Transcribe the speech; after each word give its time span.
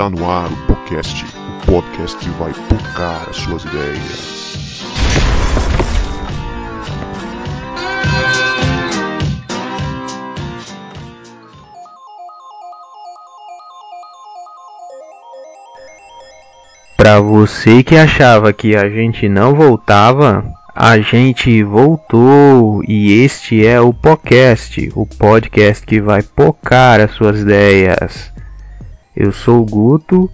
Está 0.00 0.08
no 0.08 0.30
ar 0.30 0.50
o 0.50 0.56
podcast, 0.66 1.26
o 1.26 1.66
podcast 1.66 2.16
que 2.16 2.30
vai 2.30 2.54
tocar 2.70 3.28
as 3.28 3.36
suas 3.36 3.62
ideias. 3.66 4.56
Para 16.96 17.20
você 17.20 17.82
que 17.82 17.94
achava 17.94 18.54
que 18.54 18.74
a 18.74 18.88
gente 18.88 19.28
não 19.28 19.54
voltava, 19.54 20.50
a 20.74 20.98
gente 20.98 21.62
voltou 21.62 22.82
e 22.88 23.22
este 23.22 23.66
é 23.66 23.78
o 23.78 23.92
podcast, 23.92 24.90
o 24.94 25.04
podcast 25.04 25.84
que 25.84 26.00
vai 26.00 26.22
pocar 26.22 27.00
as 27.00 27.10
suas 27.10 27.40
ideias. 27.40 28.32
Eu 29.20 29.32
sou 29.32 29.60
o 29.60 29.66
Guto 29.66 30.30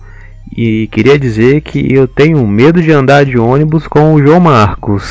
e 0.57 0.87
queria 0.93 1.19
dizer 1.19 1.61
que 1.61 1.93
eu 1.93 2.07
tenho 2.07 2.47
medo 2.47 2.81
de 2.81 2.93
andar 2.93 3.25
de 3.25 3.37
ônibus 3.37 3.89
com 3.89 4.15
o 4.15 4.23
João 4.23 4.39
Marcos. 4.39 5.11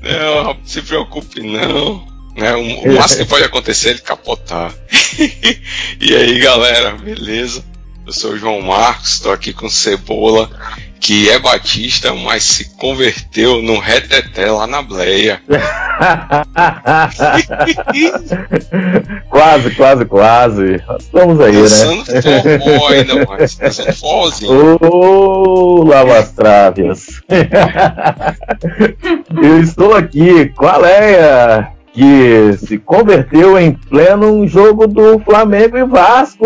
não, 0.00 0.44
não 0.44 0.56
se 0.64 0.82
preocupe 0.82 1.42
não. 1.42 2.08
É, 2.36 2.54
o, 2.54 2.94
máximo 2.94 3.24
que 3.24 3.28
pode 3.28 3.42
acontecer 3.42 3.88
é 3.88 3.90
ele 3.90 3.98
capotar. 4.02 4.72
e 6.00 6.14
aí 6.14 6.38
galera, 6.38 6.92
beleza? 6.92 7.64
Eu 8.10 8.14
sou 8.14 8.32
o 8.32 8.36
João 8.36 8.60
Marcos, 8.60 9.12
estou 9.12 9.30
aqui 9.30 9.52
com 9.52 9.70
Cebola 9.70 10.50
que 10.98 11.30
é 11.30 11.38
batista, 11.38 12.12
mas 12.12 12.42
se 12.42 12.76
converteu 12.76 13.62
no 13.62 13.78
reteté 13.78 14.50
lá 14.50 14.66
na 14.66 14.82
Bleia. 14.82 15.40
quase, 19.30 19.70
quase, 19.76 20.04
quase. 20.06 20.82
Estamos 20.98 21.40
aí, 21.40 21.52
Dançando 21.52 22.12
né? 22.12 22.58
forró 22.58 22.88
ainda 22.88 23.24
mais. 23.26 23.54
Dançando 23.54 23.92
forrozinho. 23.92 24.76
Ô, 24.80 25.84
lava 25.84 26.18
as 26.18 26.32
traves. 26.32 27.22
Eu 29.40 29.60
estou 29.60 29.94
aqui 29.94 30.46
com 30.56 30.66
a 30.66 30.78
Leia, 30.78 31.68
que 31.92 32.54
se 32.58 32.76
converteu 32.76 33.56
em 33.56 33.70
pleno 33.70 34.48
jogo 34.48 34.88
do 34.88 35.20
Flamengo 35.20 35.78
e 35.78 35.84
Vasco. 35.84 36.44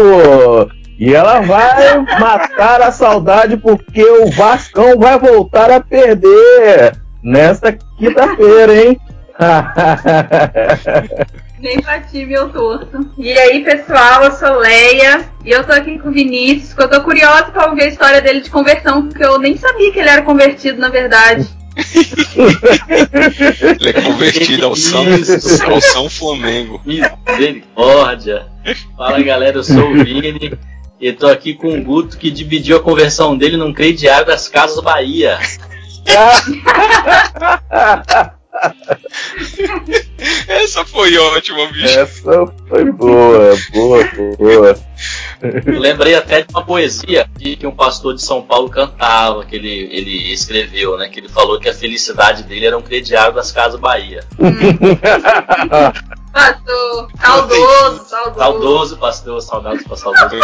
E 0.98 1.14
ela 1.14 1.41
vai 1.41 1.98
matar 2.20 2.83
a 2.83 2.92
saudade 2.92 3.56
porque 3.56 4.03
o 4.03 4.31
Vascão 4.31 4.98
vai 4.98 5.19
voltar 5.19 5.70
a 5.70 5.81
perder 5.81 6.95
nesta 7.23 7.73
quinta-feira, 7.73 8.84
hein? 8.84 9.01
Nem 11.59 11.81
bati 11.81 12.27
meu 12.27 12.51
torto. 12.51 13.11
E 13.19 13.33
aí, 13.33 13.64
pessoal, 13.64 14.25
eu 14.25 14.33
sou 14.33 14.59
Leia 14.59 15.25
e 15.45 15.51
eu 15.51 15.64
tô 15.64 15.73
aqui 15.73 15.98
com 15.98 16.11
o 16.11 16.12
Vinícius, 16.12 16.75
que 16.75 16.83
eu 16.83 16.91
tô 16.91 17.01
curiosa 17.03 17.45
pra 17.45 17.70
ouvir 17.70 17.84
a 17.84 17.89
história 17.89 18.20
dele 18.20 18.42
de 18.42 18.51
conversão, 18.51 19.08
porque 19.08 19.25
eu 19.25 19.39
nem 19.39 19.56
sabia 19.56 19.91
que 19.91 19.98
ele 19.98 20.11
era 20.11 20.20
convertido, 20.23 20.79
na 20.79 20.91
verdade. 20.91 21.48
ele 23.81 23.91
é 23.91 24.03
convertido 24.03 24.67
ao 24.67 24.77
São, 24.77 25.05
ao 25.67 25.81
São 25.81 26.08
Flamengo. 26.08 26.81
Misericórdia. 26.84 28.47
Fala 28.97 29.20
galera, 29.23 29.56
eu 29.56 29.64
sou 29.64 29.91
o 29.91 30.05
Vini. 30.05 30.56
E 31.00 31.12
tô 31.12 31.27
aqui 31.27 31.55
com 31.55 31.77
o 31.77 31.83
Guto 31.83 32.17
que 32.17 32.31
dividiu 32.31 32.77
a 32.77 32.83
conversão 32.83 33.37
dele 33.37 33.56
num 33.56 33.73
crediário 33.73 34.27
das 34.27 34.48
Casas 34.48 34.83
Bahia. 34.83 35.39
Essa 40.48 40.84
foi 40.84 41.17
ótima, 41.19 41.67
bicho. 41.69 41.98
Essa 41.98 42.47
foi 42.69 42.92
boa, 42.92 43.56
boa, 43.73 44.05
boa. 44.39 44.78
lembrei 45.67 46.14
até 46.14 46.42
de 46.42 46.47
uma 46.51 46.64
poesia 46.64 47.29
que, 47.39 47.67
um 47.67 47.74
pastor 47.74 48.14
de 48.14 48.23
São 48.23 48.42
Paulo 48.42 48.70
cantava, 48.70 49.45
que 49.45 49.57
ele, 49.57 49.89
ele 49.90 50.33
escreveu, 50.33 50.96
né? 50.96 51.08
Que 51.08 51.20
ele 51.20 51.29
falou 51.29 51.58
que 51.58 51.69
a 51.69 51.74
felicidade 51.74 52.45
dele 52.45 52.67
era 52.67 52.79
um 52.79 52.83
crediário 52.83 53.35
das 53.35 53.51
Casas 53.51 53.80
Bahia. 53.80 54.23
Pastor, 56.34 57.08
saudoso, 57.17 58.05
saudoso. 58.06 58.39
Saudoso, 58.39 58.98
pastor, 58.98 59.40
saudades 59.40 59.86
para 59.86 59.96
saudoso. 59.96 60.42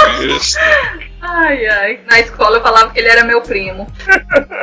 ai, 1.21 1.67
ai. 1.67 2.01
Na 2.09 2.21
escola 2.21 2.59
eu 2.59 2.63
falava 2.63 2.91
que 2.91 3.01
ele 3.01 3.09
era 3.09 3.25
meu 3.25 3.43
primo. 3.43 3.89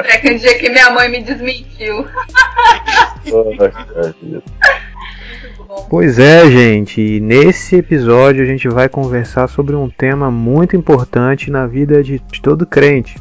É 0.06 0.18
que 0.20 0.32
um 0.32 0.38
dia 0.38 0.58
que 0.58 0.70
minha 0.70 0.90
mãe 0.90 1.10
me 1.10 1.22
desmentiu. 1.22 2.08
Pois 5.90 6.18
é, 6.18 6.50
gente. 6.50 7.20
Nesse 7.20 7.76
episódio 7.76 8.42
a 8.42 8.48
gente 8.48 8.70
vai 8.70 8.88
conversar 8.88 9.50
sobre 9.50 9.76
um 9.76 9.90
tema 9.90 10.32
muito 10.32 10.78
importante 10.78 11.52
na 11.52 11.68
vida 11.68 12.02
de, 12.02 12.20
de 12.20 12.42
todo 12.42 12.66
crente. 12.66 13.18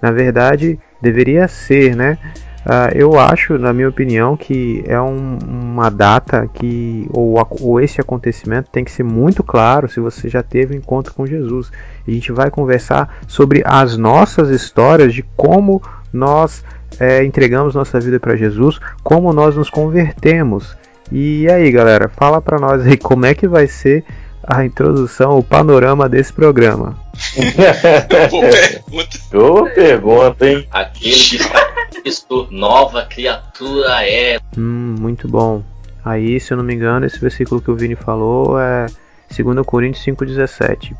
Na 0.00 0.12
verdade, 0.12 0.78
deveria 1.00 1.48
ser, 1.48 1.96
né? 1.96 2.18
Uh, 2.64 2.94
eu 2.94 3.18
acho, 3.18 3.58
na 3.58 3.72
minha 3.72 3.88
opinião, 3.88 4.36
que 4.36 4.84
é 4.86 5.00
um, 5.00 5.36
uma 5.42 5.90
data 5.90 6.48
que, 6.54 7.08
ou, 7.12 7.36
ou, 7.60 7.80
esse 7.80 8.00
acontecimento 8.00 8.70
tem 8.70 8.84
que 8.84 8.90
ser 8.92 9.02
muito 9.02 9.42
claro 9.42 9.88
se 9.88 9.98
você 9.98 10.28
já 10.28 10.44
teve 10.44 10.74
um 10.74 10.78
encontro 10.78 11.12
com 11.12 11.26
Jesus. 11.26 11.72
A 12.06 12.10
gente 12.10 12.30
vai 12.30 12.50
conversar 12.50 13.18
sobre 13.26 13.62
as 13.64 13.96
nossas 13.96 14.48
histórias 14.48 15.12
de 15.12 15.24
como 15.36 15.82
nós 16.12 16.64
é, 17.00 17.24
entregamos 17.24 17.74
nossa 17.74 17.98
vida 17.98 18.20
para 18.20 18.36
Jesus, 18.36 18.78
como 19.02 19.32
nós 19.32 19.56
nos 19.56 19.68
convertemos. 19.68 20.76
E 21.10 21.50
aí, 21.50 21.68
galera, 21.72 22.08
fala 22.08 22.40
para 22.40 22.60
nós 22.60 22.86
aí 22.86 22.96
como 22.96 23.26
é 23.26 23.34
que 23.34 23.48
vai 23.48 23.66
ser 23.66 24.04
a 24.42 24.64
introdução, 24.64 25.36
o 25.36 25.42
panorama 25.42 26.08
desse 26.08 26.32
programa. 26.32 27.01
Boa 28.30 28.48
pergunta. 28.50 29.18
Boa 29.30 29.70
pergunta, 29.70 30.48
hein? 30.48 30.66
Aquele 30.70 31.14
que 31.14 31.36
está 31.36 31.72
nova 32.50 33.04
criatura 33.04 34.06
é. 34.06 34.38
Hum, 34.56 34.96
muito 34.98 35.28
bom. 35.28 35.62
Aí, 36.04 36.40
se 36.40 36.52
eu 36.52 36.56
não 36.56 36.64
me 36.64 36.74
engano, 36.74 37.06
esse 37.06 37.18
versículo 37.18 37.60
que 37.60 37.70
o 37.70 37.76
Vini 37.76 37.94
falou 37.94 38.58
é 38.58 38.86
2 39.36 39.64
Coríntios 39.64 40.04
5,17. 40.04 40.94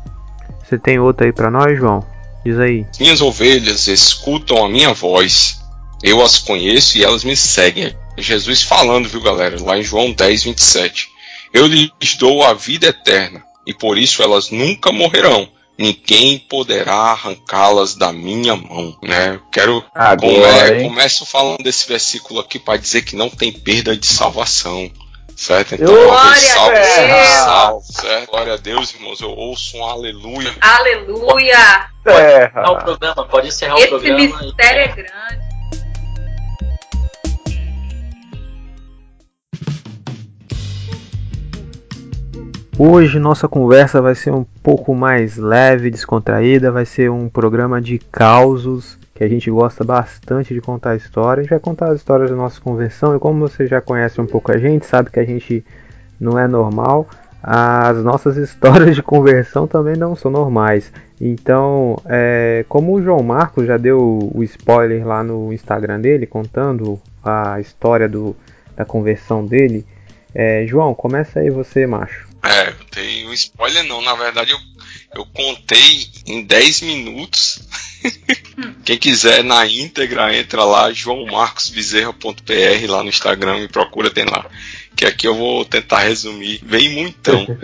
Você 0.63 0.77
tem 0.77 0.99
outro 0.99 1.25
aí 1.25 1.33
para 1.33 1.51
nós, 1.51 1.77
João? 1.77 2.05
Diz 2.45 2.57
aí. 2.59 2.85
Minhas 2.99 3.21
ovelhas 3.21 3.87
escutam 3.87 4.65
a 4.65 4.69
minha 4.69 4.93
voz, 4.93 5.61
eu 6.01 6.21
as 6.21 6.39
conheço 6.39 6.97
e 6.97 7.03
elas 7.03 7.23
me 7.23 7.35
seguem. 7.35 7.95
Jesus 8.17 8.63
falando, 8.63 9.09
viu, 9.09 9.21
galera? 9.21 9.61
Lá 9.61 9.77
em 9.77 9.83
João 9.83 10.11
10, 10.11 10.43
27. 10.43 11.09
Eu 11.53 11.67
lhes 11.67 11.91
dou 12.17 12.43
a 12.43 12.53
vida 12.53 12.87
eterna, 12.87 13.43
e 13.65 13.73
por 13.73 13.97
isso 13.97 14.23
elas 14.23 14.49
nunca 14.49 14.91
morrerão. 14.91 15.47
Ninguém 15.77 16.37
poderá 16.37 16.93
arrancá-las 16.93 17.95
da 17.95 18.13
minha 18.13 18.55
mão, 18.55 18.95
né? 19.01 19.39
Quero 19.51 19.83
Agora, 19.93 20.69
come, 20.69 20.83
começo 20.83 21.25
falando 21.25 21.63
desse 21.63 21.87
versículo 21.87 22.39
aqui 22.39 22.59
para 22.59 22.77
dizer 22.77 23.01
que 23.01 23.15
não 23.15 23.29
tem 23.29 23.51
perda 23.51 23.97
de 23.97 24.05
salvação, 24.05 24.91
certo? 25.35 25.73
Então, 25.73 25.87
Glória 25.87 26.39
salve, 26.41 26.77
a 26.77 27.25
salve, 27.25 27.85
certo? 27.91 28.29
Glória 28.29 28.53
a 28.53 28.57
Deus, 28.57 28.93
irmãos. 28.93 29.19
Eu 29.19 29.31
ouço 29.31 29.77
um 29.77 29.83
aleluia. 29.83 30.53
Aleluia. 30.61 31.87
Pode 32.03 32.19
encerrar 32.21 32.71
o 32.71 32.77
programa, 32.77 33.27
pode 33.27 33.47
encerrar 33.47 33.75
Esse 33.77 33.85
o 33.87 33.89
programa. 33.89 34.19
Esse 34.19 34.43
mistério 34.43 34.81
é 34.81 34.87
grande. 34.87 35.52
Hoje 42.77 43.19
nossa 43.19 43.47
conversa 43.47 44.01
vai 44.01 44.15
ser 44.15 44.31
um 44.31 44.43
pouco 44.63 44.95
mais 44.95 45.37
leve, 45.37 45.91
descontraída, 45.91 46.71
vai 46.71 46.87
ser 46.87 47.11
um 47.11 47.29
programa 47.29 47.79
de 47.79 47.99
causos 47.99 48.97
que 49.13 49.23
a 49.23 49.27
gente 49.27 49.49
gosta 49.51 49.83
bastante 49.83 50.55
de 50.55 50.59
contar 50.59 50.95
histórias. 50.95 51.41
A 51.41 51.41
gente 51.43 51.49
vai 51.51 51.59
contar 51.59 51.91
as 51.91 51.97
histórias 51.99 52.31
da 52.31 52.35
nossa 52.35 52.59
convenção 52.59 53.15
e 53.15 53.19
como 53.19 53.47
você 53.47 53.67
já 53.67 53.79
conhece 53.79 54.19
um 54.19 54.25
pouco 54.25 54.51
a 54.51 54.57
gente, 54.57 54.87
sabe 54.87 55.11
que 55.11 55.19
a 55.19 55.23
gente 55.23 55.63
não 56.19 56.39
é 56.39 56.47
normal, 56.47 57.07
as 57.43 58.03
nossas 58.03 58.37
histórias 58.41 58.95
de 58.95 59.03
conversão 59.03 59.67
também 59.67 59.95
não 59.95 60.15
são 60.15 60.31
normais. 60.31 60.91
Então, 61.21 61.95
é, 62.07 62.65
como 62.67 62.93
o 62.93 63.03
João 63.03 63.21
Marcos 63.21 63.67
já 63.67 63.77
deu 63.77 64.31
o 64.33 64.43
spoiler 64.43 65.05
lá 65.05 65.23
no 65.23 65.53
Instagram 65.53 65.99
dele, 65.99 66.25
contando 66.25 66.99
a 67.23 67.59
história 67.59 68.09
do, 68.09 68.35
da 68.75 68.83
conversão 68.83 69.45
dele, 69.45 69.85
é, 70.33 70.65
João, 70.65 70.95
começa 70.95 71.39
aí 71.39 71.51
você, 71.51 71.85
macho. 71.85 72.32
É, 72.43 72.73
tem 72.91 73.25
um 73.25 73.33
spoiler 73.33 73.85
não, 73.85 74.01
na 74.01 74.13
verdade 74.15 74.51
eu, 74.51 74.59
eu 75.15 75.25
contei 75.25 76.07
em 76.27 76.43
10 76.43 76.81
minutos. 76.81 77.61
Quem 78.83 78.97
quiser 78.97 79.45
na 79.45 79.65
íntegra, 79.65 80.37
entra 80.37 80.65
lá, 80.65 80.91
joãomarcosbezerra.pr 80.91 82.89
lá 82.89 83.01
no 83.01 83.07
Instagram 83.09 83.59
e 83.61 83.69
procura, 83.69 84.09
tem 84.11 84.25
lá. 84.25 84.45
Que 84.93 85.05
aqui 85.05 85.25
eu 85.25 85.35
vou 85.35 85.63
tentar 85.63 85.99
resumir 85.99 86.59
bem 86.63 86.89
muitão. 86.89 87.47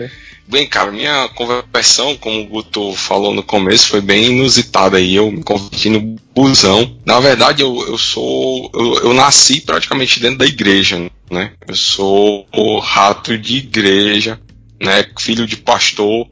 Bem, 0.50 0.66
cara, 0.66 0.90
minha 0.90 1.28
conversão, 1.28 2.16
como 2.16 2.40
o 2.40 2.46
Guto 2.46 2.92
falou 2.94 3.32
no 3.32 3.40
começo, 3.40 3.86
foi 3.86 4.00
bem 4.00 4.32
inusitada 4.32 4.96
aí. 4.96 5.14
Eu 5.14 5.30
me 5.30 5.44
converti 5.44 5.88
no 5.88 6.16
busão. 6.34 6.98
Na 7.06 7.20
verdade, 7.20 7.62
eu, 7.62 7.86
eu 7.86 7.96
sou. 7.96 8.68
Eu, 8.74 8.94
eu 8.94 9.14
nasci 9.14 9.60
praticamente 9.60 10.18
dentro 10.18 10.38
da 10.38 10.46
igreja, 10.46 11.08
né? 11.30 11.52
Eu 11.68 11.76
sou 11.76 12.48
o 12.52 12.80
rato 12.80 13.38
de 13.38 13.58
igreja 13.58 14.40
né, 14.80 15.04
filho 15.18 15.46
de 15.46 15.56
pastor, 15.56 16.26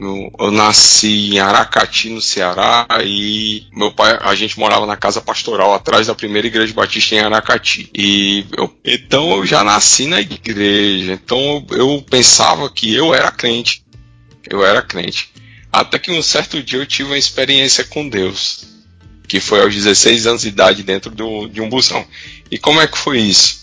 Eu, 0.00 0.50
nasci 0.50 1.34
em 1.34 1.38
Aracati, 1.38 2.08
no 2.08 2.20
Ceará, 2.20 2.88
e 3.04 3.66
meu 3.72 3.92
pai, 3.92 4.18
a 4.20 4.34
gente 4.34 4.58
morava 4.58 4.84
na 4.84 4.96
casa 4.96 5.20
pastoral, 5.20 5.72
atrás 5.72 6.08
da 6.08 6.14
primeira 6.14 6.48
igreja 6.48 6.74
batista 6.74 7.14
em 7.14 7.20
Aracati. 7.20 7.88
E 7.94 8.44
eu, 8.56 8.74
então 8.84 9.30
eu 9.36 9.46
já 9.46 9.62
nasci 9.62 10.06
na 10.06 10.20
igreja. 10.20 11.12
Então 11.12 11.64
eu 11.70 12.04
pensava 12.10 12.68
que 12.68 12.92
eu 12.92 13.14
era 13.14 13.30
crente. 13.30 13.84
Eu 14.50 14.64
era 14.64 14.82
crente. 14.82 15.30
Até 15.72 16.00
que 16.00 16.10
um 16.10 16.22
certo 16.22 16.60
dia 16.60 16.80
eu 16.80 16.86
tive 16.86 17.10
uma 17.10 17.18
experiência 17.18 17.84
com 17.84 18.08
Deus. 18.08 18.64
Que 19.28 19.38
foi 19.38 19.60
aos 19.60 19.72
16 19.72 20.26
anos 20.26 20.42
de 20.42 20.48
idade 20.48 20.82
dentro 20.82 21.12
do, 21.12 21.46
de 21.46 21.60
um 21.60 21.68
busão. 21.68 22.04
E 22.50 22.58
como 22.58 22.80
é 22.80 22.88
que 22.88 22.98
foi 22.98 23.20
isso? 23.20 23.61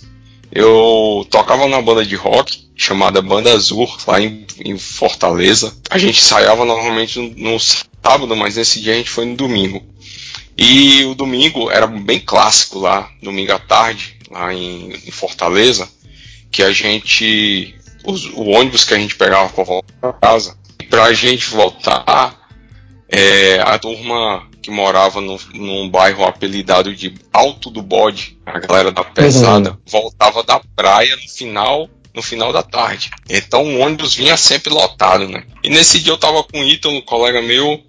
Eu 0.51 1.25
tocava 1.29 1.67
na 1.67 1.81
banda 1.81 2.05
de 2.05 2.15
rock 2.15 2.69
chamada 2.75 3.21
Banda 3.21 3.51
Azul, 3.51 3.87
lá 4.07 4.21
em, 4.21 4.45
em 4.63 4.77
Fortaleza. 4.77 5.75
A 5.89 5.97
gente 5.97 6.19
ensaiava 6.19 6.63
normalmente 6.63 7.19
no, 7.19 7.51
no 7.51 7.59
sábado, 7.59 8.35
mas 8.35 8.55
nesse 8.55 8.79
dia 8.81 8.93
a 8.93 8.97
gente 8.97 9.09
foi 9.09 9.25
no 9.25 9.35
domingo. 9.35 9.83
E 10.57 11.03
o 11.05 11.13
domingo 11.13 11.69
era 11.69 11.87
bem 11.87 12.19
clássico 12.19 12.79
lá, 12.79 13.09
domingo 13.21 13.51
à 13.51 13.59
tarde, 13.59 14.17
lá 14.31 14.53
em, 14.53 14.93
em 14.93 15.11
Fortaleza, 15.11 15.89
que 16.51 16.63
a 16.63 16.71
gente. 16.71 17.75
Os, 18.05 18.25
o 18.27 18.45
ônibus 18.45 18.85
que 18.85 18.93
a 18.93 18.97
gente 18.97 19.15
pegava 19.15 19.49
para 19.49 19.63
voltar 19.63 19.93
para 19.99 20.13
casa, 20.13 20.57
para 20.89 21.03
a 21.03 21.13
gente 21.13 21.47
voltar, 21.49 22.38
é, 23.09 23.59
a 23.61 23.77
turma 23.79 24.47
que 24.61 24.69
morava 24.69 25.19
no, 25.19 25.39
num 25.53 25.89
bairro 25.89 26.25
apelidado 26.25 26.93
de 26.95 27.13
Alto 27.33 27.69
do 27.69 27.81
Bode, 27.81 28.37
a 28.45 28.59
galera 28.59 28.91
da 28.91 29.03
pesada, 29.03 29.71
uhum. 29.71 29.77
voltava 29.87 30.43
da 30.43 30.61
praia 30.75 31.15
no 31.15 31.29
final 31.29 31.89
no 32.13 32.21
final 32.21 32.51
da 32.51 32.63
tarde. 32.63 33.09
Então 33.29 33.63
o 33.63 33.79
ônibus 33.79 34.15
vinha 34.15 34.35
sempre 34.35 34.73
lotado, 34.73 35.27
né? 35.27 35.43
E 35.63 35.69
nesse 35.69 35.99
dia 35.99 36.11
eu 36.11 36.17
tava 36.17 36.43
com 36.43 36.59
o 36.59 36.63
Ítalo, 36.63 36.95
um 36.95 37.01
colega 37.01 37.41
meu, 37.41 37.81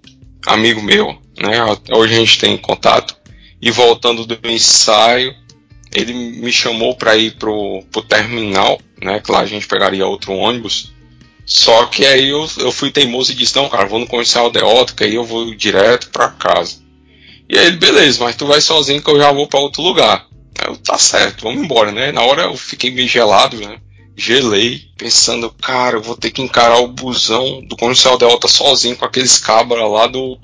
amigo 0.45 0.81
meu, 0.81 1.17
né? 1.37 1.59
Até 1.59 1.95
hoje 1.95 2.13
a 2.13 2.17
gente 2.17 2.39
tem 2.39 2.57
contato. 2.57 3.15
E 3.61 3.69
voltando 3.71 4.25
do 4.25 4.37
ensaio, 4.47 5.33
ele 5.93 6.13
me 6.13 6.51
chamou 6.51 6.95
para 6.95 7.15
ir 7.15 7.35
pro, 7.35 7.83
pro 7.91 8.01
terminal, 8.01 8.79
né? 9.01 9.19
Que 9.19 9.31
lá 9.31 9.41
a 9.41 9.45
gente 9.45 9.67
pegaria 9.67 10.07
outro 10.07 10.33
ônibus. 10.33 10.90
Só 11.53 11.85
que 11.87 12.05
aí 12.05 12.29
eu, 12.29 12.47
eu 12.59 12.71
fui 12.71 12.91
teimoso 12.91 13.33
e 13.33 13.35
disse, 13.35 13.57
não, 13.57 13.67
cara, 13.67 13.85
vou 13.85 13.99
no 13.99 14.07
comercial 14.07 14.49
de 14.49 14.59
ótica 14.59 15.03
aí 15.03 15.15
eu 15.15 15.25
vou 15.25 15.53
direto 15.53 16.09
para 16.09 16.29
casa. 16.29 16.77
E 17.49 17.59
aí 17.59 17.67
ele, 17.67 17.75
beleza, 17.75 18.23
mas 18.23 18.37
tu 18.37 18.45
vai 18.45 18.61
sozinho 18.61 19.01
que 19.01 19.09
eu 19.09 19.17
já 19.17 19.33
vou 19.33 19.47
para 19.47 19.59
outro 19.59 19.81
lugar. 19.81 20.25
Eu, 20.65 20.77
tá 20.77 20.97
certo, 20.97 21.43
vamos 21.43 21.61
embora, 21.61 21.91
né? 21.91 22.13
Na 22.13 22.21
hora 22.21 22.43
eu 22.43 22.55
fiquei 22.55 22.89
meio 22.89 23.07
gelado, 23.07 23.57
né? 23.57 23.79
gelei, 24.15 24.81
pensando, 24.97 25.49
cara, 25.49 25.97
eu 25.97 26.01
vou 26.01 26.15
ter 26.15 26.31
que 26.31 26.41
encarar 26.41 26.79
o 26.79 26.87
busão 26.87 27.61
do 27.65 27.75
Comercial 27.75 28.17
Delta 28.17 28.47
sozinho 28.47 28.95
com 28.95 29.03
aqueles 29.03 29.37
cabras 29.39 29.89
lá 29.89 30.07
do, 30.07 30.37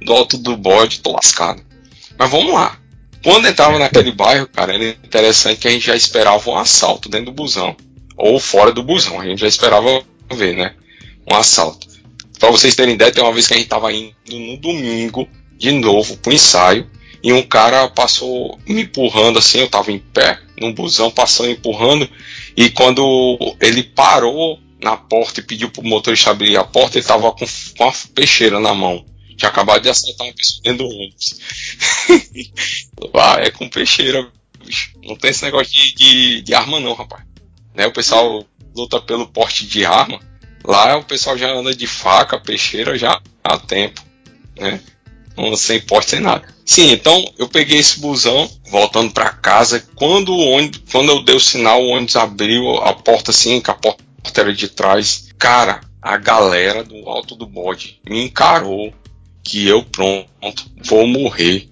do 0.00 0.12
alto 0.12 0.36
do 0.38 0.56
bode, 0.56 1.00
tô 1.00 1.12
lascado. 1.12 1.62
Mas 2.18 2.30
vamos 2.30 2.52
lá. 2.52 2.78
Quando 3.22 3.46
entrava 3.46 3.78
naquele 3.78 4.10
bairro, 4.12 4.48
cara, 4.48 4.74
era 4.74 4.88
interessante 4.88 5.60
que 5.60 5.68
a 5.68 5.70
gente 5.70 5.86
já 5.86 5.94
esperava 5.94 6.50
um 6.50 6.56
assalto 6.56 7.08
dentro 7.08 7.26
do 7.26 7.32
busão. 7.32 7.76
Ou 8.16 8.40
fora 8.40 8.72
do 8.72 8.82
busão, 8.82 9.20
a 9.20 9.24
gente 9.24 9.40
já 9.40 9.48
esperava 9.48 10.02
ver, 10.30 10.56
né? 10.56 10.74
Um 11.30 11.34
assalto. 11.34 11.86
Pra 12.38 12.50
vocês 12.50 12.74
terem 12.74 12.94
ideia, 12.94 13.12
tem 13.12 13.22
uma 13.22 13.32
vez 13.32 13.46
que 13.46 13.54
a 13.54 13.56
gente 13.56 13.68
tava 13.68 13.92
indo 13.92 14.14
no 14.28 14.56
domingo, 14.56 15.28
de 15.56 15.72
novo, 15.72 16.16
pro 16.18 16.32
ensaio, 16.32 16.88
e 17.22 17.32
um 17.32 17.42
cara 17.42 17.88
passou 17.88 18.58
me 18.66 18.82
empurrando 18.82 19.38
assim, 19.38 19.60
eu 19.60 19.68
tava 19.68 19.90
em 19.90 19.98
pé, 19.98 20.38
num 20.60 20.72
busão, 20.72 21.10
passando 21.10 21.50
empurrando, 21.50 22.08
e 22.56 22.68
quando 22.70 23.38
ele 23.60 23.82
parou 23.82 24.58
na 24.80 24.96
porta 24.96 25.40
e 25.40 25.42
pediu 25.42 25.70
pro 25.70 25.82
motorista 25.82 26.30
abrir 26.30 26.56
a 26.56 26.64
porta, 26.64 26.98
ele 26.98 27.06
tava 27.06 27.32
com, 27.32 27.46
com 27.78 27.88
a 27.88 27.92
peixeira 28.14 28.60
na 28.60 28.74
mão. 28.74 29.04
Tinha 29.36 29.48
acabado 29.48 29.82
de 29.82 29.88
assaltar 29.88 30.26
uma 30.26 30.34
pessoa 30.34 30.60
dentro 30.62 30.86
do 30.86 30.94
ônibus. 30.94 31.40
ah, 33.14 33.36
é 33.40 33.50
com 33.50 33.68
peixeira, 33.68 34.30
bicho. 34.64 34.92
Não 35.02 35.16
tem 35.16 35.30
esse 35.30 35.42
negócio 35.44 35.72
de, 35.72 35.94
de, 35.94 36.42
de 36.42 36.54
arma 36.54 36.78
não, 36.78 36.92
rapaz. 36.94 37.24
Né, 37.74 37.86
o 37.86 37.92
pessoal 37.92 38.44
luta 38.74 39.00
pelo 39.00 39.26
porte 39.26 39.66
de 39.66 39.84
arma. 39.84 40.20
Lá 40.64 40.96
o 40.96 41.04
pessoal 41.04 41.36
já 41.36 41.50
anda 41.52 41.74
de 41.74 41.86
faca, 41.86 42.40
peixeira 42.40 42.96
já 42.96 43.20
há 43.42 43.58
tempo. 43.58 44.02
Né? 44.58 44.80
sem 45.56 45.80
porte, 45.80 46.10
sem 46.10 46.20
nada. 46.20 46.46
Sim, 46.64 46.92
então 46.92 47.32
eu 47.36 47.48
peguei 47.48 47.78
esse 47.78 48.00
busão, 48.00 48.48
voltando 48.70 49.12
para 49.12 49.30
casa. 49.30 49.84
Quando 49.94 50.32
o 50.32 50.50
ônibus, 50.50 50.82
quando 50.90 51.10
eu 51.10 51.22
dei 51.22 51.34
o 51.34 51.40
sinal, 51.40 51.82
o 51.82 51.88
ônibus 51.88 52.16
abriu 52.16 52.76
a 52.78 52.94
porta 52.94 53.30
assim, 53.30 53.60
que 53.60 53.70
a 53.70 53.74
porta 53.74 54.02
era 54.36 54.52
de 54.52 54.68
trás. 54.68 55.28
Cara, 55.38 55.80
a 56.00 56.16
galera 56.16 56.84
do 56.84 57.08
alto 57.08 57.34
do 57.34 57.46
bode 57.46 58.00
me 58.08 58.24
encarou 58.24 58.92
que 59.42 59.68
eu 59.68 59.82
pronto, 59.82 60.28
vou 60.84 61.06
morrer. 61.06 61.68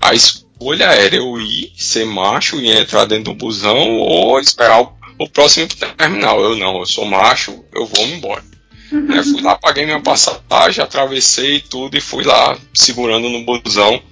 A 0.00 0.14
escolha 0.14 0.84
era 0.84 1.16
eu 1.16 1.40
ir, 1.40 1.72
ser 1.76 2.06
macho 2.06 2.60
e 2.60 2.70
entrar 2.70 3.04
dentro 3.04 3.32
do 3.32 3.34
busão 3.34 3.98
ou 3.98 4.38
esperar 4.38 4.80
o, 4.80 4.92
o 5.20 5.28
próximo 5.28 5.68
terminal. 5.68 6.40
Eu 6.40 6.56
não, 6.56 6.80
eu 6.80 6.86
sou 6.86 7.04
macho, 7.04 7.62
eu 7.74 7.86
vou 7.86 8.06
embora. 8.06 8.42
Uhum. 8.90 9.22
fui 9.22 9.42
lá, 9.42 9.56
paguei 9.56 9.84
minha 9.84 10.00
passagem, 10.00 10.82
atravessei 10.82 11.60
tudo 11.60 11.96
e 11.96 12.00
fui 12.00 12.24
lá 12.24 12.58
segurando 12.72 13.28
no 13.28 13.44
busão. 13.44 14.02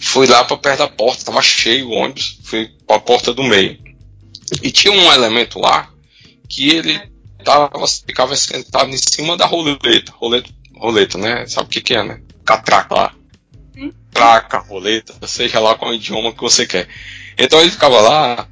Fui 0.00 0.26
lá 0.26 0.44
para 0.44 0.56
perto 0.56 0.78
da 0.78 0.88
porta, 0.88 1.24
tava 1.24 1.40
cheio 1.40 1.88
o 1.88 1.92
ônibus, 1.92 2.38
fui 2.42 2.70
para 2.86 2.96
a 2.96 3.00
porta 3.00 3.32
do 3.32 3.42
meio. 3.42 3.78
E 4.62 4.70
tinha 4.70 4.92
um 4.92 5.12
elemento 5.12 5.60
lá 5.60 5.88
que 6.48 6.70
ele 6.70 7.00
tava, 7.44 7.70
ficava 7.86 8.34
sentado 8.36 8.90
em 8.90 8.96
cima 8.96 9.36
da 9.36 9.46
roleta, 9.46 10.12
roleta, 10.12 10.50
roleta, 10.76 11.18
né? 11.18 11.46
Sabe 11.46 11.66
o 11.66 11.70
que, 11.70 11.80
que 11.80 11.94
é, 11.94 12.02
né? 12.02 12.20
Catraca 12.44 12.94
lá. 12.94 13.14
Traca, 14.12 14.58
roleta, 14.58 15.14
seja 15.26 15.60
lá 15.60 15.76
qual 15.76 15.94
idioma 15.94 16.32
que 16.32 16.40
você 16.40 16.66
quer. 16.66 16.88
Então 17.36 17.60
ele 17.60 17.70
ficava 17.70 18.00
lá 18.00 18.48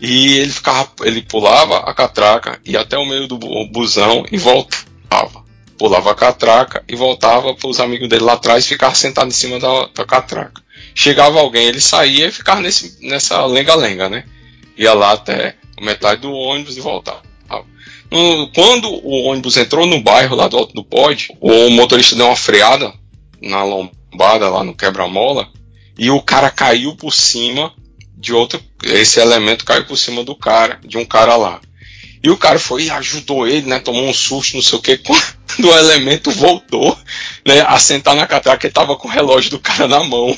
e 0.00 0.38
ele 0.38 0.50
ficava, 0.50 0.90
ele 1.02 1.22
pulava 1.22 1.78
a 1.78 1.92
catraca 1.92 2.60
e 2.64 2.76
até 2.76 2.96
o 2.96 3.04
meio 3.04 3.26
do 3.26 3.38
busão 3.66 4.24
e 4.30 4.38
voltava. 4.38 5.44
Pulava 5.78 6.12
a 6.12 6.14
catraca 6.14 6.82
e 6.88 6.96
voltava 6.96 7.54
para 7.54 7.68
os 7.68 7.80
amigos 7.80 8.08
dele 8.08 8.24
lá 8.24 8.34
atrás 8.34 8.66
ficar 8.66 8.94
sentado 8.94 9.28
em 9.28 9.32
cima 9.32 9.58
da, 9.58 9.88
da 9.94 10.04
catraca. 10.04 10.62
Chegava 10.94 11.40
alguém, 11.40 11.66
ele 11.66 11.80
saía 11.80 12.28
e 12.28 12.32
ficava 12.32 12.60
nesse, 12.60 12.98
nessa 13.06 13.44
lenga-lenga, 13.46 14.08
né? 14.08 14.24
Ia 14.76 14.94
lá 14.94 15.12
até 15.12 15.56
metade 15.80 16.22
do 16.22 16.32
ônibus 16.32 16.76
e 16.76 16.80
voltava. 16.80 17.30
Quando 18.54 18.88
o 18.88 19.22
ônibus 19.22 19.56
entrou 19.56 19.86
no 19.86 20.00
bairro 20.00 20.34
lá 20.34 20.48
do 20.48 20.58
Alto 20.58 20.74
do 20.74 20.82
Pod, 20.82 21.28
o 21.40 21.70
motorista 21.70 22.16
deu 22.16 22.26
uma 22.26 22.34
freada 22.34 22.92
na 23.40 23.62
lombada 23.62 24.48
lá 24.48 24.64
no 24.64 24.74
quebra-mola 24.74 25.48
e 25.96 26.10
o 26.10 26.20
cara 26.20 26.50
caiu 26.50 26.96
por 26.96 27.12
cima 27.14 27.72
de 28.20 28.34
outro. 28.34 28.62
Esse 28.82 29.18
elemento 29.18 29.64
caiu 29.64 29.84
por 29.86 29.96
cima 29.96 30.22
do 30.22 30.36
cara, 30.36 30.78
de 30.84 30.98
um 30.98 31.04
cara 31.04 31.36
lá. 31.36 31.60
E 32.22 32.28
o 32.30 32.36
cara 32.36 32.58
foi 32.58 32.84
e 32.84 32.90
ajudou 32.90 33.46
ele, 33.46 33.66
né? 33.66 33.80
Tomou 33.80 34.06
um 34.06 34.12
susto, 34.12 34.56
não 34.56 34.62
sei 34.62 34.78
o 34.78 34.82
que. 34.82 34.98
Quando 35.00 35.68
o 35.68 35.78
elemento 35.78 36.30
voltou, 36.30 36.96
né? 37.46 37.62
A 37.66 37.78
sentar 37.78 38.14
na 38.14 38.26
catraca, 38.26 38.66
ele 38.66 38.74
tava 38.74 38.94
com 38.94 39.08
o 39.08 39.10
relógio 39.10 39.50
do 39.50 39.58
cara 39.58 39.88
na 39.88 40.04
mão. 40.04 40.36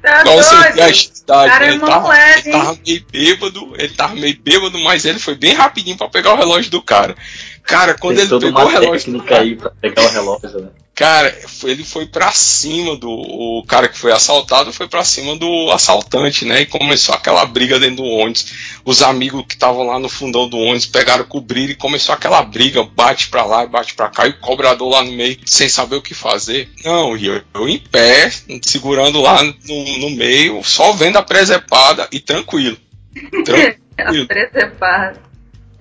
Tá 0.00 0.22
Qual 0.22 0.42
seria 0.42 0.66
a 0.66 0.70
idade? 0.70 1.10
Cara, 1.26 1.66
ele, 1.66 1.76
é 1.76 1.78
tava, 1.86 2.18
ele 2.18 2.50
tava 2.50 2.78
meio 2.86 3.06
bêbado, 3.12 3.74
ele 3.76 3.94
tava 3.94 4.14
meio 4.14 4.40
bêbado, 4.40 4.78
mas 4.78 5.04
ele 5.04 5.18
foi 5.18 5.34
bem 5.34 5.52
rapidinho 5.52 5.96
para 5.96 6.08
pegar 6.08 6.32
o 6.32 6.36
relógio 6.36 6.70
do 6.70 6.80
cara. 6.80 7.14
Cara, 7.62 7.94
quando 7.94 8.16
Tem 8.16 8.24
ele 8.24 8.40
pegou 8.40 8.64
o 8.64 8.68
relógio 8.68 9.12
do 9.12 9.22
cara, 9.22 9.42
aí 9.42 9.56
pra 9.56 9.70
pegar 9.70 10.02
o 10.02 10.08
relógio, 10.08 10.60
né? 10.60 10.70
Cara, 11.00 11.34
ele 11.64 11.82
foi 11.82 12.04
para 12.04 12.30
cima 12.30 12.94
do 12.94 13.08
o 13.10 13.64
cara 13.66 13.88
que 13.88 13.96
foi 13.96 14.12
assaltado, 14.12 14.70
foi 14.70 14.86
para 14.86 15.02
cima 15.02 15.34
do 15.34 15.70
assaltante, 15.70 16.44
né? 16.44 16.60
E 16.60 16.66
começou 16.66 17.14
aquela 17.14 17.46
briga 17.46 17.80
dentro 17.80 17.96
do 17.96 18.04
ônibus. 18.04 18.52
Os 18.84 19.00
amigos 19.00 19.46
que 19.48 19.54
estavam 19.54 19.86
lá 19.86 19.98
no 19.98 20.10
fundão 20.10 20.46
do 20.46 20.58
ônibus 20.58 20.84
pegaram 20.84 21.24
cobrir 21.24 21.70
e 21.70 21.74
começou 21.74 22.14
aquela 22.14 22.42
briga, 22.42 22.82
bate 22.82 23.28
para 23.28 23.46
lá, 23.46 23.64
bate 23.64 23.94
para 23.94 24.10
cá 24.10 24.26
e 24.26 24.32
o 24.32 24.40
cobrador 24.40 24.90
lá 24.90 25.02
no 25.02 25.12
meio 25.12 25.38
sem 25.46 25.70
saber 25.70 25.96
o 25.96 26.02
que 26.02 26.12
fazer. 26.12 26.68
Não, 26.84 27.16
e 27.16 27.28
eu, 27.28 27.42
eu 27.54 27.66
em 27.66 27.78
pé, 27.78 28.30
segurando 28.60 29.22
lá 29.22 29.42
no, 29.42 29.98
no 30.00 30.10
meio, 30.10 30.62
só 30.62 30.92
vendo 30.92 31.16
a 31.16 31.22
presepada 31.22 32.08
e 32.12 32.20
tranquilo. 32.20 32.76
Tranquilo. 33.42 34.24
a 34.24 34.26
presepada. 34.26 35.22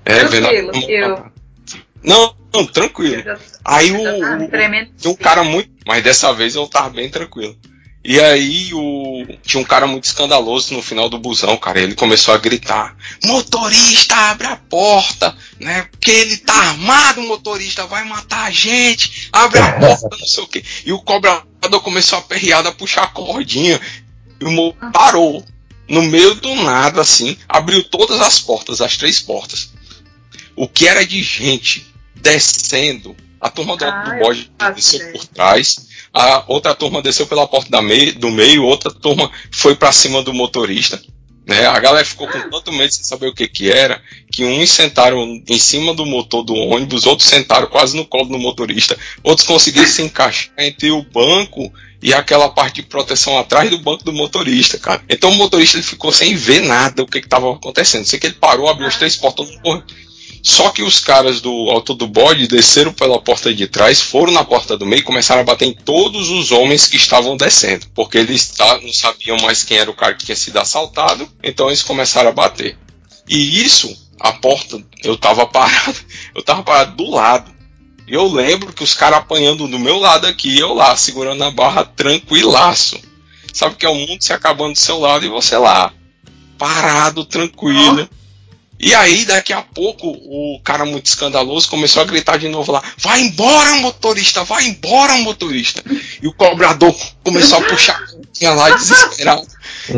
É, 0.05 0.23
tranquilo, 0.23 0.71
vendo 0.71 0.85
a... 0.85 0.89
eu... 0.89 1.38
Não, 2.03 2.35
não, 2.53 2.65
tranquilo. 2.65 3.23
Aí 3.63 3.91
o, 3.91 3.97
tinha 4.97 5.11
um 5.11 5.15
cara 5.15 5.43
muito. 5.43 5.69
Mas 5.85 6.03
dessa 6.03 6.33
vez 6.33 6.55
eu 6.55 6.67
tava 6.67 6.89
bem 6.89 7.09
tranquilo. 7.09 7.55
E 8.03 8.19
aí 8.19 8.69
o 8.73 9.25
tinha 9.43 9.61
um 9.61 9.65
cara 9.65 9.85
muito 9.85 10.05
escandaloso 10.05 10.73
no 10.73 10.81
final 10.81 11.09
do 11.09 11.19
busão, 11.19 11.57
cara. 11.57 11.81
Ele 11.81 11.95
começou 11.95 12.33
a 12.33 12.37
gritar: 12.37 12.95
"Motorista, 13.25 14.15
abre 14.15 14.47
a 14.47 14.55
porta, 14.55 15.35
né? 15.59 15.83
Porque 15.91 16.09
ele 16.09 16.37
tá 16.37 16.53
armado, 16.53 17.19
o 17.19 17.27
motorista 17.27 17.85
vai 17.85 18.05
matar 18.05 18.45
a 18.45 18.51
gente. 18.51 19.29
Abre 19.33 19.59
a 19.59 19.73
porta, 19.79 20.17
não 20.17 20.27
sei 20.27 20.43
o 20.43 20.47
quê". 20.47 20.63
E 20.85 20.93
o 20.93 21.01
cobrador 21.01 21.81
começou 21.83 22.19
a 22.19 22.21
perrear 22.21 22.65
a 22.65 22.71
puxar 22.71 23.03
a 23.03 23.07
cordinha. 23.07 23.79
E 24.39 24.45
o 24.45 24.51
motor 24.51 24.91
parou 24.91 25.45
no 25.89 26.01
meio 26.03 26.35
do 26.35 26.55
nada 26.55 27.01
assim, 27.01 27.37
abriu 27.49 27.83
todas 27.83 28.21
as 28.21 28.39
portas, 28.39 28.79
as 28.79 28.95
três 28.95 29.19
portas. 29.19 29.71
O 30.59 30.67
que 30.67 30.89
era 30.89 31.05
de 31.05 31.23
gente 31.23 31.87
descendo 32.15 33.15
a 33.39 33.49
turma 33.49 33.77
do, 33.77 33.85
Ah, 33.85 34.01
do 34.01 34.19
bode 34.19 34.51
faço 34.59 34.75
desceu 34.75 34.99
ideia. 34.99 35.13
por 35.13 35.25
trás, 35.27 35.87
a 36.13 36.43
outra 36.49 36.75
turma 36.75 37.01
desceu 37.01 37.25
pela 37.25 37.47
porta 37.47 37.69
da 37.69 37.81
meio, 37.81 38.13
do 38.19 38.29
meio, 38.29 38.65
outra 38.65 38.91
turma 38.91 39.31
foi 39.49 39.73
pra 39.73 39.93
cima 39.93 40.21
do 40.21 40.33
motorista. 40.33 41.01
Né? 41.47 41.65
A 41.65 41.79
galera 41.79 42.05
ficou 42.05 42.27
com 42.27 42.49
tanto 42.49 42.73
medo 42.73 42.93
sem 42.93 43.05
saber 43.05 43.27
o 43.27 43.33
que 43.33 43.47
que 43.47 43.71
era, 43.71 44.01
que 44.29 44.43
uns 44.43 44.69
sentaram 44.69 45.41
em 45.47 45.57
cima 45.57 45.93
do 45.93 46.05
motor 46.05 46.43
do 46.43 46.53
ônibus, 46.53 47.05
outros 47.05 47.29
sentaram 47.29 47.67
quase 47.67 47.95
no 47.95 48.05
colo 48.05 48.25
do 48.25 48.37
motorista, 48.37 48.97
outros 49.23 49.47
conseguiram 49.47 49.87
se 49.87 50.01
encaixar 50.01 50.51
entre 50.57 50.91
o 50.91 51.01
banco 51.03 51.73
e 52.03 52.13
aquela 52.13 52.49
parte 52.49 52.81
de 52.81 52.83
proteção 52.83 53.39
atrás 53.39 53.69
do 53.69 53.77
banco 53.77 54.03
do 54.03 54.11
motorista, 54.11 54.77
cara. 54.77 55.01
Então 55.07 55.31
o 55.31 55.35
motorista 55.35 55.77
ele 55.77 55.83
ficou 55.83 56.11
sem 56.11 56.35
ver 56.35 56.63
nada 56.63 57.01
o 57.01 57.07
que 57.07 57.19
estava 57.19 57.49
acontecendo. 57.53 58.05
Sei 58.05 58.19
que 58.19 58.27
ele 58.27 58.35
parou, 58.35 58.67
abriu 58.67 58.89
as 58.89 58.97
três 58.97 59.15
portas 59.15 59.49
e 59.49 59.57
correu. 59.61 59.83
Só 60.41 60.69
que 60.69 60.81
os 60.81 60.99
caras 60.99 61.41
do 61.41 61.51
autor 61.69 61.95
do 61.95 62.07
bode 62.07 62.47
desceram 62.47 62.93
pela 62.93 63.19
porta 63.21 63.53
de 63.53 63.67
trás, 63.67 64.01
foram 64.01 64.31
na 64.31 64.43
porta 64.43 64.77
do 64.77 64.85
meio 64.85 65.01
e 65.01 65.03
começaram 65.03 65.41
a 65.41 65.45
bater 65.45 65.65
em 65.65 65.73
todos 65.73 66.29
os 66.29 66.51
homens 66.51 66.87
que 66.87 66.97
estavam 66.97 67.35
descendo. 67.35 67.85
Porque 67.93 68.17
eles 68.17 68.47
tá- 68.49 68.79
não 68.81 68.93
sabiam 68.93 69.37
mais 69.39 69.63
quem 69.63 69.77
era 69.77 69.91
o 69.91 69.95
cara 69.95 70.13
que 70.13 70.25
tinha 70.25 70.35
sido 70.35 70.57
assaltado, 70.57 71.27
então 71.43 71.67
eles 71.67 71.83
começaram 71.83 72.29
a 72.29 72.33
bater. 72.33 72.77
E 73.27 73.61
isso, 73.63 73.95
a 74.19 74.31
porta, 74.31 74.81
eu 75.03 75.17
tava 75.17 75.45
parado, 75.47 75.97
eu 76.33 76.41
tava 76.41 76.63
parado 76.63 76.95
do 76.95 77.09
lado. 77.09 77.51
E 78.07 78.13
eu 78.13 78.27
lembro 78.27 78.73
que 78.73 78.83
os 78.83 78.95
caras 78.95 79.19
apanhando 79.19 79.67
do 79.67 79.77
meu 79.77 79.99
lado 79.99 80.25
aqui, 80.25 80.57
eu 80.57 80.73
lá, 80.73 80.95
segurando 80.95 81.43
a 81.43 81.51
barra 81.51 81.83
tranquilaço. 81.85 82.99
Sabe 83.53 83.75
que 83.75 83.85
é 83.85 83.89
o 83.89 83.93
mundo 83.95 84.23
se 84.23 84.33
acabando 84.33 84.73
do 84.73 84.79
seu 84.79 84.99
lado 84.99 85.25
e 85.25 85.29
você 85.29 85.57
lá, 85.57 85.91
parado, 86.57 87.23
tranquilo. 87.25 88.09
E 88.79 88.95
aí, 88.95 89.25
daqui 89.25 89.51
a 89.51 89.61
pouco, 89.61 90.07
o 90.07 90.61
cara 90.63 90.85
muito 90.85 91.05
escandaloso 91.05 91.69
começou 91.69 92.01
a 92.01 92.05
gritar 92.05 92.37
de 92.37 92.47
novo 92.47 92.71
lá: 92.71 92.81
Vai 92.97 93.19
embora, 93.19 93.75
motorista, 93.75 94.45
vai 94.45 94.67
embora, 94.67 95.17
motorista. 95.17 95.83
E 96.21 96.27
o 96.27 96.33
cobrador 96.33 96.95
começou 97.21 97.57
a 97.57 97.63
puxar 97.63 98.01
a 98.41 98.53
lá 98.53 98.69
desesperado. 98.69 99.45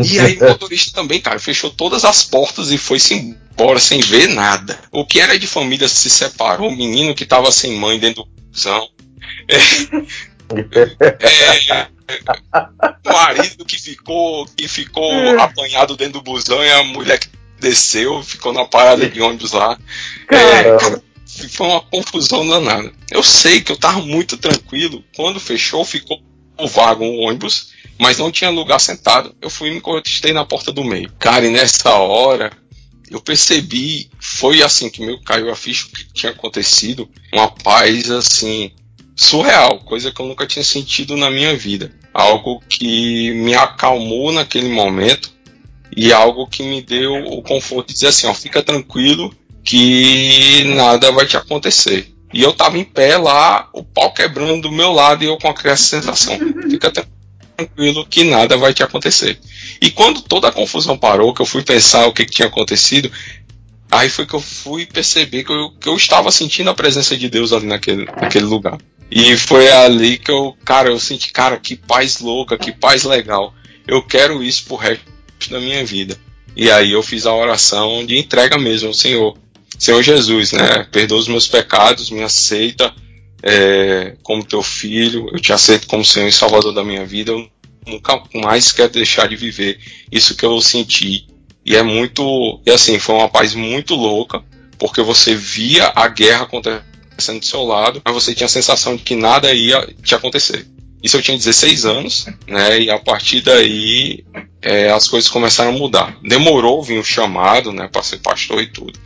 E 0.03 0.19
aí 0.19 0.37
o 0.37 0.47
motorista 0.47 0.93
também, 0.93 1.21
cara, 1.21 1.37
fechou 1.37 1.69
todas 1.69 2.03
as 2.03 2.23
portas 2.23 2.71
e 2.71 2.77
foi-se 2.77 3.13
embora 3.13 3.79
sem 3.79 4.01
ver 4.01 4.29
nada. 4.29 4.79
O 4.91 5.05
que 5.05 5.19
era 5.19 5.37
de 5.37 5.45
família 5.45 5.87
se 5.87 6.09
separou, 6.09 6.69
o 6.69 6.75
menino 6.75 7.13
que 7.13 7.25
tava 7.25 7.51
sem 7.51 7.73
mãe 7.75 7.99
dentro 7.99 8.23
do 8.23 8.29
busão. 8.49 8.89
É, 9.47 9.57
o 13.05 13.13
marido 13.13 13.63
que 13.63 13.79
ficou, 13.79 14.45
que 14.57 14.67
ficou 14.67 15.11
apanhado 15.39 15.95
dentro 15.95 16.13
do 16.13 16.23
busão 16.23 16.63
e 16.63 16.71
a 16.71 16.83
mulher 16.83 17.19
que 17.19 17.29
desceu, 17.61 18.21
ficou 18.23 18.51
na 18.51 18.65
parada 18.65 19.07
de 19.07 19.21
ônibus 19.21 19.51
lá. 19.53 19.77
É, 20.29 20.63
Caramba. 20.63 21.03
foi 21.49 21.67
uma 21.67 21.81
confusão 21.81 22.45
danada. 22.47 22.91
Eu 23.09 23.23
sei 23.23 23.61
que 23.61 23.71
eu 23.71 23.77
tava 23.77 24.01
muito 24.01 24.35
tranquilo. 24.35 25.03
Quando 25.15 25.39
fechou, 25.39 25.85
ficou 25.85 26.21
vago 26.67 27.05
o 27.05 27.19
ônibus, 27.19 27.71
mas 27.99 28.17
não 28.17 28.31
tinha 28.31 28.49
lugar 28.49 28.79
sentado. 28.79 29.35
Eu 29.41 29.49
fui 29.49 29.69
e 29.69 29.71
me 29.71 29.77
encostei 29.77 30.33
na 30.33 30.45
porta 30.45 30.71
do 30.71 30.83
meio. 30.83 31.11
Cara, 31.19 31.45
e 31.45 31.51
nessa 31.51 31.93
hora 31.93 32.51
eu 33.09 33.21
percebi, 33.21 34.09
foi 34.19 34.63
assim 34.63 34.89
que 34.89 35.01
meio 35.05 35.21
caiu 35.21 35.51
a 35.51 35.55
ficha 35.55 35.85
o 35.85 35.89
que 35.89 36.13
tinha 36.13 36.31
acontecido. 36.31 37.09
Uma 37.31 37.49
paz 37.49 38.09
assim 38.09 38.71
surreal, 39.15 39.79
coisa 39.79 40.11
que 40.11 40.19
eu 40.19 40.27
nunca 40.27 40.47
tinha 40.47 40.63
sentido 40.63 41.15
na 41.15 41.29
minha 41.29 41.55
vida. 41.55 41.93
Algo 42.13 42.61
que 42.67 43.31
me 43.33 43.53
acalmou 43.53 44.31
naquele 44.31 44.69
momento 44.69 45.31
e 45.95 46.13
algo 46.13 46.47
que 46.47 46.63
me 46.63 46.81
deu 46.81 47.13
o 47.13 47.41
conforto 47.41 47.87
de 47.87 47.93
dizer 47.93 48.07
assim, 48.07 48.27
ó, 48.27 48.33
fica 48.33 48.63
tranquilo 48.63 49.33
que 49.63 50.63
nada 50.75 51.11
vai 51.11 51.25
te 51.25 51.37
acontecer. 51.37 52.11
E 52.33 52.41
eu 52.41 52.53
tava 52.53 52.77
em 52.77 52.83
pé 52.83 53.17
lá, 53.17 53.69
o 53.73 53.83
pau 53.83 54.13
quebrando 54.13 54.61
do 54.61 54.71
meu 54.71 54.91
lado 54.91 55.23
e 55.23 55.27
eu 55.27 55.37
com 55.37 55.49
aquela 55.49 55.75
sensação, 55.75 56.37
fica 56.69 56.91
tranquilo 57.57 58.05
que 58.05 58.23
nada 58.23 58.55
vai 58.57 58.73
te 58.73 58.83
acontecer. 58.83 59.39
E 59.81 59.91
quando 59.91 60.21
toda 60.21 60.47
a 60.47 60.51
confusão 60.51 60.97
parou, 60.97 61.33
que 61.33 61.41
eu 61.41 61.45
fui 61.45 61.61
pensar 61.61 62.07
o 62.07 62.13
que, 62.13 62.25
que 62.25 62.31
tinha 62.31 62.47
acontecido, 62.47 63.11
aí 63.89 64.09
foi 64.09 64.25
que 64.25 64.33
eu 64.33 64.39
fui 64.39 64.85
perceber 64.85 65.43
que 65.43 65.51
eu, 65.51 65.71
que 65.71 65.89
eu 65.89 65.95
estava 65.95 66.31
sentindo 66.31 66.69
a 66.69 66.75
presença 66.75 67.17
de 67.17 67.29
Deus 67.29 67.51
ali 67.51 67.65
naquele, 67.65 68.05
naquele 68.05 68.45
lugar. 68.45 68.77
E 69.09 69.35
foi 69.35 69.69
ali 69.69 70.17
que 70.17 70.31
eu, 70.31 70.55
cara, 70.63 70.89
eu 70.89 70.97
senti, 70.97 71.33
cara, 71.33 71.57
que 71.57 71.75
paz 71.75 72.19
louca, 72.21 72.57
que 72.57 72.71
paz 72.71 73.03
legal. 73.03 73.53
Eu 73.85 74.01
quero 74.01 74.41
isso 74.41 74.63
pro 74.63 74.77
resto 74.77 75.03
da 75.49 75.59
minha 75.59 75.83
vida. 75.85 76.17
E 76.55 76.69
aí 76.69 76.91
eu 76.91 77.01
fiz 77.01 77.25
a 77.25 77.33
oração 77.33 78.05
de 78.05 78.17
entrega 78.17 78.57
mesmo 78.57 78.89
ao 78.89 78.93
Senhor. 78.93 79.37
Senhor 79.79 80.01
Jesus, 80.03 80.51
né? 80.51 80.85
Perdoa 80.91 81.19
os 81.19 81.27
meus 81.27 81.47
pecados, 81.47 82.11
me 82.11 82.21
aceita 82.21 82.93
é, 83.41 84.15
como 84.21 84.45
teu 84.45 84.61
filho, 84.61 85.27
eu 85.31 85.39
te 85.39 85.51
aceito 85.51 85.87
como 85.87 86.05
Senhor 86.05 86.27
e 86.27 86.31
Salvador 86.31 86.73
da 86.73 86.83
minha 86.83 87.05
vida. 87.05 87.31
Eu 87.31 87.49
nunca 87.87 88.21
mais 88.33 88.71
quero 88.71 88.91
deixar 88.91 89.27
de 89.27 89.35
viver 89.35 89.79
isso 90.11 90.35
que 90.35 90.45
eu 90.45 90.59
senti. 90.61 91.27
E 91.65 91.75
é 91.75 91.83
muito, 91.83 92.61
e 92.65 92.71
assim, 92.71 92.99
foi 92.99 93.15
uma 93.15 93.29
paz 93.29 93.53
muito 93.53 93.95
louca, 93.95 94.43
porque 94.77 95.01
você 95.01 95.35
via 95.35 95.91
a 95.95 96.07
guerra 96.07 96.43
acontecendo 96.43 97.39
do 97.39 97.45
seu 97.45 97.63
lado, 97.63 98.01
mas 98.03 98.13
você 98.13 98.33
tinha 98.33 98.45
a 98.45 98.49
sensação 98.49 98.95
de 98.95 99.03
que 99.03 99.15
nada 99.15 99.53
ia 99.53 99.87
te 100.03 100.15
acontecer. 100.15 100.67
Isso 101.03 101.17
eu 101.17 101.21
tinha 101.21 101.37
16 101.37 101.85
anos, 101.85 102.27
né? 102.47 102.79
E 102.79 102.89
a 102.89 102.99
partir 102.99 103.41
daí 103.41 104.23
é, 104.61 104.91
as 104.91 105.07
coisas 105.07 105.29
começaram 105.29 105.71
a 105.71 105.77
mudar. 105.77 106.15
Demorou 106.23 106.83
vir 106.83 106.99
o 106.99 107.03
chamado, 107.03 107.71
né? 107.71 107.87
Para 107.91 108.03
ser 108.03 108.17
pastor 108.17 108.61
e 108.61 108.67
tudo. 108.67 108.99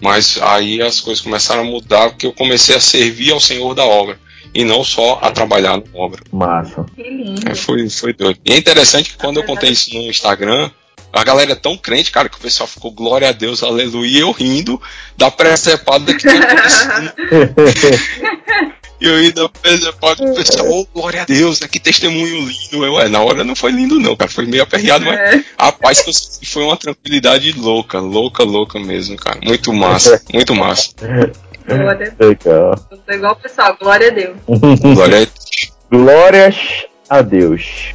Mas 0.00 0.38
aí 0.42 0.82
as 0.82 1.00
coisas 1.00 1.22
começaram 1.22 1.62
a 1.62 1.64
mudar 1.64 2.10
porque 2.10 2.26
eu 2.26 2.32
comecei 2.32 2.74
a 2.74 2.80
servir 2.80 3.32
ao 3.32 3.40
Senhor 3.40 3.74
da 3.74 3.84
obra 3.84 4.18
e 4.52 4.64
não 4.64 4.82
só 4.82 5.18
a 5.22 5.30
trabalhar 5.30 5.76
na 5.76 5.82
obra. 5.94 6.22
Massa. 6.32 6.84
Que 6.94 7.02
lindo. 7.02 7.48
É, 7.48 7.54
foi, 7.54 7.88
foi 7.88 8.12
doido. 8.12 8.40
E 8.44 8.52
é 8.52 8.56
interessante 8.56 9.10
que 9.10 9.16
quando 9.16 9.38
eu 9.38 9.44
contei 9.44 9.70
isso 9.70 9.94
no 9.94 10.02
Instagram, 10.02 10.70
a 11.12 11.24
galera 11.24 11.52
é 11.52 11.56
tão 11.56 11.76
crente, 11.76 12.10
cara, 12.10 12.28
que 12.28 12.36
o 12.36 12.40
pessoal 12.40 12.66
ficou 12.66 12.90
glória 12.90 13.28
a 13.28 13.32
Deus, 13.32 13.62
aleluia, 13.62 14.08
e 14.08 14.18
eu 14.18 14.32
rindo 14.32 14.80
da 15.16 15.30
precepada 15.30 16.12
que 16.12 16.20
tinha 16.20 16.40
acontecido. 16.42 17.12
E 19.00 19.06
eu 19.06 19.20
rindo 19.20 19.42
da 19.42 19.48
precepada 19.48 20.24
e 20.24 20.30
o 20.30 20.34
pessoal, 20.34 20.66
oh, 20.70 20.86
glória 20.94 21.22
a 21.22 21.24
Deus, 21.26 21.60
né? 21.60 21.68
Que 21.68 21.78
testemunho 21.78 22.46
lindo. 22.48 22.84
Eu, 22.84 22.98
é, 22.98 23.08
na 23.08 23.20
hora 23.20 23.44
não 23.44 23.54
foi 23.54 23.70
lindo, 23.72 23.98
não, 24.00 24.16
cara. 24.16 24.30
Foi 24.30 24.46
meio 24.46 24.62
aperreado, 24.62 25.04
mas 25.04 25.18
É. 25.18 25.44
a 25.58 25.70
paz 25.70 26.00
que 26.00 26.08
eu 26.08 26.14
senti 26.14 26.46
foi 26.46 26.62
uma 26.62 26.76
tranquilidade 26.76 27.52
louca, 27.52 27.98
louca, 28.00 28.42
louca 28.42 28.78
mesmo, 28.80 29.16
cara. 29.16 29.38
Muito 29.44 29.72
massa, 29.72 30.22
muito 30.32 30.54
massa. 30.54 30.92
Glória. 31.68 32.14
Legal. 32.18 32.74
Eu 32.90 32.98
sou 33.04 33.14
igual 33.14 33.32
o 33.32 33.36
pessoal, 33.36 33.76
glória 33.80 34.08
a 34.08 34.10
Deus. 34.10 34.36
Glória 34.80 35.16
a 35.16 35.20
Deus. 35.20 35.72
Glórias 35.90 36.56
a 37.08 37.22
Deus. 37.22 37.92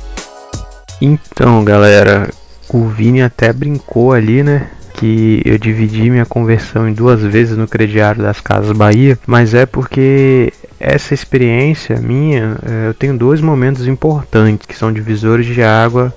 Então, 1.02 1.64
galera, 1.64 2.30
o 2.70 2.88
Vini 2.88 3.22
até 3.22 3.52
brincou 3.52 4.14
ali, 4.14 4.44
né? 4.44 4.70
Que 4.94 5.42
eu 5.46 5.58
dividi 5.58 6.10
minha 6.10 6.26
conversão 6.26 6.88
em 6.88 6.94
duas 6.94 7.22
vezes 7.22 7.58
no 7.58 7.68
crediário 7.68 8.22
das 8.22 8.40
Casas 8.40 8.72
Bahia, 8.78 9.18
mas 9.26 9.54
é 9.54 9.66
porque 9.66 10.54
essa 10.82 11.14
experiência 11.14 12.00
minha, 12.00 12.58
eh, 12.64 12.88
eu 12.88 12.94
tenho 12.94 13.18
dois 13.18 13.40
momentos 13.40 13.88
importantes 13.88 14.66
que 14.66 14.76
são 14.76 14.92
divisores 14.92 15.46
de 15.46 15.62
água 15.62 16.14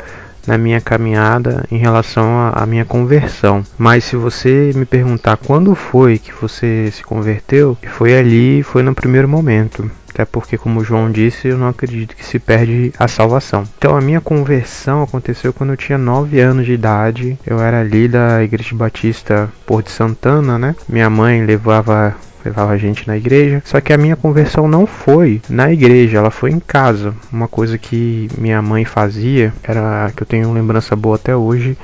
na 0.46 0.58
minha 0.58 0.80
caminhada 0.80 1.64
em 1.70 1.78
relação 1.78 2.50
à 2.52 2.66
minha 2.66 2.84
conversão. 2.84 3.62
Mas 3.78 4.04
se 4.04 4.16
você 4.16 4.72
me 4.74 4.84
perguntar 4.84 5.36
quando 5.36 5.74
foi 5.74 6.18
que 6.18 6.32
você 6.32 6.90
se 6.92 7.02
converteu, 7.02 7.76
foi 7.92 8.16
ali, 8.16 8.62
foi 8.62 8.82
no 8.82 8.94
primeiro 8.94 9.28
momento. 9.28 9.90
Até 10.14 10.24
porque, 10.24 10.56
como 10.56 10.84
João 10.84 11.10
disse, 11.10 11.48
eu 11.48 11.58
não 11.58 11.66
acredito 11.66 12.14
que 12.14 12.24
se 12.24 12.38
perde 12.38 12.92
a 12.96 13.08
salvação. 13.08 13.64
Então, 13.76 13.96
a 13.96 14.00
minha 14.00 14.20
conversão 14.20 15.02
aconteceu 15.02 15.52
quando 15.52 15.70
eu 15.70 15.76
tinha 15.76 15.98
9 15.98 16.38
anos 16.38 16.66
de 16.66 16.72
idade. 16.72 17.36
Eu 17.44 17.58
era 17.58 17.80
ali 17.80 18.06
da 18.06 18.40
Igreja 18.40 18.76
Batista 18.76 19.50
Porto 19.66 19.86
de 19.86 19.92
Santana, 19.92 20.56
né? 20.56 20.76
Minha 20.88 21.10
mãe 21.10 21.44
levava 21.44 22.14
levava 22.44 22.76
gente 22.76 23.06
na 23.06 23.16
igreja. 23.16 23.62
Só 23.64 23.80
que 23.80 23.92
a 23.92 23.98
minha 23.98 24.16
conversão 24.16 24.68
não 24.68 24.86
foi 24.86 25.40
na 25.48 25.72
igreja, 25.72 26.18
ela 26.18 26.30
foi 26.30 26.50
em 26.50 26.60
casa. 26.60 27.14
Uma 27.32 27.48
coisa 27.48 27.78
que 27.78 28.28
minha 28.36 28.60
mãe 28.60 28.84
fazia, 28.84 29.52
era 29.62 30.12
que 30.14 30.22
eu 30.22 30.26
tenho 30.26 30.52
lembrança 30.52 30.94
boa 30.94 31.16
até 31.16 31.34
hoje, 31.34 31.76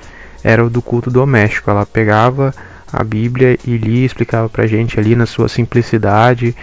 era 0.43 0.65
o 0.65 0.71
do 0.71 0.83
culto 0.83 1.11
doméstico. 1.11 1.71
Ela 1.71 1.87
pegava 1.87 2.55
a 2.93 3.05
Bíblia 3.05 3.59
e 3.67 3.77
lia, 3.77 4.07
explicava 4.07 4.49
pra 4.49 4.67
gente 4.67 4.99
ali 4.99 5.15
na 5.15 5.27
sua 5.27 5.49
simplicidade. 5.49 6.55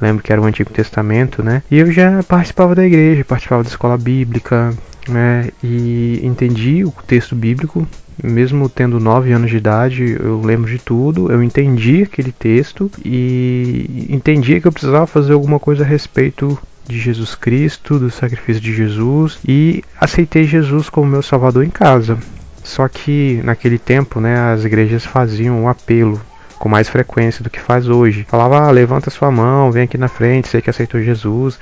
Lembro 0.00 0.22
que 0.22 0.32
era 0.32 0.40
o 0.40 0.46
Antigo 0.46 0.70
Testamento, 0.70 1.42
né? 1.42 1.62
E 1.70 1.78
eu 1.78 1.92
já 1.92 2.22
participava 2.22 2.74
da 2.74 2.86
igreja, 2.86 3.24
participava 3.24 3.62
da 3.62 3.68
escola 3.68 3.98
bíblica, 3.98 4.72
né? 5.08 5.48
E 5.62 6.20
entendi 6.22 6.84
o 6.84 6.92
texto 7.06 7.34
bíblico, 7.34 7.86
mesmo 8.22 8.68
tendo 8.68 9.00
9 9.00 9.32
anos 9.32 9.50
de 9.50 9.56
idade, 9.56 10.16
eu 10.18 10.40
lembro 10.40 10.70
de 10.70 10.78
tudo, 10.78 11.30
eu 11.30 11.42
entendi 11.42 12.02
aquele 12.02 12.32
texto 12.32 12.90
e 13.04 14.06
entendia 14.08 14.60
que 14.60 14.66
eu 14.66 14.72
precisava 14.72 15.06
fazer 15.06 15.32
alguma 15.32 15.58
coisa 15.58 15.84
a 15.84 15.86
respeito 15.86 16.58
de 16.86 16.98
Jesus 16.98 17.34
Cristo, 17.34 17.98
do 17.98 18.10
sacrifício 18.10 18.60
de 18.60 18.74
Jesus 18.74 19.38
e 19.46 19.82
aceitei 20.00 20.44
Jesus 20.44 20.88
como 20.90 21.10
meu 21.10 21.22
salvador 21.22 21.64
em 21.64 21.70
casa. 21.70 22.18
Só 22.62 22.88
que 22.88 23.40
naquele 23.44 23.78
tempo, 23.78 24.20
né, 24.20 24.52
as 24.52 24.64
igrejas 24.64 25.04
faziam 25.04 25.62
um 25.62 25.68
apelo 25.68 26.20
com 26.58 26.68
mais 26.68 26.88
frequência 26.88 27.42
do 27.42 27.48
que 27.48 27.58
faz 27.58 27.88
hoje. 27.88 28.26
Falava, 28.28 28.60
ah, 28.60 28.70
levanta 28.70 29.08
sua 29.08 29.30
mão, 29.30 29.72
vem 29.72 29.84
aqui 29.84 29.96
na 29.96 30.08
frente, 30.08 30.48
sei 30.48 30.60
que 30.60 30.68
aceitou 30.68 31.02
Jesus. 31.02 31.58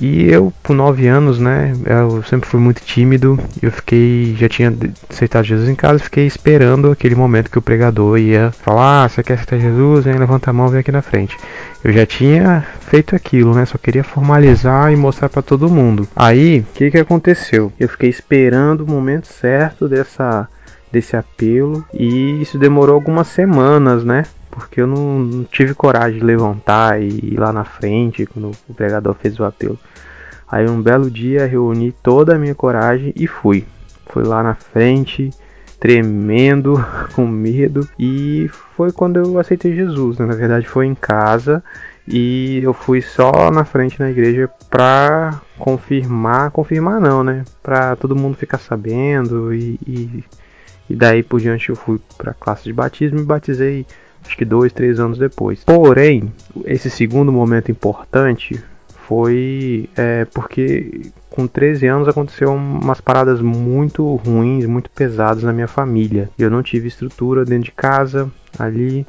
E 0.00 0.28
eu, 0.28 0.52
por 0.62 0.74
nove 0.74 1.06
anos, 1.06 1.38
né, 1.38 1.72
eu 1.86 2.22
sempre 2.24 2.48
fui 2.48 2.60
muito 2.60 2.82
tímido. 2.82 3.38
Eu 3.62 3.70
fiquei, 3.70 4.34
já 4.36 4.48
tinha 4.48 4.74
aceitado 5.08 5.44
Jesus 5.44 5.68
em 5.68 5.74
casa, 5.74 6.02
fiquei 6.02 6.26
esperando 6.26 6.90
aquele 6.90 7.14
momento 7.14 7.50
que 7.50 7.58
o 7.58 7.62
pregador 7.62 8.18
ia 8.18 8.50
falar: 8.50 9.04
ah, 9.04 9.08
você 9.08 9.22
quer 9.22 9.34
aceitar 9.34 9.58
Jesus? 9.58 10.04
Vem, 10.04 10.18
levanta 10.18 10.50
a 10.50 10.52
mão, 10.52 10.68
vem 10.68 10.80
aqui 10.80 10.90
na 10.90 11.02
frente. 11.02 11.36
Eu 11.82 11.92
já 11.92 12.04
tinha 12.04 12.66
feito 12.80 13.14
aquilo, 13.14 13.54
né? 13.54 13.64
Só 13.64 13.78
queria 13.78 14.02
formalizar 14.02 14.92
e 14.92 14.96
mostrar 14.96 15.28
para 15.28 15.42
todo 15.42 15.70
mundo. 15.70 16.08
Aí, 16.16 16.60
o 16.60 16.74
que 16.74 16.90
que 16.90 16.98
aconteceu? 16.98 17.72
Eu 17.78 17.88
fiquei 17.88 18.10
esperando 18.10 18.80
o 18.82 18.90
momento 18.90 19.26
certo 19.26 19.88
dessa 19.88 20.48
desse 20.90 21.16
apelo 21.16 21.84
e 21.92 22.40
isso 22.40 22.56
demorou 22.56 22.94
algumas 22.94 23.26
semanas, 23.26 24.04
né? 24.04 24.22
Porque 24.54 24.80
eu 24.80 24.86
não, 24.86 25.18
não, 25.18 25.44
tive 25.44 25.74
coragem 25.74 26.20
de 26.20 26.24
levantar 26.24 27.02
e 27.02 27.08
ir 27.08 27.38
lá 27.38 27.52
na 27.52 27.64
frente 27.64 28.24
quando 28.24 28.52
o 28.68 28.74
pregador 28.74 29.14
fez 29.14 29.38
o 29.38 29.44
apelo. 29.44 29.78
Aí 30.50 30.68
um 30.68 30.80
belo 30.80 31.10
dia 31.10 31.46
reuni 31.46 31.90
toda 31.90 32.36
a 32.36 32.38
minha 32.38 32.54
coragem 32.54 33.12
e 33.16 33.26
fui. 33.26 33.66
Fui 34.06 34.22
lá 34.22 34.42
na 34.42 34.54
frente, 34.54 35.30
tremendo, 35.80 36.74
com 37.14 37.26
medo, 37.26 37.88
e 37.98 38.48
foi 38.76 38.92
quando 38.92 39.18
eu 39.18 39.38
aceitei 39.38 39.74
Jesus. 39.74 40.18
Né? 40.18 40.26
Na 40.26 40.34
verdade 40.34 40.68
foi 40.68 40.86
em 40.86 40.94
casa 40.94 41.62
e 42.06 42.60
eu 42.62 42.72
fui 42.72 43.02
só 43.02 43.50
na 43.50 43.64
frente 43.64 43.98
na 43.98 44.10
igreja 44.10 44.48
pra 44.70 45.40
confirmar, 45.58 46.50
confirmar 46.50 47.00
não, 47.00 47.24
né? 47.24 47.44
Pra 47.62 47.96
todo 47.96 48.14
mundo 48.14 48.36
ficar 48.36 48.58
sabendo 48.58 49.52
e, 49.54 49.80
e, 49.86 50.24
e 50.90 50.94
daí 50.94 51.22
por 51.22 51.40
diante 51.40 51.70
eu 51.70 51.76
fui 51.76 51.98
pra 52.16 52.34
classe 52.34 52.64
de 52.64 52.72
batismo 52.72 53.18
e 53.18 53.24
batizei 53.24 53.86
acho 54.24 54.36
que 54.36 54.44
dois, 54.44 54.72
três 54.72 54.98
anos 54.98 55.18
depois. 55.18 55.62
Porém, 55.64 56.32
esse 56.64 56.90
segundo 56.90 57.32
momento 57.32 57.70
importante 57.70 58.62
foi 59.06 59.88
é, 59.96 60.24
porque 60.26 61.12
com 61.28 61.46
13 61.46 61.86
anos 61.86 62.08
aconteceu 62.08 62.52
umas 62.54 63.00
paradas 63.00 63.40
muito 63.40 64.14
ruins, 64.16 64.64
muito 64.66 64.90
pesadas 64.90 65.42
na 65.42 65.52
minha 65.52 65.68
família. 65.68 66.30
Eu 66.38 66.50
não 66.50 66.62
tive 66.62 66.88
estrutura 66.88 67.44
dentro 67.44 67.64
de 67.64 67.72
casa 67.72 68.30
ali 68.58 69.06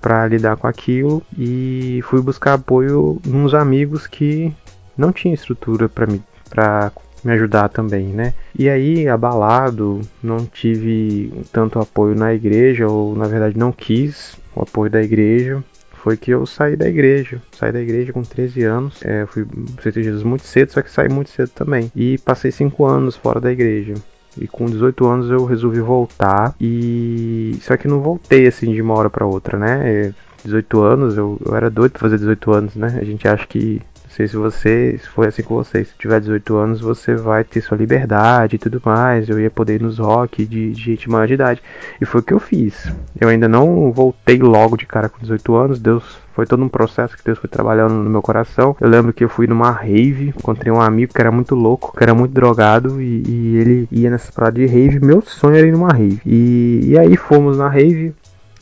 para 0.00 0.26
lidar 0.26 0.56
com 0.56 0.66
aquilo 0.66 1.22
e 1.38 2.00
fui 2.04 2.20
buscar 2.20 2.54
apoio 2.54 3.20
nos 3.24 3.54
amigos 3.54 4.06
que 4.06 4.52
não 4.96 5.12
tinham 5.12 5.34
estrutura 5.34 5.88
para 5.88 6.06
me 6.06 6.22
para 6.48 6.92
me 7.26 7.32
ajudar 7.32 7.68
também, 7.68 8.06
né? 8.06 8.32
E 8.56 8.68
aí, 8.68 9.08
abalado, 9.08 10.00
não 10.22 10.46
tive 10.46 11.32
tanto 11.52 11.80
apoio 11.80 12.14
na 12.14 12.32
igreja, 12.32 12.86
ou 12.86 13.16
na 13.16 13.26
verdade 13.26 13.58
não 13.58 13.72
quis 13.72 14.38
o 14.54 14.62
apoio 14.62 14.90
da 14.90 15.02
igreja, 15.02 15.62
foi 15.90 16.16
que 16.16 16.30
eu 16.30 16.46
saí 16.46 16.76
da 16.76 16.88
igreja. 16.88 17.42
Saí 17.50 17.72
da 17.72 17.80
igreja 17.80 18.12
com 18.12 18.22
13 18.22 18.62
anos. 18.62 19.04
É, 19.04 19.26
fui 19.26 19.44
aceitei 19.76 20.04
Jesus 20.04 20.22
muito 20.22 20.46
cedo, 20.46 20.70
só 20.70 20.80
que 20.80 20.90
saí 20.90 21.08
muito 21.08 21.30
cedo 21.30 21.50
também. 21.50 21.90
E 21.96 22.16
passei 22.18 22.52
5 22.52 22.84
anos 22.84 23.16
fora 23.16 23.40
da 23.40 23.50
igreja. 23.50 23.94
E 24.40 24.46
com 24.46 24.66
18 24.66 25.04
anos 25.04 25.30
eu 25.30 25.44
resolvi 25.44 25.80
voltar. 25.80 26.54
E 26.60 27.58
só 27.60 27.76
que 27.76 27.88
não 27.88 28.00
voltei 28.00 28.46
assim 28.46 28.72
de 28.72 28.80
uma 28.80 28.94
hora 28.94 29.10
para 29.10 29.26
outra, 29.26 29.58
né? 29.58 30.14
18 30.44 30.80
anos, 30.80 31.16
eu, 31.16 31.40
eu 31.44 31.56
era 31.56 31.68
doido 31.68 31.92
pra 31.92 32.02
fazer 32.02 32.18
18 32.18 32.52
anos, 32.52 32.76
né? 32.76 32.98
A 33.00 33.04
gente 33.04 33.26
acha 33.26 33.44
que 33.46 33.82
sei 34.16 34.26
se 34.26 34.36
você 34.36 34.98
se 34.98 35.08
foi 35.08 35.26
assim 35.26 35.42
com 35.42 35.56
você. 35.56 35.84
Se 35.84 35.92
tiver 35.98 36.20
18 36.20 36.56
anos, 36.56 36.80
você 36.80 37.14
vai 37.14 37.44
ter 37.44 37.60
sua 37.60 37.76
liberdade 37.76 38.56
e 38.56 38.58
tudo 38.58 38.80
mais. 38.82 39.28
Eu 39.28 39.38
ia 39.38 39.50
poder 39.50 39.74
ir 39.74 39.82
nos 39.82 39.98
rock 39.98 40.46
de, 40.46 40.72
de 40.72 40.82
gente 40.82 41.10
maior 41.10 41.26
de 41.26 41.34
idade. 41.34 41.62
E 42.00 42.06
foi 42.06 42.20
o 42.20 42.24
que 42.24 42.32
eu 42.32 42.40
fiz. 42.40 42.90
Eu 43.20 43.28
ainda 43.28 43.46
não 43.46 43.92
voltei 43.92 44.38
logo 44.38 44.76
de 44.76 44.86
cara 44.86 45.10
com 45.10 45.18
18 45.20 45.54
anos. 45.54 45.78
Deus 45.78 46.18
foi 46.34 46.46
todo 46.46 46.64
um 46.64 46.68
processo 46.68 47.16
que 47.16 47.24
Deus 47.24 47.38
foi 47.38 47.50
trabalhando 47.50 47.92
no 47.92 48.08
meu 48.08 48.22
coração. 48.22 48.74
Eu 48.80 48.88
lembro 48.88 49.12
que 49.12 49.22
eu 49.22 49.28
fui 49.28 49.46
numa 49.46 49.70
rave, 49.70 50.28
encontrei 50.28 50.72
um 50.72 50.80
amigo 50.80 51.12
que 51.12 51.20
era 51.20 51.30
muito 51.30 51.54
louco, 51.54 51.94
que 51.94 52.02
era 52.02 52.14
muito 52.14 52.32
drogado 52.32 53.00
e, 53.00 53.22
e 53.26 53.56
ele 53.56 53.88
ia 53.90 54.10
nessa 54.10 54.32
parada 54.32 54.58
de 54.58 54.66
rave. 54.66 54.98
Meu 54.98 55.20
sonho 55.20 55.56
era 55.56 55.66
ir 55.66 55.72
numa 55.72 55.92
rave. 55.92 56.20
E, 56.24 56.80
e 56.84 56.98
aí 56.98 57.16
fomos 57.16 57.58
na 57.58 57.68
rave 57.68 58.14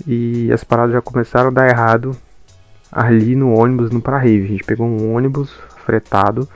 e 0.04 0.50
as 0.52 0.64
paradas 0.64 0.92
já 0.92 1.00
começaram 1.00 1.48
a 1.48 1.52
dar 1.52 1.68
errado 1.68 2.16
ali 2.94 3.34
no 3.34 3.52
ônibus 3.52 3.90
no 3.90 4.00
pra 4.00 4.18
rave. 4.18 4.44
A 4.44 4.48
gente 4.48 4.64
pegou 4.64 4.86
um 4.86 5.14
ônibus 5.14 5.52
fretado 5.84 6.48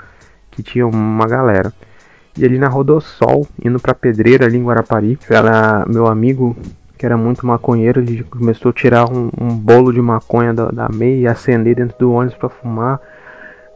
que 0.51 0.63
tinha 0.63 0.87
uma 0.87 1.27
galera. 1.27 1.73
E 2.37 2.45
ali 2.45 2.57
na 2.57 2.69
Rodossol, 2.69 3.47
indo 3.63 3.81
pra 3.81 3.95
Pedreira 3.95 4.47
ali 4.47 4.57
em 4.57 4.65
Guarapari, 4.65 5.19
ela, 5.29 5.85
meu 5.89 6.07
amigo, 6.07 6.57
que 6.97 7.05
era 7.05 7.17
muito 7.17 7.45
maconheiro, 7.45 8.01
ele 8.01 8.23
começou 8.23 8.71
a 8.71 8.73
tirar 8.73 9.11
um, 9.11 9.29
um 9.41 9.49
bolo 9.49 9.93
de 9.93 10.01
maconha 10.01 10.55
da, 10.55 10.67
da 10.67 10.89
meia 10.89 11.21
e 11.21 11.27
acender 11.27 11.75
dentro 11.75 11.99
do 11.99 12.13
ônibus 12.13 12.39
para 12.39 12.49
fumar. 12.49 13.01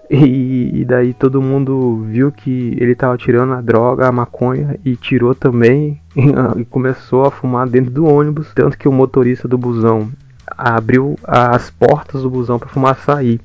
E, 0.09 0.81
e, 0.81 0.85
daí 0.85 1.15
todo 1.15 1.41
mundo 1.41 2.05
viu 2.07 2.31
que 2.31 2.77
ele 2.79 2.95
tava 2.95 3.17
tirando 3.17 3.55
a 3.55 3.63
droga, 3.63 4.07
a 4.07 4.13
maconha, 4.13 4.79
e 4.85 4.95
tirou 4.95 5.35
também 5.35 6.01
e 6.57 6.65
começou 6.67 7.25
a 7.25 7.31
fumar 7.31 7.67
dentro 7.67 7.91
do 7.91 8.05
ônibus. 8.05 8.53
Tanto 8.55 8.77
que 8.77 8.87
o 8.87 8.93
motorista 8.93 9.49
do 9.49 9.57
busão 9.57 10.11
abriu 10.47 11.17
as 11.25 11.71
portas 11.71 12.23
do 12.23 12.31
busão 12.31 12.59
para 12.59 12.69
fumar 12.69 12.97
sair. 12.97 13.41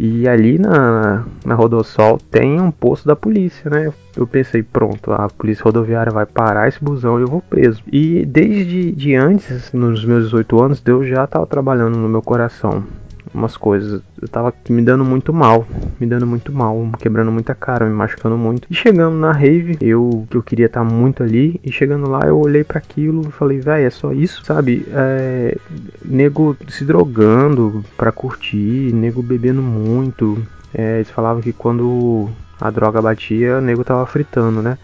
E 0.00 0.28
ali 0.28 0.58
na, 0.60 1.24
na 1.44 1.56
Rodossol 1.56 2.18
tem 2.30 2.60
um 2.60 2.70
posto 2.70 3.04
da 3.04 3.16
polícia, 3.16 3.68
né? 3.68 3.92
Eu 4.16 4.28
pensei, 4.28 4.62
pronto, 4.62 5.12
a 5.12 5.28
polícia 5.28 5.64
rodoviária 5.64 6.12
vai 6.12 6.24
parar 6.24 6.68
esse 6.68 6.82
busão 6.82 7.18
e 7.18 7.22
eu 7.22 7.28
vou 7.28 7.40
preso. 7.40 7.82
E 7.92 8.24
desde 8.24 8.92
de 8.92 9.16
antes, 9.16 9.72
nos 9.72 10.04
meus 10.04 10.26
18 10.26 10.62
anos, 10.62 10.80
Deus 10.80 11.08
já 11.08 11.24
estava 11.24 11.44
trabalhando 11.46 11.98
no 11.98 12.08
meu 12.08 12.22
coração 12.22 12.84
umas 13.32 13.56
coisas. 13.56 14.02
Eu 14.20 14.28
tava 14.28 14.52
me 14.68 14.82
dando 14.82 15.04
muito 15.04 15.32
mal, 15.32 15.66
me 15.98 16.06
dando 16.06 16.26
muito 16.26 16.52
mal, 16.52 16.90
quebrando 17.00 17.30
muita 17.30 17.54
cara, 17.54 17.86
me 17.86 17.92
machucando 17.92 18.36
muito. 18.36 18.66
E 18.70 18.74
chegando 18.74 19.16
na 19.16 19.32
rave, 19.32 19.78
eu 19.80 20.26
que 20.30 20.36
eu 20.36 20.42
queria 20.42 20.66
estar 20.66 20.80
tá 20.80 20.86
muito 20.86 21.22
ali, 21.22 21.60
e 21.64 21.70
chegando 21.70 22.08
lá 22.08 22.20
eu 22.26 22.38
olhei 22.38 22.64
para 22.64 22.78
aquilo 22.78 23.28
e 23.28 23.32
falei, 23.32 23.58
velho, 23.60 23.86
é 23.86 23.90
só 23.90 24.12
isso, 24.12 24.44
sabe? 24.44 24.86
É, 24.90 25.56
nego 26.04 26.56
se 26.68 26.84
drogando 26.84 27.84
pra 27.96 28.12
curtir, 28.12 28.92
nego 28.92 29.22
bebendo 29.22 29.62
muito. 29.62 30.42
É, 30.74 30.96
eles 30.96 31.10
falavam 31.10 31.42
que 31.42 31.52
quando 31.52 32.28
a 32.60 32.70
droga 32.70 33.00
batia, 33.00 33.58
o 33.58 33.60
nego 33.60 33.84
tava 33.84 34.04
fritando, 34.06 34.62
né? 34.62 34.78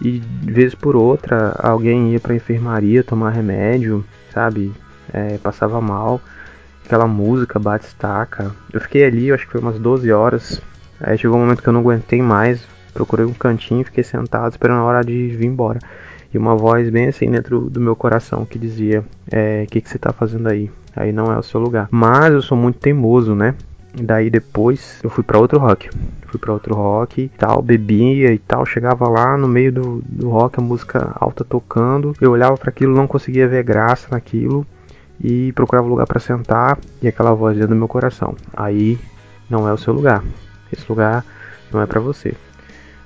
E 0.00 0.18
de 0.18 0.52
vez 0.52 0.74
por 0.74 0.96
outra, 0.96 1.54
alguém 1.58 2.12
ia 2.12 2.20
pra 2.20 2.34
enfermaria 2.34 3.04
tomar 3.04 3.30
remédio, 3.30 4.04
sabe? 4.32 4.72
É, 5.12 5.36
passava 5.38 5.80
mal 5.80 6.20
aquela 6.90 7.06
música 7.06 7.56
bate-estaca. 7.56 8.50
Eu 8.72 8.80
fiquei 8.80 9.04
ali, 9.04 9.28
eu 9.28 9.36
acho 9.36 9.46
que 9.46 9.52
foi 9.52 9.60
umas 9.60 9.78
12 9.78 10.10
horas. 10.10 10.60
Aí 11.00 11.16
chegou 11.16 11.36
um 11.36 11.40
momento 11.40 11.62
que 11.62 11.68
eu 11.68 11.72
não 11.72 11.80
aguentei 11.80 12.20
mais, 12.20 12.66
procurei 12.92 13.24
um 13.24 13.32
cantinho, 13.32 13.84
fiquei 13.84 14.02
sentado 14.02 14.50
esperando 14.50 14.80
a 14.80 14.84
hora 14.84 15.04
de 15.04 15.28
vir 15.28 15.46
embora. 15.46 15.78
E 16.34 16.36
uma 16.36 16.56
voz 16.56 16.90
bem 16.90 17.06
assim 17.06 17.30
dentro 17.30 17.70
do 17.70 17.80
meu 17.80 17.94
coração 17.94 18.44
que 18.44 18.58
dizia: 18.58 19.04
é, 19.30 19.62
O 19.64 19.70
que, 19.70 19.80
que 19.80 19.88
você 19.88 19.98
tá 19.98 20.12
fazendo 20.12 20.48
aí? 20.48 20.68
Aí 20.94 21.12
não 21.12 21.32
é 21.32 21.38
o 21.38 21.42
seu 21.44 21.60
lugar. 21.60 21.86
Mas 21.92 22.32
eu 22.32 22.42
sou 22.42 22.58
muito 22.58 22.80
teimoso, 22.80 23.36
né? 23.36 23.54
E 23.96 24.02
daí 24.02 24.28
depois 24.28 24.98
eu 25.02 25.10
fui 25.10 25.22
para 25.22 25.38
outro 25.38 25.60
rock. 25.60 25.88
Fui 26.26 26.40
para 26.40 26.52
outro 26.52 26.74
rock 26.74 27.22
e 27.22 27.28
tal, 27.28 27.62
bebia 27.62 28.32
e 28.32 28.38
tal. 28.38 28.66
Chegava 28.66 29.08
lá 29.08 29.36
no 29.36 29.46
meio 29.46 29.72
do, 29.72 30.02
do 30.04 30.28
rock, 30.28 30.58
a 30.58 30.62
música 30.62 31.12
alta 31.20 31.44
tocando. 31.44 32.14
Eu 32.20 32.32
olhava 32.32 32.56
para 32.56 32.70
aquilo, 32.70 32.96
não 32.96 33.06
conseguia 33.06 33.46
ver 33.46 33.62
graça 33.62 34.08
naquilo 34.10 34.66
e 35.22 35.52
procurava 35.52 35.86
lugar 35.86 36.06
para 36.06 36.18
sentar 36.18 36.78
e 37.02 37.08
aquela 37.08 37.34
voz 37.34 37.56
dentro 37.56 37.74
do 37.74 37.78
meu 37.78 37.88
coração. 37.88 38.34
Aí 38.56 38.98
não 39.48 39.68
é 39.68 39.72
o 39.72 39.78
seu 39.78 39.92
lugar. 39.92 40.24
Esse 40.72 40.84
lugar 40.88 41.24
não 41.72 41.80
é 41.80 41.86
para 41.86 42.00
você. 42.00 42.34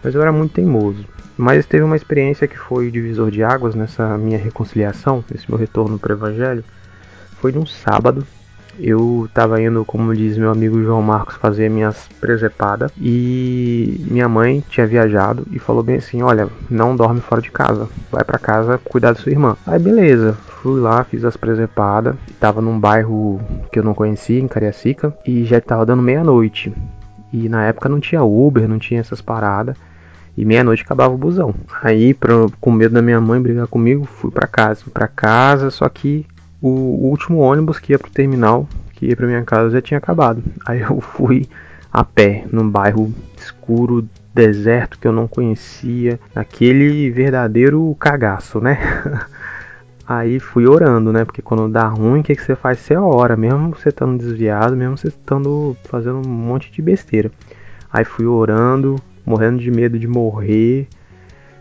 Mas 0.03 0.15
eu 0.15 0.23
era 0.23 0.31
muito 0.31 0.55
teimoso. 0.55 1.05
Mas 1.37 1.67
teve 1.67 1.83
uma 1.83 1.97
experiência 1.97 2.47
que 2.47 2.57
foi 2.57 2.91
divisor 2.91 3.31
de 3.31 3.43
águas 3.43 3.75
nessa 3.75 4.17
minha 4.17 4.39
reconciliação, 4.39 5.25
nesse 5.31 5.51
meu 5.51 5.59
retorno 5.59 5.99
para 5.99 6.13
o 6.13 6.17
evangelho. 6.17 6.65
Foi 7.41 7.51
num 7.51 7.67
sábado. 7.67 8.25
Eu 8.79 9.27
estava 9.27 9.61
indo, 9.61 9.85
como 9.85 10.15
diz 10.15 10.37
meu 10.37 10.51
amigo 10.51 10.83
João 10.83 11.03
Marcos, 11.03 11.37
fazer 11.37 11.69
minhas 11.69 12.09
presepadas 12.21 12.91
e 13.01 14.05
minha 14.11 14.29
mãe 14.29 14.63
tinha 14.69 14.87
viajado 14.87 15.47
e 15.51 15.59
falou 15.59 15.83
bem 15.83 15.97
assim: 15.97 16.23
"Olha, 16.23 16.49
não 16.69 16.97
dorme 16.97 17.21
fora 17.21 17.41
de 17.41 17.51
casa, 17.51 17.89
vai 18.11 18.25
para 18.25 18.39
casa 18.39 18.79
cuidar 18.79 19.13
da 19.13 19.21
sua 19.21 19.33
irmã". 19.33 19.57
Aí 19.67 19.79
beleza, 19.79 20.37
fui 20.65 20.81
lá, 20.81 21.05
fiz 21.05 21.25
as 21.25 21.37
presepadas. 21.37 22.17
Tava 22.41 22.63
num 22.63 22.81
bairro 22.81 23.39
que 23.71 23.79
eu 23.79 23.85
não 23.85 23.95
conhecia, 23.95 24.41
em 24.41 24.49
Cariacica, 24.49 25.15
e 25.27 25.45
já 25.45 25.61
tava 25.61 25.85
dando 25.85 26.03
meia-noite. 26.03 26.73
E 27.31 27.49
na 27.49 27.67
época 27.67 27.89
não 27.89 28.01
tinha 28.01 28.23
Uber, 28.23 28.67
não 28.67 28.79
tinha 28.79 29.01
essas 29.01 29.21
paradas. 29.21 29.77
E 30.37 30.45
meia-noite 30.45 30.83
acabava 30.83 31.15
o 31.15 31.19
busão. 31.19 31.55
Aí, 31.83 32.15
pra, 32.15 32.35
com 32.61 32.73
medo 32.73 32.95
da 32.95 33.03
minha 33.03 33.21
mãe 33.21 33.41
brigar 33.41 33.67
comigo, 33.67 34.05
fui 34.05 34.31
para 34.31 34.47
casa. 34.47 34.83
Fui 34.83 34.93
pra 34.93 35.07
casa, 35.07 35.71
só 35.71 35.89
que 35.89 36.27
o, 36.69 37.09
último 37.11 37.41
ônibus 37.41 37.79
que 37.79 37.93
ia 37.93 37.99
pro 37.99 38.11
terminal, 38.11 38.67
que 38.95 39.07
ia 39.07 39.17
pra 39.17 39.27
minha 39.27 39.43
casa, 39.43 39.71
já 39.71 39.83
tinha 39.83 39.99
acabado. 39.99 40.43
Aí 40.65 40.81
eu 40.81 40.99
fui 41.03 41.47
a 41.93 42.03
pé, 42.03 42.47
num 42.51 42.69
bairro 42.69 43.13
escuro, 43.37 44.09
deserto 44.35 44.99
que 44.99 45.07
eu 45.07 45.13
não 45.13 45.29
conhecia. 45.29 46.19
Aquele 46.35 47.11
verdadeiro 47.11 47.95
cagaço, 48.01 48.61
né? 48.61 48.79
Aí 50.07 50.39
fui 50.41 50.67
orando, 50.67 51.13
né? 51.13 51.25
Porque 51.25 51.43
quando 51.43 51.69
dá 51.69 51.87
ruim, 51.87 52.21
o 52.21 52.23
que, 52.23 52.35
que 52.35 52.43
você 52.43 52.55
faz? 52.55 52.79
Você 52.79 52.97
ora, 52.97 53.37
mesmo 53.37 53.75
você 53.75 53.91
estando 53.91 54.19
desviado, 54.19 54.77
mesmo 54.77 54.97
você 54.97 55.09
estando 55.09 55.77
fazendo 55.85 56.27
um 56.27 56.31
monte 56.31 56.71
de 56.71 56.83
besteira. 56.83 57.31
Aí 57.93 58.05
fui 58.05 58.27
orando, 58.27 58.97
morrendo 59.25 59.59
de 59.59 59.71
medo 59.71 59.99
de 59.99 60.09
morrer. 60.09 60.89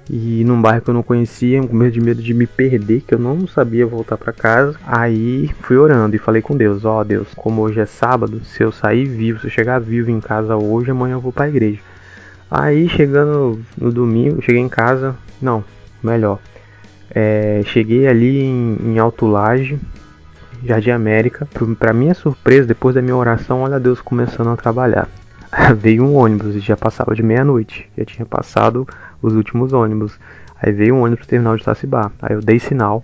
E 0.09 0.43
num 0.43 0.61
bairro 0.61 0.81
que 0.81 0.89
eu 0.89 0.93
não 0.93 1.03
conhecia, 1.03 1.65
com 1.65 1.75
medo 1.75 1.91
de 1.91 2.01
medo 2.01 2.21
de 2.21 2.33
me 2.33 2.45
perder, 2.45 3.01
que 3.01 3.13
eu 3.13 3.19
não 3.19 3.47
sabia 3.47 3.85
voltar 3.85 4.17
para 4.17 4.33
casa. 4.33 4.77
Aí 4.85 5.49
fui 5.61 5.77
orando 5.77 6.15
e 6.15 6.19
falei 6.19 6.41
com 6.41 6.57
Deus: 6.57 6.83
Ó 6.83 6.99
oh, 6.99 7.03
Deus, 7.03 7.27
como 7.35 7.61
hoje 7.61 7.79
é 7.79 7.85
sábado, 7.85 8.41
se 8.43 8.61
eu 8.61 8.71
sair 8.71 9.05
vivo, 9.05 9.39
se 9.39 9.47
eu 9.47 9.51
chegar 9.51 9.79
vivo 9.79 10.11
em 10.11 10.19
casa 10.19 10.57
hoje, 10.57 10.91
amanhã 10.91 11.13
eu 11.13 11.21
vou 11.21 11.31
para 11.31 11.45
a 11.45 11.49
igreja. 11.49 11.79
Aí 12.51 12.89
chegando 12.89 13.59
no 13.77 13.91
domingo, 13.91 14.41
cheguei 14.41 14.61
em 14.61 14.69
casa, 14.69 15.15
não, 15.41 15.63
melhor. 16.03 16.39
É, 17.09 17.61
cheguei 17.65 18.07
ali 18.07 18.41
em, 18.41 18.77
em 18.83 18.99
Alto 18.99 19.25
Laje, 19.25 19.79
Jardim 20.65 20.91
América. 20.91 21.47
Para 21.79 21.93
minha 21.93 22.13
surpresa, 22.13 22.67
depois 22.67 22.93
da 22.93 23.01
minha 23.01 23.15
oração, 23.15 23.61
olha 23.61 23.79
Deus 23.79 24.01
começando 24.01 24.49
a 24.49 24.57
trabalhar. 24.57 25.07
veio 25.77 26.03
um 26.03 26.15
ônibus 26.15 26.55
e 26.55 26.59
já 26.59 26.75
passava 26.75 27.15
de 27.15 27.23
meia-noite. 27.23 27.89
Já 27.97 28.05
tinha 28.05 28.25
passado 28.25 28.87
os 29.23 29.33
últimos 29.33 29.73
ônibus. 29.73 30.19
Aí 30.61 30.71
veio 30.71 30.95
um 30.95 31.01
ônibus 31.01 31.21
pro 31.21 31.29
terminal 31.29 31.55
de 31.55 31.63
Itacibá. 31.63 32.11
Aí 32.21 32.35
eu 32.35 32.41
dei 32.41 32.59
sinal. 32.59 33.03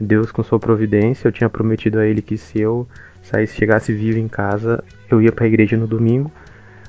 Deus 0.00 0.30
com 0.30 0.44
sua 0.44 0.60
providência, 0.60 1.26
eu 1.26 1.32
tinha 1.32 1.50
prometido 1.50 1.98
a 1.98 2.06
ele 2.06 2.22
que 2.22 2.38
se 2.38 2.60
eu 2.60 2.86
saísse, 3.20 3.56
chegasse 3.56 3.92
vivo 3.92 4.18
em 4.18 4.28
casa, 4.28 4.84
eu 5.10 5.20
ia 5.20 5.32
para 5.32 5.44
a 5.44 5.48
igreja 5.48 5.76
no 5.76 5.88
domingo. 5.88 6.30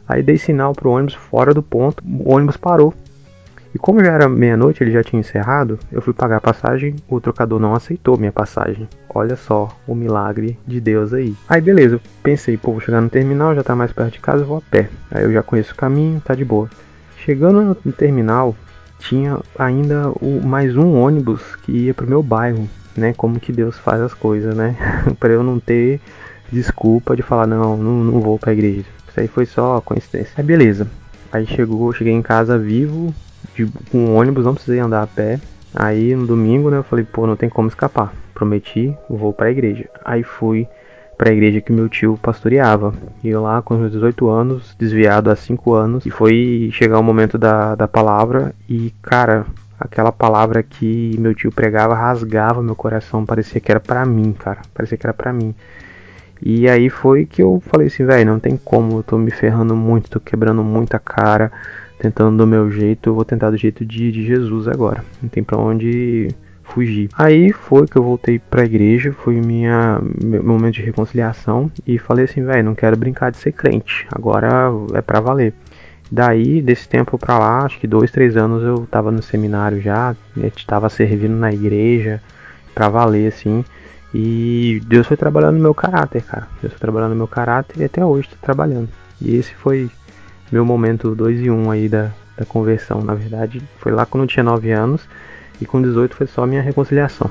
Aí 0.08 0.22
dei 0.22 0.38
sinal 0.38 0.74
pro 0.74 0.92
ônibus 0.92 1.16
fora 1.16 1.54
do 1.54 1.64
ponto, 1.64 2.04
o 2.06 2.34
ônibus 2.34 2.58
parou. 2.58 2.94
E 3.74 3.78
como 3.78 4.04
já 4.04 4.14
era 4.14 4.28
meia-noite, 4.28 4.84
ele 4.84 4.92
já 4.92 5.04
tinha 5.04 5.20
encerrado, 5.20 5.78
eu 5.92 6.02
fui 6.02 6.14
pagar 6.14 6.38
a 6.38 6.42
passagem, 6.42 6.96
o 7.08 7.22
trocador 7.22 7.60
não 7.60 7.76
aceitou 7.76 8.18
minha 8.18 8.32
passagem. 8.32 8.88
Olha 9.14 9.36
só 9.36 9.76
o 9.88 9.94
milagre 9.94 10.58
de 10.66 10.82
Deus 10.82 11.14
aí. 11.14 11.36
Aí 11.48 11.62
beleza, 11.62 11.96
eu 11.96 12.02
pensei, 12.24 12.58
pô, 12.58 12.72
vou 12.72 12.82
chegar 12.82 13.02
no 13.02 13.10
terminal, 13.10 13.54
já 13.54 13.64
tá 13.64 13.76
mais 13.76 13.92
perto 13.92 14.14
de 14.14 14.20
casa, 14.20 14.44
vou 14.44 14.58
a 14.58 14.62
pé. 14.62 14.90
Aí 15.12 15.24
eu 15.24 15.32
já 15.32 15.44
conheço 15.44 15.74
o 15.74 15.78
caminho, 15.78 16.20
tá 16.20 16.34
de 16.34 16.44
boa. 16.44 16.68
Chegando 17.26 17.78
no 17.84 17.92
terminal, 17.92 18.56
tinha 19.00 19.40
ainda 19.58 20.10
o, 20.22 20.42
mais 20.44 20.76
um 20.76 20.96
ônibus 20.96 21.56
que 21.58 21.72
ia 21.72 21.94
pro 21.94 22.08
meu 22.08 22.24
bairro, 22.24 22.70
né? 22.96 23.14
Como 23.14 23.40
que 23.40 23.52
Deus 23.52 23.78
faz 23.78 24.02
as 24.02 24.14
coisas, 24.14 24.56
né? 24.56 24.76
para 25.20 25.34
eu 25.34 25.44
não 25.44 25.60
ter 25.60 26.00
desculpa 26.52 27.16
de 27.16 27.22
falar, 27.22 27.48
não, 27.48 27.78
não, 27.78 28.04
não 28.04 28.22
vou 28.22 28.40
pra 28.40 28.54
igreja. 28.54 28.86
Isso 29.08 29.20
aí 29.20 29.28
foi 29.28 29.46
só 29.46 29.82
coincidência. 29.82 30.34
Aí 30.38 30.44
beleza. 30.44 30.88
Aí 31.32 31.46
chegou, 31.46 31.94
cheguei 31.94 32.14
em 32.14 32.22
casa 32.22 32.58
vivo, 32.58 33.14
de, 33.56 33.66
com 33.92 33.98
um 33.98 34.16
ônibus, 34.16 34.46
não 34.46 34.54
precisei 34.54 34.80
andar 34.80 35.04
a 35.04 35.08
pé. 35.08 35.40
Aí 35.74 36.16
no 36.16 36.26
domingo, 36.26 36.70
né, 36.70 36.78
eu 36.78 36.84
falei, 36.84 37.06
pô, 37.06 37.28
não 37.28 37.36
tem 37.36 37.50
como 37.50 37.68
escapar. 37.68 38.14
Prometi, 38.34 38.96
vou 39.10 39.34
pra 39.34 39.52
igreja. 39.52 39.88
Aí 40.04 40.24
fui 40.24 40.68
pra 41.20 41.34
igreja 41.34 41.60
que 41.60 41.74
meu 41.74 41.90
tio 41.90 42.18
pastoreava. 42.22 42.94
E 43.22 43.36
lá 43.36 43.62
com 43.62 43.76
meus 43.76 43.92
18 43.92 44.30
anos, 44.30 44.74
desviado 44.80 45.30
há 45.30 45.36
5 45.36 45.74
anos, 45.74 46.06
e 46.06 46.10
foi 46.10 46.70
chegar 46.72 46.98
o 46.98 47.04
momento 47.04 47.38
da, 47.38 47.76
da 47.76 47.90
palavra 47.90 48.56
e, 48.70 48.94
cara, 49.02 49.46
aquela 49.78 50.14
palavra 50.14 50.64
que 50.64 51.18
meu 51.20 51.36
tio 51.36 51.52
pregava 51.52 51.94
rasgava 51.94 52.64
meu 52.64 52.74
coração, 52.74 53.26
parecia 53.26 53.60
que 53.60 53.70
era 53.70 53.82
para 53.82 54.06
mim, 54.06 54.32
cara, 54.32 54.62
parecia 54.74 54.98
que 54.98 55.06
era 55.06 55.14
para 55.14 55.34
mim. 55.34 55.54
E 56.42 56.70
aí 56.70 56.90
foi 56.90 57.26
que 57.26 57.44
eu 57.44 57.62
falei 57.68 57.88
assim, 57.88 58.06
velho, 58.06 58.32
não 58.32 58.40
tem 58.40 58.56
como, 58.56 59.00
eu 59.00 59.04
tô 59.04 59.18
me 59.18 59.30
ferrando 59.30 59.76
muito, 59.76 60.10
tô 60.10 60.22
quebrando 60.22 60.64
muita 60.64 60.98
cara, 61.00 61.52
tentando 62.00 62.38
do 62.38 62.48
meu 62.48 62.72
jeito, 62.72 63.10
eu 63.10 63.14
vou 63.14 63.26
tentar 63.26 63.50
do 63.50 63.58
jeito 63.58 63.86
de, 63.86 64.10
de 64.10 64.26
Jesus 64.26 64.70
agora. 64.70 65.04
Não 65.22 65.28
tem 65.28 65.44
para 65.44 65.58
onde 65.58 66.30
fugir. 66.74 67.10
Aí 67.18 67.52
foi 67.52 67.88
que 67.88 67.98
eu 67.98 68.04
voltei 68.04 68.40
pra 68.40 68.66
igreja, 68.66 69.12
foi 69.12 69.36
minha 69.36 70.00
meu 70.24 70.44
momento 70.44 70.76
de 70.76 70.82
reconciliação 70.82 71.72
e 71.86 71.98
falei 71.98 72.26
assim, 72.26 72.44
velho, 72.44 72.64
não 72.64 72.76
quero 72.76 72.98
brincar 72.98 73.32
de 73.32 73.38
ser 73.38 73.52
crente. 73.52 74.08
Agora 74.12 74.72
é 74.94 75.02
para 75.02 75.20
valer. 75.20 75.54
Daí, 76.12 76.62
desse 76.62 76.90
tempo 76.90 77.18
pra 77.18 77.38
lá, 77.38 77.66
acho 77.66 77.80
que 77.80 77.86
dois, 77.86 78.10
três 78.12 78.36
anos 78.36 78.64
eu 78.64 78.88
tava 78.90 79.12
no 79.12 79.22
seminário 79.22 79.80
já, 79.80 80.16
estava 80.56 80.90
servindo 80.90 81.36
na 81.36 81.52
igreja, 81.52 82.20
pra 82.74 82.90
valer, 82.90 83.28
assim. 83.28 83.64
E 84.14 84.82
Deus 84.88 85.06
foi 85.06 85.16
trabalhando 85.16 85.58
no 85.58 85.62
meu 85.62 85.74
caráter, 85.74 86.24
cara. 86.24 86.48
Deus 86.62 86.74
foi 86.74 86.80
trabalhando 86.80 87.12
no 87.12 87.18
meu 87.18 87.28
caráter 87.28 87.80
e 87.80 87.84
até 87.84 88.04
hoje 88.04 88.28
está 88.28 88.38
trabalhando. 88.42 88.90
E 89.22 89.36
esse 89.36 89.54
foi 89.54 89.90
meu 90.52 90.66
momento 90.66 91.14
2 91.14 91.42
e 91.42 91.52
1 91.52 91.54
um 91.54 91.70
aí 91.70 91.88
da, 91.88 92.10
da 92.36 92.46
conversão. 92.46 93.02
Na 93.02 93.14
verdade, 93.14 93.62
foi 93.78 93.92
lá 93.92 94.06
quando 94.06 94.24
eu 94.24 94.28
tinha 94.28 94.44
9 94.44 94.72
anos 94.72 95.08
e 95.62 95.66
com 95.66 95.82
18 95.82 96.16
foi 96.16 96.28
só 96.28 96.46
minha 96.46 96.62
reconciliação. 96.62 97.30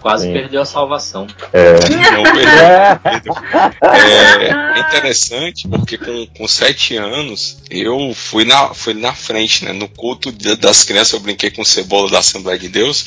Quase 0.00 0.28
Sim. 0.28 0.32
perdeu 0.32 0.62
a 0.62 0.64
salvação. 0.64 1.26
É. 1.52 1.72
Não 2.12 2.22
perdeu. 2.22 3.40
É, 3.82 4.78
é 4.78 4.80
interessante 4.80 5.68
porque 5.68 5.98
com, 5.98 6.26
com 6.28 6.48
sete 6.48 6.96
anos 6.96 7.58
eu 7.68 8.14
fui 8.14 8.44
na, 8.44 8.72
fui 8.72 8.94
na 8.94 9.12
frente, 9.12 9.64
né? 9.64 9.72
No 9.72 9.88
culto 9.88 10.32
das 10.32 10.84
crianças 10.84 11.12
eu 11.12 11.20
brinquei 11.20 11.50
com 11.50 11.64
cebola 11.64 12.10
da 12.10 12.18
Assembleia 12.18 12.58
de 12.58 12.68
Deus, 12.68 13.06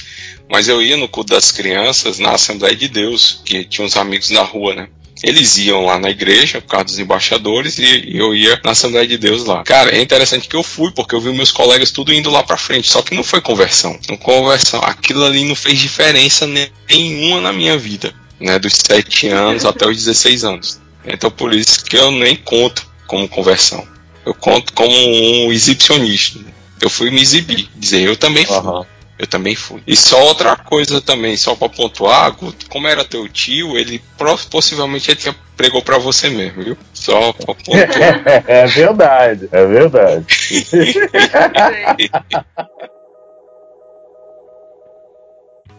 mas 0.49 0.67
eu 0.67 0.81
ia 0.81 0.97
no 0.97 1.07
culto 1.07 1.33
das 1.33 1.51
crianças 1.51 2.19
na 2.19 2.31
Assembleia 2.31 2.75
de 2.75 2.87
Deus, 2.87 3.41
que 3.43 3.63
tinha 3.63 3.85
uns 3.85 3.97
amigos 3.97 4.29
na 4.29 4.41
rua, 4.43 4.75
né? 4.75 4.89
Eles 5.23 5.57
iam 5.57 5.85
lá 5.85 5.97
na 5.97 6.09
igreja, 6.09 6.59
por 6.59 6.67
causa 6.67 6.85
dos 6.85 6.99
embaixadores, 6.99 7.77
e 7.77 8.05
eu 8.13 8.35
ia 8.35 8.59
na 8.63 8.71
Assembleia 8.71 9.07
de 9.07 9.17
Deus 9.17 9.45
lá. 9.45 9.63
Cara, 9.63 9.95
é 9.95 10.01
interessante 10.01 10.49
que 10.49 10.55
eu 10.55 10.61
fui, 10.61 10.91
porque 10.91 11.15
eu 11.15 11.21
vi 11.21 11.31
meus 11.31 11.49
colegas 11.49 11.91
tudo 11.91 12.13
indo 12.13 12.29
lá 12.29 12.43
pra 12.43 12.57
frente, 12.57 12.89
só 12.89 13.01
que 13.01 13.15
não 13.15 13.23
foi 13.23 13.39
conversão. 13.39 13.97
Não 14.09 14.17
conversão. 14.17 14.81
Aquilo 14.83 15.23
ali 15.23 15.45
não 15.45 15.55
fez 15.55 15.79
diferença 15.79 16.45
nenhuma 16.89 17.39
na 17.39 17.53
minha 17.53 17.77
vida, 17.77 18.13
né? 18.39 18.59
Dos 18.59 18.73
7 18.73 19.29
anos 19.29 19.63
até 19.63 19.87
os 19.87 19.95
16 19.95 20.43
anos. 20.43 20.81
Então 21.05 21.31
por 21.31 21.53
isso 21.53 21.83
que 21.85 21.95
eu 21.95 22.11
nem 22.11 22.35
conto 22.35 22.85
como 23.07 23.27
conversão. 23.27 23.87
Eu 24.25 24.33
conto 24.33 24.73
como 24.73 24.93
um 24.93 25.51
exibicionista. 25.51 26.39
Eu 26.81 26.89
fui 26.89 27.09
me 27.09 27.21
exibir, 27.21 27.69
dizer, 27.75 28.01
eu 28.01 28.17
também 28.17 28.45
fui. 28.45 28.57
Uhum. 28.57 28.85
Eu 29.17 29.27
também 29.27 29.55
fui. 29.55 29.81
E 29.85 29.95
só 29.95 30.21
outra 30.23 30.55
coisa 30.55 30.99
também, 30.99 31.37
só 31.37 31.55
para 31.55 31.69
pontuar, 31.69 32.31
Guto, 32.35 32.67
como 32.69 32.87
era 32.87 33.05
teu 33.05 33.29
tio, 33.29 33.77
ele 33.77 34.01
possivelmente 34.49 35.11
ele 35.11 35.19
tinha 35.19 35.35
pregou 35.55 35.83
para 35.83 35.99
você 35.99 36.29
mesmo, 36.29 36.63
viu? 36.63 36.77
Só 36.93 37.31
pra 37.33 37.53
pontuar. 37.53 38.43
é 38.47 38.65
verdade, 38.65 39.47
é 39.51 39.65
verdade. 39.65 40.25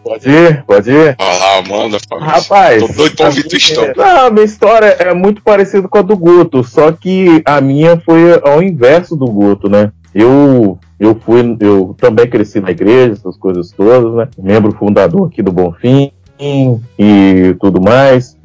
Pode 0.05 0.29
ir, 0.29 0.63
pode 0.65 0.91
ir. 0.91 1.15
Lá, 1.19 1.61
manda, 1.63 1.97
Fabrício. 2.07 2.31
Rapaz. 2.31 2.79
Tô 2.79 2.93
doido 2.93 3.15
pra 3.15 3.25
ouvir 3.25 3.47
tua 3.47 3.57
história. 3.57 3.93
Não, 3.97 4.31
minha 4.31 4.45
história 4.45 4.85
é 4.85 5.13
muito 5.15 5.41
parecida 5.41 5.87
com 5.87 5.97
a 5.97 6.03
do 6.03 6.15
Guto, 6.15 6.63
só 6.63 6.91
que 6.91 7.41
a 7.43 7.59
minha 7.59 7.99
foi 7.99 8.39
ao 8.43 8.61
inverso 8.61 9.15
do 9.15 9.25
Guto, 9.25 9.67
né? 9.67 9.91
Eu 10.15 10.79
eu 10.97 11.13
fui, 11.13 11.57
eu 11.59 11.93
também 11.99 12.25
cresci 12.25 12.61
na 12.61 12.71
igreja, 12.71 13.13
essas 13.13 13.37
coisas 13.37 13.69
todas, 13.71 14.13
né? 14.13 14.29
Membro 14.41 14.71
fundador 14.71 15.27
aqui 15.27 15.43
do 15.43 15.51
Bonfim 15.51 16.11
e 16.39 17.55
tudo 17.59 17.81
mais. 17.81 18.37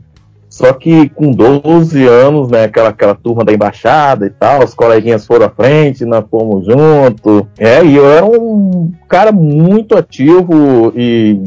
Só 0.49 0.73
que 0.73 1.09
com 1.11 1.31
12 1.31 2.05
anos, 2.09 2.51
né, 2.51 2.65
aquela, 2.65 2.89
aquela 2.89 3.15
turma 3.15 3.45
da 3.45 3.53
embaixada 3.53 4.27
e 4.27 4.31
tal, 4.31 4.65
os 4.65 4.75
coleguinhas 4.75 5.25
foram 5.25 5.47
à 5.47 5.49
frente, 5.49 6.05
nós 6.05 6.25
fomos 6.29 6.67
junto. 6.67 7.47
É, 7.57 7.85
e 7.85 7.95
eu 7.95 8.11
era 8.11 8.27
um 8.27 8.93
cara 9.09 9.31
muito 9.31 9.97
ativo 9.97 10.93
e 10.97 11.41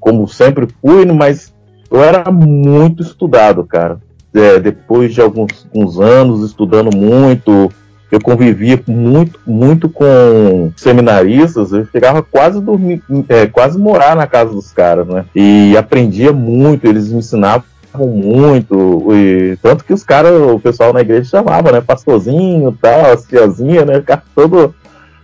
como 0.00 0.26
sempre 0.26 0.66
fui, 0.80 1.04
mas 1.04 1.52
eu 1.90 2.02
era 2.02 2.32
muito 2.32 3.02
estudado, 3.02 3.62
cara. 3.62 3.98
É, 4.34 4.58
depois 4.58 5.12
de 5.12 5.20
alguns 5.20 6.00
anos 6.00 6.42
estudando 6.42 6.96
muito, 6.96 7.70
eu 8.10 8.20
convivia 8.20 8.80
muito, 8.86 9.38
muito 9.46 9.88
com 9.88 10.70
seminaristas, 10.76 11.72
eu 11.72 11.86
chegava 11.86 12.22
quase 12.22 12.60
dormir, 12.60 13.02
é, 13.28 13.46
quase 13.46 13.78
morar 13.78 14.14
na 14.14 14.26
casa 14.26 14.52
dos 14.52 14.72
caras, 14.72 15.06
né? 15.06 15.24
E 15.34 15.76
aprendia 15.76 16.32
muito, 16.32 16.86
eles 16.86 17.10
me 17.10 17.18
ensinavam 17.18 17.64
muito, 17.98 19.08
e 19.12 19.56
tanto 19.62 19.84
que 19.84 19.92
os 19.92 20.04
caras, 20.04 20.32
o 20.32 20.60
pessoal 20.60 20.92
na 20.92 21.00
igreja 21.00 21.30
chamava, 21.30 21.72
né? 21.72 21.80
Pastorzinho 21.80 22.76
tal, 22.80 23.16
tiazinha, 23.16 23.84
né? 23.84 23.94
Ficava 24.00 24.22
todo, 24.34 24.74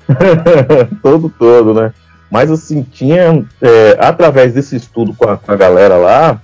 todo, 1.02 1.28
todo, 1.38 1.74
né? 1.74 1.92
Mas 2.30 2.50
assim, 2.50 2.82
tinha, 2.82 3.44
é, 3.60 3.96
através 4.00 4.54
desse 4.54 4.74
estudo 4.74 5.14
com 5.14 5.28
a, 5.28 5.36
com 5.36 5.52
a 5.52 5.56
galera 5.56 5.96
lá, 5.96 6.40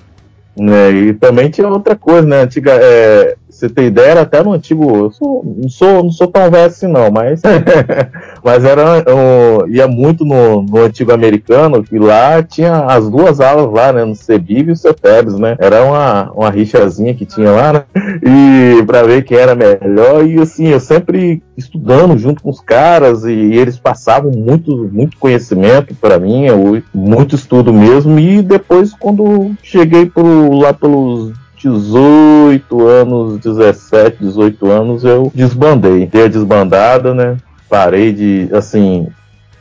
né? 0.57 0.91
E 0.91 1.15
também 1.15 1.49
tinha 1.51 1.67
outra 1.67 1.97
coisa, 1.97 2.29
né? 2.29 2.43
Antiga, 2.43 2.73
é, 2.73 3.37
você 3.49 3.69
ter 3.69 3.87
ideia, 3.87 4.11
era 4.11 4.21
até 4.23 4.43
no 4.43 4.53
antigo. 4.53 4.97
Eu 4.97 5.11
sou, 5.11 5.43
não, 5.45 5.69
sou, 5.69 6.03
não 6.03 6.11
sou 6.11 6.27
tão 6.27 6.51
velho 6.51 6.67
assim, 6.67 6.87
não, 6.87 7.11
mas. 7.11 7.41
mas 8.45 8.65
era. 8.65 9.03
Eu, 9.07 9.67
ia 9.69 9.89
muito 9.89 10.25
no, 10.25 10.63
no 10.63 10.83
antigo 10.83 11.13
americano, 11.13 11.83
que 11.83 11.99
lá 11.99 12.43
tinha 12.43 12.85
as 12.85 13.09
duas 13.09 13.41
alas 13.41 13.73
lá, 13.73 13.93
né? 13.93 14.05
No 14.05 14.15
CEBIB 14.15 14.71
e 14.71 14.73
o 14.73 14.77
CETEBS, 14.77 15.39
né? 15.39 15.57
Era 15.59 15.83
uma, 15.83 16.31
uma 16.33 16.51
rixazinha 16.51 17.15
que 17.15 17.25
tinha 17.25 17.51
lá, 17.51 17.73
né? 17.73 17.85
E 18.23 18.83
pra 18.85 19.03
ver 19.03 19.25
quem 19.25 19.39
era 19.39 19.55
melhor. 19.55 20.27
E 20.27 20.41
assim, 20.41 20.69
eu 20.69 20.81
sempre 20.81 21.43
estudando 21.57 22.17
junto 22.17 22.43
com 22.43 22.51
os 22.51 22.61
caras 22.61 23.25
e, 23.25 23.33
e 23.33 23.59
eles 23.59 23.79
passavam 23.79 24.31
muito, 24.31 24.89
muito 24.93 25.19
conhecimento 25.19 25.95
para 25.95 26.19
mim, 26.19 26.47
eu, 26.47 26.83
muito 26.95 27.35
estudo 27.35 27.73
mesmo. 27.73 28.19
E 28.19 28.43
depois, 28.43 28.93
quando 28.93 29.53
cheguei 29.63 30.07
pro, 30.07 30.53
lá 30.53 30.73
pelos 30.73 31.33
18 31.61 32.87
anos, 32.87 33.39
17, 33.41 34.19
18 34.21 34.71
anos, 34.71 35.05
eu 35.05 35.31
desbandei. 35.35 36.07
Dei 36.07 36.25
a 36.25 36.29
desbandada, 36.29 37.15
né? 37.15 37.37
Parei 37.69 38.13
de, 38.13 38.49
assim, 38.53 39.09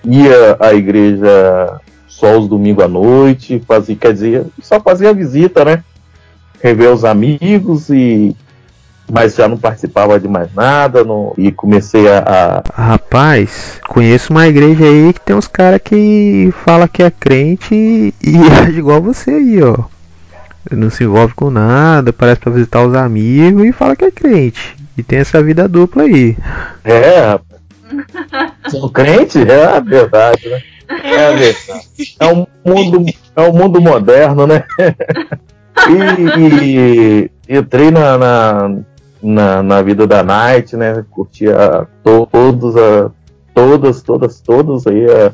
ia 0.03 0.57
à 0.59 0.73
igreja 0.73 1.79
só 2.07 2.37
os 2.37 2.47
domingos 2.47 2.83
à 2.83 2.87
noite, 2.87 3.61
fazia, 3.67 3.95
quer 3.95 4.13
dizer, 4.13 4.45
só 4.61 4.79
fazia 4.79 5.13
visita, 5.13 5.65
né? 5.65 5.83
Rever 6.61 6.91
os 6.91 7.03
amigos 7.03 7.89
e 7.89 8.35
mas 9.09 9.35
já 9.35 9.47
não 9.47 9.57
participava 9.57 10.19
de 10.19 10.27
mais 10.27 10.53
nada 10.53 11.01
não, 11.01 11.33
e 11.37 11.49
comecei 11.49 12.09
a, 12.09 12.63
a, 12.75 12.89
Rapaz, 12.89 13.79
conheço 13.87 14.33
uma 14.33 14.47
igreja 14.47 14.83
aí 14.83 15.13
que 15.13 15.21
tem 15.21 15.33
uns 15.33 15.47
caras 15.47 15.79
que 15.81 16.53
fala 16.65 16.89
que 16.89 17.01
é 17.01 17.09
crente 17.09 17.73
e, 17.73 18.13
age 18.61 18.79
igual 18.79 19.01
você 19.01 19.31
aí, 19.31 19.63
ó 19.63 19.96
não 20.71 20.89
se 20.89 21.03
envolve 21.03 21.33
com 21.33 21.49
nada, 21.49 22.11
parece 22.11 22.39
para 22.39 22.51
visitar 22.51 22.85
os 22.85 22.93
amigos 22.95 23.65
e 23.65 23.71
fala 23.71 23.95
que 23.95 24.05
é 24.05 24.11
crente. 24.11 24.75
E 24.97 25.03
tem 25.03 25.19
essa 25.19 25.41
vida 25.41 25.67
dupla 25.67 26.03
aí. 26.03 26.37
É, 26.83 27.19
rapaz. 27.19 27.57
Sou 28.69 28.89
crente? 28.89 29.39
É 29.39 29.65
a 29.65 29.79
verdade, 29.79 30.49
né? 30.49 30.61
É 31.03 31.27
a 31.27 31.31
verdade. 31.31 32.15
É 32.19 32.27
um 32.27 32.45
mundo, 32.65 33.05
é 33.35 33.41
um 33.41 33.53
mundo 33.53 33.81
moderno, 33.81 34.47
né? 34.47 34.63
E, 35.87 37.29
e 37.49 37.57
entrei 37.57 37.91
na, 37.91 38.17
na, 38.17 38.75
na, 39.21 39.63
na, 39.63 39.81
vida 39.81 40.07
da 40.07 40.23
Night, 40.23 40.75
né? 40.75 41.05
Curtia 41.11 41.87
todos, 42.03 42.75
a, 42.75 43.11
todas, 43.53 44.01
todas, 44.01 44.41
todas 44.41 44.87
aí, 44.87 45.05
a, 45.05 45.31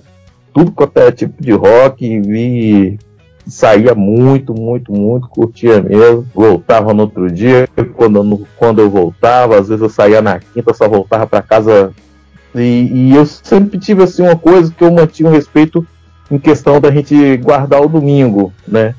tudo 0.53 0.71
quanto 0.71 0.97
é 0.97 1.11
tipo 1.11 1.41
de 1.41 1.53
rock, 1.53 2.19
vi 2.21 2.99
saía 3.47 3.93
muito, 3.93 4.53
muito, 4.53 4.91
muito, 4.91 5.27
curtia 5.27 5.81
mesmo. 5.81 6.25
Voltava 6.33 6.93
no 6.93 7.03
outro 7.03 7.29
dia, 7.31 7.67
quando, 7.95 8.47
quando 8.57 8.79
eu 8.79 8.89
voltava, 8.89 9.59
às 9.59 9.67
vezes 9.67 9.81
eu 9.81 9.89
saía 9.89 10.21
na 10.21 10.39
quinta, 10.39 10.73
só 10.73 10.87
voltava 10.87 11.27
para 11.27 11.41
casa. 11.41 11.91
E, 12.55 13.09
e, 13.09 13.15
eu 13.15 13.25
sempre 13.25 13.79
tive 13.79 14.03
assim 14.03 14.21
uma 14.21 14.35
coisa 14.35 14.71
que 14.71 14.83
eu 14.83 14.91
mantinha 14.91 15.29
um 15.29 15.33
respeito 15.33 15.85
em 16.29 16.37
questão 16.37 16.79
da 16.79 16.91
gente 16.91 17.37
guardar 17.37 17.81
o 17.81 17.89
domingo, 17.89 18.53
né? 18.67 18.95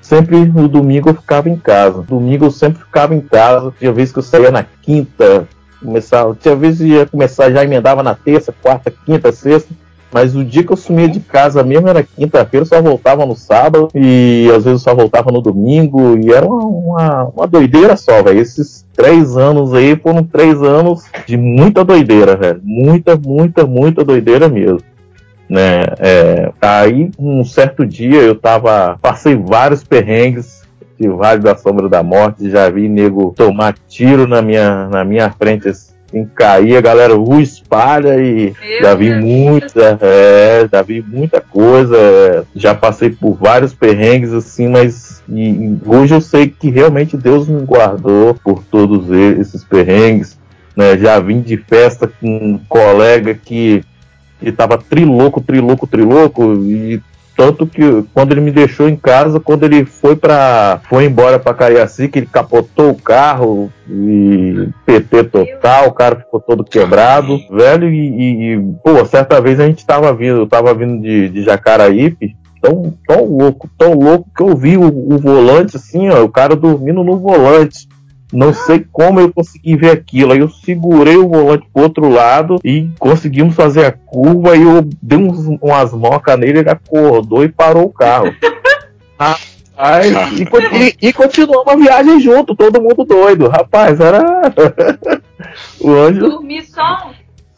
Sempre 0.00 0.44
no 0.44 0.68
domingo 0.68 1.10
eu 1.10 1.14
ficava 1.14 1.48
em 1.48 1.56
casa. 1.56 2.02
Domingo 2.02 2.46
eu 2.46 2.50
sempre 2.50 2.82
ficava 2.82 3.14
em 3.14 3.20
casa. 3.20 3.72
Tinha 3.78 3.92
vezes 3.92 4.12
que 4.12 4.18
eu 4.18 4.22
saía 4.22 4.50
na 4.50 4.62
quinta, 4.62 5.48
começava, 5.80 6.36
tinha 6.40 6.54
vezes 6.54 6.80
que 6.80 6.94
ia 6.94 7.06
começar 7.06 7.50
já 7.50 7.64
emendava 7.64 8.02
na 8.02 8.14
terça, 8.14 8.54
quarta, 8.62 8.92
quinta, 9.04 9.32
sexta 9.32 9.72
mas 10.12 10.36
o 10.36 10.44
dia 10.44 10.62
que 10.62 10.72
eu 10.72 10.76
sumia 10.76 11.08
de 11.08 11.20
casa 11.20 11.62
mesmo 11.62 11.88
era 11.88 12.02
quinta-feira, 12.02 12.66
só 12.66 12.80
voltava 12.82 13.24
no 13.24 13.34
sábado 13.34 13.88
e 13.94 14.50
às 14.54 14.64
vezes 14.64 14.82
só 14.82 14.94
voltava 14.94 15.32
no 15.32 15.40
domingo 15.40 16.18
e 16.18 16.32
era 16.32 16.46
uma, 16.46 16.64
uma, 16.64 17.24
uma 17.24 17.46
doideira 17.46 17.96
só, 17.96 18.22
velho. 18.22 18.38
Esses 18.38 18.86
três 18.94 19.36
anos 19.36 19.72
aí 19.72 19.96
foram 19.96 20.22
três 20.22 20.62
anos 20.62 21.04
de 21.26 21.36
muita 21.36 21.82
doideira, 21.82 22.36
velho. 22.36 22.60
Muita, 22.62 23.16
muita, 23.16 23.66
muita 23.66 24.04
doideira 24.04 24.48
mesmo. 24.48 24.82
Né? 25.48 25.84
É, 25.98 26.52
aí, 26.60 27.10
um 27.18 27.44
certo 27.44 27.86
dia 27.86 28.20
eu 28.20 28.34
tava. 28.34 28.98
Passei 29.00 29.36
vários 29.36 29.82
perrengues 29.82 30.62
de 30.98 31.08
Vale 31.08 31.40
da 31.40 31.56
Sombra 31.56 31.88
da 31.88 32.02
Morte, 32.02 32.50
já 32.50 32.70
vi 32.70 32.88
nego 32.88 33.34
tomar 33.36 33.74
tiro 33.88 34.26
na 34.26 34.40
minha, 34.40 34.88
na 34.88 35.04
minha 35.04 35.30
frente 35.30 35.68
em 36.12 36.26
cair, 36.26 36.76
a 36.76 36.80
galera 36.80 37.16
uh, 37.16 37.40
espalha 37.40 38.20
e 38.20 38.52
Meu 38.60 38.82
já 38.82 38.94
vi 38.94 39.08
Deus 39.08 39.24
muita, 39.24 39.98
é, 40.00 40.68
já 40.70 40.82
vi 40.82 41.02
muita 41.02 41.40
coisa, 41.40 41.96
é, 41.96 42.42
já 42.54 42.74
passei 42.74 43.10
por 43.10 43.34
vários 43.34 43.72
perrengues 43.72 44.32
assim, 44.32 44.68
mas 44.68 45.22
e, 45.28 45.48
e 45.48 45.78
hoje 45.86 46.14
eu 46.14 46.20
sei 46.20 46.48
que 46.48 46.70
realmente 46.70 47.16
Deus 47.16 47.48
me 47.48 47.62
guardou 47.64 48.34
por 48.34 48.62
todos 48.64 49.10
esses 49.10 49.64
perrengues, 49.64 50.38
né? 50.76 50.98
Já 50.98 51.18
vim 51.18 51.40
de 51.40 51.56
festa 51.56 52.06
com 52.06 52.26
um 52.26 52.60
colega 52.68 53.34
que 53.34 53.82
estava 54.40 54.76
triloco, 54.76 55.40
triloco, 55.40 55.86
triloco 55.86 56.54
e 56.54 57.00
tanto 57.36 57.66
que 57.66 58.04
quando 58.12 58.32
ele 58.32 58.40
me 58.40 58.50
deixou 58.50 58.88
em 58.88 58.96
casa, 58.96 59.40
quando 59.40 59.64
ele 59.64 59.84
foi 59.84 60.14
para 60.14 60.80
foi 60.88 61.04
embora 61.04 61.38
para 61.38 61.54
Cariacica, 61.54 62.18
ele 62.18 62.28
capotou 62.30 62.90
o 62.90 63.00
carro 63.00 63.72
e 63.88 64.68
PT 64.84 65.24
total, 65.24 65.88
o 65.88 65.92
cara 65.92 66.16
ficou 66.16 66.40
todo 66.40 66.64
quebrado, 66.64 67.38
velho, 67.50 67.88
e, 67.88 68.08
e, 68.08 68.54
e 68.54 68.74
pô, 68.84 69.04
certa 69.04 69.40
vez 69.40 69.58
a 69.58 69.66
gente 69.66 69.86
tava 69.86 70.12
vindo, 70.12 70.40
eu 70.40 70.46
tava 70.46 70.74
vindo 70.74 71.02
de, 71.02 71.28
de 71.28 71.42
Jacaraípe, 71.42 72.36
tão, 72.60 72.94
tão 73.06 73.24
louco, 73.24 73.68
tão 73.76 73.94
louco 73.94 74.30
que 74.34 74.42
eu 74.42 74.56
vi 74.56 74.76
o, 74.76 74.86
o 74.86 75.18
volante 75.18 75.76
assim, 75.76 76.08
ó, 76.08 76.22
o 76.22 76.28
cara 76.28 76.54
dormindo 76.54 77.02
no 77.02 77.18
volante. 77.18 77.88
Não 78.32 78.54
sei 78.54 78.84
como 78.90 79.20
eu 79.20 79.32
consegui 79.32 79.76
ver 79.76 79.90
aquilo. 79.90 80.32
Aí 80.32 80.38
eu 80.38 80.48
segurei 80.48 81.16
o 81.16 81.28
volante 81.28 81.66
pro 81.72 81.82
outro 81.82 82.08
lado 82.08 82.58
e 82.64 82.88
conseguimos 82.98 83.54
fazer 83.54 83.84
a 83.84 83.92
curva. 83.92 84.56
E 84.56 84.62
eu 84.62 84.88
dei 85.02 85.18
uns, 85.18 85.46
umas 85.60 85.92
mocas 85.92 86.38
nele, 86.38 86.60
ele 86.60 86.70
acordou 86.70 87.44
e 87.44 87.48
parou 87.48 87.84
o 87.84 87.92
carro. 87.92 88.34
Rapaz, 89.18 90.12
e, 90.38 91.04
e, 91.04 91.08
e 91.08 91.12
continuamos 91.12 91.72
a 91.72 91.76
viagem 91.76 92.20
junto, 92.20 92.54
todo 92.54 92.80
mundo 92.80 93.04
doido. 93.04 93.48
Rapaz, 93.48 94.00
era. 94.00 94.22
o 95.80 95.90
anjo. 95.90 96.20
Dormi 96.20 96.62
só 96.62 97.12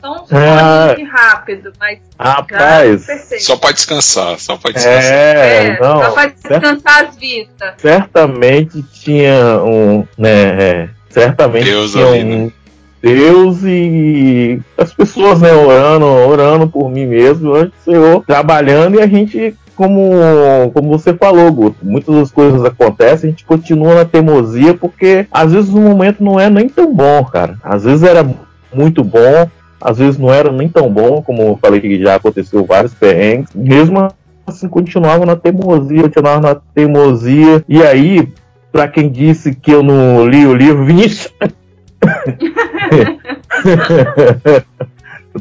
só 0.05 0.13
um 0.13 0.37
ah, 0.37 0.95
rápido, 1.11 1.73
mas. 1.81 1.99
Rapaz. 2.19 3.07
Só 3.41 3.57
para 3.57 3.73
descansar, 3.73 4.39
só 4.39 4.57
para 4.59 4.73
descansar. 4.73 5.03
É, 5.03 5.67
é 5.67 5.81
não, 5.81 6.03
só 6.03 6.11
para 6.11 6.27
descansar 6.29 7.05
as 7.07 7.17
vistas. 7.17 7.75
Certamente 7.79 8.83
tinha 8.93 9.63
um. 9.65 10.07
Né, 10.19 10.63
é, 10.63 10.89
certamente 11.09 11.65
Deus 11.65 11.93
tinha 11.93 12.07
ali, 12.07 12.25
um. 12.25 12.45
Né? 12.45 12.53
Deus 13.01 13.63
e 13.65 14.61
as 14.79 14.93
pessoas 14.93 15.41
né, 15.41 15.53
orando, 15.53 16.07
orando 16.07 16.69
por 16.69 16.91
mim 16.91 17.07
mesmo, 17.07 17.55
antes 17.55 17.73
do 17.85 17.93
Senhor, 17.93 18.25
trabalhando 18.27 18.97
e 18.97 19.03
a 19.03 19.07
gente 19.07 19.55
como, 19.77 20.71
como 20.73 20.89
você 20.89 21.13
falou, 21.13 21.53
Guto, 21.53 21.77
muitas 21.83 22.15
das 22.15 22.31
coisas 22.31 22.65
acontecem, 22.65 23.29
a 23.29 23.31
gente 23.31 23.45
continua 23.45 23.97
na 23.97 24.05
teimosia, 24.05 24.73
porque 24.73 25.27
às 25.33 25.53
vezes 25.53 25.69
o 25.71 25.81
momento 25.81 26.23
não 26.23 26.39
é 26.39 26.49
nem 26.49 26.69
tão 26.69 26.95
bom, 26.95 27.25
cara. 27.25 27.59
Às 27.63 27.85
vezes 27.85 28.05
era 28.05 28.25
muito 28.73 29.03
bom, 29.03 29.51
às 29.85 29.99
vezes 29.99 30.19
não 30.19 30.33
era 30.33 30.51
nem 30.51 30.69
tão 30.69 30.91
bom, 30.91 31.23
como 31.23 31.43
eu 31.43 31.59
falei 31.61 31.81
que 31.81 32.03
já 32.03 32.15
aconteceu 32.15 32.65
vários 32.65 32.95
perrengues, 32.95 33.51
mesmo 33.55 34.09
assim 34.47 34.69
continuava 34.69 35.27
na 35.27 35.37
teimosia, 35.37 36.03
continuava 36.03 36.41
na 36.41 36.55
teimosia, 36.55 37.63
e 37.69 37.83
aí, 37.83 38.27
para 38.73 38.89
quem 38.89 39.11
disse 39.11 39.55
que 39.55 39.71
eu 39.71 39.83
não 39.83 40.27
li 40.27 40.47
o 40.47 40.55
livro, 40.55 40.87
Vinícius. 40.87 41.35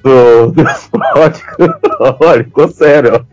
do, 0.02 0.52
do 0.52 0.64
olha, 2.20 2.44
ficou 2.44 2.68
sério. 2.68 3.26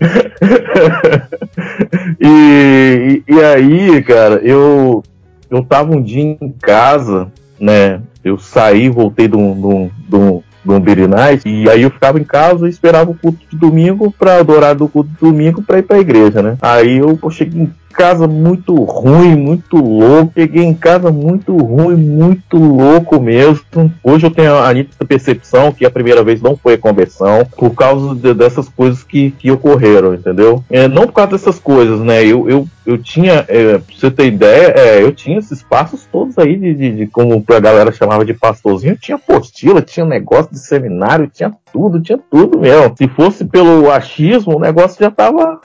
e, 2.20 3.22
e, 3.28 3.32
e 3.32 3.42
aí, 3.42 4.02
cara, 4.02 4.36
eu, 4.36 5.02
eu 5.50 5.64
tava 5.64 5.94
um 5.94 6.02
dia 6.02 6.36
em 6.40 6.54
casa, 6.60 7.30
né? 7.58 8.00
Eu 8.22 8.38
saí, 8.38 8.88
voltei 8.88 9.28
de 9.28 9.36
um, 9.36 9.90
de 10.08 10.16
um, 10.16 10.42
Umbrella 10.72 11.08
Night, 11.08 11.48
e 11.48 11.68
aí 11.68 11.82
eu 11.82 11.90
ficava 11.90 12.18
em 12.18 12.24
casa 12.24 12.66
e 12.66 12.70
esperava 12.70 13.10
o 13.10 13.14
culto 13.14 13.40
de 13.50 13.56
domingo 13.56 14.10
para 14.10 14.38
adorar 14.38 14.74
do 14.74 14.88
culto 14.88 15.10
de 15.10 15.18
domingo 15.18 15.62
para 15.62 15.78
ir 15.78 15.82
para 15.82 15.96
a 15.96 16.00
igreja, 16.00 16.42
né? 16.42 16.56
Aí 16.60 16.98
eu, 16.98 17.18
cheguei 17.30 17.68
casa 17.94 18.26
muito 18.26 18.74
ruim, 18.74 19.36
muito 19.36 19.76
louco. 19.76 20.32
Peguei 20.34 20.64
em 20.64 20.74
casa 20.74 21.12
muito 21.12 21.56
ruim, 21.56 21.96
muito 21.96 22.56
louco 22.56 23.20
mesmo. 23.20 23.64
Hoje 24.02 24.26
eu 24.26 24.30
tenho 24.30 24.56
a 24.58 24.72
nítida 24.74 25.04
percepção 25.04 25.72
que 25.72 25.86
a 25.86 25.90
primeira 25.90 26.22
vez 26.24 26.42
não 26.42 26.56
foi 26.56 26.74
a 26.74 26.78
conversão, 26.78 27.46
por 27.56 27.70
causa 27.70 28.14
de, 28.14 28.34
dessas 28.34 28.68
coisas 28.68 29.04
que, 29.04 29.30
que 29.30 29.50
ocorreram, 29.50 30.14
entendeu? 30.14 30.62
É, 30.68 30.88
não 30.88 31.06
por 31.06 31.12
causa 31.12 31.32
dessas 31.32 31.58
coisas, 31.58 32.00
né? 32.00 32.24
Eu, 32.24 32.48
eu, 32.48 32.68
eu 32.84 32.98
tinha, 32.98 33.44
é, 33.48 33.78
pra 33.78 33.96
você 33.96 34.10
ter 34.10 34.26
ideia, 34.26 34.74
é, 34.76 35.02
eu 35.02 35.12
tinha 35.12 35.38
esses 35.38 35.62
passos 35.62 36.06
todos 36.10 36.36
aí 36.36 36.56
de, 36.56 36.74
de, 36.74 36.96
de, 36.96 37.06
como 37.06 37.44
a 37.48 37.60
galera 37.60 37.92
chamava 37.92 38.24
de 38.24 38.34
pastorzinho. 38.34 38.96
Tinha 38.96 39.16
apostila, 39.16 39.80
tinha 39.80 40.04
negócio 40.04 40.52
de 40.52 40.58
seminário, 40.58 41.30
tinha 41.32 41.52
tudo, 41.72 42.00
tinha 42.00 42.18
tudo 42.30 42.58
mesmo. 42.58 42.94
Se 42.98 43.06
fosse 43.08 43.44
pelo 43.44 43.90
achismo, 43.90 44.56
o 44.56 44.60
negócio 44.60 44.98
já 45.00 45.10
tava 45.10 45.60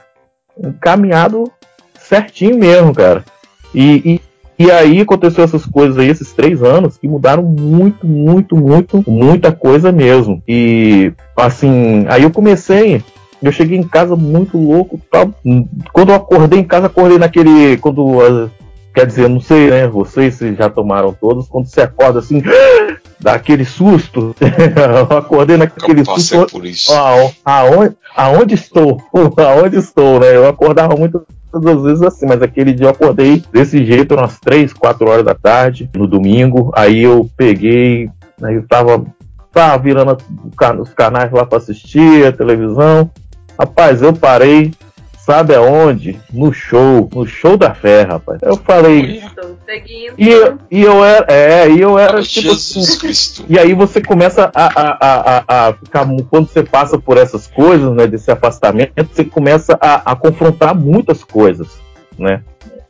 encaminhado 0.57 1.51
certinho 2.09 2.57
mesmo, 2.57 2.93
cara. 2.93 3.23
E, 3.73 4.19
e, 4.57 4.65
e 4.65 4.71
aí 4.71 4.99
aconteceu 4.99 5.43
essas 5.43 5.65
coisas 5.65 5.97
aí, 5.97 6.09
esses 6.09 6.33
três 6.33 6.61
anos, 6.61 6.97
que 6.97 7.07
mudaram 7.07 7.43
muito, 7.43 8.05
muito, 8.05 8.57
muito, 8.57 9.03
muita 9.07 9.51
coisa 9.51 9.91
mesmo. 9.91 10.43
E 10.47 11.13
assim, 11.37 12.05
aí 12.09 12.23
eu 12.23 12.31
comecei 12.31 13.01
eu 13.41 13.51
cheguei 13.51 13.77
em 13.77 13.87
casa 13.87 14.15
muito 14.15 14.57
louco, 14.57 14.99
tal. 15.09 15.33
Quando 15.93 16.09
eu 16.09 16.15
acordei 16.15 16.59
em 16.59 16.63
casa, 16.63 16.87
acordei 16.87 17.17
naquele 17.17 17.77
quando 17.77 18.51
quer 18.93 19.05
dizer, 19.05 19.29
não 19.29 19.39
sei, 19.39 19.69
né? 19.69 19.87
Vocês 19.87 20.39
já 20.57 20.69
tomaram 20.69 21.13
todos, 21.13 21.47
quando 21.47 21.67
você 21.67 21.81
acorda 21.81 22.19
assim, 22.19 22.43
dá 23.19 23.33
aquele 23.33 23.63
susto. 23.63 24.35
eu 24.41 25.17
acordei 25.17 25.55
naquele 25.55 26.01
Eu 26.01 26.05
susto. 26.05 26.47
por 26.51 26.65
isso. 26.65 26.91
Aonde, 27.45 27.95
aonde 28.13 28.55
estou? 28.55 29.01
aonde 29.37 29.77
estou, 29.77 30.19
né? 30.19 30.35
Eu 30.35 30.47
acordava 30.47 30.95
muito 30.97 31.25
todas 31.51 31.77
as 31.77 31.83
vezes 31.83 32.01
assim, 32.01 32.25
mas 32.25 32.41
aquele 32.41 32.73
dia 32.73 32.87
eu 32.87 32.91
acordei 32.91 33.43
desse 33.51 33.83
jeito, 33.85 34.15
umas 34.15 34.39
3, 34.39 34.73
4 34.73 35.07
horas 35.07 35.25
da 35.25 35.35
tarde, 35.35 35.89
no 35.95 36.07
domingo. 36.07 36.71
Aí 36.75 37.03
eu 37.03 37.29
peguei, 37.35 38.09
aí 38.41 38.55
eu 38.55 38.67
tava, 38.67 39.05
tava 39.51 39.81
virando 39.81 40.17
os 40.79 40.93
canais 40.93 41.31
lá 41.31 41.45
para 41.45 41.57
assistir 41.57 42.25
a 42.25 42.31
televisão. 42.31 43.09
Rapaz, 43.57 44.01
eu 44.01 44.13
parei, 44.13 44.71
sabe 45.29 45.53
aonde? 45.53 46.19
No 46.33 46.51
show, 46.51 47.07
no 47.13 47.23
show 47.27 47.55
da 47.55 47.71
fé, 47.75 48.01
rapaz. 48.01 48.39
Eu 48.41 48.57
falei. 48.57 49.17
Estou 49.19 49.55
seguindo. 49.63 50.13
E 50.17 50.27
eu, 50.27 50.57
e 50.71 50.81
eu 50.81 51.05
era, 51.05 51.25
é, 51.31 51.69
e 51.69 51.79
eu 51.79 51.99
era 51.99 52.19
tipo 52.23 52.49
assim, 52.51 52.79
Jesus 52.79 52.95
Cristo. 52.95 53.45
e 53.47 53.59
aí 53.59 53.75
você 53.75 54.01
começa 54.01 54.49
a, 54.55 54.65
a, 54.65 54.97
a, 54.99 55.43
a, 55.47 55.67
a 55.67 55.73
ficar. 55.73 56.07
Quando 56.31 56.47
você 56.47 56.63
passa 56.63 56.97
por 56.97 57.15
essas 57.17 57.45
coisas, 57.45 57.93
né? 57.93 58.07
Desse 58.07 58.31
afastamento, 58.31 58.91
você 59.13 59.23
começa 59.23 59.77
a, 59.79 60.11
a 60.11 60.15
confrontar 60.15 60.73
muitas 60.73 61.23
coisas, 61.23 61.67
né? 62.17 62.41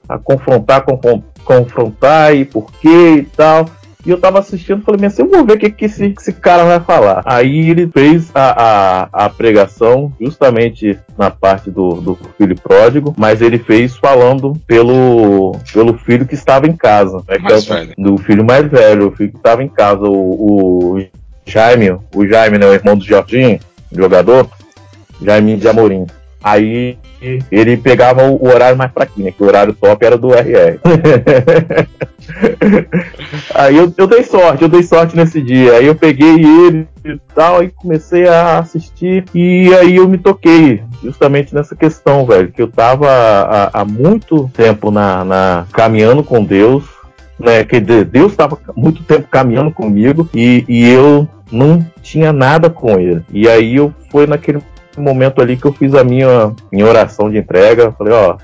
A 0.08 0.17
confrontar, 0.17 0.84
confron- 0.86 1.23
confrontar 1.43 2.34
e 2.34 2.45
por 2.45 2.71
quê 2.80 3.15
e 3.17 3.23
tal. 3.36 3.65
E 4.05 4.09
eu 4.12 4.17
tava 4.17 4.39
assistindo, 4.39 4.81
falei, 4.81 5.01
mas 5.03 5.19
eu 5.19 5.27
vou 5.29 5.45
ver 5.45 5.53
o 5.53 5.59
que, 5.59 5.69
que 5.69 5.83
esse, 5.85 6.12
que 6.12 6.21
esse 6.21 6.31
cara 6.31 6.63
vai 6.63 6.79
falar. 6.79 7.21
Aí 7.25 7.69
ele 7.69 7.85
fez 7.88 8.31
a, 8.33 9.09
a, 9.12 9.25
a 9.25 9.29
pregação 9.29 10.13
justamente 10.21 10.97
na 11.17 11.29
parte 11.29 11.69
do, 11.69 11.95
do 11.95 12.17
filho 12.38 12.55
pródigo, 12.55 13.13
mas 13.17 13.41
ele 13.41 13.59
fez 13.59 13.97
falando 13.97 14.53
pelo, 14.65 15.53
pelo 15.73 15.97
filho 15.97 16.25
que 16.25 16.33
estava 16.33 16.65
em 16.65 16.75
casa. 16.77 17.17
né, 17.27 17.35
é 17.51 17.55
o- 17.57 17.62
velho. 17.62 17.93
Do 17.97 18.17
filho 18.17 18.45
mais 18.45 18.65
velho, 18.71 19.09
o 19.09 19.12
filho 19.12 19.31
que 19.31 19.38
estava 19.38 19.62
em 19.63 19.67
casa, 19.69 20.03
o, 20.03 20.95
o 20.95 21.05
Jaime, 21.45 21.97
o 22.15 22.25
Jaime, 22.25 22.57
né, 22.57 22.65
o 22.67 22.73
irmão 22.73 22.95
do 22.97 23.03
Jorginho, 23.03 23.59
jogador, 23.91 24.49
Jaime 25.21 25.57
de 25.57 25.67
Amorim. 25.67 26.05
Aí 26.43 26.97
ele 27.52 27.75
pegava 27.75 28.23
o, 28.23 28.47
horário 28.47 28.78
mais 28.78 28.91
fraquinho, 28.91 29.25
né, 29.25 29.34
que 29.36 29.43
o 29.43 29.47
horário 29.47 29.73
top 29.73 30.06
era 30.06 30.17
do 30.17 30.30
RR. 30.34 30.80
Aí 33.54 33.75
eu, 33.75 33.93
eu 33.97 34.08
dei 34.08 34.23
sorte, 34.23 34.62
eu 34.63 34.69
dei 34.69 34.84
sorte 34.84 35.15
nesse 35.15 35.41
dia. 35.41 35.73
Aí 35.73 35.86
eu 35.86 35.95
peguei 35.95 36.36
ele 36.36 36.88
e 37.04 37.17
tal, 37.36 37.63
e 37.63 37.69
comecei 37.69 38.28
a 38.28 38.60
assistir. 38.60 39.25
E 39.34 39.73
aí 39.75 39.95
eu 39.95 40.08
me 40.08 40.17
toquei 40.17 40.82
justamente 41.04 41.54
nessa 41.54 41.75
questão, 41.75 42.25
velho. 42.25 42.52
Que 42.52 42.62
eu 42.62 42.67
tava 42.67 43.10
há, 43.73 43.84
muito 43.84 44.49
tempo 44.54 44.91
na, 44.91 45.25
na- 45.25 45.65
caminhando 45.71 46.23
com 46.23 46.43
Deus. 46.43 46.84
Né, 47.39 47.63
que 47.63 47.80
de- 47.80 48.04
Deus 48.04 48.34
estava 48.34 48.58
muito 48.75 49.02
tempo 49.04 49.25
caminhando 49.32 49.71
comigo 49.71 50.28
e, 50.34 50.65
e 50.67 50.89
eu 50.89 51.25
não 51.49 51.86
tinha 52.02 52.34
nada 52.34 52.69
com 52.69 52.99
ele. 52.99 53.21
E 53.32 53.47
aí 53.47 53.78
eu 53.78 53.93
foi 54.12 54.28
naquele 54.28 54.60
momento 54.97 55.41
ali 55.41 55.58
que 55.58 55.65
eu 55.65 55.73
fiz 55.73 55.93
a 55.93 56.04
minha, 56.04 56.54
minha 56.71 56.86
oração 56.86 57.30
de 57.30 57.38
entrega. 57.38 57.91
Falei, 57.91 58.13
ó, 58.13 58.38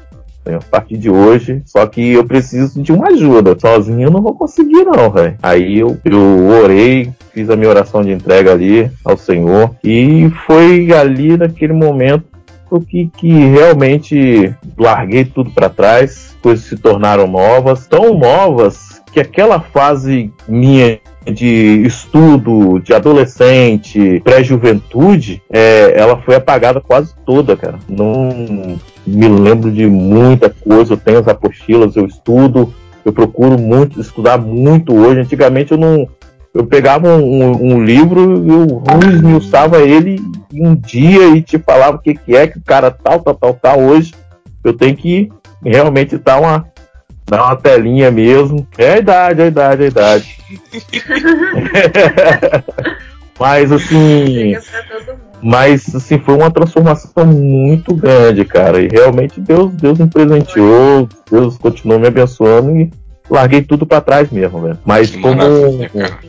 a 0.54 0.60
partir 0.70 0.98
de 0.98 1.10
hoje, 1.10 1.62
só 1.66 1.86
que 1.88 2.14
eu 2.14 2.24
preciso 2.26 2.82
de 2.82 2.92
uma 2.92 3.08
ajuda. 3.08 3.58
Sozinho 3.60 4.08
eu 4.08 4.12
não 4.12 4.22
vou 4.22 4.36
conseguir, 4.36 4.84
não, 4.84 5.10
velho. 5.10 5.36
Aí 5.42 5.80
eu, 5.80 5.98
eu 6.06 6.48
orei, 6.64 7.12
fiz 7.34 7.50
a 7.50 7.56
minha 7.56 7.70
oração 7.70 8.04
de 8.04 8.12
entrega 8.12 8.52
ali 8.52 8.92
ao 9.04 9.18
Senhor. 9.18 9.76
E 9.84 10.30
foi 10.46 10.92
ali 10.94 11.36
naquele 11.38 11.74
momento 11.74 12.26
que, 12.88 13.10
que 13.18 13.30
realmente 13.30 14.54
larguei 14.78 15.26
tudo 15.26 15.52
para 15.52 15.70
trás. 15.70 16.36
Coisas 16.42 16.66
se 16.66 16.76
tornaram 16.76 17.26
novas, 17.26 17.88
tão 17.88 18.18
novas 18.18 18.95
que 19.16 19.22
aquela 19.22 19.62
fase 19.62 20.30
minha 20.46 21.00
de 21.26 21.84
estudo, 21.86 22.80
de 22.80 22.94
adolescente, 22.94 24.20
pré-juventude, 24.26 25.42
é, 25.50 25.94
ela 25.98 26.18
foi 26.18 26.36
apagada 26.36 26.82
quase 26.82 27.16
toda, 27.26 27.56
cara. 27.56 27.80
Não 27.88 28.78
me 29.08 29.28
lembro 29.30 29.72
de 29.72 29.88
muita 29.88 30.50
coisa, 30.50 30.94
eu 30.94 30.98
tenho 30.98 31.20
as 31.20 31.30
apostilas, 31.30 31.96
eu 31.96 32.06
estudo, 32.06 32.74
eu 33.06 33.14
procuro 33.14 33.58
muito, 33.58 34.02
estudar 34.02 34.38
muito 34.38 34.94
hoje. 34.94 35.22
Antigamente 35.22 35.72
eu 35.72 35.78
não. 35.78 36.10
Eu 36.54 36.66
pegava 36.66 37.08
um, 37.16 37.74
um- 37.74 37.84
livro, 37.86 38.44
eu 38.46 38.84
esmiuçava 39.14 39.80
ele 39.82 40.22
um 40.54 40.76
dia 40.76 41.28
e 41.30 41.42
te 41.42 41.58
falava 41.58 41.98
o 41.98 42.00
que, 42.00 42.16
que 42.16 42.36
é, 42.36 42.48
que 42.48 42.58
o 42.58 42.64
cara 42.64 42.92
tal, 42.92 43.22
tal, 43.22 43.36
tal, 43.36 43.54
tal. 43.54 43.80
Hoje 43.80 44.14
eu 44.62 44.74
tenho 44.74 44.96
que 44.96 45.30
realmente 45.64 46.18
dar 46.18 46.40
uma, 46.40 46.66
dar 47.26 47.44
uma 47.44 47.56
telinha 47.56 48.12
mesmo. 48.12 48.68
É 48.78 48.94
a 48.94 48.98
idade, 48.98 49.42
é 49.42 49.44
a 49.44 49.48
idade, 49.48 49.82
é 49.82 49.86
a 49.86 49.90
idade. 49.90 50.38
Mas 53.40 53.72
assim. 53.72 54.56
Mas 55.42 55.94
assim, 55.94 56.18
foi 56.20 56.36
uma 56.36 56.50
transformação 56.50 57.26
muito 57.26 57.94
grande, 57.94 58.46
cara. 58.46 58.82
E 58.82 58.88
realmente 58.88 59.40
Deus, 59.40 59.72
Deus 59.74 60.00
me 60.00 60.08
presenteou, 60.08 61.08
Deus 61.30 61.58
continuou 61.58 62.00
me 62.00 62.08
abençoando 62.08 62.72
e 62.72 62.90
larguei 63.30 63.62
tudo 63.62 63.86
pra 63.86 64.02
trás 64.02 64.30
mesmo, 64.30 64.62
velho. 64.62 64.78
Mas 64.86 65.10
Que 65.10 65.22
como, 65.22 65.42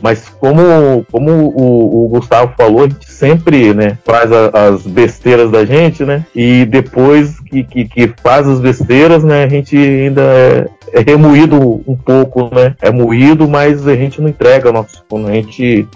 mas 0.01 0.29
como, 0.39 1.05
como 1.11 1.31
o, 1.31 2.05
o 2.05 2.09
Gustavo 2.09 2.53
falou, 2.57 2.81
a 2.85 2.89
gente 2.89 3.11
sempre, 3.11 3.73
né, 3.73 3.97
faz 4.05 4.31
a- 4.31 4.51
as 4.67 4.85
besteiras 4.85 5.51
da 5.51 5.63
gente, 5.65 6.03
né? 6.03 6.25
E 6.35 6.65
depois 6.65 7.39
que, 7.39 7.63
que, 7.63 7.85
que 7.85 8.13
faz 8.23 8.47
as 8.47 8.59
besteiras, 8.59 9.23
né, 9.23 9.43
a 9.43 9.49
gente 9.49 9.77
ainda 9.77 10.21
é, 10.21 10.65
é 10.93 11.01
remoído 11.01 11.81
um 11.87 11.95
pouco, 11.95 12.53
né? 12.53 12.75
É 12.81 12.91
moído, 12.91 13.47
mas 13.47 13.87
a 13.87 13.95
gente 13.95 14.21
não 14.21 14.29
entrega 14.29 14.71
nosso, 14.71 15.03
a 15.27 15.31
gente 15.31 15.87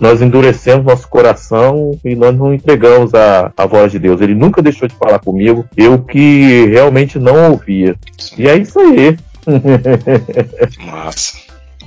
nós 0.00 0.22
endurecemos 0.22 0.86
nosso 0.86 1.06
coração 1.08 1.90
e 2.02 2.16
nós 2.16 2.34
não 2.34 2.54
entregamos 2.54 3.12
a, 3.12 3.52
a 3.54 3.66
voz 3.66 3.92
de 3.92 3.98
Deus. 3.98 4.22
Ele 4.22 4.34
nunca 4.34 4.62
deixou 4.62 4.88
de 4.88 4.94
falar 4.94 5.18
comigo, 5.18 5.66
eu 5.76 5.98
que 5.98 6.64
realmente 6.68 7.18
não 7.18 7.50
ouvia. 7.50 7.94
E 8.38 8.48
é 8.48 8.56
isso 8.56 8.78
aí. 8.80 9.18
Massa. 10.84 11.38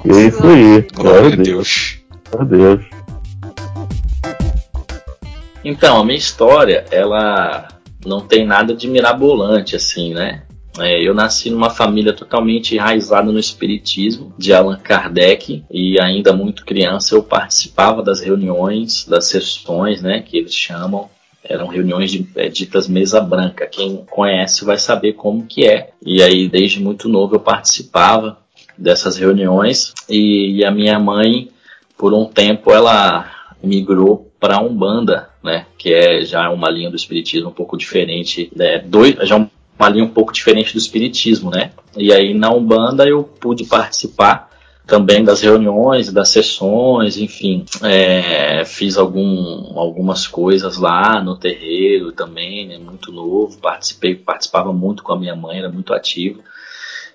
É 0.06 0.28
isso 0.28 0.46
aí. 0.46 0.88
Glória 0.94 1.34
a 1.34 1.36
Deus. 1.36 2.00
Glória 2.30 2.46
a 2.46 2.76
Deus. 2.76 2.86
Então, 5.64 6.02
a 6.02 6.04
minha 6.06 6.18
história, 6.18 6.86
ela 6.92 7.68
não 8.06 8.22
tem 8.22 8.46
nada 8.46 8.76
de 8.76 8.88
mirabolante, 8.88 9.76
assim, 9.76 10.14
né? 10.14 10.44
É, 10.80 11.08
eu 11.08 11.14
nasci 11.14 11.52
numa 11.52 11.70
família 11.70 12.14
totalmente 12.14 12.76
enraizada 12.76 13.32
no 13.32 13.40
espiritismo 13.40 14.34
de 14.38 14.52
Allan 14.54 14.80
Kardec 14.80 15.64
e 15.70 16.02
ainda 16.02 16.34
muito 16.34 16.66
criança 16.66 17.14
eu 17.14 17.22
participava 17.22 18.02
das 18.02 18.22
reuniões, 18.22 19.06
das 19.06 19.28
sessões, 19.28 20.02
né, 20.02 20.22
que 20.22 20.36
eles 20.36 20.54
chamam. 20.54 21.10
Eram 21.44 21.68
reuniões 21.68 22.12
de, 22.12 22.28
é, 22.36 22.48
ditas 22.48 22.88
mesa 22.88 23.20
branca. 23.20 23.68
Quem 23.68 24.06
conhece 24.10 24.64
vai 24.64 24.78
saber 24.78 25.14
como 25.14 25.46
que 25.46 25.68
é. 25.68 25.90
E 26.06 26.22
aí, 26.22 26.48
desde 26.48 26.80
muito 26.80 27.10
novo, 27.10 27.36
eu 27.36 27.40
participava 27.40 28.38
dessas 28.78 29.18
reuniões 29.18 29.94
e, 30.10 30.58
e 30.58 30.66
a 30.66 30.72
minha 30.72 30.98
mãe, 31.00 31.50
por 31.98 32.14
um 32.14 32.26
tempo, 32.26 32.72
ela 32.72 33.32
migrou 33.62 34.32
para 34.40 34.62
Umbanda, 34.62 35.30
né, 35.42 35.66
que 35.78 35.94
é 35.94 36.26
já 36.26 36.50
uma 36.50 36.70
linha 36.70 36.90
do 36.90 36.98
espiritismo 36.98 37.50
um 37.50 37.54
pouco 37.54 37.78
diferente, 37.78 38.52
né, 38.54 38.80
dois, 38.80 39.16
já 39.28 39.38
uma 39.38 39.90
linha 39.90 40.04
um 40.04 40.10
pouco 40.10 40.34
diferente 40.34 40.74
do 40.74 40.78
espiritismo, 40.78 41.50
né? 41.50 41.72
E 41.98 42.14
aí 42.14 42.34
na 42.34 42.52
Umbanda 42.52 43.08
eu 43.08 43.24
pude 43.24 43.66
participar 43.66 44.50
também 44.86 45.24
das 45.24 45.42
reuniões, 45.42 46.12
das 46.12 46.30
sessões, 46.30 47.18
enfim, 47.18 47.66
é, 47.84 48.66
fiz 48.66 48.98
algum, 48.98 49.78
algumas 49.80 50.28
coisas 50.28 50.78
lá 50.78 51.22
no 51.22 51.38
terreiro 51.38 52.12
também, 52.12 52.68
né, 52.68 52.78
muito 52.78 53.12
novo, 53.12 53.58
participei, 53.60 54.16
participava 54.16 54.74
muito 54.74 55.02
com 55.02 55.14
a 55.14 55.20
minha 55.20 55.36
mãe, 55.36 55.60
era 55.60 55.70
muito 55.70 55.94
ativo. 55.94 56.42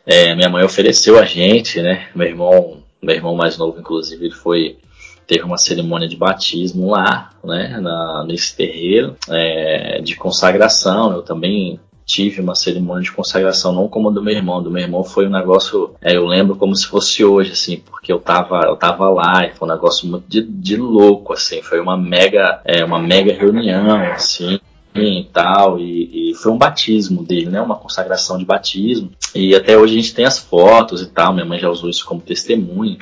É, 0.07 0.35
minha 0.35 0.49
mãe 0.49 0.65
ofereceu 0.65 1.19
a 1.19 1.25
gente, 1.27 1.83
né? 1.83 2.09
Meu 2.15 2.27
irmão, 2.27 2.83
meu 3.03 3.15
irmão 3.15 3.35
mais 3.35 3.59
novo, 3.59 3.79
inclusive, 3.79 4.25
ele 4.25 4.35
foi 4.35 4.79
teve 5.27 5.45
uma 5.45 5.59
cerimônia 5.59 6.09
de 6.09 6.17
batismo 6.17 6.91
lá, 6.91 7.31
né? 7.45 7.79
Na, 7.79 8.25
nesse 8.27 8.57
terreiro 8.57 9.15
é, 9.29 10.01
de 10.01 10.17
consagração. 10.17 11.13
Eu 11.13 11.21
também 11.21 11.79
tive 12.09 12.41
uma 12.41 12.55
cerimônia 12.55 13.03
de 13.03 13.13
consagração, 13.13 13.71
não 13.71 13.87
como 13.87 14.09
a 14.09 14.13
do 14.13 14.23
meu 14.23 14.35
irmão. 14.35 14.63
Do 14.63 14.71
meu 14.71 14.83
irmão 14.83 15.05
foi 15.05 15.27
um 15.27 15.31
negócio, 15.31 15.95
é, 16.01 16.17
eu 16.17 16.25
lembro 16.25 16.57
como 16.57 16.75
se 16.75 16.87
fosse 16.87 17.23
hoje, 17.23 17.53
assim, 17.53 17.83
porque 17.85 18.11
eu 18.11 18.19
tava, 18.19 18.63
eu 18.65 18.77
tava 18.77 19.11
lá 19.11 19.47
e 19.47 19.55
foi 19.55 19.69
um 19.69 19.71
negócio 19.71 20.09
muito 20.09 20.25
de, 20.27 20.41
de 20.41 20.77
louco, 20.77 21.35
assim. 21.35 21.61
Foi 21.61 21.79
uma 21.79 21.99
mega, 21.99 22.63
é, 22.65 22.83
uma 22.83 22.99
mega 22.99 23.35
reunião, 23.35 24.01
assim. 24.13 24.59
e 24.95 25.25
tal, 25.31 25.79
e, 25.79 26.31
e, 26.31 26.35
foi 26.35 26.51
um 26.51 26.57
batismo 26.57 27.23
dele, 27.23 27.51
né? 27.51 27.61
Uma 27.61 27.77
consagração 27.77 28.39
de 28.39 28.45
batismo. 28.47 29.11
E 29.35 29.55
até 29.55 29.77
hoje 29.77 29.93
a 29.93 30.01
gente 30.01 30.15
tem 30.15 30.25
as 30.25 30.39
fotos 30.39 31.03
e 31.03 31.07
tal, 31.07 31.35
minha 31.35 31.45
mãe 31.45 31.59
já 31.59 31.69
usou 31.69 31.91
isso 31.91 32.07
como 32.07 32.23
testemunho. 32.23 32.97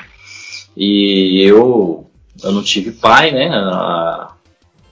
E 0.76 1.40
eu, 1.42 2.10
eu 2.42 2.52
não 2.52 2.62
tive 2.62 2.90
pai, 2.90 3.30
né? 3.30 3.48
A, 3.54 4.32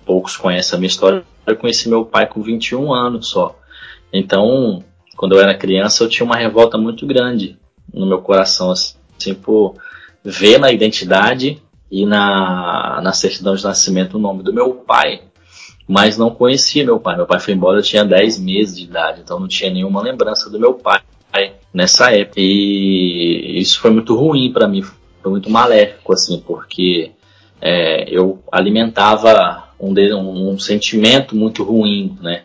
poucos 0.07 0.37
conhecem 0.37 0.77
a 0.77 0.79
minha 0.79 0.89
história. 0.89 1.25
Eu 1.45 1.57
conheci 1.57 1.89
meu 1.89 2.05
pai 2.05 2.27
com 2.27 2.41
21 2.41 2.95
anos 2.95 3.29
só. 3.29 3.59
Então, 4.15 4.85
quando 5.17 5.35
eu 5.35 5.41
era 5.41 5.57
criança, 5.57 6.05
eu 6.05 6.09
tinha 6.09 6.25
uma 6.25 6.37
revolta 6.37 6.79
muito 6.79 7.05
grande 7.05 7.59
no 7.93 8.07
meu 8.07 8.23
coração, 8.23 8.71
assim, 8.71 9.35
por 9.35 9.75
ver 10.25 10.59
na 10.59 10.71
identidade 10.71 11.61
e 11.91 12.07
na, 12.07 13.01
na 13.03 13.13
certidão 13.13 13.57
de 13.57 13.65
nascimento 13.65 14.15
o 14.15 14.21
nome 14.21 14.45
do 14.45 14.53
meu 14.53 14.73
pai, 14.73 15.23
mas 15.87 16.17
não 16.17 16.31
conhecia 16.31 16.85
meu 16.85 17.01
pai. 17.01 17.17
Meu 17.17 17.27
pai 17.27 17.41
foi 17.41 17.55
embora, 17.55 17.79
eu 17.79 17.83
tinha 17.83 18.05
10 18.05 18.39
meses 18.39 18.77
de 18.77 18.85
idade, 18.85 19.21
então 19.21 19.41
não 19.41 19.49
tinha 19.49 19.71
nenhuma 19.71 20.01
lembrança 20.01 20.49
do 20.49 20.61
meu 20.61 20.75
pai 20.75 21.03
nessa 21.73 22.13
época. 22.13 22.41
E 22.41 23.59
isso 23.59 23.81
foi 23.81 23.91
muito 23.91 24.15
ruim 24.15 24.53
para 24.53 24.69
mim, 24.69 24.83
foi 24.83 25.31
muito 25.31 25.51
maléfico, 25.51 26.13
assim, 26.13 26.43
porque 26.47 27.11
é, 27.61 28.09
eu 28.09 28.41
alimentava 28.53 29.71
um, 29.81 30.53
um, 30.53 30.59
sentimento 30.59 31.35
muito 31.35 31.65
ruim, 31.65 32.17
né? 32.23 32.45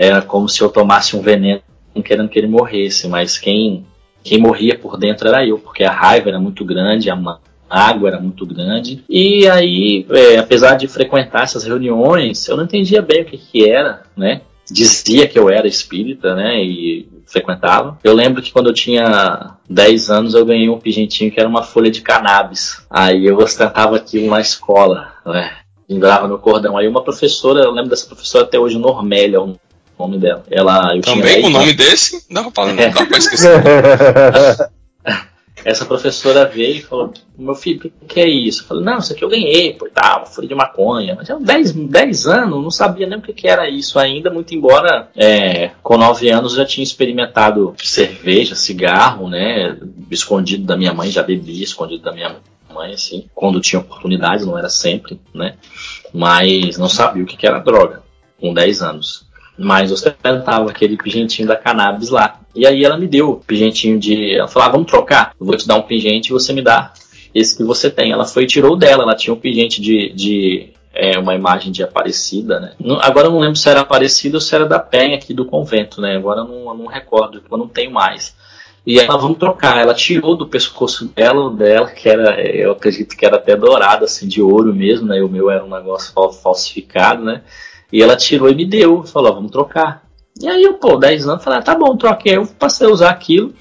Era 0.00 0.22
como 0.22 0.48
se 0.48 0.62
eu 0.62 0.68
tomasse 0.68 1.16
um 1.16 1.20
veneno 1.20 1.60
querendo 2.04 2.28
que 2.28 2.38
ele 2.38 2.46
morresse, 2.46 3.08
mas 3.08 3.36
quem, 3.36 3.84
quem 4.22 4.38
morria 4.38 4.78
por 4.78 4.96
dentro 4.96 5.26
era 5.26 5.44
eu, 5.44 5.58
porque 5.58 5.82
a 5.82 5.90
raiva 5.90 6.28
era 6.28 6.38
muito 6.38 6.64
grande, 6.64 7.10
a 7.10 7.16
água 7.68 8.08
era 8.08 8.20
muito 8.20 8.46
grande. 8.46 9.02
E 9.08 9.48
aí, 9.48 10.06
é, 10.10 10.38
apesar 10.38 10.76
de 10.76 10.86
frequentar 10.86 11.42
essas 11.42 11.64
reuniões, 11.64 12.46
eu 12.46 12.56
não 12.56 12.62
entendia 12.62 13.02
bem 13.02 13.22
o 13.22 13.24
que, 13.24 13.36
que 13.36 13.68
era, 13.68 14.04
né? 14.16 14.42
Dizia 14.70 15.26
que 15.26 15.36
eu 15.36 15.50
era 15.50 15.66
espírita, 15.66 16.32
né? 16.36 16.62
E 16.62 17.08
frequentava. 17.26 17.98
Eu 18.04 18.14
lembro 18.14 18.40
que 18.40 18.52
quando 18.52 18.68
eu 18.68 18.74
tinha 18.74 19.56
10 19.68 20.10
anos 20.10 20.34
eu 20.34 20.46
ganhei 20.46 20.68
um 20.68 20.78
pigentinho 20.78 21.32
que 21.32 21.40
era 21.40 21.48
uma 21.48 21.64
folha 21.64 21.90
de 21.90 22.02
cannabis. 22.02 22.86
Aí 22.88 23.26
eu 23.26 23.36
ostentava 23.38 23.96
aquilo 23.96 24.30
na 24.30 24.40
escola, 24.40 25.08
né? 25.26 25.56
Lembrava 25.88 26.28
no 26.28 26.38
cordão. 26.38 26.76
Aí 26.76 26.86
uma 26.86 27.02
professora, 27.02 27.64
eu 27.64 27.72
lembro 27.72 27.90
dessa 27.90 28.06
professora 28.06 28.44
até 28.44 28.58
hoje, 28.58 28.78
Normélia, 28.78 29.40
o 29.40 29.58
nome 29.98 30.18
dela. 30.18 30.44
Ela, 30.50 30.96
eu 30.96 31.02
Também 31.02 31.42
com 31.42 31.48
o 31.48 31.50
nome 31.50 31.72
desse? 31.72 32.24
Dá 32.30 32.50
pra, 32.50 32.70
é. 32.70 32.90
dá 32.90 33.06
pra 33.06 33.18
esquecer. 33.18 33.62
Essa 35.64 35.84
professora 35.84 36.46
veio 36.46 36.76
e 36.76 36.82
falou: 36.82 37.12
Meu 37.36 37.54
filho, 37.54 37.92
o 38.00 38.06
que, 38.06 38.20
é 38.20 38.28
isso? 38.28 38.62
Eu 38.62 38.66
falei: 38.66 38.84
Não, 38.84 38.98
isso 38.98 39.12
aqui 39.12 39.24
eu 39.24 39.28
ganhei, 39.28 39.74
pô, 39.74 39.88
tá, 39.88 40.18
uma 40.18 40.26
folha 40.26 40.48
de 40.48 40.54
maconha. 40.54 41.14
Mas 41.16 41.28
eu, 41.28 41.40
10, 41.40 41.72
10 41.72 42.26
anos, 42.26 42.62
não 42.62 42.70
sabia 42.70 43.06
nem 43.06 43.18
o 43.18 43.22
que, 43.22 43.32
que 43.32 43.48
era 43.48 43.68
isso 43.68 43.98
ainda, 43.98 44.30
muito 44.30 44.54
embora 44.54 45.08
é, 45.16 45.70
com 45.82 45.96
9 45.96 46.30
anos 46.30 46.54
já 46.54 46.64
tinha 46.64 46.84
experimentado 46.84 47.74
cerveja, 47.82 48.54
cigarro, 48.54 49.28
né? 49.28 49.76
Escondido 50.10 50.64
da 50.64 50.76
minha 50.76 50.94
mãe, 50.94 51.10
já 51.10 51.22
bebia 51.22 51.64
escondido 51.64 52.02
da 52.02 52.12
minha 52.12 52.36
mãe, 52.72 52.94
assim, 52.94 53.28
quando 53.34 53.60
tinha 53.60 53.80
oportunidade, 53.80 54.44
não 54.44 54.56
era 54.56 54.68
sempre, 54.68 55.20
né? 55.34 55.56
Mas 56.14 56.78
não 56.78 56.88
sabia 56.88 57.22
o 57.22 57.26
que, 57.26 57.36
que 57.36 57.46
era 57.46 57.58
droga, 57.58 58.02
com 58.40 58.54
10 58.54 58.82
anos. 58.82 59.27
Mas 59.58 59.90
ostentava 59.90 60.70
aquele 60.70 60.96
pingentinho 60.96 61.48
da 61.48 61.56
cannabis 61.56 62.10
lá. 62.10 62.40
E 62.54 62.66
aí 62.66 62.84
ela 62.84 62.96
me 62.96 63.06
deu 63.06 63.30
o 63.30 63.36
pingentinho 63.36 63.98
de. 63.98 64.36
Ela 64.36 64.48
falou: 64.48 64.68
ah, 64.68 64.72
vamos 64.72 64.86
trocar. 64.86 65.32
Eu 65.38 65.46
vou 65.46 65.56
te 65.56 65.66
dar 65.66 65.74
um 65.74 65.82
pingente 65.82 66.28
e 66.28 66.32
você 66.32 66.52
me 66.52 66.62
dá 66.62 66.92
esse 67.34 67.56
que 67.56 67.64
você 67.64 67.90
tem. 67.90 68.12
Ela 68.12 68.24
foi 68.24 68.44
e 68.44 68.46
tirou 68.46 68.76
dela. 68.76 69.02
Ela 69.02 69.16
tinha 69.16 69.34
um 69.34 69.38
pingente 69.38 69.80
de, 69.82 70.12
de 70.14 70.70
é, 70.94 71.18
uma 71.18 71.34
imagem 71.34 71.72
de 71.72 71.82
Aparecida, 71.82 72.60
né? 72.60 72.72
Agora 73.00 73.26
eu 73.26 73.32
não 73.32 73.40
lembro 73.40 73.56
se 73.56 73.68
era 73.68 73.80
Aparecida 73.80 74.36
ou 74.36 74.40
se 74.40 74.54
era 74.54 74.66
da 74.66 74.78
Penha 74.78 75.16
aqui 75.16 75.34
do 75.34 75.44
convento, 75.44 76.00
né? 76.00 76.16
Agora 76.16 76.40
eu 76.40 76.44
não, 76.44 76.68
eu 76.68 76.74
não 76.74 76.86
recordo, 76.86 77.42
eu 77.50 77.58
não 77.58 77.68
tenho 77.68 77.90
mais. 77.90 78.36
E 78.86 78.98
ela, 78.98 79.18
vamos 79.18 79.38
trocar. 79.38 79.78
Ela 79.78 79.92
tirou 79.92 80.34
do 80.34 80.46
pescoço 80.46 81.06
dela, 81.14 81.50
dela, 81.50 81.90
que 81.90 82.08
era, 82.08 82.40
eu 82.40 82.72
acredito 82.72 83.16
que 83.16 83.26
era 83.26 83.36
até 83.36 83.54
dourado, 83.54 84.04
assim, 84.04 84.26
de 84.26 84.40
ouro 84.40 84.74
mesmo, 84.74 85.06
né? 85.06 85.18
E 85.18 85.22
o 85.22 85.28
meu 85.28 85.50
era 85.50 85.64
um 85.64 85.68
negócio 85.68 86.12
falsificado, 86.42 87.22
né? 87.22 87.42
E 87.92 88.02
ela 88.02 88.16
tirou 88.16 88.50
e 88.50 88.54
me 88.54 88.64
deu, 88.64 89.02
falou, 89.04 89.34
vamos 89.34 89.50
trocar. 89.50 90.02
E 90.40 90.46
aí 90.46 90.62
eu, 90.62 90.74
pô, 90.74 90.96
10 90.96 91.28
anos, 91.28 91.44
falei, 91.44 91.58
ah, 91.58 91.62
tá 91.62 91.74
bom, 91.74 91.96
troquei. 91.96 92.36
Eu 92.36 92.46
passei 92.46 92.86
a 92.86 92.90
usar 92.90 93.10
aquilo. 93.10 93.52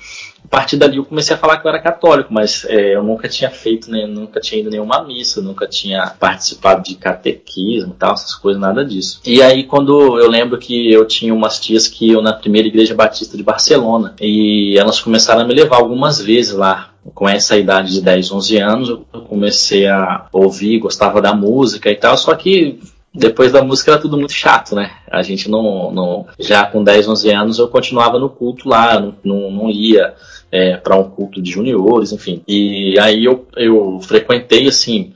A 0.47 0.49
partir 0.49 0.77
dali 0.77 0.95
eu 0.95 1.03
comecei 1.03 1.35
a 1.35 1.39
falar 1.39 1.57
que 1.57 1.67
eu 1.67 1.69
era 1.69 1.81
católico, 1.81 2.33
mas 2.33 2.63
é, 2.69 2.95
eu 2.95 3.03
nunca 3.03 3.27
tinha 3.27 3.49
feito, 3.49 3.91
né, 3.91 4.07
nunca 4.07 4.39
tinha 4.39 4.61
ido 4.61 4.69
nenhuma 4.69 5.03
missa, 5.03 5.41
nunca 5.41 5.67
tinha 5.67 6.07
participado 6.17 6.81
de 6.83 6.95
catequismo 6.95 7.93
tal, 7.99 8.13
essas 8.13 8.33
coisas, 8.33 8.61
nada 8.61 8.85
disso. 8.85 9.19
E 9.25 9.41
aí 9.41 9.65
quando 9.65 10.17
eu 10.17 10.29
lembro 10.29 10.57
que 10.57 10.89
eu 10.89 11.03
tinha 11.05 11.33
umas 11.33 11.59
tias 11.59 11.89
que 11.89 12.11
iam 12.11 12.21
na 12.21 12.31
primeira 12.31 12.65
igreja 12.65 12.95
batista 12.95 13.35
de 13.35 13.43
Barcelona, 13.43 14.15
e 14.21 14.77
elas 14.77 15.01
começaram 15.01 15.41
a 15.41 15.45
me 15.45 15.53
levar 15.53 15.77
algumas 15.77 16.21
vezes 16.21 16.53
lá 16.53 16.91
com 17.13 17.27
essa 17.27 17.57
idade 17.57 17.91
de 17.91 18.01
10, 18.01 18.31
11 18.31 18.57
anos, 18.57 18.89
eu 18.89 19.05
comecei 19.27 19.85
a 19.85 20.27
ouvir, 20.31 20.79
gostava 20.79 21.21
da 21.21 21.33
música 21.33 21.89
e 21.91 21.95
tal, 21.95 22.17
só 22.17 22.33
que 22.35 22.79
depois 23.17 23.51
da 23.51 23.63
música 23.63 23.91
era 23.91 24.01
tudo 24.01 24.17
muito 24.17 24.33
chato, 24.33 24.75
né? 24.75 24.91
A 25.09 25.23
gente 25.23 25.49
não. 25.49 25.91
não 25.91 26.27
já 26.39 26.65
com 26.65 26.83
10, 26.83 27.07
11 27.07 27.31
anos 27.31 27.59
eu 27.59 27.67
continuava 27.67 28.19
no 28.19 28.29
culto 28.29 28.69
lá, 28.69 28.99
não, 28.99 29.15
não, 29.23 29.51
não 29.51 29.69
ia 29.69 30.13
é, 30.51 30.77
para 30.77 30.95
um 30.95 31.09
culto 31.09 31.41
de 31.41 31.51
juniores, 31.51 32.11
enfim. 32.11 32.43
E 32.47 32.97
aí 32.99 33.25
eu, 33.25 33.47
eu 33.55 33.99
frequentei, 34.01 34.67
assim, 34.67 35.13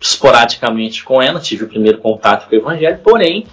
esporadicamente 0.00 1.04
com 1.04 1.22
ela, 1.22 1.38
tive 1.38 1.64
o 1.64 1.68
primeiro 1.68 1.98
contato 1.98 2.48
com 2.48 2.54
o 2.54 2.58
evangelho, 2.58 2.98
porém. 3.02 3.46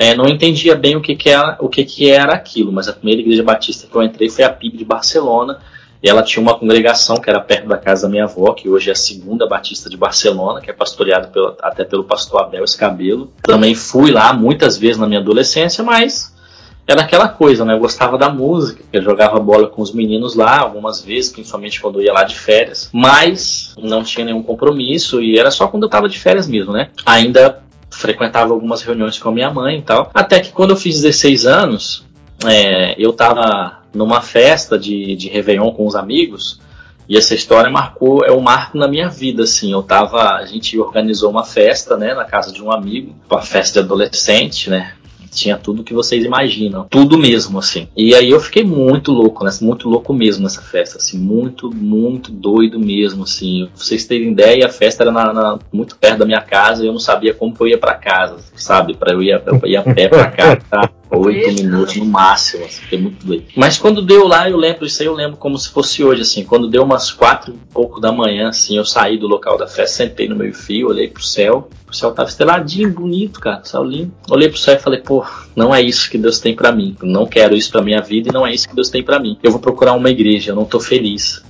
É, 0.00 0.14
não 0.14 0.28
entendia 0.28 0.76
bem 0.76 0.94
o 0.94 1.00
que, 1.00 1.16
que 1.16 1.28
era 1.28 1.56
o 1.58 1.68
que, 1.68 1.84
que 1.84 2.08
era 2.08 2.32
aquilo, 2.32 2.70
mas 2.70 2.86
a 2.86 2.92
primeira 2.92 3.20
igreja 3.20 3.42
batista 3.42 3.88
que 3.88 3.96
eu 3.96 4.02
entrei 4.04 4.30
foi 4.30 4.44
a 4.44 4.48
PIB 4.48 4.78
de 4.78 4.84
Barcelona, 4.84 5.58
e 6.02 6.08
ela 6.08 6.22
tinha 6.22 6.42
uma 6.42 6.58
congregação 6.58 7.16
que 7.16 7.28
era 7.28 7.40
perto 7.40 7.68
da 7.68 7.76
casa 7.76 8.02
da 8.02 8.08
minha 8.08 8.24
avó, 8.24 8.52
que 8.52 8.68
hoje 8.68 8.88
é 8.88 8.92
a 8.92 8.96
segunda 8.96 9.48
Batista 9.48 9.90
de 9.90 9.96
Barcelona, 9.96 10.60
que 10.60 10.70
é 10.70 10.72
pastoreada 10.72 11.30
até 11.60 11.84
pelo 11.84 12.04
pastor 12.04 12.42
Abel 12.42 12.64
Escabelo. 12.64 13.32
Também 13.42 13.74
fui 13.74 14.10
lá 14.10 14.32
muitas 14.32 14.76
vezes 14.76 14.98
na 14.98 15.06
minha 15.06 15.20
adolescência, 15.20 15.82
mas 15.82 16.32
era 16.86 17.02
aquela 17.02 17.28
coisa, 17.28 17.64
né? 17.64 17.74
Eu 17.74 17.80
gostava 17.80 18.16
da 18.16 18.30
música, 18.30 18.82
eu 18.92 19.02
jogava 19.02 19.38
bola 19.38 19.68
com 19.68 19.82
os 19.82 19.92
meninos 19.92 20.34
lá 20.34 20.58
algumas 20.58 21.02
vezes, 21.02 21.30
principalmente 21.30 21.80
quando 21.80 22.00
eu 22.00 22.04
ia 22.04 22.12
lá 22.12 22.24
de 22.24 22.34
férias, 22.34 22.88
mas 22.92 23.74
não 23.76 24.02
tinha 24.02 24.24
nenhum 24.24 24.42
compromisso 24.42 25.20
e 25.20 25.38
era 25.38 25.50
só 25.50 25.68
quando 25.68 25.82
eu 25.82 25.88
tava 25.90 26.08
de 26.08 26.18
férias 26.18 26.48
mesmo, 26.48 26.72
né? 26.72 26.88
Ainda 27.04 27.62
frequentava 27.90 28.54
algumas 28.54 28.82
reuniões 28.82 29.18
com 29.18 29.28
a 29.28 29.32
minha 29.32 29.50
mãe 29.50 29.78
e 29.78 29.82
tal. 29.82 30.10
Até 30.14 30.40
que 30.40 30.50
quando 30.50 30.70
eu 30.70 30.76
fiz 30.76 31.00
16 31.00 31.46
anos, 31.46 32.06
é, 32.46 32.94
eu 32.98 33.12
tava 33.12 33.82
numa 33.94 34.20
festa 34.20 34.78
de, 34.78 35.16
de 35.16 35.28
Réveillon 35.28 35.72
com 35.72 35.86
os 35.86 35.96
amigos. 35.96 36.60
E 37.08 37.16
essa 37.16 37.34
história 37.34 37.70
marcou, 37.70 38.22
é 38.24 38.30
um 38.30 38.40
marco 38.40 38.76
na 38.76 38.86
minha 38.86 39.08
vida, 39.08 39.44
assim. 39.44 39.72
Eu 39.72 39.82
tava, 39.82 40.34
a 40.34 40.44
gente 40.44 40.78
organizou 40.78 41.30
uma 41.30 41.44
festa, 41.44 41.96
né, 41.96 42.12
na 42.12 42.24
casa 42.24 42.52
de 42.52 42.62
um 42.62 42.70
amigo, 42.70 43.14
uma 43.30 43.40
festa 43.40 43.80
de 43.80 43.86
adolescente, 43.86 44.68
né, 44.68 44.92
tinha 45.30 45.56
tudo 45.56 45.84
que 45.84 45.94
vocês 45.94 46.24
imaginam. 46.24 46.86
Tudo 46.88 47.18
mesmo, 47.18 47.58
assim. 47.58 47.88
E 47.96 48.14
aí 48.14 48.30
eu 48.30 48.40
fiquei 48.40 48.64
muito 48.64 49.12
louco, 49.12 49.44
né? 49.44 49.50
Muito 49.60 49.88
louco 49.88 50.12
mesmo 50.12 50.42
nessa 50.42 50.62
festa, 50.62 50.98
assim. 50.98 51.18
Muito, 51.18 51.70
muito 51.74 52.30
doido 52.30 52.78
mesmo, 52.78 53.24
assim. 53.24 53.66
Pra 53.66 53.84
vocês 53.84 54.04
terem 54.06 54.32
ideia, 54.32 54.66
a 54.66 54.70
festa 54.70 55.02
era 55.02 55.12
na, 55.12 55.32
na, 55.32 55.58
muito 55.72 55.96
perto 55.96 56.18
da 56.18 56.26
minha 56.26 56.40
casa 56.40 56.84
e 56.84 56.86
eu 56.86 56.92
não 56.92 57.00
sabia 57.00 57.34
como 57.34 57.54
eu 57.60 57.68
ia 57.68 57.78
para 57.78 57.94
casa, 57.94 58.38
sabe? 58.54 58.96
Para 58.96 59.12
eu 59.12 59.22
ir, 59.22 59.30
eu 59.46 59.60
ia 59.68 59.80
a 59.80 59.82
pé 59.82 60.08
para 60.08 60.30
casa, 60.30 60.60
tá? 60.68 60.90
Oito 61.10 61.52
minutos 61.54 61.96
no 61.96 62.04
máximo, 62.04 62.66
assim, 62.66 62.82
fiquei 62.82 62.98
muito 63.00 63.24
doido. 63.24 63.44
Mas 63.56 63.78
quando 63.78 64.02
deu 64.02 64.28
lá, 64.28 64.48
eu 64.48 64.58
lembro, 64.58 64.84
isso 64.84 65.02
aí 65.02 65.08
eu 65.08 65.14
lembro 65.14 65.38
como 65.38 65.56
se 65.56 65.70
fosse 65.70 66.04
hoje, 66.04 66.20
assim, 66.20 66.44
quando 66.44 66.68
deu 66.68 66.82
umas 66.82 67.10
quatro 67.10 67.54
e 67.54 67.72
pouco 67.72 67.98
da 67.98 68.12
manhã, 68.12 68.48
assim, 68.48 68.76
eu 68.76 68.84
saí 68.84 69.16
do 69.16 69.26
local 69.26 69.56
da 69.56 69.66
festa, 69.66 70.04
sentei 70.04 70.28
no 70.28 70.36
meio 70.36 70.52
fio, 70.52 70.88
olhei 70.88 71.08
pro 71.08 71.22
céu, 71.22 71.68
o 71.90 71.94
céu 71.94 72.12
tava 72.12 72.28
esteladinho, 72.28 72.92
bonito, 72.92 73.40
cara, 73.40 73.64
céu 73.64 73.82
lindo. 73.82 74.12
Olhei 74.30 74.48
pro 74.48 74.58
céu 74.58 74.74
e 74.74 74.78
falei, 74.78 75.00
pô, 75.00 75.24
não 75.56 75.74
é 75.74 75.80
isso 75.80 76.10
que 76.10 76.18
Deus 76.18 76.38
tem 76.38 76.54
para 76.54 76.72
mim. 76.72 76.96
Eu 77.00 77.08
não 77.08 77.26
quero 77.26 77.56
isso 77.56 77.70
pra 77.70 77.82
minha 77.82 78.00
vida 78.00 78.28
e 78.28 78.32
não 78.32 78.46
é 78.46 78.52
isso 78.52 78.68
que 78.68 78.74
Deus 78.74 78.90
tem 78.90 79.02
para 79.02 79.18
mim. 79.18 79.38
Eu 79.42 79.50
vou 79.50 79.60
procurar 79.60 79.94
uma 79.94 80.10
igreja, 80.10 80.50
eu 80.50 80.56
não 80.56 80.64
tô 80.64 80.80
feliz. 80.80 81.42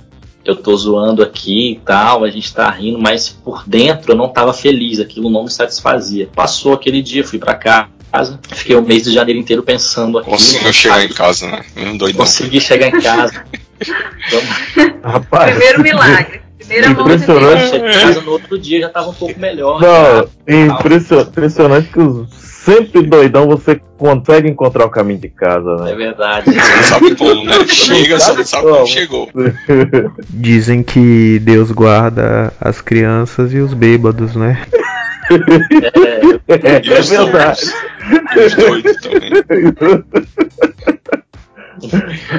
Eu 0.45 0.55
tô 0.55 0.75
zoando 0.75 1.21
aqui 1.21 1.73
e 1.73 1.79
tal, 1.85 2.23
a 2.23 2.29
gente 2.29 2.53
tá 2.53 2.69
rindo, 2.69 2.97
mas 2.97 3.29
por 3.29 3.63
dentro 3.67 4.13
eu 4.13 4.15
não 4.15 4.29
tava 4.29 4.53
feliz, 4.53 4.99
aquilo 4.99 5.29
não 5.29 5.43
me 5.43 5.51
satisfazia. 5.51 6.29
Passou 6.33 6.73
aquele 6.73 7.01
dia, 7.01 7.25
fui 7.25 7.37
para 7.37 7.55
cá, 7.55 7.89
casa. 8.11 8.39
Fiquei 8.51 8.75
o 8.75 8.81
mês 8.81 9.03
de 9.03 9.13
janeiro 9.13 9.39
inteiro 9.39 9.63
pensando 9.63 10.17
aqui. 10.17 10.29
Conseguiu 10.29 10.73
chegar 10.73 11.03
em 11.03 11.09
casa, 11.09 11.47
né? 11.47 11.63
Doidão. 11.97 12.25
Consegui 12.25 12.59
chegar 12.59 12.87
em 12.87 13.01
casa. 13.01 13.45
Rapaz, 15.03 15.51
Primeiro 15.51 15.81
milagre. 15.81 16.48
Primeira 16.69 16.91
impressionante. 16.91 17.69
Cheguei 17.69 17.89
em 17.89 17.91
casa 17.91 18.21
no 18.21 18.31
outro 18.31 18.59
dia 18.59 18.79
já 18.81 18.89
tava 18.89 19.09
um 19.09 19.13
pouco 19.13 19.39
melhor. 19.39 19.81
Não, 19.81 20.29
impressionante, 20.47 21.29
impressionante 21.29 21.87
que 21.89 21.99
os 21.99 22.29
sempre 22.29 23.01
doidão 23.01 23.47
você 23.47 23.81
consegue 23.97 24.47
encontrar 24.47 24.85
o 24.85 24.89
caminho 24.89 25.19
de 25.19 25.29
casa, 25.29 25.77
né? 25.77 25.91
É 25.91 25.95
verdade. 25.95 26.51
Você 26.51 26.75
não 26.75 26.83
sabe 26.83 27.15
como, 27.15 27.43
né? 27.43 27.53
Chega, 27.67 28.19
só 28.19 28.35
não 28.35 28.45
sabe 28.45 28.67
como 28.67 28.87
chegou. 28.87 29.29
Dizem 30.29 30.83
que 30.83 31.39
Deus 31.39 31.71
guarda 31.71 32.53
as 32.61 32.81
crianças 32.81 33.51
e 33.53 33.57
os 33.57 33.73
bêbados, 33.73 34.35
né? 34.35 34.61
É, 36.47 36.53
é, 36.53 36.75
é 36.75 37.01
verdade. 37.01 37.61
Os 38.37 38.55
doidos 38.55 38.97
também. 38.97 39.31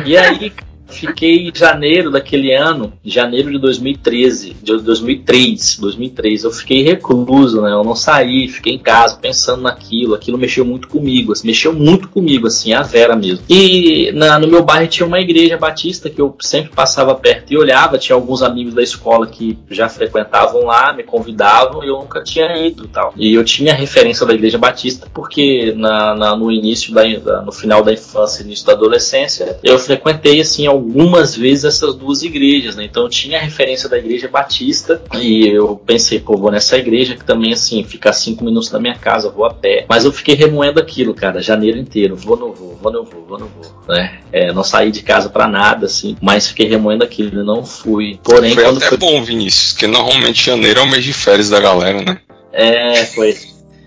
E 0.04 0.18
aí, 0.18 0.52
fiquei 0.90 1.48
em 1.48 1.52
janeiro 1.54 2.10
daquele 2.10 2.54
ano, 2.54 2.92
janeiro 3.04 3.50
de 3.50 3.58
2013, 3.58 4.56
de 4.62 4.78
2003, 4.78 5.78
2003, 5.80 6.44
eu 6.44 6.50
fiquei 6.50 6.82
recluso, 6.82 7.62
né? 7.62 7.72
Eu 7.72 7.84
não 7.84 7.94
saí, 7.94 8.48
fiquei 8.48 8.74
em 8.74 8.78
casa 8.78 9.16
pensando 9.16 9.62
naquilo, 9.62 10.14
aquilo 10.14 10.38
mexeu 10.38 10.64
muito 10.64 10.88
comigo, 10.88 11.32
assim, 11.32 11.46
mexeu 11.46 11.72
muito 11.72 12.08
comigo, 12.08 12.46
assim, 12.46 12.72
a 12.72 12.82
Vera 12.82 13.16
mesmo. 13.16 13.44
E 13.48 14.10
na, 14.12 14.38
no 14.38 14.48
meu 14.48 14.62
bairro 14.62 14.88
tinha 14.88 15.06
uma 15.06 15.20
igreja 15.20 15.56
batista 15.56 16.10
que 16.10 16.20
eu 16.20 16.34
sempre 16.40 16.70
passava 16.70 17.14
perto 17.14 17.52
e 17.52 17.56
olhava, 17.56 17.98
tinha 17.98 18.16
alguns 18.16 18.42
amigos 18.42 18.74
da 18.74 18.82
escola 18.82 19.26
que 19.26 19.58
já 19.70 19.88
frequentavam 19.88 20.64
lá, 20.64 20.92
me 20.92 21.02
convidavam 21.02 21.84
e 21.84 21.88
eu 21.88 21.98
nunca 21.98 22.22
tinha 22.22 22.56
ido 22.66 22.88
tal. 22.88 23.12
E 23.16 23.34
eu 23.34 23.44
tinha 23.44 23.74
referência 23.74 24.26
da 24.26 24.34
igreja 24.34 24.58
batista 24.58 25.06
porque 25.12 25.74
na, 25.76 26.14
na 26.14 26.36
no 26.36 26.50
início 26.50 26.92
da, 26.94 27.42
no 27.42 27.52
final 27.52 27.82
da 27.82 27.92
infância, 27.92 28.42
início 28.42 28.66
da 28.66 28.72
adolescência, 28.72 29.58
eu 29.62 29.78
frequentei 29.78 30.40
assim 30.40 30.66
algumas 30.80 31.36
vezes 31.36 31.64
essas 31.64 31.94
duas 31.94 32.22
igrejas, 32.22 32.76
né? 32.76 32.84
Então 32.84 33.04
eu 33.04 33.08
tinha 33.08 33.38
a 33.38 33.42
referência 33.42 33.88
da 33.88 33.98
igreja 33.98 34.28
batista 34.28 35.02
e 35.20 35.46
eu 35.46 35.76
pensei, 35.76 36.18
pô, 36.18 36.36
vou 36.36 36.50
nessa 36.50 36.76
igreja 36.76 37.14
que 37.14 37.24
também, 37.24 37.52
assim, 37.52 37.84
fica 37.84 38.12
cinco 38.12 38.44
minutos 38.44 38.70
da 38.70 38.80
minha 38.80 38.96
casa, 38.96 39.30
vou 39.30 39.44
a 39.44 39.52
pé. 39.52 39.84
Mas 39.88 40.04
eu 40.04 40.12
fiquei 40.12 40.34
remoendo 40.34 40.80
aquilo, 40.80 41.14
cara, 41.14 41.42
janeiro 41.42 41.78
inteiro, 41.78 42.16
vou, 42.16 42.36
não 42.36 42.52
vou, 42.52 42.76
vou, 42.76 42.92
não 42.92 43.04
vou, 43.04 43.24
vou, 43.26 43.38
não 43.38 43.48
vou, 43.48 43.94
né? 43.94 44.20
É, 44.32 44.52
não 44.52 44.64
saí 44.64 44.90
de 44.90 45.02
casa 45.02 45.28
para 45.28 45.46
nada, 45.46 45.86
assim, 45.86 46.16
mas 46.20 46.48
fiquei 46.48 46.66
remoendo 46.66 47.04
aquilo, 47.04 47.44
não 47.44 47.64
fui. 47.64 48.18
Porém, 48.22 48.54
foi 48.54 48.64
até 48.64 48.88
foi... 48.88 48.98
bom, 48.98 49.22
Vinícius, 49.22 49.72
porque 49.72 49.86
normalmente 49.86 50.44
janeiro 50.44 50.80
é 50.80 50.82
o 50.82 50.90
mês 50.90 51.04
de 51.04 51.12
férias 51.12 51.50
da 51.50 51.60
galera, 51.60 52.02
né? 52.02 52.18
É, 52.52 53.04
foi. 53.06 53.36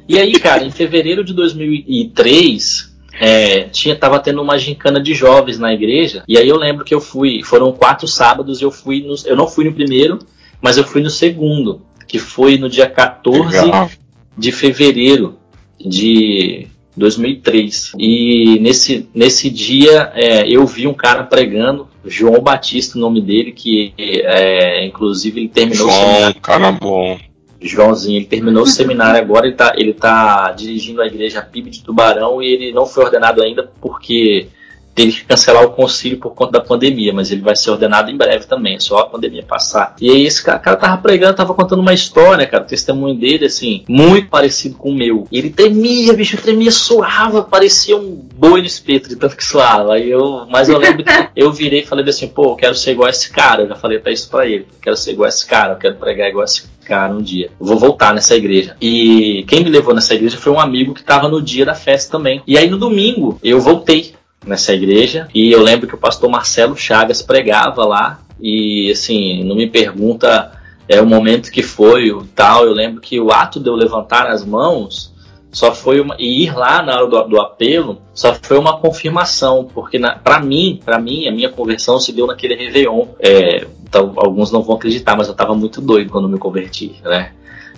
E 0.07 0.19
aí, 0.19 0.33
cara, 0.39 0.63
em 0.63 0.71
fevereiro 0.71 1.23
de 1.23 1.33
2003, 1.33 2.92
é, 3.19 3.61
tinha 3.63 3.95
tava 3.95 4.19
tendo 4.19 4.41
uma 4.41 4.57
gincana 4.57 5.01
de 5.01 5.13
jovens 5.13 5.59
na 5.59 5.73
igreja 5.73 6.23
e 6.27 6.37
aí 6.37 6.47
eu 6.47 6.57
lembro 6.57 6.83
que 6.83 6.93
eu 6.93 7.01
fui 7.01 7.43
foram 7.43 7.71
quatro 7.71 8.07
sábados 8.07 8.61
eu 8.61 8.71
fui 8.71 9.01
no, 9.01 9.15
eu 9.25 9.35
não 9.35 9.47
fui 9.47 9.65
no 9.65 9.73
primeiro 9.73 10.19
mas 10.61 10.77
eu 10.77 10.83
fui 10.83 11.01
no 11.01 11.09
segundo 11.09 11.81
que 12.07 12.19
foi 12.19 12.57
no 12.57 12.69
dia 12.69 12.89
14 12.89 13.65
Legal. 13.65 13.89
de 14.37 14.51
fevereiro 14.51 15.37
de 15.79 16.67
2003 16.95 17.93
e 17.99 18.59
nesse 18.59 19.07
nesse 19.13 19.49
dia 19.49 20.11
é, 20.15 20.47
eu 20.47 20.65
vi 20.65 20.87
um 20.87 20.93
cara 20.93 21.23
pregando 21.23 21.87
João 22.05 22.41
Batista 22.41 22.97
o 22.97 23.01
nome 23.01 23.21
dele 23.21 23.51
que 23.51 23.93
é, 23.97 24.85
inclusive 24.85 25.39
ele 25.39 25.49
terminou 25.49 25.89
João, 25.89 26.33
cara 26.41 26.71
bom. 26.71 27.17
Joãozinho, 27.63 28.17
ele 28.17 28.25
terminou 28.25 28.63
o 28.63 28.67
seminário 28.67 29.21
agora, 29.21 29.47
ele 29.47 29.55
tá, 29.55 29.73
ele 29.75 29.93
tá 29.93 30.51
dirigindo 30.51 31.01
a 31.01 31.07
igreja 31.07 31.41
PIB 31.41 31.69
de 31.69 31.83
Tubarão 31.83 32.41
e 32.41 32.47
ele 32.47 32.73
não 32.73 32.85
foi 32.85 33.05
ordenado 33.05 33.41
ainda 33.41 33.71
porque 33.81 34.47
teve 34.93 35.13
que 35.13 35.25
cancelar 35.25 35.63
o 35.63 35.71
concílio 35.71 36.19
por 36.19 36.33
conta 36.33 36.53
da 36.53 36.61
pandemia, 36.61 37.13
mas 37.13 37.31
ele 37.31 37.41
vai 37.41 37.55
ser 37.55 37.71
ordenado 37.71 38.11
em 38.11 38.17
breve 38.17 38.45
também, 38.45 38.75
é 38.75 38.79
só 38.79 38.99
a 38.99 39.05
pandemia 39.05 39.43
passar. 39.43 39.95
E 39.99 40.09
aí 40.09 40.25
esse 40.25 40.43
cara, 40.43 40.59
cara 40.59 40.77
tava 40.77 41.01
pregando, 41.01 41.35
tava 41.35 41.53
contando 41.53 41.79
uma 41.79 41.93
história, 41.93 42.45
cara, 42.45 42.63
o 42.63 42.67
testemunho 42.67 43.15
dele, 43.15 43.45
assim, 43.45 43.83
muito 43.87 44.29
parecido 44.29 44.75
com 44.75 44.89
o 44.89 44.95
meu. 44.95 45.27
Ele 45.31 45.49
tremia, 45.49 46.13
bicho, 46.13 46.37
tremia, 46.37 46.71
suava, 46.71 47.43
parecia 47.43 47.97
um 47.97 48.15
boi 48.35 48.61
no 48.61 48.67
espeto 48.67 49.09
de 49.09 49.15
tanto 49.15 49.35
que 49.35 49.43
suava. 49.43 49.93
Aí 49.93 50.09
eu, 50.09 50.45
mas 50.49 50.69
eu 50.69 50.77
lembro 50.77 51.03
que 51.03 51.11
eu 51.35 51.51
virei 51.51 51.81
e 51.81 51.85
falei 51.85 52.07
assim, 52.07 52.27
pô, 52.27 52.51
eu 52.51 52.55
quero 52.55 52.75
ser 52.75 52.91
igual 52.91 53.07
a 53.07 53.11
esse 53.11 53.31
cara, 53.31 53.63
eu 53.63 53.69
já 53.69 53.75
falei 53.75 53.97
até 53.97 54.11
isso 54.11 54.29
pra 54.29 54.45
ele, 54.45 54.67
eu 54.69 54.79
quero 54.81 54.97
ser 54.97 55.11
igual 55.11 55.29
esse 55.29 55.45
cara, 55.45 55.73
eu 55.73 55.77
quero 55.77 55.95
pregar 55.95 56.29
igual 56.29 56.45
esse 56.45 56.67
cara 56.83 57.13
um 57.13 57.21
dia. 57.21 57.49
Eu 57.59 57.65
vou 57.65 57.77
voltar 57.77 58.13
nessa 58.13 58.35
igreja. 58.35 58.75
E 58.79 59.43
quem 59.47 59.63
me 59.63 59.69
levou 59.69 59.93
nessa 59.93 60.13
igreja 60.13 60.37
foi 60.37 60.51
um 60.51 60.59
amigo 60.59 60.93
que 60.93 61.01
estava 61.01 61.27
no 61.27 61.41
dia 61.41 61.65
da 61.65 61.73
festa 61.73 62.11
também. 62.11 62.41
E 62.45 62.57
aí 62.57 62.69
no 62.69 62.77
domingo 62.77 63.39
eu 63.41 63.59
voltei 63.59 64.13
nessa 64.45 64.73
igreja. 64.73 65.27
E 65.33 65.51
eu 65.51 65.61
lembro 65.61 65.87
que 65.87 65.95
o 65.95 65.97
pastor 65.97 66.29
Marcelo 66.29 66.75
Chagas 66.75 67.21
pregava 67.21 67.85
lá. 67.85 68.19
E 68.39 68.91
assim, 68.91 69.43
não 69.43 69.55
me 69.55 69.67
pergunta 69.67 70.51
é 70.87 71.01
o 71.01 71.05
momento 71.05 71.51
que 71.51 71.63
foi 71.63 72.11
o 72.11 72.23
tal, 72.23 72.65
eu 72.65 72.73
lembro 72.73 72.99
que 72.99 73.19
o 73.19 73.31
ato 73.31 73.59
de 73.59 73.69
eu 73.69 73.75
levantar 73.75 74.27
as 74.27 74.45
mãos 74.45 75.13
só 75.51 75.73
foi 75.73 75.99
uma, 75.99 76.15
e 76.17 76.43
ir 76.43 76.55
lá 76.55 76.81
na 76.81 76.95
hora 76.95 77.07
do, 77.07 77.23
do 77.29 77.39
apelo 77.39 78.01
só 78.13 78.33
foi 78.41 78.57
uma 78.57 78.77
confirmação. 78.77 79.69
Porque 79.71 79.99
para 80.23 80.39
mim 80.39 80.79
para 80.83 80.99
mim 80.99 81.27
a 81.27 81.31
minha 81.31 81.49
conversão 81.49 81.99
se 81.99 82.11
deu 82.11 82.25
naquele 82.27 82.55
Réveillon. 82.55 83.07
É, 83.19 83.67
então, 83.83 84.13
alguns 84.15 84.51
não 84.51 84.63
vão 84.63 84.75
acreditar 84.75 85.15
mas 85.15 85.27
eu 85.27 85.33
estava 85.33 85.53
muito 85.53 85.79
doido 85.79 86.11
quando 86.11 86.27
me 86.27 86.39
converti 86.39 86.95
né? 87.03 87.31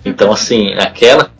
Então 0.04 0.32
assim 0.32 0.72
aquela 0.72 1.30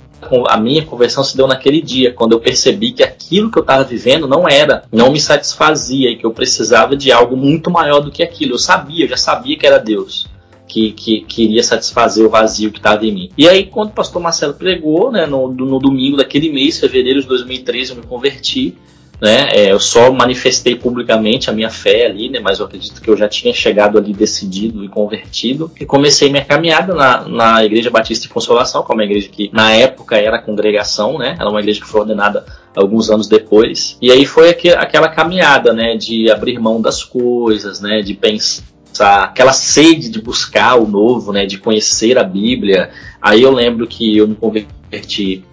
a 0.48 0.56
minha 0.56 0.84
conversão 0.84 1.22
se 1.22 1.36
deu 1.36 1.46
naquele 1.46 1.80
dia, 1.80 2.12
quando 2.12 2.32
eu 2.32 2.40
percebi 2.40 2.92
que 2.92 3.02
aquilo 3.02 3.50
que 3.50 3.58
eu 3.58 3.62
estava 3.62 3.84
vivendo 3.84 4.26
não 4.26 4.48
era, 4.48 4.84
não 4.92 5.10
me 5.10 5.20
satisfazia 5.20 6.10
e 6.10 6.16
que 6.16 6.26
eu 6.26 6.32
precisava 6.32 6.96
de 6.96 7.12
algo 7.12 7.36
muito 7.36 7.70
maior 7.70 8.00
do 8.00 8.10
que 8.10 8.22
aquilo. 8.22 8.54
Eu 8.54 8.58
sabia, 8.58 9.04
eu 9.04 9.08
já 9.08 9.16
sabia 9.16 9.56
que 9.56 9.66
era 9.66 9.78
Deus. 9.78 10.26
Que, 10.68 10.90
que, 10.90 11.20
que 11.20 11.44
iria 11.44 11.62
satisfazer 11.62 12.26
o 12.26 12.28
vazio 12.28 12.72
que 12.72 12.78
estava 12.78 13.06
em 13.06 13.12
mim. 13.12 13.30
E 13.38 13.48
aí, 13.48 13.64
quando 13.64 13.90
o 13.90 13.94
pastor 13.94 14.20
Marcelo 14.20 14.52
pregou, 14.52 15.12
né, 15.12 15.24
no, 15.24 15.48
no 15.48 15.78
domingo 15.78 16.16
daquele 16.16 16.50
mês, 16.50 16.78
fevereiro 16.78 17.22
de 17.22 17.28
2013, 17.28 17.90
eu 17.90 17.96
me 17.96 18.02
converti 18.02 18.76
né? 19.20 19.48
É, 19.52 19.72
eu 19.72 19.80
só 19.80 20.12
manifestei 20.12 20.74
publicamente 20.74 21.48
a 21.48 21.52
minha 21.52 21.70
fé 21.70 22.06
ali, 22.06 22.28
né? 22.28 22.38
Mas 22.40 22.58
eu 22.58 22.66
acredito 22.66 23.00
que 23.00 23.08
eu 23.08 23.16
já 23.16 23.28
tinha 23.28 23.52
chegado 23.52 23.98
ali 23.98 24.12
decidido 24.12 24.84
e 24.84 24.88
convertido 24.88 25.70
e 25.80 25.86
comecei 25.86 26.30
minha 26.30 26.44
caminhada 26.44 26.94
na, 26.94 27.28
na 27.28 27.64
Igreja 27.64 27.90
Batista 27.90 28.26
de 28.26 28.32
Consolação, 28.32 28.84
que 28.84 28.92
é 28.92 28.94
uma 28.94 29.04
igreja 29.04 29.28
que 29.28 29.50
na 29.52 29.72
época 29.72 30.16
era 30.16 30.40
congregação, 30.40 31.18
né? 31.18 31.36
Era 31.38 31.48
uma 31.48 31.60
igreja 31.60 31.80
que 31.80 31.86
foi 31.86 32.00
ordenada 32.00 32.44
alguns 32.74 33.10
anos 33.10 33.26
depois. 33.28 33.96
E 34.02 34.12
aí 34.12 34.26
foi 34.26 34.50
aqu 34.50 34.68
aquela 34.76 35.08
caminhada, 35.08 35.72
né? 35.72 35.96
De 35.96 36.30
abrir 36.30 36.58
mão 36.58 36.80
das 36.80 37.02
coisas, 37.02 37.80
né? 37.80 38.02
De 38.02 38.14
pensar 38.14 38.64
aquela 39.04 39.52
sede 39.52 40.08
de 40.08 40.20
buscar 40.20 40.76
o 40.76 40.86
novo, 40.86 41.32
né, 41.32 41.44
de 41.44 41.58
conhecer 41.58 42.16
a 42.18 42.24
Bíblia. 42.24 42.90
Aí 43.20 43.42
eu 43.42 43.52
lembro 43.52 43.86
que 43.86 44.16
eu 44.16 44.26
me 44.26 44.34
converti 44.34 44.68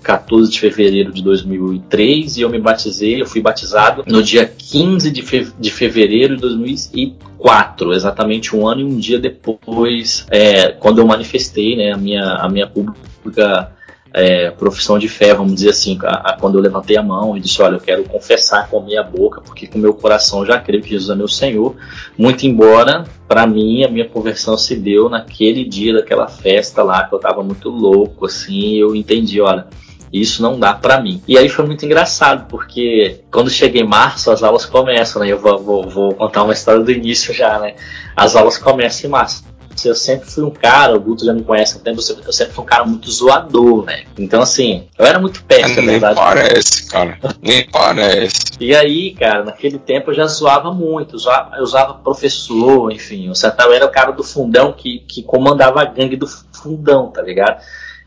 14 0.02 0.52
de 0.52 0.60
fevereiro 0.60 1.12
de 1.12 1.24
2003 1.24 2.38
e 2.38 2.42
eu 2.42 2.50
me 2.50 2.60
batizei, 2.60 3.22
eu 3.22 3.26
fui 3.26 3.42
batizado 3.42 4.04
no 4.08 4.22
dia 4.22 4.46
15 4.46 5.12
de, 5.12 5.22
fe 5.22 5.48
de 5.60 5.72
fevereiro 5.72 6.36
de 6.36 6.42
2004, 6.42 7.94
exatamente 7.94 8.56
um 8.56 8.68
ano 8.68 8.82
e 8.82 8.84
um 8.84 8.98
dia 8.98 9.20
depois, 9.20 10.26
é, 10.30 10.70
quando 10.70 11.00
eu 11.00 11.08
manifestei 11.08 11.76
né, 11.76 11.92
a, 11.92 11.98
minha, 11.98 12.24
a 12.24 12.50
minha 12.50 12.68
pública 12.68 13.73
é, 14.14 14.52
profissão 14.52 15.00
de 15.00 15.10
fé, 15.10 15.34
vamos 15.34 15.56
dizer 15.56 15.70
assim, 15.70 15.98
a, 16.04 16.32
a, 16.32 16.38
quando 16.38 16.58
eu 16.58 16.62
levantei 16.62 16.96
a 16.96 17.02
mão 17.02 17.36
e 17.36 17.40
disse, 17.40 17.62
olha, 17.62 17.76
eu 17.76 17.82
quero 17.82 18.04
confessar 18.04 18.70
com 18.70 18.78
a 18.78 18.82
minha 18.82 19.02
boca, 19.02 19.42
porque 19.42 19.66
com 19.66 19.80
o 19.80 19.82
meu 19.82 19.94
coração 19.94 20.46
já 20.46 20.60
creio 20.60 20.84
que 20.84 20.92
Jesus 20.92 21.10
é 21.10 21.16
meu 21.16 21.28
Senhor, 21.28 21.76
muito 22.18 22.46
embora, 22.46 23.06
para 23.28 23.48
mim, 23.48 23.84
a 23.84 23.90
minha 23.90 24.08
conversão 24.08 24.56
se 24.56 24.76
deu 24.76 25.10
naquele 25.10 25.66
dia 25.66 25.94
daquela 25.94 26.28
festa 26.28 26.84
lá, 26.84 27.06
que 27.06 27.16
eu 27.16 27.20
tava 27.20 27.42
muito 27.42 27.70
louco, 27.70 28.28
assim, 28.28 28.76
eu 28.76 28.96
entendi, 28.96 29.42
olha, 29.42 29.66
isso 30.14 30.44
não 30.44 30.60
dá 30.60 30.76
para 30.76 31.02
mim. 31.02 31.24
E 31.28 31.36
aí 31.40 31.50
foi 31.50 31.66
muito 31.66 31.84
engraçado, 31.84 32.48
porque 32.48 33.22
quando 33.32 33.50
chega 33.50 33.80
em 33.80 33.84
março, 33.84 34.30
as 34.30 34.44
aulas 34.44 34.64
começam, 34.64 35.20
né? 35.20 35.28
Eu 35.30 35.40
vou, 35.40 35.58
vou, 35.58 35.90
vou 35.90 36.14
contar 36.14 36.44
uma 36.44 36.54
história 36.54 36.84
do 36.84 36.92
início 36.92 37.34
já, 37.34 37.58
né? 37.58 37.74
As 38.16 38.36
aulas 38.36 38.60
começam 38.60 39.08
em 39.08 39.12
março 39.12 39.44
eu 39.86 39.96
sempre 39.96 40.30
fui 40.30 40.44
um 40.44 40.50
cara, 40.50 40.96
o 40.96 41.00
Guto 41.00 41.26
já 41.26 41.34
me 41.34 41.44
conhece 41.44 41.78
há 41.78 41.80
tempo, 41.80 42.00
eu 42.00 42.34
sempre 42.34 42.54
fui 42.54 42.64
um 42.64 42.68
cara 42.68 42.86
muito 42.86 43.10
zoador, 43.12 43.86
né? 43.86 44.04
Então, 44.18 44.42
assim, 44.42 44.88
eu 44.98 45.06
era 45.06 45.20
muito 45.20 45.44
péssimo, 45.44 45.78
Nem 45.78 45.86
verdade. 45.86 46.16
parece, 46.16 46.88
cara. 46.88 47.18
Nem 47.42 47.68
parece. 47.72 48.42
E 48.60 48.76
aí, 48.76 49.14
cara, 49.14 49.44
naquele 49.44 49.78
tempo 49.78 50.12
eu 50.12 50.16
já 50.16 50.26
zoava 50.28 50.74
muito, 50.74 51.14
eu 51.14 51.64
usava, 51.64 51.96
eu 51.96 51.96
professor, 51.96 52.92
enfim, 52.92 53.30
o 53.30 53.36
Sertão 53.36 53.72
era 53.72 53.86
o 53.86 53.92
cara 53.92 54.12
do 54.12 54.24
fundão 54.24 54.74
que, 54.74 55.00
que 55.08 55.24
comandava 55.24 55.82
a 55.82 55.86
gangue 55.86 56.16
do 56.16 56.28
fundão, 56.28 57.08
tá 57.08 57.22
ligado? 57.22 57.62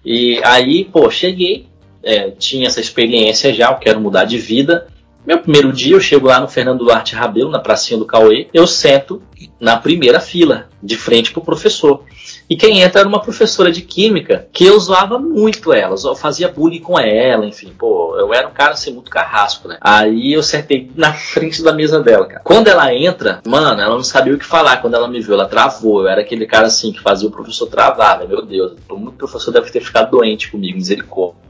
E 0.05 0.41
aí, 0.45 0.85
pô, 0.85 1.11
cheguei, 1.11 1.69
é, 2.03 2.31
tinha 2.31 2.69
essa 2.69 2.81
experiência 2.81 3.53
já, 3.53 3.71
eu 3.71 3.77
quero 3.77 4.01
mudar 4.01 4.25
de 4.25 4.39
vida, 4.39 4.87
meu 5.27 5.39
primeiro 5.39 5.73
dia, 5.73 5.95
eu 5.95 6.01
chego 6.01 6.29
lá 6.29 6.41
no 6.41 6.49
Fernando 6.49 6.85
Duarte 6.85 7.15
Rabelo, 7.15 7.51
na 7.51 7.59
pracinha 7.59 7.99
do 7.99 8.07
Cauê, 8.07 8.49
eu 8.55 8.67
sento 8.67 9.21
na 9.59 9.77
primeira 9.77 10.21
fila, 10.21 10.69
de 10.83 10.97
frente 10.97 11.33
pro 11.33 11.43
professor. 11.43 12.05
E 12.49 12.57
quem 12.57 12.81
entra 12.81 13.01
era 13.01 13.09
uma 13.09 13.21
professora 13.21 13.73
de 13.73 13.83
química 13.83 14.47
que 14.53 14.65
eu 14.65 14.79
zoava 14.79 15.19
muito 15.19 15.73
ela, 15.73 15.97
eu 16.03 16.15
fazia 16.15 16.49
bullying 16.49 16.81
com 16.81 16.99
ela, 16.99 17.45
enfim, 17.45 17.73
pô, 17.77 18.17
eu 18.17 18.33
era 18.33 18.47
um 18.47 18.53
cara 18.53 18.73
assim 18.73 18.93
muito 18.93 19.11
carrasco, 19.11 19.67
né? 19.67 19.79
Aí 19.81 20.33
eu 20.33 20.43
sentei 20.43 20.89
na 20.95 21.13
frente 21.13 21.63
da 21.63 21.73
mesa 21.73 22.01
dela, 22.01 22.27
cara. 22.27 22.41
Quando 22.45 22.69
ela 22.69 22.95
entra, 22.95 23.41
mano, 23.45 23.81
ela 23.81 23.97
não 23.97 24.05
sabia 24.05 24.35
o 24.35 24.39
que 24.39 24.45
falar 24.45 24.77
quando 24.77 24.95
ela 24.95 25.09
me 25.09 25.21
viu, 25.21 25.35
ela 25.35 25.49
travou. 25.49 26.03
Eu 26.03 26.09
era 26.09 26.21
aquele 26.21 26.47
cara 26.47 26.69
assim 26.69 26.93
que 26.93 27.01
fazia 27.01 27.29
o 27.29 27.33
professor 27.33 27.67
travar, 27.67 28.21
né? 28.21 28.27
Meu 28.27 28.43
Deus, 28.43 28.75
muito 28.91 29.17
professor 29.17 29.51
deve 29.51 29.71
ter 29.71 29.81
ficado 29.81 30.11
doente 30.11 30.51
comigo, 30.51 30.77
misericórdia. 30.77 31.46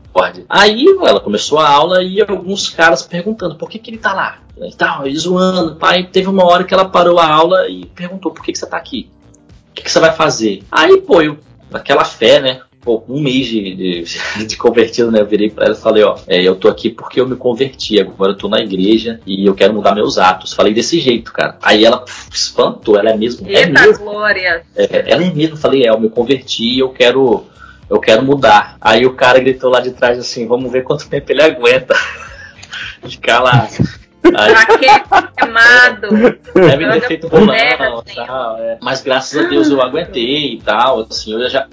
Aí 0.48 0.86
ela 1.02 1.20
começou 1.20 1.58
a 1.58 1.68
aula 1.68 2.02
e 2.02 2.20
alguns 2.20 2.68
caras 2.68 3.02
perguntando 3.02 3.56
por 3.56 3.68
que, 3.68 3.78
que 3.78 3.90
ele 3.90 3.98
tá 3.98 4.12
lá. 4.12 4.38
E 4.58 4.74
tal, 4.74 5.06
e 5.06 5.16
zoando, 5.16 5.76
pai. 5.76 6.04
Teve 6.04 6.28
uma 6.28 6.44
hora 6.44 6.64
que 6.64 6.72
ela 6.72 6.88
parou 6.88 7.18
a 7.18 7.26
aula 7.26 7.68
e 7.68 7.86
perguntou 7.86 8.32
por 8.32 8.42
que, 8.42 8.52
que 8.52 8.58
você 8.58 8.66
tá 8.66 8.76
aqui? 8.76 9.10
O 9.70 9.74
que, 9.74 9.82
que 9.82 9.90
você 9.90 10.00
vai 10.00 10.12
fazer? 10.12 10.62
Aí, 10.70 11.00
pô, 11.02 11.20
eu, 11.20 11.38
naquela 11.70 12.04
fé, 12.04 12.40
né? 12.40 12.62
pô, 12.86 13.02
um 13.08 13.20
mês 13.20 13.48
de, 13.48 13.74
de, 13.74 14.04
de 14.46 14.56
convertido, 14.56 15.10
né? 15.10 15.20
Eu 15.20 15.26
virei 15.26 15.50
pra 15.50 15.66
ela 15.66 15.74
e 15.74 15.78
falei, 15.78 16.04
ó, 16.04 16.16
é, 16.28 16.40
eu 16.40 16.54
tô 16.54 16.68
aqui 16.68 16.88
porque 16.88 17.20
eu 17.20 17.28
me 17.28 17.34
converti, 17.34 18.00
agora 18.00 18.30
eu 18.30 18.38
tô 18.38 18.48
na 18.48 18.60
igreja 18.60 19.20
e 19.26 19.44
eu 19.44 19.54
quero 19.54 19.74
mudar 19.74 19.92
meus 19.92 20.16
atos. 20.16 20.52
Falei 20.52 20.72
desse 20.72 21.00
jeito, 21.00 21.32
cara. 21.32 21.58
Aí 21.60 21.84
ela 21.84 21.98
pff, 21.98 22.30
espantou, 22.32 22.96
ela 22.96 23.10
é 23.10 23.16
mesmo. 23.16 23.46
Eita 23.48 23.60
é 23.60 23.86
mesmo. 23.86 24.04
glória! 24.04 24.62
É, 24.76 25.10
ela 25.10 25.24
é 25.24 25.34
mesmo, 25.34 25.56
falei, 25.56 25.84
é, 25.84 25.90
eu 25.90 25.98
me 25.98 26.08
converti, 26.08 26.78
eu 26.78 26.90
quero. 26.90 27.44
Eu 27.88 28.00
quero 28.00 28.22
mudar. 28.24 28.76
Aí 28.80 29.06
o 29.06 29.14
cara 29.14 29.38
gritou 29.38 29.70
lá 29.70 29.80
de 29.80 29.92
trás 29.92 30.18
assim, 30.18 30.46
vamos 30.46 30.70
ver 30.70 30.82
quanto 30.82 31.08
tempo 31.08 31.30
ele 31.30 31.42
aguenta. 31.42 31.94
Ficar 33.02 33.40
lá. 33.40 33.68
Aí, 34.36 34.54
Tá 35.08 35.22
queimado! 35.36 36.08
Deve 36.54 36.90
ter 36.92 37.06
feito 37.06 37.28
bolão 37.28 37.54
e 37.54 38.14
tal, 38.14 38.58
é. 38.58 38.78
Mas 38.82 39.02
graças 39.02 39.38
a 39.44 39.48
Deus 39.48 39.68
eu 39.68 39.80
aguentei 39.80 40.54
e 40.54 40.60
tal, 40.60 41.06
assim, 41.08 41.32
eu 41.32 41.48
já, 41.48 41.68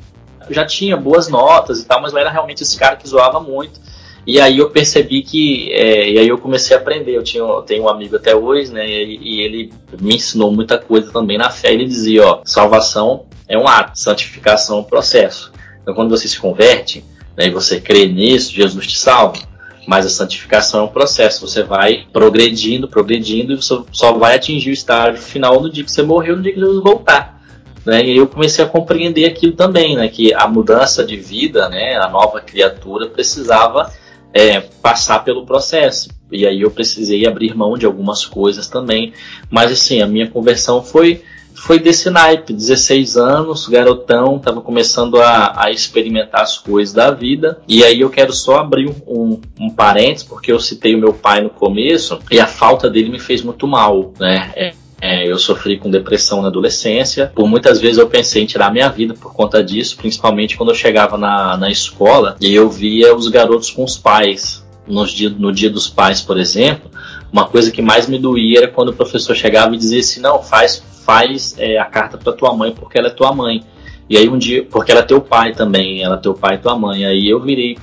eu 0.47 0.53
já 0.53 0.65
tinha 0.65 0.95
boas 0.95 1.27
notas 1.27 1.79
e 1.79 1.85
tal, 1.85 2.01
mas 2.01 2.13
eu 2.13 2.19
era 2.19 2.29
realmente 2.29 2.61
esse 2.61 2.77
cara 2.77 2.95
que 2.95 3.07
zoava 3.07 3.39
muito. 3.39 3.81
E 4.25 4.39
aí 4.39 4.59
eu 4.59 4.69
percebi 4.69 5.21
que, 5.21 5.69
é, 5.73 6.09
e 6.11 6.17
aí 6.17 6.27
eu 6.27 6.37
comecei 6.37 6.75
a 6.75 6.79
aprender. 6.79 7.15
Eu, 7.15 7.23
tinha, 7.23 7.43
eu 7.43 7.61
tenho 7.61 7.83
um 7.83 7.89
amigo 7.89 8.15
até 8.15 8.33
hoje, 8.33 8.71
né? 8.71 8.87
E, 8.87 9.19
e 9.21 9.41
ele 9.41 9.73
me 9.99 10.15
ensinou 10.15 10.51
muita 10.51 10.77
coisa 10.77 11.11
também 11.11 11.37
na 11.37 11.49
fé. 11.49 11.73
Ele 11.73 11.85
dizia, 11.85 12.25
ó, 12.25 12.41
salvação 12.45 13.25
é 13.49 13.57
um 13.57 13.67
ato, 13.67 13.99
santificação 13.99 14.77
é 14.77 14.79
um 14.81 14.83
processo. 14.83 15.51
Então 15.83 15.93
quando 15.93 16.09
você 16.09 16.27
se 16.27 16.39
converte, 16.39 17.05
né, 17.37 17.47
e 17.47 17.51
você 17.51 17.79
crê 17.79 18.07
nisso, 18.07 18.53
Jesus 18.53 18.87
te 18.87 18.97
salva. 18.97 19.39
Mas 19.85 20.05
a 20.05 20.09
santificação 20.09 20.79
é 20.79 20.83
um 20.83 20.87
processo. 20.87 21.45
Você 21.45 21.61
vai 21.61 22.05
progredindo, 22.11 22.87
progredindo, 22.87 23.53
e 23.53 23.55
você 23.57 23.81
só 23.91 24.13
vai 24.13 24.35
atingir 24.35 24.69
o 24.69 24.73
estágio 24.73 25.21
final 25.21 25.61
no 25.61 25.69
dia 25.69 25.83
que 25.83 25.91
você 25.91 26.01
morreu, 26.01 26.37
no 26.37 26.41
dia 26.41 26.53
que 26.53 26.59
Jesus 26.59 26.81
voltar. 26.81 27.41
Né? 27.85 28.05
E 28.05 28.17
eu 28.17 28.27
comecei 28.27 28.63
a 28.63 28.67
compreender 28.67 29.25
aquilo 29.25 29.53
também, 29.53 29.97
né? 29.97 30.07
Que 30.07 30.33
a 30.33 30.47
mudança 30.47 31.03
de 31.03 31.17
vida, 31.17 31.67
né? 31.67 31.97
A 31.97 32.07
nova 32.07 32.39
criatura 32.39 33.09
precisava 33.09 33.91
é, 34.33 34.61
passar 34.81 35.19
pelo 35.25 35.45
processo. 35.45 36.09
E 36.31 36.47
aí 36.47 36.61
eu 36.61 36.71
precisei 36.71 37.27
abrir 37.27 37.53
mão 37.53 37.77
de 37.77 37.85
algumas 37.85 38.25
coisas 38.25 38.69
também. 38.69 39.13
Mas 39.49 39.71
assim, 39.71 40.01
a 40.01 40.07
minha 40.07 40.29
conversão 40.29 40.81
foi 40.81 41.23
foi 41.55 41.79
desse 41.79 42.09
naipe, 42.09 42.53
16 42.53 43.17
anos, 43.17 43.67
garotão, 43.67 44.39
tava 44.39 44.61
começando 44.61 45.21
a, 45.21 45.63
a 45.63 45.71
experimentar 45.71 46.41
as 46.41 46.57
coisas 46.57 46.93
da 46.93 47.11
vida. 47.11 47.59
E 47.67 47.83
aí 47.83 48.01
eu 48.01 48.09
quero 48.09 48.33
só 48.33 48.59
abrir 48.59 48.89
um, 49.07 49.39
um, 49.59 49.69
parênteses, 49.69 50.23
porque 50.23 50.51
eu 50.51 50.59
citei 50.59 50.95
o 50.95 50.99
meu 50.99 51.13
pai 51.13 51.41
no 51.41 51.49
começo, 51.49 52.19
e 52.31 52.39
a 52.39 52.47
falta 52.47 52.89
dele 52.89 53.09
me 53.09 53.19
fez 53.19 53.41
muito 53.41 53.67
mal, 53.67 54.13
né? 54.19 54.51
É, 54.55 54.73
é, 55.05 55.29
eu 55.29 55.37
sofri 55.37 55.77
com 55.77 55.91
depressão 55.91 56.41
na 56.41 56.47
adolescência. 56.47 57.31
Por 57.35 57.45
muitas 57.45 57.81
vezes 57.81 57.97
eu 57.97 58.07
pensei 58.07 58.41
em 58.41 58.45
tirar 58.45 58.71
minha 58.71 58.87
vida 58.87 59.13
por 59.13 59.33
conta 59.33 59.61
disso, 59.61 59.97
principalmente 59.97 60.55
quando 60.55 60.69
eu 60.69 60.75
chegava 60.75 61.17
na, 61.17 61.57
na 61.57 61.69
escola 61.69 62.37
e 62.39 62.55
eu 62.55 62.69
via 62.69 63.13
os 63.13 63.27
garotos 63.27 63.69
com 63.69 63.83
os 63.83 63.97
pais. 63.97 64.63
Nos 64.87 65.11
dia, 65.11 65.29
no 65.29 65.51
dia 65.51 65.69
dos 65.69 65.89
pais, 65.89 66.21
por 66.21 66.37
exemplo, 66.37 66.89
uma 67.33 67.47
coisa 67.47 67.71
que 67.71 67.81
mais 67.81 68.07
me 68.07 68.19
doía 68.19 68.59
era 68.59 68.67
quando 68.67 68.89
o 68.89 68.93
professor 68.93 69.35
chegava 69.35 69.73
e 69.73 69.77
dizia 69.77 69.99
assim: 69.99 70.21
não, 70.21 70.41
faz, 70.41 70.83
faz 71.03 71.55
é, 71.57 71.79
a 71.79 71.85
carta 71.85 72.17
para 72.17 72.31
tua 72.31 72.55
mãe 72.55 72.71
porque 72.71 72.97
ela 72.97 73.07
é 73.07 73.11
tua 73.11 73.33
mãe. 73.33 73.63
E 74.09 74.15
aí 74.15 74.29
um 74.29 74.37
dia, 74.37 74.63
porque 74.69 74.91
ela 74.91 75.01
é 75.01 75.03
teu 75.03 75.19
pai 75.19 75.53
também, 75.53 76.03
ela 76.03 76.15
é 76.15 76.19
teu 76.19 76.33
pai 76.33 76.55
e 76.55 76.57
tua 76.59 76.77
mãe. 76.77 77.05
Aí 77.05 77.27
eu 77.27 77.41
virei 77.41 77.77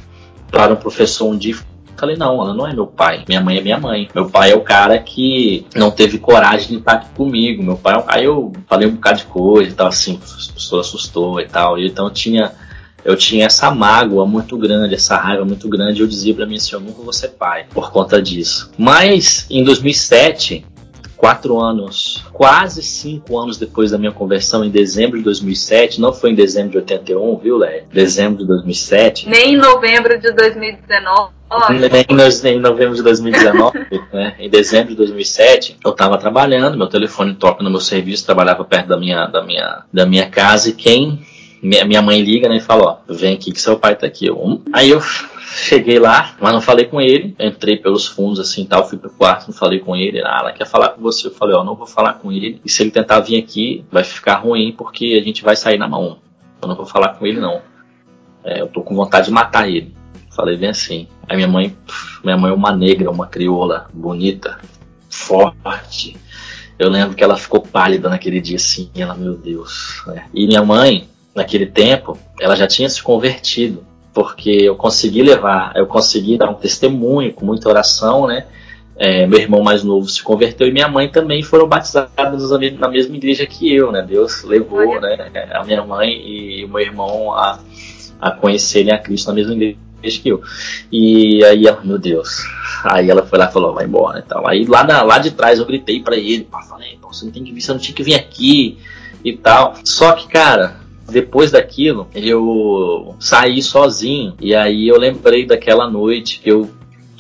para 0.51 0.73
um 0.73 0.77
professor 0.77 1.27
um 1.27 1.37
dia 1.37 1.57
Falei, 2.01 2.17
não, 2.17 2.41
ela 2.41 2.55
não 2.55 2.67
é 2.67 2.73
meu 2.73 2.87
pai. 2.87 3.25
Minha 3.29 3.43
mãe 3.43 3.59
é 3.59 3.61
minha 3.61 3.79
mãe. 3.79 4.09
Meu 4.15 4.31
pai 4.31 4.53
é 4.53 4.57
o 4.57 4.63
cara 4.63 4.99
que 4.99 5.67
não 5.77 5.91
teve 5.91 6.17
coragem 6.19 6.69
de 6.69 6.77
estar 6.77 6.93
aqui 6.93 7.11
comigo. 7.15 7.63
Meu 7.63 7.77
pai, 7.77 8.03
aí 8.07 8.25
eu 8.25 8.55
falei 8.67 8.89
um 8.89 8.93
bocado 8.93 9.19
de 9.19 9.27
coisa 9.27 9.71
e 9.71 9.75
tal, 9.75 9.89
assim, 9.89 10.19
a 10.19 10.53
pessoa 10.55 10.81
assustou 10.81 11.39
e 11.43 11.47
tal. 11.47 11.79
E 11.79 11.87
então 11.87 12.09
tinha, 12.09 12.53
eu 13.05 13.17
tinha 13.17 13.47
essa 13.47 13.71
mágoa 13.71 14.27
muito 14.27 14.57
grande, 14.57 14.95
essa 14.95 15.17
raiva 15.17 15.45
muito 15.45 15.69
grande. 15.69 16.01
Eu 16.01 16.07
dizia 16.07 16.35
pra 16.35 16.47
mim 16.47 16.57
assim, 16.57 16.75
eu 16.75 16.81
nunca 16.81 17.03
vou 17.03 17.13
ser 17.13 17.29
pai 17.29 17.67
por 17.73 17.91
conta 17.91 18.21
disso. 18.21 18.71
Mas 18.77 19.47
em 19.51 19.65
2007, 19.65 20.67
quatro 21.21 21.61
anos, 21.61 22.25
quase 22.33 22.83
cinco 22.83 23.39
anos 23.39 23.59
depois 23.59 23.91
da 23.91 23.99
minha 23.99 24.11
conversão, 24.11 24.65
em 24.65 24.71
dezembro 24.71 25.19
de 25.19 25.25
2007, 25.25 26.01
não 26.01 26.15
foi 26.15 26.31
em 26.31 26.35
dezembro 26.35 26.71
de 26.71 26.79
81, 26.79 27.37
viu, 27.37 27.59
Léo? 27.59 27.85
Dezembro 27.93 28.39
de 28.39 28.47
2007. 28.47 29.29
Nem 29.29 29.53
em 29.53 29.57
novembro 29.59 30.19
de 30.19 30.33
2019. 30.33 31.31
Nem 31.69 32.57
em 32.57 32.61
novembro 32.61 32.95
de 32.95 33.03
2019, 33.03 33.79
né? 34.15 34.35
em 34.39 34.49
dezembro 34.49 34.91
de 34.91 34.95
2007, 34.95 35.77
eu 35.85 35.91
estava 35.91 36.17
trabalhando, 36.17 36.79
meu 36.79 36.87
telefone 36.87 37.35
toca 37.35 37.63
no 37.63 37.71
meu 37.71 37.81
serviço, 37.81 38.25
trabalhava 38.25 38.65
perto 38.65 38.87
da 38.87 38.97
minha, 38.97 39.27
da 39.27 39.43
minha, 39.43 39.83
da 39.93 40.07
minha 40.07 40.31
casa 40.31 40.71
e 40.71 40.73
quem 40.73 41.21
minha, 41.63 42.01
mãe 42.01 42.23
liga 42.23 42.49
né, 42.49 42.57
e 42.57 42.61
fala, 42.61 42.85
ó, 42.85 43.13
vem 43.13 43.35
aqui 43.35 43.53
que 43.53 43.61
seu 43.61 43.79
pai 43.79 43.95
tá 43.95 44.07
aqui. 44.07 44.27
Eu, 44.27 44.39
hum? 44.39 44.63
Aí 44.73 44.91
eu 44.91 45.01
cheguei 45.55 45.99
lá, 45.99 46.35
mas 46.41 46.53
não 46.53 46.61
falei 46.61 46.87
com 46.87 47.01
ele, 47.01 47.35
entrei 47.39 47.77
pelos 47.77 48.07
fundos 48.07 48.41
assim 48.41 48.65
tal, 48.65 48.89
fui 48.89 48.99
pro 48.99 49.11
quarto, 49.11 49.49
não 49.49 49.55
falei 49.55 49.79
com 49.79 49.95
ele, 49.95 50.21
ah, 50.21 50.39
ela 50.41 50.53
quer 50.53 50.67
falar 50.67 50.91
com 50.91 51.03
você. 51.03 51.27
Eu 51.27 51.35
falei, 51.35 51.55
ó, 51.55 51.63
não 51.63 51.75
vou 51.75 51.87
falar 51.87 52.15
com 52.15 52.33
ele, 52.33 52.61
e 52.65 52.69
se 52.69 52.83
ele 52.83 52.91
tentar 52.91 53.21
vir 53.21 53.39
aqui, 53.39 53.85
vai 53.91 54.05
ficar 54.05 54.37
ruim 54.37 54.73
porque 54.73 55.19
a 55.21 55.25
gente 55.25 55.43
vai 55.43 55.57
sair 55.57 55.79
na 55.79 55.89
mão. 55.89 56.19
Eu 56.63 56.69
não 56.69 56.77
vou 56.77 56.87
falar 56.87 57.15
com 57.15 57.27
ele 57.27 57.41
não. 57.41 57.61
É, 58.45 58.61
eu 58.61 58.67
tô 58.67 58.83
com 58.83 58.95
vontade 58.95 59.27
de 59.27 59.33
matar 59.33 59.69
ele. 59.69 59.95
Falei 60.31 60.57
bem 60.57 60.71
assim. 60.71 61.09
Aí 61.29 61.37
minha 61.37 61.49
mãe, 61.49 61.77
minha 62.25 62.37
mãe 62.37 62.51
é 62.51 62.55
uma 62.55 62.73
negra, 62.73 63.11
uma 63.11 63.27
crioula, 63.27 63.89
bonita, 63.93 64.59
forte. 65.09 66.17
Eu 66.79 66.89
lembro 66.89 67.15
que 67.15 67.23
ela 67.23 67.37
ficou 67.37 67.61
pálida 67.61 68.09
naquele 68.09 68.41
dia 68.41 68.57
assim, 68.57 68.91
ela, 68.97 69.15
meu 69.15 69.37
Deus. 69.37 70.03
né? 70.07 70.25
E 70.33 70.47
minha 70.47 70.65
mãe, 70.65 71.10
naquele 71.35 71.67
tempo, 71.67 72.19
ela 72.41 72.57
já 72.57 72.67
tinha 72.67 72.89
se 72.89 73.03
convertido, 73.03 73.85
porque 74.13 74.51
eu 74.51 74.77
consegui 74.77 75.23
levar, 75.23 75.73
eu 75.77 75.87
consegui 75.87 76.37
dar 76.37 76.51
um 76.51 76.55
testemunho 76.55 77.33
com 77.33 77.45
muita 77.47 77.69
oração, 77.69 78.27
né? 78.27 78.47
É, 78.97 79.27
meu 79.27 79.39
irmão 79.39 79.63
mais 79.63 79.83
novo 79.83 80.07
se 80.11 80.23
converteu 80.23 80.69
e 80.69 80.73
minha 80.73 80.87
mãe 80.89 81.09
também 81.09 81.43
foram 81.43 81.67
batizados 81.67 82.51
na 82.51 82.59
me- 82.59 82.71
na 82.73 82.87
mesma 82.89 83.17
igreja 83.17 83.47
que 83.47 83.73
eu, 83.75 83.91
né? 83.91 84.03
Deus 84.03 84.43
levou, 84.43 85.01
né? 85.01 85.31
A 85.53 85.65
minha 85.65 85.83
mãe 85.83 86.11
e 86.11 86.65
o 86.65 86.69
meu 86.69 86.81
irmão 86.81 87.33
a, 87.33 87.59
a 88.21 88.31
conhecerem 88.33 88.93
a 88.93 88.99
Cristo 88.99 89.29
na 89.29 89.35
mesma 89.35 89.55
igreja 89.55 89.79
que 90.23 90.29
eu. 90.29 90.43
E 90.93 91.43
aí, 91.45 91.67
ela, 91.67 91.81
meu 91.83 91.99
Deus. 91.99 92.43
Aí 92.85 93.09
ela 93.09 93.25
foi 93.25 93.39
lá 93.39 93.47
e 93.49 93.53
falou, 93.53 93.73
vai 93.73 93.87
embora 93.87 94.19
e 94.19 94.23
tal. 94.23 94.47
Aí 94.47 94.65
lá, 94.67 94.85
na- 94.85 95.03
lá 95.03 95.19
de 95.19 95.31
trás 95.31 95.59
eu 95.59 95.65
gritei 95.67 96.03
pra 96.03 96.17
ele, 96.17 96.47
falei, 96.69 96.99
"Pô, 97.01 97.11
você 97.11 97.25
não 97.25 97.33
tem 97.33 97.43
que 97.45 97.53
vir, 97.53 97.61
você 97.63 97.73
não 97.73 97.79
tinha 97.79 97.95
que 97.95 98.03
vir 98.03 98.15
aqui 98.17 98.79
e 99.25 99.35
tal. 99.35 99.77
Só 99.83 100.13
que, 100.13 100.29
cara, 100.29 100.77
depois 101.11 101.51
daquilo, 101.51 102.09
eu 102.15 103.15
saí 103.19 103.63
sozinho. 103.63 104.35
E 104.41 104.55
aí 104.55 104.89
eu 104.89 104.99
lembrei 104.99 105.47
daquela 105.47 105.89
noite 105.89 106.41
que 106.41 106.51
eu 106.51 106.71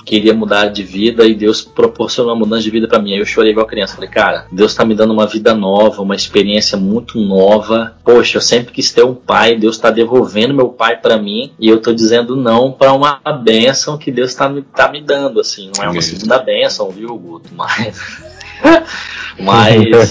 queria 0.04 0.34
mudar 0.34 0.66
de 0.66 0.82
vida 0.82 1.24
e 1.24 1.34
Deus 1.34 1.62
proporcionou 1.62 2.32
uma 2.32 2.38
mudança 2.38 2.62
de 2.62 2.70
vida 2.70 2.88
pra 2.88 2.98
mim. 2.98 3.12
Aí 3.12 3.20
eu 3.20 3.26
chorei 3.26 3.52
igual 3.52 3.66
criança. 3.66 3.94
Falei, 3.94 4.10
cara, 4.10 4.46
Deus 4.50 4.74
tá 4.74 4.84
me 4.84 4.94
dando 4.94 5.12
uma 5.12 5.26
vida 5.26 5.54
nova, 5.54 6.02
uma 6.02 6.16
experiência 6.16 6.76
muito 6.76 7.20
nova. 7.20 7.94
Poxa, 8.04 8.38
eu 8.38 8.40
sempre 8.40 8.72
quis 8.72 8.90
ter 8.90 9.04
um 9.04 9.14
pai, 9.14 9.56
Deus 9.56 9.78
tá 9.78 9.90
devolvendo 9.90 10.54
meu 10.54 10.68
pai 10.68 10.96
pra 10.96 11.16
mim 11.16 11.52
e 11.60 11.68
eu 11.68 11.80
tô 11.80 11.92
dizendo 11.92 12.34
não 12.34 12.72
pra 12.72 12.92
uma 12.92 13.20
bênção 13.42 13.98
que 13.98 14.10
Deus 14.10 14.34
tá 14.34 14.48
me, 14.48 14.62
tá 14.62 14.90
me 14.90 15.00
dando, 15.00 15.40
assim. 15.40 15.70
Não 15.76 15.84
é 15.84 15.88
uma 15.90 16.02
segunda 16.02 16.38
bênção, 16.38 16.90
viu, 16.90 17.16
Guto? 17.16 17.50
Mas. 17.54 18.20
Mas. 19.38 20.10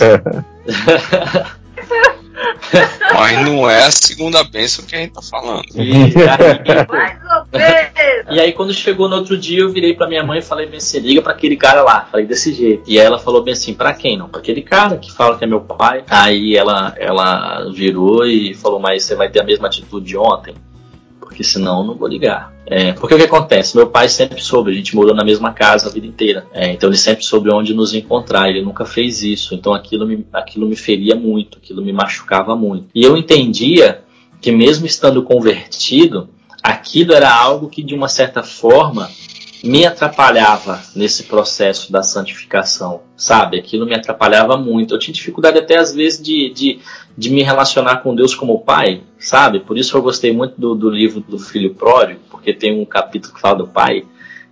Mas 3.13 3.45
não 3.45 3.69
é 3.69 3.85
a 3.85 3.91
segunda 3.91 4.43
bênção 4.43 4.85
que 4.85 4.95
a 4.95 4.99
gente 4.99 5.13
tá 5.13 5.21
falando. 5.21 5.65
E 5.75 5.81
aí, 5.81 6.13
Mais 6.87 7.19
ou 7.23 7.45
menos. 7.51 8.35
E 8.35 8.39
aí 8.39 8.53
quando 8.53 8.73
chegou 8.73 9.09
no 9.09 9.17
outro 9.17 9.37
dia, 9.37 9.59
eu 9.59 9.71
virei 9.71 9.93
pra 9.93 10.07
minha 10.07 10.23
mãe 10.23 10.39
e 10.39 10.43
falei 10.43 10.67
bem 10.67 10.77
assim, 10.77 10.99
liga 10.99 11.21
pra 11.21 11.33
aquele 11.33 11.57
cara 11.57 11.81
lá. 11.83 12.07
Falei 12.11 12.25
desse 12.25 12.53
jeito. 12.53 12.83
E 12.87 12.99
aí 12.99 13.05
ela 13.05 13.19
falou 13.19 13.43
bem 13.43 13.53
assim, 13.53 13.73
pra 13.73 13.93
quem 13.93 14.17
não? 14.17 14.29
Pra 14.29 14.39
aquele 14.39 14.61
cara 14.61 14.97
que 14.97 15.11
fala 15.11 15.37
que 15.37 15.43
é 15.43 15.47
meu 15.47 15.61
pai. 15.61 16.03
Aí 16.09 16.55
ela, 16.55 16.93
ela 16.97 17.69
virou 17.71 18.25
e 18.25 18.53
falou, 18.53 18.79
mas 18.79 19.03
você 19.03 19.15
vai 19.15 19.29
ter 19.29 19.41
a 19.41 19.43
mesma 19.43 19.67
atitude 19.67 20.05
de 20.05 20.17
ontem? 20.17 20.55
Porque 21.29 21.43
senão 21.43 21.81
eu 21.81 21.83
não 21.85 21.95
vou 21.95 22.07
ligar. 22.07 22.51
É, 22.65 22.91
porque 22.91 23.13
o 23.13 23.17
que 23.17 23.23
acontece? 23.23 23.77
Meu 23.77 23.87
pai 23.87 24.09
sempre 24.09 24.41
soube, 24.41 24.71
a 24.71 24.73
gente 24.73 24.95
morou 24.95 25.13
na 25.13 25.23
mesma 25.23 25.53
casa 25.53 25.87
a 25.87 25.91
vida 25.91 26.07
inteira. 26.07 26.47
É, 26.51 26.71
então 26.73 26.89
ele 26.89 26.97
sempre 26.97 27.23
soube 27.23 27.53
onde 27.53 27.71
nos 27.71 27.93
encontrar, 27.93 28.49
ele 28.49 28.63
nunca 28.63 28.83
fez 28.83 29.21
isso. 29.21 29.53
Então 29.53 29.71
aquilo 29.71 30.07
me, 30.07 30.25
aquilo 30.33 30.67
me 30.67 30.75
feria 30.75 31.15
muito, 31.15 31.59
aquilo 31.59 31.83
me 31.83 31.93
machucava 31.93 32.55
muito. 32.55 32.87
E 32.95 33.03
eu 33.03 33.15
entendia 33.15 34.01
que 34.41 34.51
mesmo 34.51 34.87
estando 34.87 35.21
convertido, 35.21 36.29
aquilo 36.63 37.13
era 37.13 37.31
algo 37.31 37.69
que 37.69 37.83
de 37.83 37.93
uma 37.93 38.07
certa 38.07 38.41
forma 38.41 39.07
me 39.63 39.85
atrapalhava 39.85 40.81
nesse 40.95 41.23
processo 41.23 41.91
da 41.91 42.01
santificação, 42.01 43.01
sabe? 43.15 43.59
Aquilo 43.59 43.85
me 43.85 43.95
atrapalhava 43.95 44.57
muito. 44.57 44.93
Eu 44.93 44.99
tinha 44.99 45.13
dificuldade 45.13 45.57
até 45.57 45.77
às 45.77 45.93
vezes 45.93 46.21
de, 46.21 46.49
de, 46.49 46.79
de 47.17 47.29
me 47.29 47.43
relacionar 47.43 47.97
com 47.97 48.15
Deus 48.15 48.33
como 48.33 48.59
pai, 48.59 49.01
sabe? 49.17 49.59
Por 49.59 49.77
isso 49.77 49.95
eu 49.97 50.01
gostei 50.01 50.31
muito 50.31 50.59
do, 50.59 50.75
do 50.75 50.89
livro 50.89 51.19
do 51.19 51.37
Filho 51.37 51.73
Pródigo, 51.73 52.21
porque 52.29 52.53
tem 52.53 52.79
um 52.79 52.85
capítulo 52.85 53.33
que 53.33 53.41
fala 53.41 53.57
do 53.57 53.67
pai. 53.67 54.05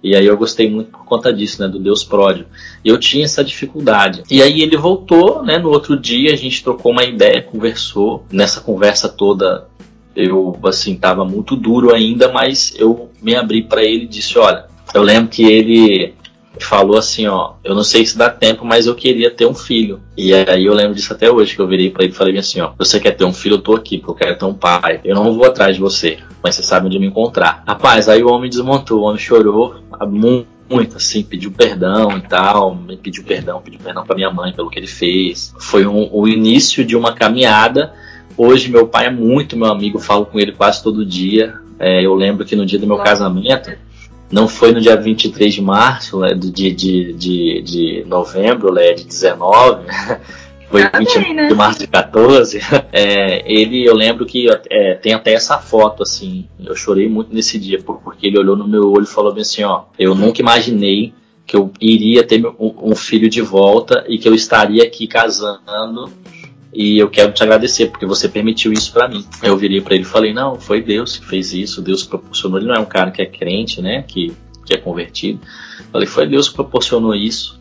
E 0.04 0.16
aí 0.16 0.26
eu 0.26 0.38
gostei 0.38 0.70
muito 0.70 0.92
por 0.92 1.06
conta 1.06 1.34
disso, 1.34 1.62
né, 1.62 1.68
do 1.68 1.80
Deus 1.80 2.04
pródigo. 2.04 2.48
Eu 2.86 3.00
tinha 3.00 3.26
essa 3.26 3.44
dificuldade. 3.44 4.24
E 4.30 4.44
aí 4.44 4.62
ele 4.62 4.78
voltou, 4.78 5.44
né, 5.44 5.58
no 5.58 5.70
outro 5.70 5.98
dia 5.98 6.34
a 6.34 6.38
gente 6.38 6.64
trocou 6.64 6.92
uma 6.92 7.04
ideia, 7.04 7.42
conversou. 7.42 8.24
Nessa 8.32 8.62
conversa 8.62 9.10
toda 9.10 9.68
Eu, 10.16 10.58
assim, 10.66 10.96
tava 10.96 11.26
muito 11.26 11.56
duro 11.56 11.94
ainda, 11.94 12.32
mas 12.32 12.74
eu 12.78 13.10
me 13.22 13.36
abri 13.36 13.64
para 13.64 13.84
ele 13.84 14.04
e 14.04 14.08
disse: 14.08 14.38
Olha, 14.38 14.66
eu 14.94 15.02
lembro 15.02 15.30
que 15.30 15.44
ele 15.44 16.14
falou 16.60 16.98
assim, 16.98 17.28
ó, 17.28 17.54
eu 17.64 17.76
não 17.76 17.84
sei 17.84 18.06
se 18.06 18.18
dá 18.18 18.30
tempo, 18.30 18.66
mas 18.66 18.88
eu 18.88 18.96
queria 18.96 19.30
ter 19.30 19.46
um 19.46 19.54
filho. 19.54 20.02
E 20.18 20.34
aí 20.34 20.66
eu 20.66 20.74
lembro 20.74 20.96
disso 20.96 21.14
até 21.14 21.32
hoje, 21.32 21.56
que 21.56 21.62
eu 21.62 21.68
virei 21.68 21.90
para 21.90 22.04
ele 22.04 22.14
e 22.14 22.16
falei 22.16 22.38
assim, 22.38 22.60
ó, 22.62 22.72
você 22.78 23.00
quer 23.00 23.12
ter 23.12 23.26
um 23.26 23.34
filho, 23.34 23.56
eu 23.56 23.62
tô 23.62 23.76
aqui, 23.76 23.98
porque 23.98 24.12
eu 24.12 24.16
quero 24.16 24.40
ter 24.40 24.46
um 24.46 24.54
pai. 24.54 25.00
Eu 25.04 25.16
não 25.16 25.34
vou 25.34 25.46
atrás 25.46 25.76
de 25.76 25.82
você, 25.82 26.18
mas 26.44 26.56
você 26.56 26.64
sabe 26.64 26.88
onde 26.88 27.00
me 27.00 27.08
encontrar. 27.08 27.64
Rapaz, 27.68 28.10
aí 28.10 28.24
o 28.24 28.32
homem 28.32 28.50
desmontou, 28.50 29.02
o 29.02 29.04
homem 29.04 29.20
chorou 29.20 29.76
muito, 30.08 30.48
muito 30.70 30.98
assim, 30.98 31.24
pediu 31.24 31.52
perdão 31.52 32.18
e 32.18 32.22
tal, 32.22 32.76
me 32.76 32.98
pediu 32.98 33.24
perdão, 33.24 33.62
pediu 33.62 33.80
perdão 33.80 34.06
para 34.06 34.16
minha 34.16 34.32
mãe 34.32 34.54
pelo 34.54 34.70
que 34.70 34.80
ele 34.80 34.88
fez. 34.88 35.54
Foi 35.60 35.86
um, 35.86 36.10
o 36.12 36.28
início 36.28 36.84
de 36.84 36.96
uma 36.96 37.14
caminhada. 37.14 37.94
Hoje 38.36 38.70
meu 38.70 38.88
pai 38.88 39.08
é 39.08 39.12
muito 39.12 39.58
meu 39.58 39.68
amigo, 39.68 40.00
falo 40.00 40.26
com 40.26 40.40
ele 40.40 40.52
quase 40.52 40.84
todo 40.84 41.06
dia. 41.06 41.56
É, 41.80 42.04
eu 42.04 42.16
lembro 42.16 42.44
que 42.44 42.56
no 42.56 42.66
dia 42.66 42.80
do 42.80 42.88
meu 42.88 42.98
casamento, 42.98 43.72
não 44.32 44.48
foi 44.48 44.72
no 44.72 44.82
dia 44.82 44.96
23 44.96 45.54
de 45.54 45.62
março, 45.62 46.20
né, 46.20 46.34
de, 46.34 46.52
de, 46.52 47.14
de, 47.14 47.62
de 47.62 48.04
novembro, 48.08 48.74
né, 48.74 48.94
de 48.94 49.06
19, 49.06 49.86
foi 50.70 50.84
ah, 50.84 50.92
20 50.98 51.20
bem, 51.20 51.34
né? 51.34 51.48
de 51.48 51.54
março 51.54 51.80
de 51.80 51.88
14. 51.88 52.60
É, 52.92 53.44
ele, 53.46 53.86
eu 53.86 53.94
lembro 53.94 54.26
que 54.26 54.48
é, 54.70 54.96
tem 54.96 55.14
até 55.14 55.34
essa 55.34 55.58
foto, 55.60 56.04
assim, 56.04 56.48
eu 56.64 56.76
chorei 56.76 57.08
muito 57.08 57.34
nesse 57.34 57.60
dia, 57.60 57.80
porque 57.82 58.28
ele 58.28 58.40
olhou 58.40 58.56
no 58.56 58.68
meu 58.68 58.92
olho 58.92 59.04
e 59.04 59.08
falou 59.08 59.34
assim, 59.38 59.64
ó, 59.64 59.84
eu 60.00 60.16
nunca 60.16 60.42
imaginei 60.42 61.14
que 61.46 61.56
eu 61.56 61.72
iria 61.80 62.24
ter 62.24 62.44
um 62.60 62.96
filho 62.96 63.30
de 63.30 63.42
volta 63.42 64.04
e 64.08 64.18
que 64.18 64.28
eu 64.28 64.34
estaria 64.34 64.84
aqui 64.84 65.08
casando 65.08 66.12
e 66.74 66.98
eu 66.98 67.10
quero 67.10 67.32
te 67.32 67.42
agradecer 67.44 67.88
porque 67.88 68.06
você 68.06 68.28
permitiu 68.28 68.72
isso 68.74 68.92
para 68.92 69.08
mim. 69.08 69.26
Eu 69.42 69.58
virei 69.58 69.82
para 69.82 69.96
ele 69.96 70.04
e 70.04 70.08
falei: 70.08 70.34
Não, 70.34 70.60
foi 70.60 70.82
Deus 70.82 71.18
que 71.18 71.26
fez 71.26 71.54
isso, 71.54 71.82
Deus 71.82 72.04
proporcionou. 72.04 72.60
Ele 72.60 72.68
não 72.68 72.76
é 72.76 72.80
um 72.80 72.86
cara 72.86 73.12
que 73.12 73.22
é 73.22 73.26
crente, 73.26 73.82
né? 73.82 74.04
Que, 74.08 74.34
que 74.66 74.74
é 74.74 74.78
convertido. 74.78 75.40
falei: 75.92 76.08
Foi 76.08 76.28
Deus 76.28 76.50
que 76.50 76.56
proporcionou 76.56 77.16
isso. 77.16 77.58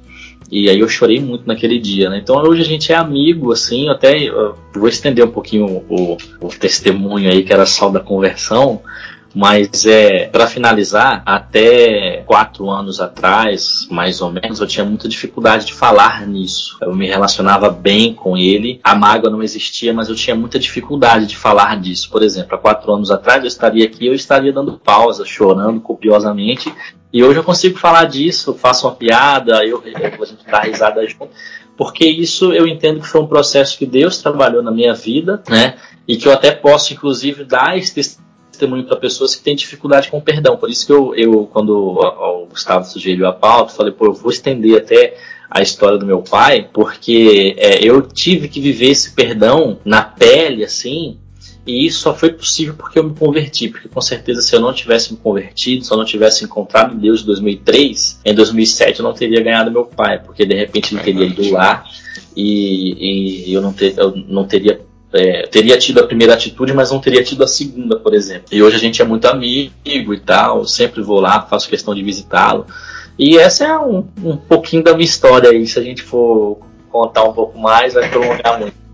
E 0.51 0.71
aí 0.71 0.79
eu 0.79 0.89
chorei 0.89 1.19
muito 1.19 1.47
naquele 1.47 1.79
dia, 1.79 2.09
né? 2.09 2.19
Então 2.19 2.37
hoje 2.37 2.63
a 2.63 2.65
gente 2.65 2.93
é 2.93 2.95
amigo, 2.95 3.53
assim, 3.53 3.89
até 3.89 4.31
vou 4.73 4.89
estender 4.89 5.25
um 5.25 5.31
pouquinho 5.31 5.85
o, 5.89 6.17
o, 6.41 6.49
testemunho 6.49 7.31
aí, 7.31 7.43
que 7.43 7.53
era 7.53 7.67
só 7.67 7.89
da 7.89 7.99
conversão. 7.99 8.81
Mas 9.39 9.85
é 9.85 10.29
para 10.29 10.47
finalizar, 10.47 11.23
até 11.27 12.23
quatro 12.25 12.71
anos 12.71 13.03
atrás, 13.03 13.87
mais 13.91 14.23
ou 14.23 14.33
menos, 14.33 14.61
eu 14.61 14.67
tinha 14.67 14.83
muita 14.83 15.07
dificuldade 15.07 15.67
de 15.67 15.75
falar 15.75 16.27
nisso. 16.27 16.79
Eu 16.81 16.97
me 16.97 17.07
relacionava 17.07 17.69
bem 17.69 18.15
com 18.15 18.35
ele, 18.35 18.81
a 18.83 18.95
mágoa 18.95 19.29
não 19.29 19.43
existia, 19.43 19.93
mas 19.93 20.09
eu 20.09 20.15
tinha 20.15 20.35
muita 20.35 20.59
dificuldade 20.59 21.27
de 21.27 21.37
falar 21.37 21.79
disso. 21.79 22.09
Por 22.11 22.23
exemplo, 22.23 22.55
há 22.55 22.59
quatro 22.59 22.91
anos 22.91 23.11
atrás 23.11 23.43
eu 23.43 23.49
estaria 23.49 23.85
aqui, 23.85 24.07
eu 24.07 24.15
estaria 24.15 24.55
dando 24.55 24.79
pausa, 24.79 25.23
chorando 25.27 25.83
copiosamente, 25.83 26.73
e 27.13 27.23
hoje 27.23 27.39
eu 27.39 27.45
consigo 27.45 27.79
falar 27.79 28.05
disso, 28.05 28.55
faço 28.55 28.87
uma 28.87 28.95
piada, 28.95 29.63
eu, 29.67 29.83
a 29.85 30.25
gente 30.25 30.47
dá 30.51 30.61
risada 30.61 31.07
junto, 31.07 31.29
porque 31.77 32.07
isso 32.07 32.55
eu 32.55 32.67
entendo 32.67 33.01
que 33.01 33.07
foi 33.07 33.21
um 33.21 33.27
processo 33.27 33.77
que 33.77 33.85
Deus 33.85 34.17
trabalhou 34.17 34.63
na 34.63 34.71
minha 34.71 34.95
vida, 34.95 35.43
né? 35.47 35.75
E 36.09 36.17
que 36.17 36.27
eu 36.27 36.33
até 36.33 36.53
posso, 36.53 36.95
inclusive, 36.95 37.45
dar 37.45 37.77
esse 37.77 37.93
testemunho 38.57 38.85
para 38.85 38.97
pessoas 38.97 39.35
que 39.35 39.43
têm 39.43 39.55
dificuldade 39.55 40.11
com 40.11 40.19
o 40.19 40.23
perdão. 40.23 40.57
Por 40.57 40.71
isso 40.71 40.87
que 40.87 40.93
eu, 40.93 41.15
eu 41.15 41.47
quando 41.53 41.71
o 41.71 42.47
Gustavo 42.47 42.85
sugeriu 42.87 43.27
a 43.27 43.33
pauta, 43.33 43.75
falei, 43.75 43.93
pô, 43.93 44.07
eu 44.07 44.15
vou 44.15 44.31
estender 44.31 44.79
até 44.79 45.17
a 45.51 45.63
história 45.63 45.99
do 45.99 46.07
meu 46.07 46.23
pai, 46.23 46.69
porque 46.73 47.55
é, 47.59 47.85
eu 47.85 48.03
tive 48.03 48.49
que 48.49 48.61
viver 48.61 48.91
esse 48.91 49.13
perdão 49.13 49.79
na 49.85 50.03
pele, 50.03 50.65
assim, 50.65 51.19
e 51.67 51.87
isso 51.87 52.01
só 52.01 52.15
foi 52.15 52.33
possível 52.33 52.75
porque 52.75 52.99
eu 52.99 53.05
me 53.05 53.15
converti. 53.15 53.69
Porque 53.69 53.89
com 53.89 54.01
certeza, 54.01 54.41
se 54.41 54.55
eu 54.55 54.61
não 54.61 54.73
tivesse 54.73 55.13
me 55.13 55.19
convertido, 55.19 55.85
se 55.85 55.93
eu 55.93 55.97
não 55.97 56.05
tivesse 56.05 56.45
encontrado 56.45 56.97
Deus 56.97 57.23
em 57.23 57.27
2003, 57.27 58.21
em 58.25 58.35
2007 58.35 59.01
eu 59.01 59.05
não 59.05 59.13
teria 59.13 59.43
ganhado 59.43 59.71
meu 59.71 59.85
pai, 59.85 60.19
porque 60.19 60.45
de 60.45 60.55
repente 60.55 60.95
ele 60.95 61.03
teria 61.03 61.27
ido 61.27 61.51
lá 61.51 61.85
e, 62.37 63.49
e 63.49 63.53
eu, 63.53 63.61
não 63.61 63.73
ter, 63.73 63.95
eu 63.99 64.15
não 64.17 64.45
teria 64.45 64.81
é, 65.13 65.47
teria 65.47 65.79
tido 65.79 66.01
a 66.01 66.07
primeira 66.07 66.35
atitude, 66.35 66.73
mas 66.73 66.91
não 66.91 67.01
teria 67.01 67.23
tido 67.23 67.45
a 67.45 67.47
segunda, 67.47 67.99
por 67.99 68.15
exemplo. 68.15 68.47
E 68.53 68.63
hoje 68.63 68.77
a 68.77 68.81
gente 68.81 69.01
é 69.01 69.05
muito 69.05 69.27
amigo 69.27 69.73
e 69.85 70.21
tal, 70.21 70.65
sempre 70.67 71.03
vou 71.03 71.21
lá, 71.21 71.43
faço 71.43 71.69
questão 71.69 71.95
de 71.95 72.03
visitá-lo. 72.03 72.67
E 73.19 73.39
essa 73.39 73.65
é 73.65 73.79
um, 73.79 74.07
um 74.23 74.37
pouquinho 74.37 74.83
da 74.83 74.93
minha 74.93 75.05
história 75.05 75.51
aí. 75.51 75.67
Se 75.67 75.79
a 75.79 75.83
gente 75.83 76.03
for 76.03 76.59
contar 76.91 77.25
um 77.25 77.33
pouco 77.33 77.59
mais, 77.59 77.95
vai 77.95 78.09
prolongar 78.09 78.61
muito. 78.61 78.87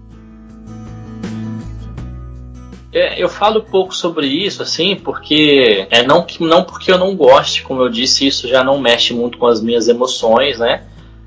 É, 2.93 3.21
eu 3.21 3.29
falo 3.29 3.63
pouco 3.63 3.95
sobre 3.95 4.27
isso, 4.27 4.63
assim, 4.63 4.97
porque 4.97 5.87
é 5.91 6.03
não, 6.03 6.27
não 6.41 6.63
porque 6.63 6.93
eu 6.93 6.99
não 6.99 7.17
goste, 7.17 7.63
como 7.63 7.81
eu 7.81 7.89
disse, 7.89 8.27
isso 8.27 8.47
já 8.47 8.63
não 8.63 8.79
mexe 8.79 9.15
muito 9.15 9.39
com 9.39 9.47
as 9.47 9.63
minhas 9.63 9.89
emoções, 9.89 10.59
né? 10.59 10.83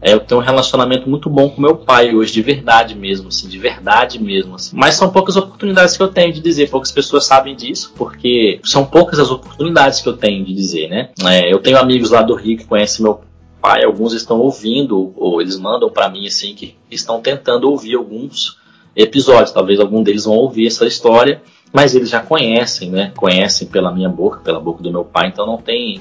É, 0.06 0.14
eu 0.14 0.20
tenho 0.20 0.40
um 0.40 0.44
relacionamento 0.44 1.10
muito 1.10 1.32
bom 1.32 1.50
com 1.50 1.60
meu 1.60 1.76
pai 1.76 2.14
hoje, 2.14 2.32
de 2.32 2.44
verdade 2.44 2.94
mesmo, 2.94 3.30
assim, 3.30 3.50
de 3.50 3.58
verdade 3.58 4.22
mesmo. 4.22 4.54
Assim. 4.54 4.78
Mas 4.78 4.94
são 4.94 5.10
poucas 5.10 5.36
oportunidades 5.36 5.98
que 5.98 6.04
eu 6.04 6.10
tenho 6.10 6.32
de 6.32 6.40
dizer, 6.42 6.70
poucas 6.70 6.92
pessoas 6.92 7.26
sabem 7.26 7.56
disso, 7.56 7.92
porque 7.98 8.60
são 8.64 8.86
poucas 8.86 9.18
as 9.18 9.32
oportunidades 9.32 10.02
que 10.02 10.08
eu 10.08 10.16
tenho 10.16 10.46
de 10.46 10.54
dizer, 10.54 10.90
né? 10.90 11.10
É, 11.26 11.52
eu 11.52 11.58
tenho 11.58 11.80
amigos 11.80 12.12
lá 12.12 12.22
do 12.22 12.36
Rio 12.36 12.56
que 12.56 12.66
conhecem 12.66 13.02
meu 13.02 13.22
pai, 13.60 13.84
alguns 13.84 14.14
estão 14.14 14.38
ouvindo, 14.38 15.12
ou 15.18 15.42
eles 15.42 15.58
mandam 15.58 15.90
para 15.90 16.08
mim, 16.08 16.28
assim, 16.28 16.54
que 16.54 16.76
estão 16.92 17.20
tentando 17.20 17.68
ouvir 17.68 17.96
alguns 17.96 18.60
episódios. 18.96 19.52
Talvez 19.52 19.80
algum 19.80 20.04
deles 20.04 20.26
vão 20.26 20.36
ouvir 20.36 20.68
essa 20.68 20.86
história, 20.86 21.42
mas 21.74 21.96
eles 21.96 22.12
já 22.12 22.20
conhecem, 22.20 22.92
né? 22.92 23.12
Conhecem 23.18 23.68
pela 23.68 23.92
minha 23.92 24.10
boca, 24.10 24.40
pela 24.44 24.60
boca 24.60 24.84
do 24.84 24.92
meu 24.92 25.04
pai, 25.04 25.30
então 25.30 25.48
não 25.48 25.58
tem 25.58 26.00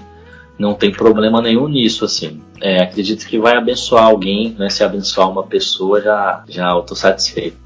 não 0.59 0.75
tem 0.75 0.93
problema 0.93 1.43
nenhum 1.43 1.69
nisso, 1.69 2.05
assim. 2.05 2.41
É, 2.61 2.83
acredito 2.83 3.27
que 3.27 3.39
vai 3.39 3.57
abençoar 3.57 4.05
alguém, 4.05 4.55
né? 4.59 4.71
Se 4.71 4.85
abençoar 4.85 5.31
uma 5.31 5.45
pessoa, 5.45 6.01
já, 6.01 6.45
já 6.49 6.71
eu 6.71 6.83
tô 6.83 6.95
satisfeito. 6.95 7.57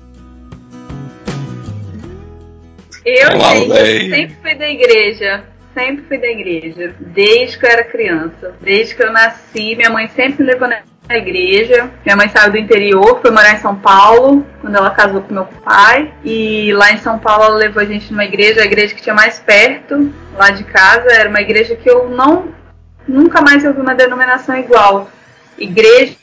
Eu, 3.04 3.30
Olá, 3.30 3.54
gente, 3.86 4.10
sempre 4.10 4.36
fui 4.42 4.54
da 4.54 4.68
igreja. 4.68 5.44
Sempre 5.74 6.04
fui 6.06 6.18
da 6.18 6.26
igreja. 6.26 6.94
Desde 6.98 7.58
que 7.58 7.66
eu 7.66 7.70
era 7.70 7.84
criança. 7.84 8.54
Desde 8.60 8.94
que 8.94 9.02
eu 9.02 9.12
nasci, 9.12 9.76
minha 9.76 9.90
mãe 9.90 10.08
sempre 10.08 10.42
me 10.44 10.50
levou 10.50 10.68
na 10.68 10.82
igreja. 11.16 11.90
Minha 12.04 12.16
mãe 12.16 12.28
saiu 12.28 12.50
do 12.50 12.58
interior, 12.58 13.20
foi 13.20 13.30
morar 13.30 13.54
em 13.54 13.60
São 13.60 13.76
Paulo, 13.76 14.44
quando 14.60 14.76
ela 14.76 14.90
casou 14.90 15.22
com 15.22 15.32
meu 15.32 15.46
pai. 15.64 16.12
E 16.24 16.72
lá 16.72 16.92
em 16.92 16.98
São 16.98 17.18
Paulo 17.18 17.44
ela 17.44 17.56
levou 17.56 17.82
a 17.82 17.86
gente 17.86 18.10
numa 18.10 18.24
igreja, 18.24 18.60
a 18.60 18.66
igreja 18.66 18.94
que 18.94 19.02
tinha 19.02 19.14
mais 19.14 19.38
perto, 19.38 20.12
lá 20.34 20.50
de 20.50 20.64
casa. 20.64 21.08
Era 21.12 21.28
uma 21.28 21.40
igreja 21.40 21.76
que 21.76 21.88
eu 21.88 22.10
não 22.10 22.52
nunca 23.08 23.40
mais 23.40 23.64
eu 23.64 23.74
vi 23.74 23.80
uma 23.80 23.94
denominação 23.94 24.56
igual. 24.56 25.10
Igreja 25.56 26.16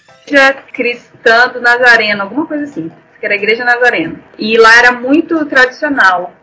Cristã 0.71 1.49
do 1.49 1.59
Nazareno, 1.59 2.23
alguma 2.23 2.45
coisa 2.45 2.63
assim. 2.63 2.91
Que 3.19 3.25
era 3.25 3.35
Igreja 3.35 3.65
Nazarena. 3.65 4.15
E 4.37 4.57
lá 4.57 4.77
era 4.77 4.91
muito 4.91 5.45
tradicional. 5.45 6.33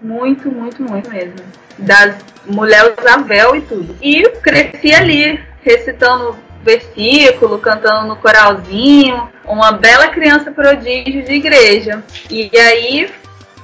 Muito, 0.00 0.50
muito, 0.50 0.82
muito 0.82 1.10
mesmo. 1.10 1.34
Das 1.76 2.16
mulheres 2.46 2.94
a 3.06 3.18
véu 3.18 3.56
e 3.56 3.60
tudo. 3.62 3.96
E 4.00 4.28
cresci 4.42 4.94
ali, 4.94 5.40
recitando 5.62 6.36
versículo, 6.62 7.58
cantando 7.58 8.06
no 8.06 8.16
coralzinho. 8.16 9.28
Uma 9.44 9.72
bela 9.72 10.08
criança 10.08 10.50
prodígio 10.50 11.22
de 11.22 11.34
igreja. 11.34 12.02
E 12.30 12.50
aí 12.58 13.10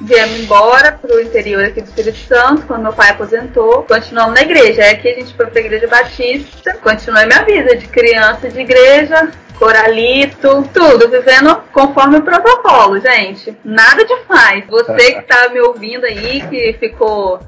viemos 0.00 0.40
embora 0.40 0.92
pro 0.92 1.20
interior 1.20 1.64
aqui 1.64 1.80
do 1.80 1.88
Espírito 1.88 2.18
Santo, 2.18 2.66
quando 2.66 2.82
meu 2.82 2.92
pai 2.92 3.10
aposentou, 3.10 3.82
continuamos 3.84 4.34
na 4.34 4.42
igreja. 4.42 4.82
Aí 4.82 4.90
aqui 4.90 5.08
a 5.08 5.14
gente 5.14 5.34
foi 5.34 5.46
pra 5.46 5.60
igreja 5.60 5.86
batista, 5.86 6.74
continuei 6.82 7.26
minha 7.26 7.44
vida 7.44 7.76
de 7.76 7.86
criança 7.88 8.48
de 8.48 8.60
igreja, 8.60 9.30
coralito, 9.58 10.68
tudo, 10.72 11.08
vivendo 11.08 11.56
conforme 11.72 12.18
o 12.18 12.22
protocolo, 12.22 13.00
gente. 13.00 13.56
Nada 13.64 14.04
demais. 14.04 14.64
Você 14.68 15.14
que 15.14 15.22
tá 15.22 15.48
me 15.48 15.60
ouvindo 15.60 16.04
aí, 16.04 16.42
que 16.48 16.76
ficou 16.78 17.40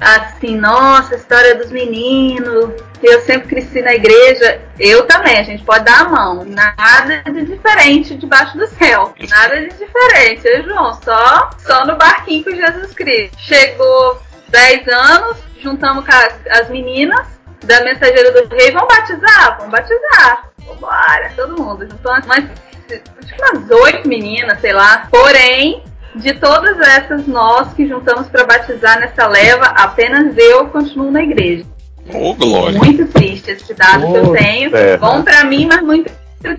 assim, 0.00 0.56
nossa, 0.56 1.14
história 1.14 1.54
dos 1.54 1.70
meninos, 1.70 2.72
eu 3.02 3.20
sempre 3.20 3.48
cresci 3.48 3.82
na 3.82 3.94
igreja, 3.94 4.60
eu 4.78 5.06
também, 5.06 5.38
a 5.38 5.42
gente 5.42 5.64
pode 5.64 5.84
dar 5.84 6.02
a 6.02 6.08
mão. 6.08 6.44
Nada 6.44 7.22
de 7.30 7.44
diferente 7.44 8.16
debaixo 8.16 8.56
do 8.56 8.66
céu. 8.66 9.14
Nada 9.28 9.60
de 9.60 9.68
diferente. 9.70 10.46
Eu, 10.46 10.64
João, 10.64 10.94
só, 11.02 11.50
só 11.58 11.86
no 11.86 11.96
barquinho 11.96 12.44
com 12.44 12.50
Jesus 12.50 12.94
Cristo. 12.94 13.36
Chegou 13.38 14.20
10 14.48 14.88
anos, 14.88 15.38
juntamos 15.60 16.04
com 16.04 16.12
as, 16.12 16.60
as 16.60 16.68
meninas 16.68 17.26
da 17.64 17.82
mensageira 17.82 18.30
do 18.30 18.54
rei, 18.54 18.70
vamos 18.70 18.88
batizar? 18.88 19.56
Vamos 19.58 19.72
batizar. 19.72 20.50
Vambora, 20.66 21.32
todo 21.36 21.60
mundo. 21.60 21.88
Juntou 21.88 22.12
umas, 22.12 22.44
tipo 22.88 23.42
umas 23.42 23.70
oito 23.70 24.08
meninas, 24.08 24.60
sei 24.60 24.72
lá. 24.72 25.08
Porém, 25.10 25.82
de 26.14 26.32
todas 26.34 26.78
essas, 26.80 27.26
nós 27.26 27.72
que 27.74 27.86
juntamos 27.86 28.28
para 28.28 28.44
batizar 28.44 29.00
nessa 29.00 29.26
leva, 29.26 29.66
apenas 29.66 30.36
eu 30.36 30.66
continuo 30.68 31.10
na 31.10 31.22
igreja. 31.22 31.64
Oh, 32.12 32.34
glória. 32.34 32.78
Muito 32.78 33.06
triste 33.06 33.50
esse 33.50 33.74
dado 33.74 34.06
oh, 34.06 34.12
que 34.12 34.18
eu 34.18 34.32
tenho. 34.32 34.76
É, 34.76 34.96
Bom 34.96 35.22
para 35.22 35.44
mim, 35.44 35.66
mas 35.66 35.80
muito 35.82 36.10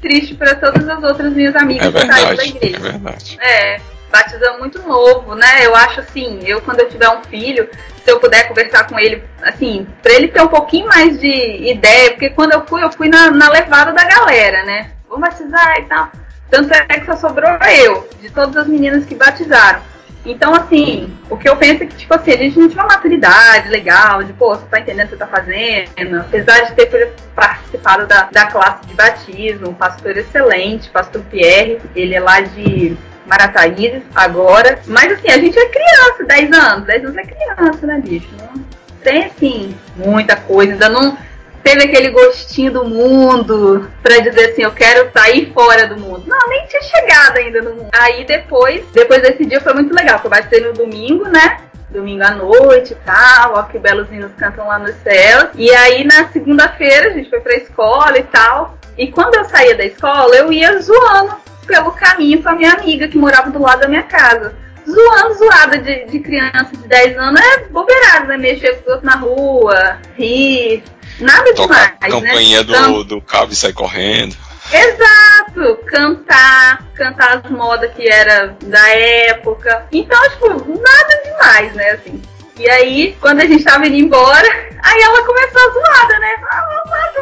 triste 0.01 0.33
para 0.35 0.55
todas 0.55 0.87
as 0.87 1.03
outras 1.03 1.33
minhas 1.33 1.55
amigas 1.55 1.93
é 1.93 1.99
que 1.99 2.07
saíram 2.07 2.35
da 2.35 2.45
igreja. 2.45 2.77
É 2.77 2.79
verdade. 2.79 3.37
É, 3.41 3.79
batizamos 4.11 4.59
muito 4.59 4.81
novo, 4.81 5.35
né? 5.35 5.65
Eu 5.65 5.75
acho 5.75 5.99
assim, 5.99 6.39
eu 6.45 6.61
quando 6.61 6.79
eu 6.79 6.89
tiver 6.89 7.09
um 7.09 7.23
filho, 7.23 7.69
se 8.03 8.11
eu 8.11 8.19
puder 8.19 8.47
conversar 8.47 8.87
com 8.87 8.99
ele, 8.99 9.23
assim, 9.41 9.87
para 10.01 10.13
ele 10.13 10.29
ter 10.29 10.41
um 10.41 10.47
pouquinho 10.47 10.87
mais 10.87 11.19
de 11.19 11.71
ideia, 11.71 12.11
porque 12.11 12.31
quando 12.31 12.53
eu 12.53 12.65
fui, 12.65 12.83
eu 12.83 12.91
fui 12.91 13.07
na, 13.07 13.29
na 13.31 13.49
levada 13.49 13.93
da 13.93 14.03
galera, 14.03 14.63
né? 14.65 14.91
Vamos 15.07 15.29
batizar 15.29 15.79
e 15.79 15.83
tal. 15.83 16.11
Tanto 16.55 16.73
é 16.73 16.99
que 16.99 17.05
só 17.05 17.17
sobrou 17.17 17.51
eu, 17.83 18.07
de 18.21 18.29
todas 18.29 18.55
as 18.55 18.65
meninas 18.65 19.03
que 19.03 19.13
batizaram. 19.13 19.81
Então, 20.25 20.55
assim, 20.55 21.13
o 21.29 21.35
que 21.35 21.49
eu 21.49 21.57
penso 21.57 21.83
é 21.83 21.85
que, 21.85 21.97
tipo 21.97 22.15
assim, 22.15 22.31
a 22.31 22.37
gente 22.37 22.57
não 22.57 22.69
tinha 22.69 22.81
uma 22.81 22.93
maturidade 22.93 23.67
legal, 23.67 24.23
de, 24.23 24.31
pô, 24.31 24.55
você 24.55 24.65
tá 24.67 24.79
entendendo 24.79 25.07
o 25.07 25.09
que 25.09 25.15
você 25.15 25.19
tá 25.19 25.27
fazendo. 25.27 26.21
Apesar 26.21 26.61
de 26.61 26.75
ter 26.75 27.13
participado 27.35 28.07
da, 28.07 28.29
da 28.31 28.45
classe 28.45 28.87
de 28.87 28.93
batismo, 28.93 29.69
um 29.69 29.73
pastor 29.73 30.15
excelente, 30.15 30.89
pastor 30.89 31.21
Pierre, 31.23 31.81
ele 31.93 32.15
é 32.15 32.21
lá 32.21 32.39
de 32.39 32.95
Marataízes 33.25 34.03
agora. 34.15 34.79
Mas 34.87 35.11
assim, 35.11 35.29
a 35.29 35.37
gente 35.37 35.59
é 35.59 35.67
criança, 35.67 36.23
10 36.25 36.51
anos. 36.53 36.85
10 36.87 37.03
anos 37.03 37.17
é 37.17 37.23
criança, 37.23 37.85
né, 37.85 38.01
bicho? 38.01 38.29
Não 38.39 38.63
tem, 39.03 39.25
assim, 39.25 39.75
muita 39.97 40.37
coisa. 40.37 40.71
Ainda 40.71 40.87
não 40.87 41.17
teve 41.65 41.83
aquele 41.83 42.11
gostinho 42.11 42.71
do 42.71 42.85
mundo 42.85 43.89
para 44.03 44.19
dizer 44.19 44.51
assim, 44.51 44.61
eu 44.61 44.71
quero 44.71 45.09
sair 45.11 45.51
fora 45.51 45.87
do 45.87 45.99
mundo. 45.99 46.23
Não, 46.27 46.47
nem 46.47 46.63
tinha 46.67 46.83
chegado 46.83 47.37
ainda 47.37 47.59
no 47.63 47.71
mundo. 47.71 47.89
Aí 47.91 48.23
depois, 48.23 48.85
depois 48.93 49.19
desse 49.23 49.43
dia 49.47 49.59
foi 49.59 49.73
muito 49.73 49.91
legal, 49.91 50.19
porque 50.19 50.27
eu 50.27 50.31
batizei 50.31 50.61
no 50.61 50.73
domingo, 50.73 51.27
né? 51.27 51.57
Domingo 51.89 52.23
à 52.23 52.31
noite 52.31 52.93
e 52.93 52.95
tal, 52.97 53.55
ó 53.55 53.63
que 53.63 53.79
belos 53.79 54.11
hinos 54.11 54.31
cantam 54.37 54.67
lá 54.67 54.77
no 54.77 54.93
céu. 54.93 55.49
E 55.55 55.71
aí 55.71 56.03
na 56.03 56.27
segunda-feira 56.27 57.09
a 57.09 57.13
gente 57.13 57.31
foi 57.31 57.39
pra 57.39 57.55
escola 57.55 58.15
e 58.19 58.23
tal. 58.23 58.77
E 58.95 59.11
quando 59.11 59.33
eu 59.33 59.45
saía 59.45 59.75
da 59.75 59.85
escola, 59.85 60.35
eu 60.35 60.53
ia 60.53 60.79
zoando 60.79 61.35
pelo 61.65 61.91
caminho 61.93 62.43
com 62.43 62.49
a 62.49 62.55
minha 62.55 62.73
amiga 62.73 63.07
que 63.07 63.17
morava 63.17 63.49
do 63.49 63.59
lado 63.59 63.79
da 63.79 63.87
minha 63.87 64.03
casa. 64.03 64.53
Zoando, 64.87 65.33
zoada 65.33 65.79
de, 65.79 66.05
de 66.05 66.19
criança 66.19 66.77
de 66.77 66.87
10 66.87 67.17
anos 67.17 67.41
é 67.41 67.63
bobeirada, 67.69 68.27
né? 68.27 68.37
Mexer 68.37 68.75
com 68.75 68.81
os 68.81 68.87
outros 68.87 69.03
na 69.03 69.15
rua, 69.15 69.97
rir, 70.15 70.83
nada 71.19 71.53
demais. 71.53 71.93
A 72.01 72.09
campanha 72.09 72.63
né? 72.63 72.87
do, 72.87 73.03
do 73.03 73.21
cabo 73.21 73.51
e 73.51 73.55
sai 73.55 73.73
correndo. 73.73 74.35
Exato! 74.71 75.77
Cantar, 75.85 76.83
cantar 76.95 77.41
as 77.43 77.51
modas 77.51 77.93
que 77.93 78.07
era 78.07 78.55
da 78.63 78.89
época. 78.89 79.87
Então, 79.91 80.21
tipo, 80.31 80.47
nada 80.49 81.21
demais, 81.23 81.73
né? 81.73 81.91
Assim. 81.91 82.21
E 82.57 82.69
aí, 82.69 83.17
quando 83.19 83.41
a 83.41 83.45
gente 83.45 83.63
tava 83.63 83.85
indo 83.85 83.95
embora, 83.95 84.47
aí 84.81 85.01
ela 85.01 85.25
começou 85.25 85.61
a 85.61 85.73
zoada, 85.73 86.19
né? 86.19 86.35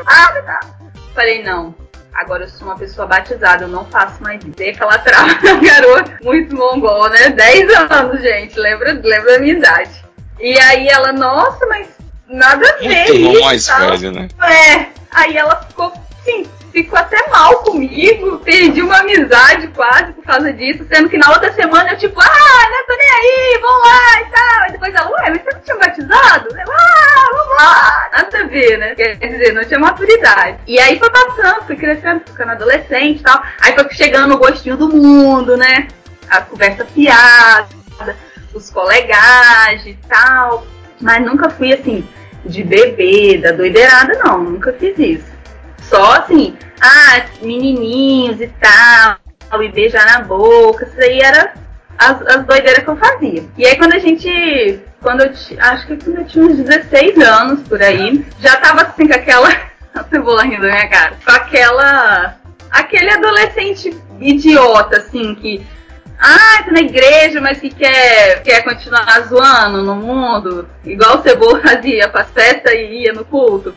Ah, 0.05 0.41
tá. 0.45 0.59
Falei, 1.13 1.43
não, 1.43 1.75
Agora 2.13 2.43
eu 2.43 2.49
sou 2.49 2.67
uma 2.67 2.77
pessoa 2.77 3.07
batizada, 3.07 3.63
eu 3.63 3.67
não 3.67 3.85
faço 3.85 4.21
mais 4.21 4.39
isso. 4.39 4.51
Dei 4.51 4.69
aquela 4.69 4.99
trava 4.99 5.33
garota 5.61 6.19
muito 6.23 6.55
mongol, 6.55 7.09
né? 7.09 7.29
10 7.29 7.73
anos, 7.91 8.21
gente. 8.21 8.59
Lembra, 8.59 8.93
lembra 8.93 9.33
da 9.33 9.39
minha 9.39 9.53
idade. 9.53 10.05
E 10.39 10.57
aí 10.59 10.87
ela, 10.87 11.11
nossa, 11.11 11.65
mas 11.65 11.87
nada 12.33 12.67
a 12.67 12.77
ver. 12.77 13.19
Muito 13.19 13.41
mais 13.41 13.67
velho, 13.67 14.11
né? 14.11 14.27
É. 14.43 14.87
Aí 15.11 15.37
ela 15.37 15.55
ficou, 15.67 15.93
sim, 16.25 16.45
ficou 16.71 16.97
até 16.97 17.29
mal 17.29 17.59
comigo, 17.59 18.39
perdi 18.39 18.81
uma 18.81 18.97
amizade 18.97 19.67
quase 19.67 20.11
por 20.13 20.23
causa 20.23 20.51
disso, 20.51 20.85
sendo 20.91 21.07
que 21.07 21.17
na 21.17 21.29
outra 21.29 21.53
semana 21.53 21.91
eu 21.91 21.97
tipo, 21.97 22.19
ah, 22.19 22.69
não 22.71 22.87
tô 22.87 22.97
nem 22.97 23.09
aí, 23.11 23.59
vamos 23.61 23.87
lá 23.87 24.21
e 24.21 24.25
tal. 24.31 24.67
E 24.67 24.71
depois 24.71 24.95
ela, 24.95 25.11
ué, 25.11 25.29
mas 25.29 25.43
você 25.43 25.51
não 25.53 25.61
tinha 25.61 25.77
batizado? 25.77 26.49
Eu, 26.49 26.71
ah, 26.71 27.29
vamos 27.31 27.57
lá, 27.57 28.09
nada 28.11 28.39
a 28.39 28.47
ver, 28.47 28.77
né? 28.79 28.95
Quer 28.95 29.15
dizer, 29.15 29.53
não 29.53 29.63
tinha 29.63 29.79
maturidade. 29.79 30.57
E 30.65 30.79
aí 30.79 30.97
foi 30.97 31.11
passando, 31.11 31.65
fui 31.67 31.75
crescendo, 31.75 32.23
ficando 32.25 32.53
adolescente 32.53 33.19
e 33.19 33.23
tal. 33.23 33.43
Aí 33.61 33.73
foi 33.75 33.87
chegando 33.91 34.33
o 34.33 34.39
gostinho 34.39 34.75
do 34.75 34.89
mundo, 34.89 35.55
né? 35.55 35.87
A 36.27 36.41
conversa 36.41 36.85
fiada, 36.85 37.67
os 38.51 38.71
colegas 38.71 39.85
e 39.85 39.93
tal. 40.09 40.65
Mas 40.99 41.23
nunca 41.23 41.49
fui 41.49 41.73
assim, 41.73 42.07
de 42.45 42.63
bebê, 42.63 43.37
da 43.37 43.51
doideirada, 43.51 44.19
não, 44.23 44.43
nunca 44.43 44.73
fiz 44.73 44.97
isso 44.97 45.33
só 45.93 46.13
assim, 46.13 46.57
ah, 46.81 47.25
menininhos 47.41 48.41
e 48.41 48.47
tal, 48.47 49.63
e 49.63 49.71
beijar 49.71 50.05
na 50.05 50.21
boca, 50.21 50.85
isso 50.85 50.99
aí 50.99 51.19
era 51.19 51.53
as, 51.97 52.21
as 52.23 52.45
doideiras 52.45 52.83
que 52.83 52.89
eu 52.89 52.95
fazia. 52.95 53.43
E 53.57 53.65
aí 53.65 53.75
quando 53.77 53.93
a 53.93 53.99
gente, 53.99 54.79
quando 55.01 55.21
eu, 55.21 55.31
acho 55.59 55.87
que 55.87 55.97
quando 55.97 56.17
eu 56.17 56.25
tinha 56.25 56.45
uns 56.45 56.57
16 56.57 57.19
anos 57.19 57.67
por 57.67 57.81
aí, 57.81 58.25
já 58.39 58.55
tava 58.57 58.81
assim 58.81 59.07
com 59.07 59.13
aquela, 59.13 59.49
a 59.93 60.03
cebola 60.05 60.43
rindo 60.43 60.63
da 60.63 60.69
minha 60.69 60.89
cara, 60.89 61.13
com 61.23 61.31
aquela, 61.31 62.37
aquele 62.71 63.11
adolescente 63.11 63.95
idiota, 64.19 64.97
assim, 64.97 65.35
que 65.35 65.63
ah, 66.19 66.63
tá 66.63 66.71
na 66.71 66.81
igreja, 66.81 67.41
mas 67.41 67.59
que 67.59 67.69
quer, 67.69 68.41
quer 68.43 68.63
continuar 68.63 69.27
zoando 69.27 69.83
no 69.83 69.95
mundo, 69.95 70.67
igual 70.85 71.17
o 71.17 71.21
Cebola 71.21 71.61
fazia 71.65 72.09
festas 72.33 72.73
e 72.73 73.03
ia 73.03 73.13
no 73.13 73.25
culto 73.25 73.75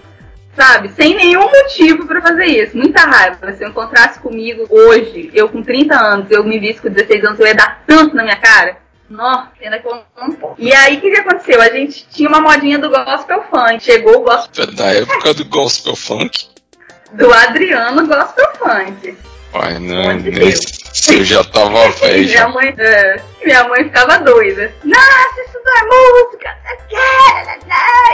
sabe? 0.57 0.89
Sem 0.93 1.15
nenhum 1.15 1.49
motivo 1.51 2.07
para 2.07 2.23
fazer 2.23 2.47
isso. 2.47 2.77
Muita 2.77 3.03
raiva. 3.03 3.53
Se 3.53 3.63
eu 3.63 3.69
encontrasse 3.69 4.19
comigo 4.19 4.67
hoje, 4.71 5.31
eu 5.35 5.49
com 5.51 5.63
30 5.63 5.95
anos, 5.95 6.31
eu 6.31 6.43
me 6.43 6.59
visse 6.59 6.81
com 6.81 6.89
16 6.89 7.25
anos, 7.25 7.39
eu 7.39 7.47
ia 7.47 7.55
dar 7.55 7.83
tanto 7.87 8.17
na 8.17 8.23
minha 8.23 8.37
cara. 8.37 8.79
Nossa, 9.09 9.51
ainda 9.63 9.79
que 9.79 9.87
eu 9.87 10.03
não 10.21 10.33
posso. 10.33 10.55
E 10.59 10.75
aí, 10.75 10.97
o 10.97 11.01
que, 11.01 11.11
que 11.11 11.21
aconteceu? 11.21 11.61
A 11.63 11.69
gente 11.69 12.07
tinha 12.09 12.29
uma 12.29 12.41
modinha 12.41 12.79
do 12.79 12.91
gospel 12.91 13.45
funk. 13.51 13.81
Chegou 13.81 14.17
o 14.17 14.25
gospel... 14.25 14.67
Da 14.75 14.87
época 14.87 15.35
do 15.35 15.45
gospel 15.45 15.95
funk? 15.95 16.49
Do 17.13 17.33
Adriano 17.33 18.05
Gospel 18.05 18.53
Funk. 18.57 19.17
Pai, 19.59 19.79
não, 19.79 20.15
nesse, 20.15 21.15
eu 21.15 21.25
já 21.25 21.43
tava 21.45 21.89
velho. 22.01 22.25
minha, 22.25 22.49
mãe, 22.49 22.75
é, 22.79 23.21
minha 23.45 23.65
mãe 23.65 23.85
ficava 23.85 24.19
doida. 24.19 24.73
Nossa, 24.85 25.41
isso 25.47 25.59
não 25.65 25.77
é 25.77 25.83
música, 25.85 26.57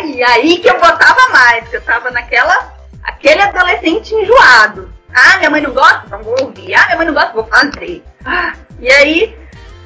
E 0.07 0.23
aí 0.23 0.59
que 0.59 0.69
eu 0.69 0.79
botava 0.79 1.29
mais, 1.31 1.61
porque 1.63 1.77
eu 1.77 1.83
tava 1.83 2.11
naquela. 2.11 2.73
aquele 3.05 3.43
adolescente 3.43 4.15
enjoado. 4.15 4.93
Ah, 5.15 5.39
minha 5.39 5.51
mãe 5.51 5.61
não 5.63 5.73
gosta? 5.73 6.03
Então 6.07 6.23
vou 6.23 6.37
ouvir. 6.41 6.75
Ah, 6.75 6.85
minha 6.87 6.97
mãe 6.97 7.07
não 7.07 7.15
gosta? 7.15 7.33
Vou 7.33 7.45
fazer. 7.47 8.03
Ah, 8.25 8.55
e 8.81 8.91
aí. 8.91 9.37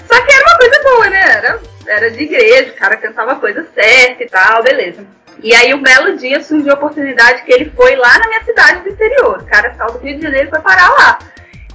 Só 0.06 0.20
que 0.24 0.32
era 0.32 0.44
uma 0.48 0.58
coisa 0.58 0.82
boa, 0.84 1.10
né? 1.10 1.20
Era, 1.20 1.60
era 1.88 2.10
de 2.12 2.22
igreja, 2.22 2.70
o 2.70 2.76
cara 2.76 2.96
cantava 2.96 3.32
a 3.32 3.36
coisa 3.36 3.66
certa 3.74 4.22
e 4.22 4.28
tal, 4.28 4.62
beleza. 4.62 5.04
E 5.42 5.54
aí, 5.54 5.74
um 5.74 5.82
belo 5.82 6.16
dia 6.16 6.40
surgiu 6.42 6.72
a 6.72 6.76
oportunidade 6.76 7.42
que 7.42 7.52
ele 7.52 7.70
foi 7.76 7.94
lá 7.96 8.18
na 8.18 8.28
minha 8.28 8.44
cidade 8.44 8.82
do 8.82 8.88
interior. 8.90 9.38
O 9.42 9.46
cara 9.46 9.74
saiu 9.76 9.92
do 9.92 9.98
Rio 9.98 10.16
de 10.16 10.22
Janeiro 10.22 10.48
foi 10.48 10.60
parar 10.60 10.88
lá. 10.90 11.18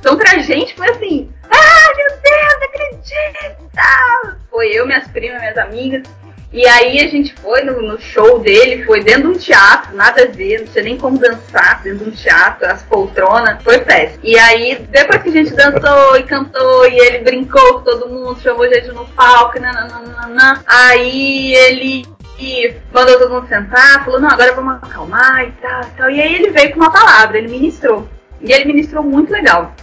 Então, 0.01 0.17
pra 0.17 0.39
gente 0.39 0.73
foi 0.73 0.89
assim: 0.89 1.31
ah, 1.43 1.93
meu 1.95 2.07
Deus, 2.07 2.63
acredita! 2.63 4.37
Foi 4.49 4.67
eu, 4.69 4.87
minhas 4.87 5.07
primas, 5.07 5.39
minhas 5.39 5.57
amigas. 5.57 6.03
E 6.51 6.67
aí 6.67 6.99
a 6.99 7.07
gente 7.07 7.33
foi 7.35 7.61
no, 7.61 7.81
no, 7.81 8.01
show 8.01 8.39
dele, 8.39 8.83
foi 8.83 9.01
dentro 9.01 9.21
de 9.21 9.27
um 9.29 9.37
teatro, 9.37 9.95
nada 9.95 10.23
a 10.23 10.25
ver, 10.25 10.59
não 10.59 10.67
tinha 10.67 10.83
nem 10.83 10.97
como 10.97 11.17
dançar 11.17 11.81
dentro 11.81 12.03
de 12.03 12.09
um 12.09 12.13
teatro, 12.13 12.67
as 12.67 12.83
poltronas, 12.83 13.63
foi 13.63 13.79
péssimo. 13.79 14.19
E 14.21 14.37
aí, 14.37 14.75
depois 14.89 15.21
que 15.21 15.29
a 15.29 15.31
gente 15.31 15.53
dançou 15.53 16.17
e 16.17 16.23
cantou, 16.23 16.85
e 16.89 16.99
ele 16.99 17.19
brincou 17.19 17.75
com 17.75 17.81
todo 17.83 18.09
mundo, 18.09 18.41
chamou 18.41 18.67
gente 18.67 18.89
no 18.89 19.05
palco, 19.09 19.61
nananana, 19.61 20.61
aí 20.67 21.55
ele 21.55 22.05
e 22.37 22.75
mandou 22.91 23.19
todo 23.19 23.33
mundo 23.33 23.47
sentar, 23.47 24.03
falou, 24.03 24.19
não, 24.19 24.29
agora 24.29 24.53
vamos 24.53 24.73
acalmar 24.73 25.47
e 25.47 25.51
tal, 25.61 25.81
e 25.81 25.91
tal. 25.95 26.09
E 26.09 26.19
aí 26.19 26.35
ele 26.35 26.49
veio 26.49 26.71
com 26.71 26.79
uma 26.79 26.91
palavra, 26.91 27.37
ele 27.37 27.47
ministrou. 27.47 28.09
E 28.41 28.51
ele 28.51 28.65
ministrou 28.65 29.03
muito 29.03 29.31
legal. 29.31 29.73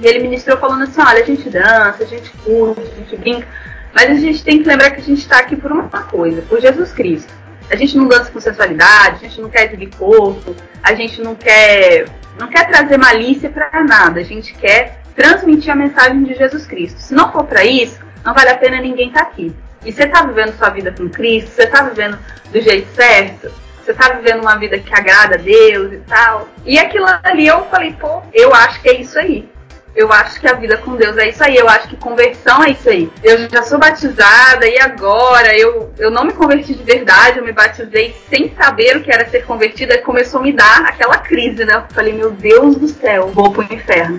E 0.00 0.06
ele 0.06 0.20
ministrou 0.20 0.56
falando 0.56 0.84
assim, 0.84 1.00
olha, 1.00 1.22
a 1.22 1.26
gente 1.26 1.50
dança, 1.50 1.98
a 2.00 2.06
gente 2.06 2.30
curte, 2.38 2.80
a 2.80 2.96
gente 2.96 3.16
brinca, 3.16 3.46
mas 3.94 4.10
a 4.10 4.14
gente 4.14 4.42
tem 4.42 4.62
que 4.62 4.68
lembrar 4.68 4.90
que 4.90 5.00
a 5.00 5.04
gente 5.04 5.20
está 5.20 5.38
aqui 5.38 5.56
por 5.56 5.70
uma 5.70 5.88
coisa, 5.88 6.42
por 6.42 6.60
Jesus 6.60 6.92
Cristo. 6.92 7.32
A 7.70 7.76
gente 7.76 7.96
não 7.96 8.08
dança 8.08 8.30
com 8.30 8.40
sensualidade, 8.40 9.16
a 9.16 9.28
gente 9.28 9.40
não 9.40 9.50
quer 9.50 9.66
exibir 9.66 9.94
corpo, 9.94 10.56
a 10.82 10.94
gente 10.94 11.20
não 11.20 11.34
quer, 11.34 12.06
não 12.38 12.48
quer 12.48 12.68
trazer 12.68 12.96
malícia 12.96 13.50
para 13.50 13.84
nada, 13.84 14.20
a 14.20 14.24
gente 14.24 14.54
quer 14.54 15.00
transmitir 15.14 15.70
a 15.70 15.76
mensagem 15.76 16.22
de 16.24 16.34
Jesus 16.34 16.66
Cristo. 16.66 16.98
Se 16.98 17.14
não 17.14 17.30
for 17.30 17.44
para 17.44 17.64
isso, 17.64 18.00
não 18.24 18.34
vale 18.34 18.50
a 18.50 18.56
pena 18.56 18.80
ninguém 18.80 19.08
estar 19.08 19.24
tá 19.24 19.30
aqui. 19.30 19.54
E 19.84 19.92
você 19.92 20.04
está 20.04 20.24
vivendo 20.24 20.56
sua 20.56 20.70
vida 20.70 20.92
com 20.92 21.08
Cristo, 21.08 21.50
você 21.50 21.62
está 21.64 21.82
vivendo 21.82 22.18
do 22.50 22.60
jeito 22.60 22.88
certo, 22.94 23.52
você 23.82 23.92
está 23.92 24.14
vivendo 24.14 24.42
uma 24.42 24.56
vida 24.56 24.78
que 24.78 24.92
agrada 24.92 25.36
a 25.36 25.38
Deus 25.38 25.92
e 25.92 25.98
tal. 26.06 26.48
E 26.64 26.78
aquilo 26.78 27.06
ali 27.22 27.46
eu 27.46 27.64
falei, 27.66 27.92
pô, 27.92 28.22
eu 28.32 28.54
acho 28.54 28.80
que 28.82 28.88
é 28.88 29.00
isso 29.00 29.18
aí. 29.18 29.48
Eu 29.94 30.12
acho 30.12 30.40
que 30.40 30.46
a 30.46 30.54
vida 30.54 30.76
com 30.78 30.96
Deus 30.96 31.16
é 31.16 31.28
isso 31.28 31.42
aí. 31.42 31.56
Eu 31.56 31.68
acho 31.68 31.88
que 31.88 31.96
conversão 31.96 32.62
é 32.62 32.70
isso 32.70 32.88
aí. 32.88 33.10
Eu 33.22 33.48
já 33.48 33.62
sou 33.62 33.78
batizada 33.78 34.66
e 34.66 34.78
agora 34.78 35.56
eu, 35.56 35.92
eu 35.98 36.10
não 36.10 36.24
me 36.24 36.32
converti 36.32 36.74
de 36.74 36.82
verdade. 36.82 37.38
Eu 37.38 37.44
me 37.44 37.52
batizei 37.52 38.14
sem 38.28 38.54
saber 38.54 38.96
o 38.96 39.02
que 39.02 39.12
era 39.12 39.28
ser 39.28 39.44
convertida. 39.44 39.94
E 39.94 39.98
começou 39.98 40.40
a 40.40 40.42
me 40.42 40.52
dar 40.52 40.82
aquela 40.82 41.18
crise, 41.18 41.64
né? 41.64 41.74
Eu 41.74 41.94
falei, 41.94 42.12
meu 42.12 42.30
Deus 42.30 42.76
do 42.76 42.88
céu, 42.88 43.28
vou 43.28 43.50
pro 43.50 43.62
inferno. 43.62 44.18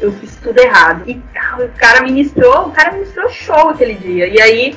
Eu 0.00 0.12
fiz 0.12 0.36
tudo 0.36 0.58
errado. 0.58 1.04
E 1.06 1.22
o 1.58 1.68
cara 1.78 2.02
ministrou, 2.02 2.68
o 2.68 2.72
cara 2.72 2.92
ministrou 2.92 3.28
show 3.30 3.70
aquele 3.70 3.94
dia. 3.94 4.26
E 4.26 4.40
aí 4.40 4.76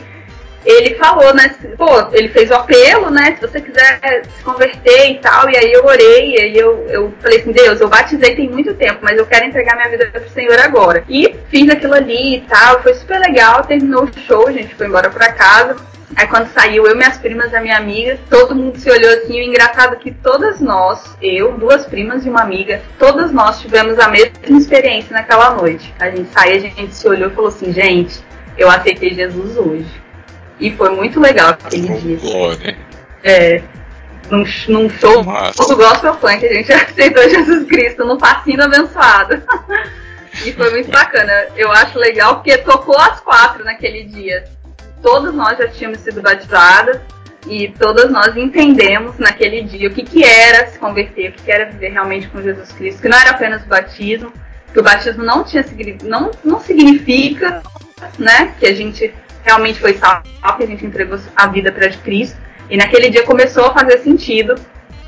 ele 0.66 0.96
falou, 0.96 1.34
né? 1.34 1.56
Pô, 1.78 2.08
ele 2.12 2.30
fez 2.30 2.50
o 2.50 2.56
apelo, 2.56 3.10
né? 3.10 3.36
Se 3.36 3.42
você 3.42 3.62
quiser 3.62 4.24
se 4.26 4.44
converter 4.44 5.12
e 5.12 5.20
tal. 5.20 5.50
E 5.50 5.58
aí 5.58 5.72
eu 5.72 5.86
orei, 5.86 6.36
e 6.36 6.42
aí 6.42 6.58
eu, 6.58 6.86
eu 6.90 7.14
falei 7.22 7.40
assim, 7.40 7.52
Deus, 7.52 7.80
eu 7.80 7.88
batizei 7.88 8.36
tem 8.36 8.50
muito 8.50 8.74
tempo, 8.74 9.00
mas 9.02 9.18
eu 9.18 9.26
quero 9.26 9.46
entregar 9.46 9.76
minha 9.76 9.90
vida 9.90 10.08
pro 10.08 10.30
Senhor 10.30 10.60
agora. 10.60 11.04
E 11.08 11.36
fiz 11.50 11.70
aquilo 11.70 11.94
ali 11.94 12.38
e 12.38 12.42
tal, 12.42 12.82
foi 12.82 12.94
super 12.94 13.20
legal, 13.20 13.64
terminou 13.64 14.04
o 14.04 14.20
show, 14.28 14.48
a 14.48 14.52
gente 14.52 14.76
foi 14.76 14.88
embora 14.88 15.10
pra 15.10 15.32
casa. 15.32 15.76
Aí 16.16 16.26
quando 16.28 16.48
saiu, 16.48 16.88
eu, 16.88 16.96
minhas 16.96 17.18
primas 17.18 17.52
e 17.52 17.56
a 17.56 17.62
minha 17.62 17.78
amiga, 17.78 18.18
todo 18.30 18.56
mundo 18.56 18.80
se 18.80 18.90
olhou 18.90 19.12
assim, 19.12 19.40
o 19.40 19.44
engraçado 19.44 19.94
é 19.94 19.98
que 19.98 20.12
todas 20.12 20.60
nós, 20.60 21.16
eu, 21.22 21.52
duas 21.58 21.86
primas 21.86 22.26
e 22.26 22.30
uma 22.30 22.42
amiga, 22.42 22.82
todas 22.98 23.32
nós 23.32 23.62
tivemos 23.62 24.00
a 24.00 24.08
mesma 24.08 24.58
experiência 24.58 25.14
naquela 25.14 25.52
noite. 25.52 25.94
A 26.00 26.10
gente 26.10 26.30
saiu, 26.32 26.56
a 26.56 26.60
gente 26.60 26.96
se 26.96 27.08
olhou 27.08 27.30
e 27.30 27.34
falou 27.36 27.50
assim, 27.50 27.72
gente, 27.72 28.20
eu 28.58 28.70
aceitei 28.70 29.14
Jesus 29.14 29.58
hoje. 29.58 30.07
E 30.60 30.72
foi 30.72 30.90
muito 30.90 31.20
legal 31.20 31.50
aquele 31.50 31.88
dia. 31.88 32.18
Glória. 32.18 32.78
É, 33.24 33.62
num, 34.30 34.44
num 34.68 34.90
show 34.90 35.24
do 35.24 35.76
Gospel 35.76 36.14
Funk, 36.16 36.46
a 36.46 36.54
gente 36.54 36.72
aceitou 36.74 37.30
Jesus 37.30 37.68
Cristo 37.68 38.06
no 38.06 38.18
passinho 38.18 38.64
abençoado. 38.64 39.42
e 40.46 40.52
foi 40.52 40.72
muito 40.72 40.90
bacana. 40.90 41.32
Eu 41.56 41.72
acho 41.72 41.98
legal 41.98 42.36
porque 42.36 42.58
tocou 42.58 42.98
as 42.98 43.20
quatro 43.20 43.64
naquele 43.64 44.04
dia. 44.04 44.46
Todos 45.02 45.34
nós 45.34 45.58
já 45.58 45.68
tínhamos 45.68 46.00
sido 46.00 46.22
batizadas 46.22 47.00
e 47.46 47.70
todas 47.70 48.12
nós 48.12 48.36
entendemos 48.36 49.18
naquele 49.18 49.62
dia 49.62 49.88
o 49.88 49.94
que, 49.94 50.04
que 50.04 50.24
era 50.24 50.68
se 50.68 50.80
converter, 50.80 51.30
o 51.30 51.34
que, 51.34 51.44
que 51.44 51.52
era 51.52 51.66
viver 51.66 51.92
realmente 51.92 52.28
com 52.28 52.42
Jesus 52.42 52.72
Cristo, 52.72 53.02
que 53.02 53.08
não 53.08 53.18
era 53.18 53.32
apenas 53.32 53.64
o 53.64 53.68
batismo, 53.68 54.34
que 54.74 54.80
o 54.80 54.84
batismo 54.84 55.24
não 55.24 55.44
tinha 55.44 55.64
não, 56.04 56.32
não 56.44 56.60
significa 56.60 57.62
né, 58.18 58.54
que 58.60 58.66
a 58.66 58.74
gente 58.74 59.14
realmente 59.48 59.80
foi 59.80 59.94
salvo, 59.94 60.24
que 60.58 60.64
a 60.64 60.68
gente 60.68 60.86
entregou 60.86 61.18
a 61.36 61.48
vida 61.48 61.72
para 61.72 61.90
Cristo. 61.90 62.38
E 62.70 62.76
naquele 62.76 63.10
dia 63.10 63.24
começou 63.24 63.66
a 63.66 63.74
fazer 63.74 64.00
sentido 64.00 64.56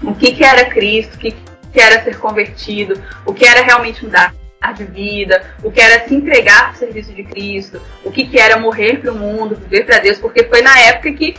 o 0.01 0.15
que, 0.15 0.31
que 0.31 0.43
era 0.43 0.65
Cristo, 0.65 1.15
o 1.15 1.17
que, 1.17 1.31
que 1.73 1.79
era 1.79 2.01
ser 2.03 2.17
convertido, 2.17 3.01
o 3.25 3.33
que 3.33 3.45
era 3.45 3.61
realmente 3.61 4.03
mudar 4.03 4.33
de 4.75 4.85
vida, 4.85 5.41
o 5.63 5.71
que 5.71 5.81
era 5.81 6.07
se 6.07 6.15
entregar 6.15 6.69
ao 6.69 6.75
serviço 6.75 7.13
de 7.13 7.23
Cristo, 7.23 7.81
o 8.03 8.11
que, 8.11 8.25
que 8.25 8.39
era 8.39 8.57
morrer 8.57 8.99
para 8.99 9.11
o 9.11 9.15
mundo, 9.15 9.55
viver 9.55 9.85
para 9.85 9.99
Deus, 9.99 10.17
porque 10.17 10.43
foi 10.45 10.61
na 10.61 10.77
época 10.79 11.11
que, 11.13 11.35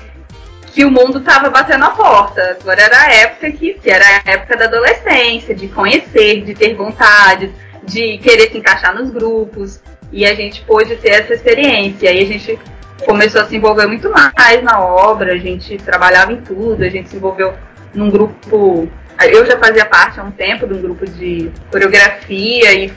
que 0.72 0.84
o 0.84 0.90
mundo 0.90 1.18
estava 1.18 1.48
batendo 1.48 1.84
a 1.84 1.90
porta. 1.90 2.58
Agora 2.60 2.82
era 2.82 3.02
a 3.02 3.12
época 3.14 3.50
que, 3.52 3.74
que 3.74 3.90
era 3.90 4.04
a 4.04 4.30
época 4.30 4.56
da 4.56 4.66
adolescência, 4.66 5.54
de 5.54 5.68
conhecer, 5.68 6.42
de 6.44 6.54
ter 6.54 6.74
vontade, 6.74 7.50
de 7.84 8.18
querer 8.18 8.50
se 8.50 8.58
encaixar 8.58 8.94
nos 8.94 9.10
grupos. 9.10 9.80
E 10.12 10.26
a 10.26 10.34
gente 10.34 10.62
pôde 10.62 10.96
ter 10.96 11.10
essa 11.10 11.34
experiência. 11.34 12.10
E 12.10 12.22
a 12.22 12.26
gente 12.26 12.58
começou 13.04 13.40
a 13.40 13.46
se 13.46 13.56
envolver 13.56 13.86
muito 13.86 14.10
mais 14.10 14.62
na 14.62 14.80
obra, 14.80 15.32
a 15.32 15.38
gente 15.38 15.76
trabalhava 15.78 16.32
em 16.32 16.40
tudo, 16.40 16.82
a 16.82 16.88
gente 16.88 17.08
se 17.08 17.16
envolveu 17.16 17.54
num 17.94 18.10
grupo. 18.10 18.88
Eu 19.20 19.44
já 19.44 19.58
fazia 19.58 19.84
parte 19.84 20.18
há 20.18 20.24
um 20.24 20.30
tempo 20.30 20.66
de 20.66 20.74
um 20.74 20.80
grupo 20.80 21.06
de 21.06 21.50
coreografia 21.70 22.72
e 22.72 22.92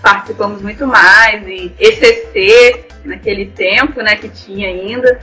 participamos 0.00 0.62
muito 0.62 0.86
mais. 0.86 1.46
E 1.46 1.74
ECC, 1.78 2.86
naquele 3.04 3.46
tempo, 3.46 4.00
né, 4.02 4.16
que 4.16 4.28
tinha 4.28 4.68
ainda. 4.68 5.20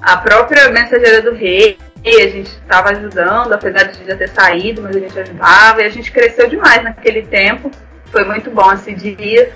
A 0.00 0.18
própria 0.18 0.68
Mensageira 0.70 1.22
do 1.22 1.32
Rei, 1.32 1.78
a 2.04 2.28
gente 2.28 2.48
estava 2.48 2.90
ajudando, 2.90 3.52
apesar 3.52 3.84
de 3.84 4.04
já 4.04 4.14
ter 4.14 4.28
saído, 4.28 4.82
mas 4.82 4.94
a 4.94 5.00
gente 5.00 5.18
ajudava. 5.18 5.82
E 5.82 5.86
a 5.86 5.88
gente 5.88 6.12
cresceu 6.12 6.48
demais 6.48 6.82
naquele 6.82 7.22
tempo. 7.22 7.70
Foi 8.12 8.24
muito 8.24 8.50
bom 8.50 8.70
esse 8.72 8.92
dia. 8.92 9.52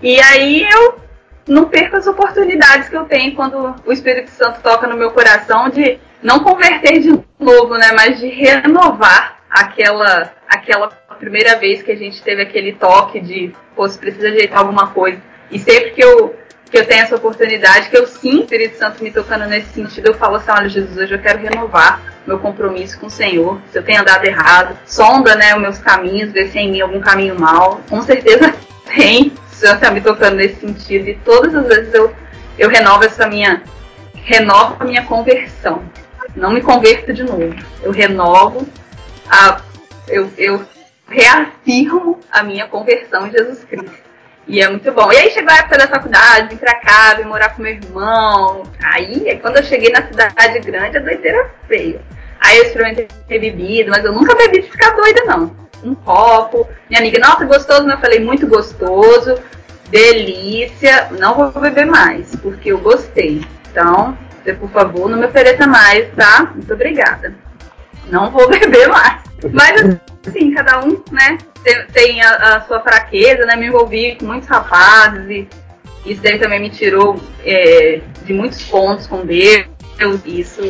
E 0.00 0.20
aí 0.20 0.66
eu 0.70 1.00
não 1.46 1.64
perco 1.64 1.96
as 1.96 2.06
oportunidades 2.06 2.88
que 2.88 2.96
eu 2.96 3.04
tenho 3.04 3.34
quando 3.34 3.74
o 3.84 3.92
Espírito 3.92 4.30
Santo 4.30 4.60
toca 4.62 4.86
no 4.86 4.96
meu 4.96 5.10
coração 5.10 5.68
de 5.68 5.98
não 6.22 6.40
converter 6.40 7.00
de 7.00 7.18
novo, 7.38 7.76
né, 7.76 7.90
mas 7.94 8.18
de 8.20 8.28
renovar 8.28 9.38
aquela 9.50 10.32
aquela 10.48 10.88
primeira 11.18 11.56
vez 11.56 11.82
que 11.82 11.92
a 11.92 11.96
gente 11.96 12.22
teve 12.22 12.42
aquele 12.42 12.72
toque 12.72 13.20
de, 13.20 13.52
pô, 13.74 13.88
você 13.88 13.98
precisa 13.98 14.28
ajeitar 14.28 14.58
alguma 14.58 14.88
coisa. 14.88 15.20
E 15.50 15.58
sempre 15.58 15.92
que 15.92 16.02
eu 16.02 16.34
que 16.72 16.78
eu 16.78 16.86
tenho 16.86 17.02
essa 17.02 17.16
oportunidade, 17.16 17.90
que 17.90 17.98
eu 17.98 18.06
sinto 18.06 18.38
o 18.38 18.42
Espírito 18.44 18.78
Santo 18.78 19.04
me 19.04 19.10
tocando 19.10 19.44
nesse 19.44 19.74
sentido, 19.74 20.08
eu 20.08 20.14
falo 20.14 20.36
assim, 20.36 20.50
olha 20.50 20.70
Jesus, 20.70 20.96
hoje 20.96 21.14
eu 21.14 21.18
quero 21.18 21.38
renovar 21.38 22.00
meu 22.26 22.38
compromisso 22.38 22.98
com 22.98 23.08
o 23.08 23.10
Senhor. 23.10 23.60
Se 23.70 23.78
eu 23.78 23.82
tenho 23.82 24.00
andado 24.00 24.24
errado, 24.24 24.78
sonda, 24.86 25.36
né, 25.36 25.54
os 25.54 25.60
meus 25.60 25.78
caminhos, 25.78 26.32
ver 26.32 26.48
se 26.48 26.56
é 26.56 26.62
em 26.62 26.70
mim 26.70 26.80
algum 26.80 26.98
caminho 26.98 27.38
mal. 27.38 27.82
Com 27.90 28.00
certeza 28.00 28.54
tem, 28.96 29.34
Senhor 29.62 29.76
está 29.76 29.92
me 29.92 30.00
tocando 30.00 30.36
nesse 30.38 30.56
sentido 30.56 31.08
e 31.08 31.14
todas 31.18 31.54
as 31.54 31.68
vezes 31.68 31.94
eu, 31.94 32.12
eu 32.58 32.68
renovo 32.68 33.04
essa 33.04 33.28
minha 33.28 33.62
renovo 34.12 34.76
a 34.80 34.84
minha 34.84 35.04
conversão. 35.04 35.84
Não 36.34 36.50
me 36.50 36.60
converto 36.60 37.12
de 37.12 37.22
novo. 37.22 37.54
Eu 37.80 37.92
renovo 37.92 38.66
a 39.30 39.60
eu, 40.08 40.28
eu 40.36 40.66
reafirmo 41.08 42.18
a 42.32 42.42
minha 42.42 42.66
conversão 42.66 43.24
em 43.28 43.30
Jesus 43.30 43.62
Cristo. 43.62 44.02
E 44.48 44.60
é 44.60 44.68
muito 44.68 44.90
bom. 44.90 45.12
E 45.12 45.16
aí 45.16 45.30
chegou 45.30 45.52
a 45.52 45.58
época 45.58 45.78
da 45.78 45.86
faculdade, 45.86 46.48
vim 46.48 46.56
pra 46.56 46.74
cá, 46.80 47.14
vim 47.14 47.22
morar 47.22 47.54
com 47.54 47.62
meu 47.62 47.72
irmão. 47.72 48.64
Aí, 48.82 49.38
quando 49.40 49.58
eu 49.58 49.62
cheguei 49.62 49.92
na 49.92 50.04
cidade 50.08 50.58
grande, 50.58 50.96
a 50.96 51.00
doideira 51.00 51.48
feia. 51.68 52.00
Aí 52.40 52.58
eu 52.58 52.64
experimentei 52.64 53.06
bebida, 53.28 53.90
mas 53.90 54.04
eu 54.04 54.12
nunca 54.12 54.34
bebi 54.34 54.62
de 54.62 54.70
ficar 54.70 54.90
doida, 54.96 55.22
não 55.24 55.61
um 55.84 55.94
copo. 55.94 56.68
Minha 56.88 57.00
amiga, 57.00 57.18
nossa, 57.18 57.44
gostoso, 57.44 57.84
né? 57.84 57.94
Eu 57.94 57.98
falei, 57.98 58.20
muito 58.20 58.46
gostoso, 58.46 59.38
delícia, 59.90 61.08
não 61.18 61.34
vou 61.34 61.50
beber 61.60 61.86
mais, 61.86 62.34
porque 62.36 62.72
eu 62.72 62.78
gostei. 62.78 63.44
Então, 63.70 64.16
você, 64.42 64.52
por 64.52 64.70
favor, 64.70 65.08
não 65.08 65.18
me 65.18 65.26
ofereça 65.26 65.66
mais, 65.66 66.08
tá? 66.14 66.50
Muito 66.54 66.72
obrigada. 66.72 67.34
Não 68.08 68.30
vou 68.30 68.48
beber 68.50 68.88
mais. 68.88 69.22
Mas, 69.52 69.98
assim, 70.26 70.52
cada 70.52 70.84
um, 70.84 71.02
né, 71.10 71.38
tem, 71.64 71.86
tem 71.92 72.22
a, 72.22 72.56
a, 72.56 72.60
sua 72.62 72.80
fraqueza, 72.80 73.44
né? 73.44 73.56
Me 73.56 73.66
envolvi 73.66 74.16
com 74.16 74.26
muitos 74.26 74.48
rapazes 74.48 75.28
e 75.28 75.48
isso 76.04 76.22
daí 76.22 76.38
também 76.38 76.60
me 76.60 76.70
tirou 76.70 77.20
é, 77.44 78.00
de 78.24 78.32
muitos 78.32 78.62
pontos 78.62 79.06
com 79.06 79.24
Deus. 79.24 79.66
Isso 80.24 80.62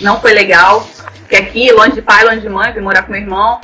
não 0.00 0.20
foi 0.20 0.32
legal. 0.32 0.86
Porque 1.20 1.36
aqui, 1.36 1.70
longe 1.70 1.92
de 1.92 2.02
pai, 2.02 2.24
longe 2.24 2.40
de 2.40 2.48
mãe, 2.48 2.72
vim 2.72 2.80
morar 2.80 3.02
com 3.02 3.12
meu 3.12 3.20
irmão. 3.20 3.60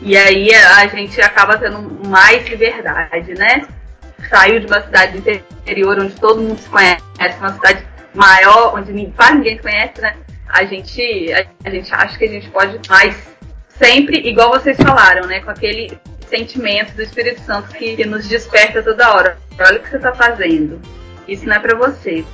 E 0.00 0.16
aí 0.16 0.54
a 0.54 0.86
gente 0.86 1.20
acaba 1.20 1.58
tendo 1.58 2.06
mais 2.06 2.46
liberdade, 2.48 3.34
né? 3.34 3.66
Saiu 4.30 4.60
de 4.60 4.66
uma 4.66 4.80
cidade 4.82 5.18
interior 5.18 5.98
onde 5.98 6.14
todo 6.14 6.40
mundo 6.40 6.58
se 6.58 6.68
conhece, 6.68 7.02
uma 7.38 7.52
cidade 7.52 7.84
maior, 8.14 8.74
onde 8.76 9.12
quase 9.16 9.34
ninguém 9.34 9.56
se 9.56 9.62
conhece, 9.62 10.00
né? 10.00 10.16
A 10.48 10.64
gente, 10.64 11.32
a 11.64 11.70
gente 11.70 11.94
acha 11.94 12.16
que 12.16 12.24
a 12.24 12.28
gente 12.28 12.48
pode 12.50 12.80
mais 12.88 13.16
sempre, 13.68 14.28
igual 14.28 14.50
vocês 14.50 14.76
falaram, 14.76 15.26
né? 15.26 15.40
Com 15.40 15.50
aquele 15.50 15.98
sentimento 16.28 16.94
do 16.94 17.02
Espírito 17.02 17.40
Santo 17.42 17.68
que, 17.70 17.96
que 17.96 18.06
nos 18.06 18.28
desperta 18.28 18.82
toda 18.82 19.12
hora. 19.12 19.38
Olha 19.58 19.78
o 19.78 19.82
que 19.82 19.90
você 19.90 19.96
está 19.96 20.14
fazendo. 20.14 20.80
Isso 21.26 21.46
não 21.46 21.56
é 21.56 21.58
para 21.58 21.76
você. 21.76 22.24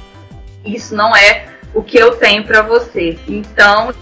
Isso 0.65 0.95
não 0.95 1.17
é 1.17 1.47
o 1.73 1.83
que 1.83 1.99
eu 1.99 2.17
tenho 2.17 2.45
para 2.45 2.63
você. 2.63 3.19
Então, 3.27 3.93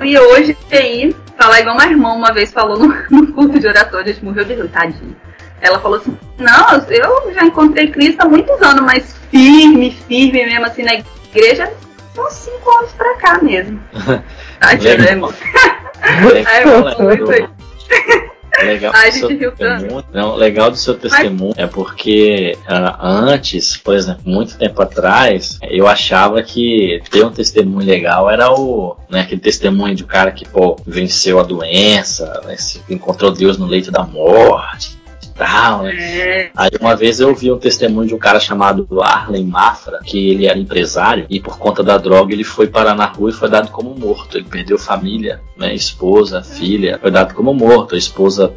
e 0.00 0.18
hoje 0.18 0.56
aí 0.70 1.14
falar 1.40 1.60
igual 1.60 1.74
uma 1.74 1.86
irmã 1.86 2.12
uma 2.12 2.32
vez 2.32 2.52
falou 2.52 2.78
no, 2.78 2.94
no 3.10 3.32
culto 3.32 3.58
de 3.58 3.66
oratório, 3.66 4.10
a 4.10 4.12
gente 4.12 4.22
morreu 4.22 4.44
de 4.44 4.54
rir, 4.54 4.68
tadinho. 4.68 5.16
Ela 5.62 5.78
falou 5.78 5.98
assim, 5.98 6.16
não, 6.38 6.78
eu 6.88 7.34
já 7.34 7.44
encontrei 7.44 7.90
Cristo 7.90 8.20
há 8.20 8.28
muitos 8.28 8.60
anos, 8.62 8.82
mas 8.82 9.14
firme, 9.30 9.90
firme 9.90 10.44
mesmo 10.44 10.66
assim 10.66 10.82
na 10.82 10.94
igreja, 10.94 11.72
uns 12.18 12.32
cinco 12.32 12.70
anos 12.78 12.92
pra 12.92 13.16
cá 13.16 13.42
mesmo. 13.42 13.80
Tadinho, 14.60 14.98
né, 14.98 15.10
irmão? 15.10 15.32
Legal 18.62 18.92
do 18.92 19.12
seu 19.12 19.28
testemunho, 19.38 20.04
não, 20.12 20.36
legal 20.36 20.70
do 20.70 20.76
seu 20.76 20.94
testemunho 20.94 21.54
é 21.56 21.66
porque 21.66 22.56
uh, 22.68 22.96
antes, 23.00 23.76
por 23.76 23.94
exemplo, 23.94 24.22
muito 24.24 24.56
tempo 24.56 24.80
atrás, 24.82 25.58
eu 25.62 25.86
achava 25.86 26.42
que 26.42 27.02
ter 27.10 27.24
um 27.24 27.30
testemunho 27.30 27.86
legal 27.86 28.30
era 28.30 28.52
o, 28.52 28.96
né, 29.08 29.20
aquele 29.20 29.40
testemunho 29.40 29.94
de 29.94 30.04
um 30.04 30.06
cara 30.06 30.30
que 30.30 30.46
pô, 30.48 30.76
venceu 30.86 31.38
a 31.38 31.42
doença, 31.42 32.40
né, 32.44 32.56
encontrou 32.88 33.30
Deus 33.30 33.58
no 33.58 33.66
leito 33.66 33.90
da 33.90 34.02
morte, 34.02 34.99
tal, 35.40 35.84
né? 35.84 35.94
É. 35.96 36.50
Aí 36.54 36.70
uma 36.78 36.94
vez 36.94 37.18
eu 37.18 37.34
vi 37.34 37.50
um 37.50 37.58
testemunho 37.58 38.06
de 38.06 38.14
um 38.14 38.18
cara 38.18 38.38
chamado 38.38 38.86
Arlen 39.00 39.46
Mafra, 39.46 40.00
que 40.04 40.28
ele 40.28 40.46
era 40.46 40.58
empresário 40.58 41.24
e 41.30 41.40
por 41.40 41.58
conta 41.58 41.82
da 41.82 41.96
droga 41.96 42.34
ele 42.34 42.44
foi 42.44 42.66
parar 42.66 42.94
na 42.94 43.06
rua 43.06 43.30
e 43.30 43.32
foi 43.32 43.48
dado 43.48 43.70
como 43.70 43.94
morto. 43.94 44.36
Ele 44.36 44.46
perdeu 44.46 44.78
família, 44.78 45.40
né, 45.56 45.74
esposa, 45.74 46.42
filha, 46.42 46.98
foi 47.00 47.10
dado 47.10 47.34
como 47.34 47.54
morto. 47.54 47.94
A 47.94 47.98
esposa 47.98 48.52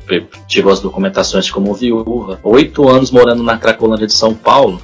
tirou 0.45 0.73
as 0.73 0.81
documentações 0.81 1.49
como 1.49 1.73
viúva. 1.73 2.37
Oito 2.43 2.89
anos 2.89 3.11
morando 3.11 3.43
na 3.43 3.57
Cracolândia 3.57 4.07
de 4.07 4.13
São 4.13 4.33
Paulo, 4.33 4.81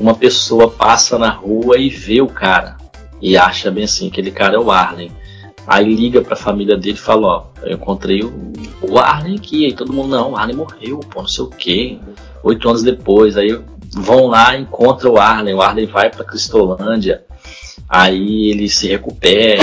uma 0.00 0.14
pessoa 0.14 0.70
passa 0.70 1.18
na 1.18 1.28
rua 1.28 1.76
e 1.76 1.90
vê 1.90 2.22
o 2.22 2.28
cara 2.28 2.78
e 3.20 3.36
acha 3.36 3.70
bem 3.70 3.84
assim, 3.84 4.08
aquele 4.08 4.30
cara 4.30 4.56
é 4.56 4.58
o 4.58 4.70
Arlen. 4.70 5.12
Aí 5.66 5.94
liga 5.94 6.20
pra 6.20 6.34
família 6.34 6.76
dele 6.76 6.96
e 6.96 7.00
fala, 7.00 7.26
ó, 7.26 7.44
eu 7.62 7.74
encontrei 7.74 8.22
o, 8.22 8.52
o 8.82 8.98
Arlen 8.98 9.36
aqui, 9.36 9.64
aí 9.64 9.72
todo 9.72 9.92
mundo, 9.92 10.08
não, 10.08 10.32
o 10.32 10.36
Arlen 10.36 10.56
morreu, 10.56 10.98
pô, 10.98 11.20
não 11.20 11.28
sei 11.28 11.44
o 11.44 11.48
quê. 11.48 11.98
Oito 12.42 12.68
anos 12.68 12.82
depois, 12.82 13.36
aí 13.36 13.58
vão 13.94 14.26
lá, 14.26 14.56
encontram 14.56 15.12
o 15.12 15.18
Arlen, 15.18 15.54
o 15.54 15.62
Arlen 15.62 15.86
vai 15.86 16.10
para 16.10 16.24
Cristolândia, 16.24 17.22
aí 17.88 18.50
ele 18.50 18.68
se 18.68 18.88
recupera, 18.88 19.62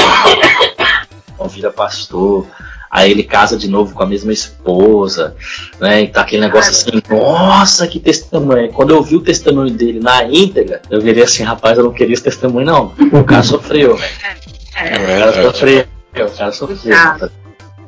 vira 1.50 1.72
pastor, 1.72 2.48
aí 2.90 3.12
ele 3.12 3.24
casa 3.24 3.58
de 3.58 3.68
novo 3.68 3.94
com 3.94 4.04
a 4.04 4.06
mesma 4.06 4.32
esposa, 4.32 5.36
né? 5.80 6.04
E 6.04 6.08
tá 6.08 6.22
aquele 6.22 6.42
negócio 6.42 6.72
assim, 6.72 7.02
nossa, 7.10 7.88
que 7.88 8.00
testemunho. 8.00 8.72
Quando 8.72 8.92
eu 8.92 9.02
vi 9.02 9.16
o 9.16 9.22
testemunho 9.22 9.72
dele 9.72 10.00
na 10.00 10.24
íntegra, 10.24 10.82
eu 10.90 11.02
virei 11.02 11.24
assim, 11.24 11.44
rapaz, 11.44 11.78
eu 11.78 11.84
não 11.84 11.92
queria 11.92 12.14
esse 12.14 12.24
testemunho, 12.24 12.66
não. 12.66 12.94
O 13.14 13.24
cara 13.24 13.44
sofreu. 13.44 13.98
É, 13.98 14.59
o 14.86 15.20
cara 15.20 15.44
sofreu. 15.44 15.86
O 16.14 16.38
cara 16.38 16.52
sofreu. 16.52 17.32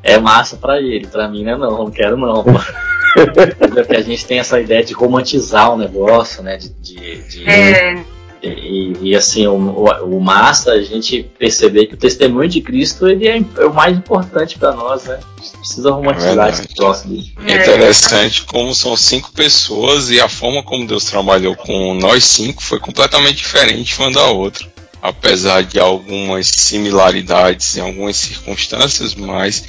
É 0.04 0.20
massa 0.20 0.58
pra 0.58 0.80
ele, 0.80 1.08
pra 1.08 1.28
mim 1.28 1.44
não 1.44 1.54
é 1.54 1.58
não, 1.58 1.78
não 1.78 1.92
quero 1.92 2.18
não. 2.18 2.44
Porque 3.14 3.96
a 3.96 4.02
gente 4.02 4.26
tem 4.26 4.40
essa 4.40 4.60
ideia 4.60 4.84
de 4.84 4.94
romantizar 4.94 5.72
o 5.74 5.78
negócio, 5.78 6.42
né? 6.42 6.58
De, 6.58 6.70
de, 6.70 7.28
de 7.28 7.50
é. 7.50 8.04
E, 8.44 8.94
e, 9.02 9.16
assim, 9.16 9.46
o, 9.46 9.54
o, 9.56 10.20
massa 10.20 10.72
a 10.72 10.82
gente 10.82 11.22
perceber 11.38 11.86
que 11.86 11.94
o 11.94 11.98
testemunho 11.98 12.50
de 12.50 12.60
Cristo 12.60 13.08
ele 13.08 13.28
é, 13.28 13.38
é 13.38 13.66
o 13.66 13.74
mais 13.74 13.96
importante 13.96 14.58
para 14.58 14.74
nós, 14.74 15.04
né? 15.04 15.20
A 15.38 15.44
gente 15.44 15.58
precisa 15.60 15.92
romantizar 15.92 16.48
é 16.48 16.50
esse 16.50 16.68
troço 16.70 17.08
dele. 17.08 17.32
É 17.46 17.62
interessante 17.62 18.44
como 18.46 18.74
são 18.74 18.98
cinco 18.98 19.32
pessoas 19.32 20.10
e 20.10 20.20
a 20.20 20.28
forma 20.28 20.64
como 20.64 20.88
Deus 20.88 21.06
trabalhou 21.06 21.56
com 21.56 21.94
nós 21.94 22.24
cinco 22.24 22.64
foi 22.64 22.80
completamente 22.80 23.36
diferente 23.36 24.00
uma 24.00 24.12
da 24.12 24.26
outra. 24.26 24.71
Apesar 25.02 25.64
de 25.64 25.80
algumas 25.80 26.48
similaridades 26.48 27.76
em 27.76 27.82
algumas 27.82 28.18
circunstâncias, 28.18 29.16
mas 29.16 29.64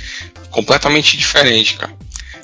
completamente 0.51 1.17
diferente, 1.17 1.77
cara. 1.77 1.95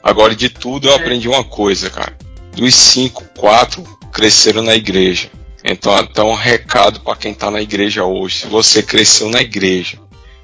Agora, 0.03 0.35
de 0.35 0.49
tudo, 0.49 0.89
eu 0.89 0.95
aprendi 0.95 1.29
uma 1.29 1.45
coisa, 1.45 1.91
cara. 1.91 2.17
Dos 2.55 2.75
cinco, 2.75 3.25
quatro 3.37 3.83
cresceram 4.13 4.63
na 4.63 4.75
igreja. 4.75 5.31
Então, 5.63 5.99
então 5.99 6.31
um 6.31 6.35
recado 6.35 7.01
para 7.01 7.17
quem 7.17 7.33
está 7.33 7.51
na 7.51 7.61
igreja 7.61 8.05
hoje. 8.05 8.41
Se 8.41 8.47
você 8.47 8.83
cresceu 8.83 9.29
na 9.29 9.41
igreja, 9.41 9.99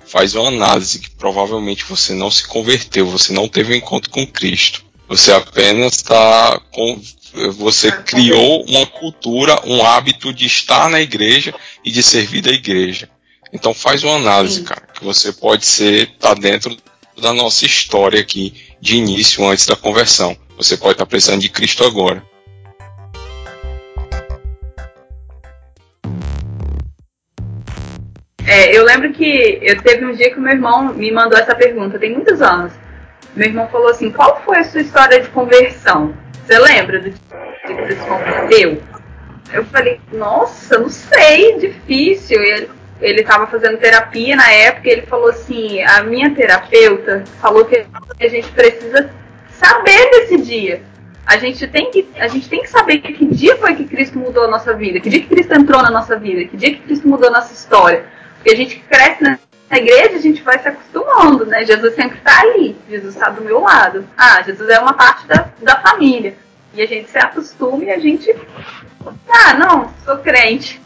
faz 0.06 0.34
uma 0.34 0.48
análise 0.48 0.98
que 0.98 1.10
provavelmente 1.10 1.84
você 1.84 2.12
não 2.12 2.30
se 2.30 2.46
converteu, 2.46 3.06
você 3.06 3.32
não 3.32 3.48
teve 3.48 3.72
um 3.72 3.76
encontro 3.76 4.10
com 4.10 4.26
Cristo. 4.26 4.84
Você 5.08 5.32
apenas 5.32 5.94
está 5.94 6.60
com. 6.70 7.00
Você 7.34 7.90
criou 7.90 8.64
uma 8.64 8.86
cultura, 8.86 9.60
um 9.66 9.84
hábito 9.84 10.32
de 10.32 10.46
estar 10.46 10.88
na 10.88 11.00
igreja 11.00 11.52
e 11.84 11.90
de 11.90 12.00
servir 12.00 12.40
da 12.40 12.52
igreja. 12.52 13.08
Então 13.52 13.74
faz 13.74 14.04
uma 14.04 14.14
análise, 14.14 14.62
cara, 14.62 14.86
que 14.94 15.04
você 15.04 15.32
pode 15.32 15.66
ser 15.66 16.12
tá 16.18 16.32
dentro 16.32 16.76
da 17.20 17.32
nossa 17.32 17.66
história 17.66 18.20
aqui 18.20 18.54
de 18.80 18.96
início 18.96 19.44
antes 19.44 19.66
da 19.66 19.74
conversão. 19.74 20.36
Você 20.56 20.76
pode 20.76 20.92
estar 20.92 21.06
precisando 21.06 21.40
de 21.40 21.48
Cristo 21.48 21.84
agora. 21.84 22.22
É, 28.46 28.76
eu 28.76 28.84
lembro 28.84 29.12
que 29.12 29.58
eu 29.60 29.82
teve 29.82 30.04
um 30.04 30.14
dia 30.14 30.30
que 30.30 30.38
o 30.38 30.40
meu 30.40 30.52
irmão 30.52 30.94
me 30.94 31.10
mandou 31.10 31.36
essa 31.36 31.54
pergunta, 31.54 31.98
tem 31.98 32.12
muitos 32.12 32.40
anos. 32.40 32.72
Meu 33.34 33.48
irmão 33.48 33.68
falou 33.68 33.88
assim: 33.88 34.10
qual 34.10 34.40
foi 34.44 34.58
a 34.58 34.64
sua 34.64 34.82
história 34.82 35.20
de 35.20 35.28
conversão? 35.30 36.14
Você 36.46 36.58
lembra 36.58 37.00
do 37.00 37.10
que 37.10 37.72
você 37.72 37.96
se 37.96 38.06
converteu? 38.06 38.82
Eu 39.52 39.64
falei, 39.66 40.00
nossa, 40.12 40.78
não 40.78 40.88
sei, 40.88 41.58
difícil. 41.58 42.42
E 42.42 42.48
ele 42.48 42.70
ele 43.00 43.20
estava 43.20 43.46
fazendo 43.46 43.76
terapia 43.78 44.36
na 44.36 44.50
época 44.50 44.88
ele 44.88 45.02
falou 45.02 45.28
assim: 45.28 45.82
a 45.82 46.02
minha 46.02 46.34
terapeuta 46.34 47.24
falou 47.40 47.64
que 47.64 47.84
a 48.20 48.28
gente 48.28 48.50
precisa 48.52 49.10
saber 49.50 50.10
desse 50.10 50.40
dia. 50.40 50.82
A 51.26 51.38
gente 51.38 51.66
tem 51.66 51.90
que, 51.90 52.06
a 52.16 52.28
gente 52.28 52.48
tem 52.48 52.62
que 52.62 52.68
saber 52.68 52.98
que 52.98 53.24
dia 53.26 53.56
foi 53.56 53.74
que 53.74 53.84
Cristo 53.84 54.18
mudou 54.18 54.44
a 54.44 54.48
nossa 54.48 54.74
vida, 54.74 55.00
que 55.00 55.08
dia 55.08 55.20
que 55.20 55.28
Cristo 55.28 55.54
entrou 55.54 55.82
na 55.82 55.90
nossa 55.90 56.18
vida, 56.18 56.44
que 56.44 56.56
dia 56.56 56.74
que 56.74 56.80
Cristo 56.80 57.08
mudou 57.08 57.28
a 57.28 57.32
nossa 57.32 57.52
história. 57.52 58.04
Porque 58.36 58.50
a 58.50 58.56
gente 58.56 58.78
cresce 58.80 59.22
na 59.22 59.38
igreja, 59.78 60.16
a 60.16 60.20
gente 60.20 60.42
vai 60.42 60.58
se 60.58 60.68
acostumando, 60.68 61.46
né? 61.46 61.64
Jesus 61.64 61.94
sempre 61.94 62.18
está 62.18 62.40
ali, 62.40 62.76
Jesus 62.88 63.14
está 63.14 63.30
do 63.30 63.42
meu 63.42 63.60
lado. 63.60 64.06
Ah, 64.16 64.42
Jesus 64.42 64.68
é 64.68 64.78
uma 64.78 64.94
parte 64.94 65.26
da, 65.26 65.48
da 65.62 65.80
família. 65.80 66.36
E 66.74 66.82
a 66.82 66.86
gente 66.86 67.10
se 67.10 67.18
acostuma 67.18 67.84
e 67.84 67.90
a 67.90 67.98
gente. 67.98 68.34
Ah, 69.28 69.54
não, 69.54 69.92
sou 70.04 70.18
crente. 70.18 70.80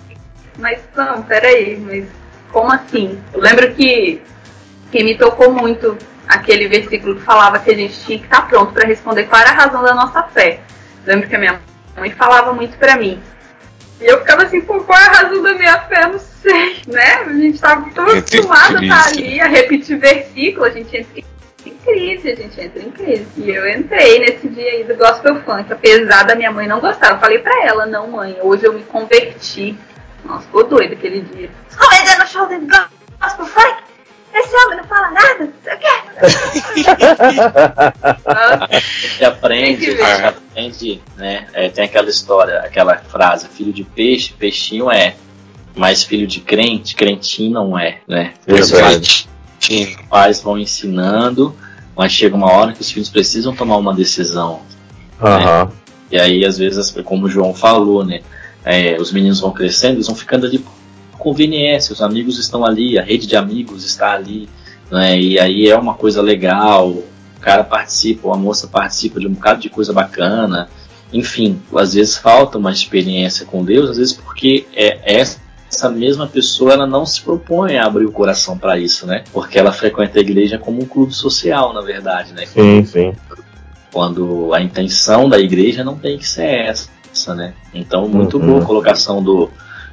Mas 0.58 0.80
não, 0.94 1.22
peraí, 1.22 1.78
mas 1.78 2.06
como 2.52 2.72
assim? 2.72 3.20
Eu 3.32 3.40
lembro 3.40 3.72
que, 3.74 4.20
que 4.90 5.04
me 5.04 5.16
tocou 5.16 5.52
muito 5.52 5.96
aquele 6.26 6.68
versículo 6.68 7.16
que 7.16 7.22
falava 7.22 7.58
que 7.58 7.70
a 7.70 7.74
gente 7.74 7.98
tinha 8.04 8.18
que 8.18 8.24
estar 8.24 8.46
pronto 8.48 8.72
para 8.72 8.86
responder 8.86 9.24
qual 9.24 9.40
era 9.40 9.50
a 9.50 9.54
razão 9.54 9.82
da 9.82 9.94
nossa 9.94 10.22
fé. 10.24 10.60
Eu 11.06 11.14
lembro 11.14 11.28
que 11.28 11.36
a 11.36 11.38
minha 11.38 11.60
mãe 11.96 12.10
falava 12.10 12.52
muito 12.52 12.76
para 12.76 12.96
mim. 12.96 13.20
E 14.00 14.06
eu 14.06 14.18
ficava 14.18 14.44
assim, 14.44 14.60
por 14.60 14.84
qual 14.86 14.98
é 14.98 15.06
a 15.06 15.12
razão 15.12 15.42
da 15.42 15.54
minha 15.54 15.80
fé? 15.82 16.06
Não 16.06 16.18
sei, 16.18 16.82
né? 16.86 17.14
A 17.26 17.32
gente 17.32 17.54
estava 17.54 17.90
tão 17.90 18.04
acostumado 18.06 18.78
a 18.78 18.82
estar 18.82 19.08
ali, 19.08 19.40
a 19.40 19.48
repetir 19.48 19.98
versículo, 19.98 20.66
a 20.66 20.70
gente 20.70 20.96
entra 20.96 21.24
em 21.66 21.74
crise, 21.78 22.30
a 22.30 22.36
gente 22.36 22.60
entra 22.60 22.80
em 22.80 22.90
crise. 22.90 23.26
E 23.36 23.50
eu 23.50 23.68
entrei 23.68 24.20
nesse 24.20 24.48
dia 24.48 24.70
aí 24.70 24.84
do 24.84 24.94
gospel 24.94 25.42
funk, 25.42 25.72
apesar 25.72 26.24
da 26.24 26.36
minha 26.36 26.52
mãe 26.52 26.68
não 26.68 26.80
gostar. 26.80 27.10
Eu 27.10 27.18
falei 27.18 27.38
para 27.40 27.66
ela, 27.66 27.86
não 27.86 28.08
mãe, 28.08 28.38
hoje 28.40 28.64
eu 28.64 28.72
me 28.72 28.82
converti. 28.84 29.76
Nossa, 30.24 30.46
ficou 30.46 30.64
doido 30.64 30.92
aquele 30.92 31.22
dia. 31.22 31.50
Escorrega 31.68 32.18
no 32.18 32.26
show 32.26 32.46
do 32.46 32.60
gospel 33.20 33.46
funk? 33.46 33.82
Esse 34.32 34.54
homem 34.56 34.76
não 34.76 34.84
fala 34.84 35.10
nada? 35.10 35.48
A 38.26 38.68
gente 38.70 39.24
aprende, 39.24 39.90
a 39.90 40.16
gente 40.16 40.24
aprende, 40.24 41.02
né? 41.16 41.46
É, 41.52 41.68
tem 41.68 41.84
aquela 41.84 42.08
história, 42.08 42.60
aquela 42.60 42.96
frase, 42.96 43.48
filho 43.48 43.72
de 43.72 43.84
peixe, 43.84 44.32
peixinho 44.38 44.90
é. 44.90 45.14
Mas 45.76 46.02
filho 46.02 46.26
de 46.26 46.40
crente, 46.40 46.96
crentinho 46.96 47.52
não 47.52 47.78
é, 47.78 47.98
né? 48.08 48.34
Os 48.46 48.72
pais, 48.72 49.28
pais 50.10 50.42
vão 50.42 50.58
ensinando, 50.58 51.54
mas 51.96 52.10
chega 52.12 52.34
uma 52.34 52.50
hora 52.50 52.72
que 52.72 52.80
os 52.80 52.90
filhos 52.90 53.08
precisam 53.08 53.54
tomar 53.54 53.76
uma 53.76 53.94
decisão. 53.94 54.62
Uhum. 55.20 55.28
Né? 55.28 55.68
E 56.10 56.18
aí, 56.18 56.44
às 56.44 56.58
vezes, 56.58 56.90
como 57.04 57.26
o 57.26 57.28
João 57.28 57.54
falou, 57.54 58.04
né? 58.04 58.22
é, 58.64 59.00
os 59.00 59.10
meninos 59.12 59.40
vão 59.40 59.50
crescendo, 59.50 59.94
eles 59.94 60.06
vão 60.06 60.14
ficando 60.14 60.46
ali 60.46 60.58
por 60.58 60.72
conveniência, 61.18 61.92
os 61.92 62.02
amigos 62.02 62.38
estão 62.38 62.64
ali, 62.64 62.98
a 62.98 63.02
rede 63.02 63.26
de 63.26 63.34
amigos 63.34 63.82
está 63.82 64.12
ali, 64.12 64.46
né, 64.90 65.18
e 65.18 65.38
aí 65.38 65.68
é 65.68 65.76
uma 65.76 65.94
coisa 65.94 66.22
legal, 66.22 66.88
o 66.88 67.40
cara 67.40 67.64
participa, 67.64 68.28
ou 68.28 68.34
a 68.34 68.36
moça 68.36 68.66
participa 68.66 69.20
de 69.20 69.26
um 69.26 69.32
bocado 69.32 69.60
de 69.60 69.68
coisa 69.68 69.92
bacana, 69.92 70.68
enfim, 71.12 71.60
às 71.74 71.94
vezes 71.94 72.16
falta 72.16 72.58
uma 72.58 72.72
experiência 72.72 73.46
com 73.46 73.64
Deus, 73.64 73.90
às 73.90 73.96
vezes 73.96 74.12
porque 74.12 74.66
é 74.74 75.20
essa 75.20 75.48
essa 75.70 75.90
mesma 75.90 76.26
pessoa 76.26 76.72
ela 76.72 76.86
não 76.86 77.04
se 77.04 77.20
propõe 77.20 77.76
a 77.76 77.84
abrir 77.84 78.06
o 78.06 78.10
coração 78.10 78.56
para 78.56 78.78
isso, 78.78 79.06
né? 79.06 79.22
Porque 79.32 79.58
ela 79.58 79.70
frequenta 79.70 80.18
a 80.18 80.22
igreja 80.22 80.58
como 80.58 80.82
um 80.82 80.86
clube 80.86 81.12
social, 81.12 81.74
na 81.74 81.82
verdade, 81.82 82.32
né? 82.32 82.46
Sim, 82.46 82.84
sim. 82.86 83.12
Quando 83.92 84.54
a 84.54 84.62
intenção 84.62 85.28
da 85.28 85.38
igreja 85.38 85.84
não 85.84 85.94
tem 85.94 86.16
que 86.16 86.26
ser 86.26 86.68
essa 86.68 86.88
né? 87.34 87.52
Então, 87.74 88.08
muito 88.08 88.38
uhum. 88.38 88.46
boa 88.46 88.62
a 88.62 88.64
colocação 88.64 89.22
do, 89.22 89.50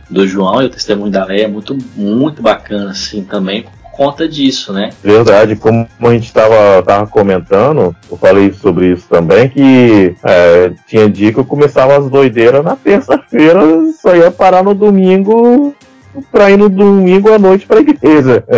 do 0.10 0.28
João 0.28 0.62
e 0.62 0.66
o 0.66 0.70
testemunho 0.70 1.12
da 1.12 1.26
Leia, 1.26 1.48
muito, 1.48 1.78
muito 1.96 2.42
bacana, 2.42 2.92
assim, 2.92 3.24
também 3.24 3.66
conta 3.96 4.28
disso, 4.28 4.74
né? 4.74 4.90
Verdade, 5.02 5.56
como 5.56 5.88
a 6.02 6.10
gente 6.12 6.26
estava 6.26 6.84
tava 6.84 7.08
comentando, 7.08 7.96
eu 8.12 8.18
falei 8.18 8.52
sobre 8.52 8.92
isso 8.92 9.08
também, 9.08 9.48
que 9.50 10.16
é, 10.24 10.72
tinha 10.86 11.10
dia 11.10 11.32
que 11.32 11.40
eu 11.40 11.46
começava 11.46 11.98
as 11.98 12.10
doideiras 12.10 12.64
na 12.64 12.76
terça-feira, 12.76 13.62
só 14.02 14.16
ia 14.16 14.30
parar 14.30 14.64
no 14.64 14.74
domingo 14.74 15.74
pra 16.32 16.52
ir 16.52 16.58
no 16.58 16.70
domingo 16.70 17.32
à 17.32 17.40
noite 17.40 17.66
pra 17.66 17.80
igreja. 17.80 18.44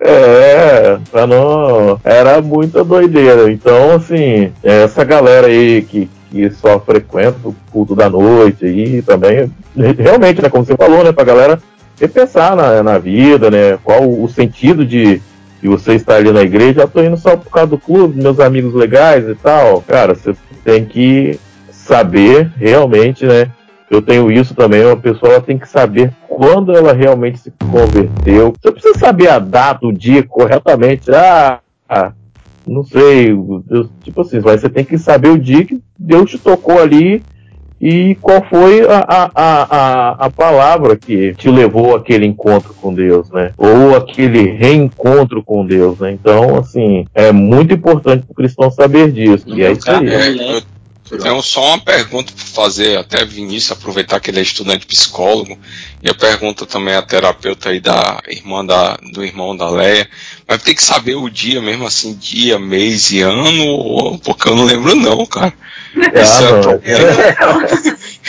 é, 0.00 0.98
pra 1.10 1.26
não. 1.26 1.98
Era 2.04 2.40
muita 2.42 2.84
doideira. 2.84 3.50
Então, 3.50 3.92
assim, 3.92 4.52
essa 4.62 5.04
galera 5.04 5.46
aí 5.46 5.82
que, 5.82 6.10
que 6.30 6.50
só 6.50 6.78
frequenta 6.80 7.36
o 7.44 7.54
culto 7.70 7.94
da 7.94 8.10
noite 8.10 8.66
aí 8.66 9.00
também, 9.02 9.50
realmente, 9.98 10.42
né, 10.42 10.48
como 10.50 10.64
você 10.64 10.76
falou, 10.76 11.02
né, 11.04 11.12
pra 11.12 11.24
galera 11.24 11.58
repensar 12.00 12.54
na, 12.54 12.82
na 12.82 12.98
vida, 12.98 13.50
né, 13.50 13.78
qual 13.82 14.08
o 14.08 14.28
sentido 14.28 14.84
de, 14.84 15.20
de 15.60 15.68
você 15.68 15.94
estar 15.94 16.16
ali 16.16 16.30
na 16.30 16.42
igreja, 16.42 16.82
eu 16.82 16.88
tô 16.88 17.02
indo 17.02 17.16
só 17.16 17.36
por 17.36 17.50
causa 17.50 17.70
do 17.70 17.78
clube, 17.78 18.20
meus 18.20 18.38
amigos 18.40 18.74
legais 18.74 19.28
e 19.28 19.34
tal. 19.34 19.82
Cara, 19.82 20.14
você 20.14 20.34
tem 20.64 20.84
que 20.84 21.38
saber 21.70 22.50
realmente, 22.56 23.24
né, 23.24 23.50
eu 23.90 24.02
tenho 24.02 24.30
isso 24.30 24.54
também, 24.54 24.84
uma 24.84 24.96
pessoa 24.96 25.40
tem 25.40 25.56
que 25.56 25.68
saber 25.68 26.12
quando 26.28 26.76
ela 26.76 26.92
realmente 26.92 27.38
se 27.38 27.52
converteu. 27.70 28.52
Você 28.60 28.72
precisa 28.72 28.98
saber 28.98 29.28
a 29.28 29.38
data, 29.38 29.86
o 29.86 29.92
dia 29.92 30.22
corretamente. 30.24 31.10
Ah, 31.12 31.60
não 32.66 32.82
sei, 32.82 33.32
Deus, 33.64 33.88
tipo 34.02 34.20
assim, 34.22 34.40
mas 34.40 34.60
você 34.60 34.68
tem 34.68 34.84
que 34.84 34.98
saber 34.98 35.28
o 35.28 35.38
dia 35.38 35.64
que 35.64 35.80
Deus 35.96 36.30
te 36.30 36.38
tocou 36.38 36.80
ali 36.80 37.22
e 37.80 38.14
qual 38.16 38.44
foi 38.48 38.86
a, 38.88 39.04
a, 39.08 39.30
a, 39.34 40.26
a 40.26 40.30
palavra 40.30 40.96
que 40.96 41.34
te 41.34 41.48
levou 41.50 41.94
àquele 41.94 42.26
encontro 42.26 42.74
com 42.80 42.92
Deus, 42.92 43.30
né? 43.30 43.52
Ou 43.56 43.94
aquele 43.96 44.50
reencontro 44.50 45.42
com 45.42 45.64
Deus, 45.66 45.98
né? 45.98 46.12
Então, 46.12 46.56
assim, 46.58 47.04
é 47.14 47.30
muito 47.32 47.74
importante 47.74 48.24
para 48.24 48.32
o 48.32 48.36
cristão 48.36 48.70
saber 48.70 49.12
disso. 49.12 49.44
e 49.48 49.62
é 49.62 49.72
isso 49.72 49.90
aí. 49.90 50.62
É, 51.10 51.14
eu, 51.14 51.18
Então, 51.18 51.42
só 51.42 51.64
uma 51.68 51.78
pergunta 51.78 52.32
para 52.32 52.44
fazer, 52.44 52.98
até 52.98 53.24
Vinícius, 53.24 53.72
aproveitar 53.72 54.20
que 54.20 54.30
ele 54.30 54.40
é 54.40 54.42
estudante 54.42 54.86
psicólogo, 54.86 55.58
e 56.02 56.10
a 56.10 56.14
pergunta 56.14 56.66
também 56.66 56.94
a 56.94 57.02
terapeuta 57.02 57.70
aí 57.70 57.80
da 57.80 58.20
irmã 58.28 58.64
da, 58.64 58.96
do 59.12 59.24
irmão 59.24 59.56
da 59.56 59.68
Leia, 59.70 60.08
mas 60.46 60.62
tem 60.62 60.74
que 60.74 60.82
saber 60.82 61.14
o 61.14 61.28
dia 61.28 61.60
mesmo, 61.60 61.86
assim, 61.86 62.14
dia, 62.14 62.58
mês 62.58 63.10
e 63.10 63.20
ano, 63.20 64.18
porque 64.24 64.48
eu 64.48 64.56
não 64.56 64.64
lembro 64.64 64.94
não, 64.94 65.24
cara. 65.26 65.52
É, 65.96 66.92
é 66.92 67.36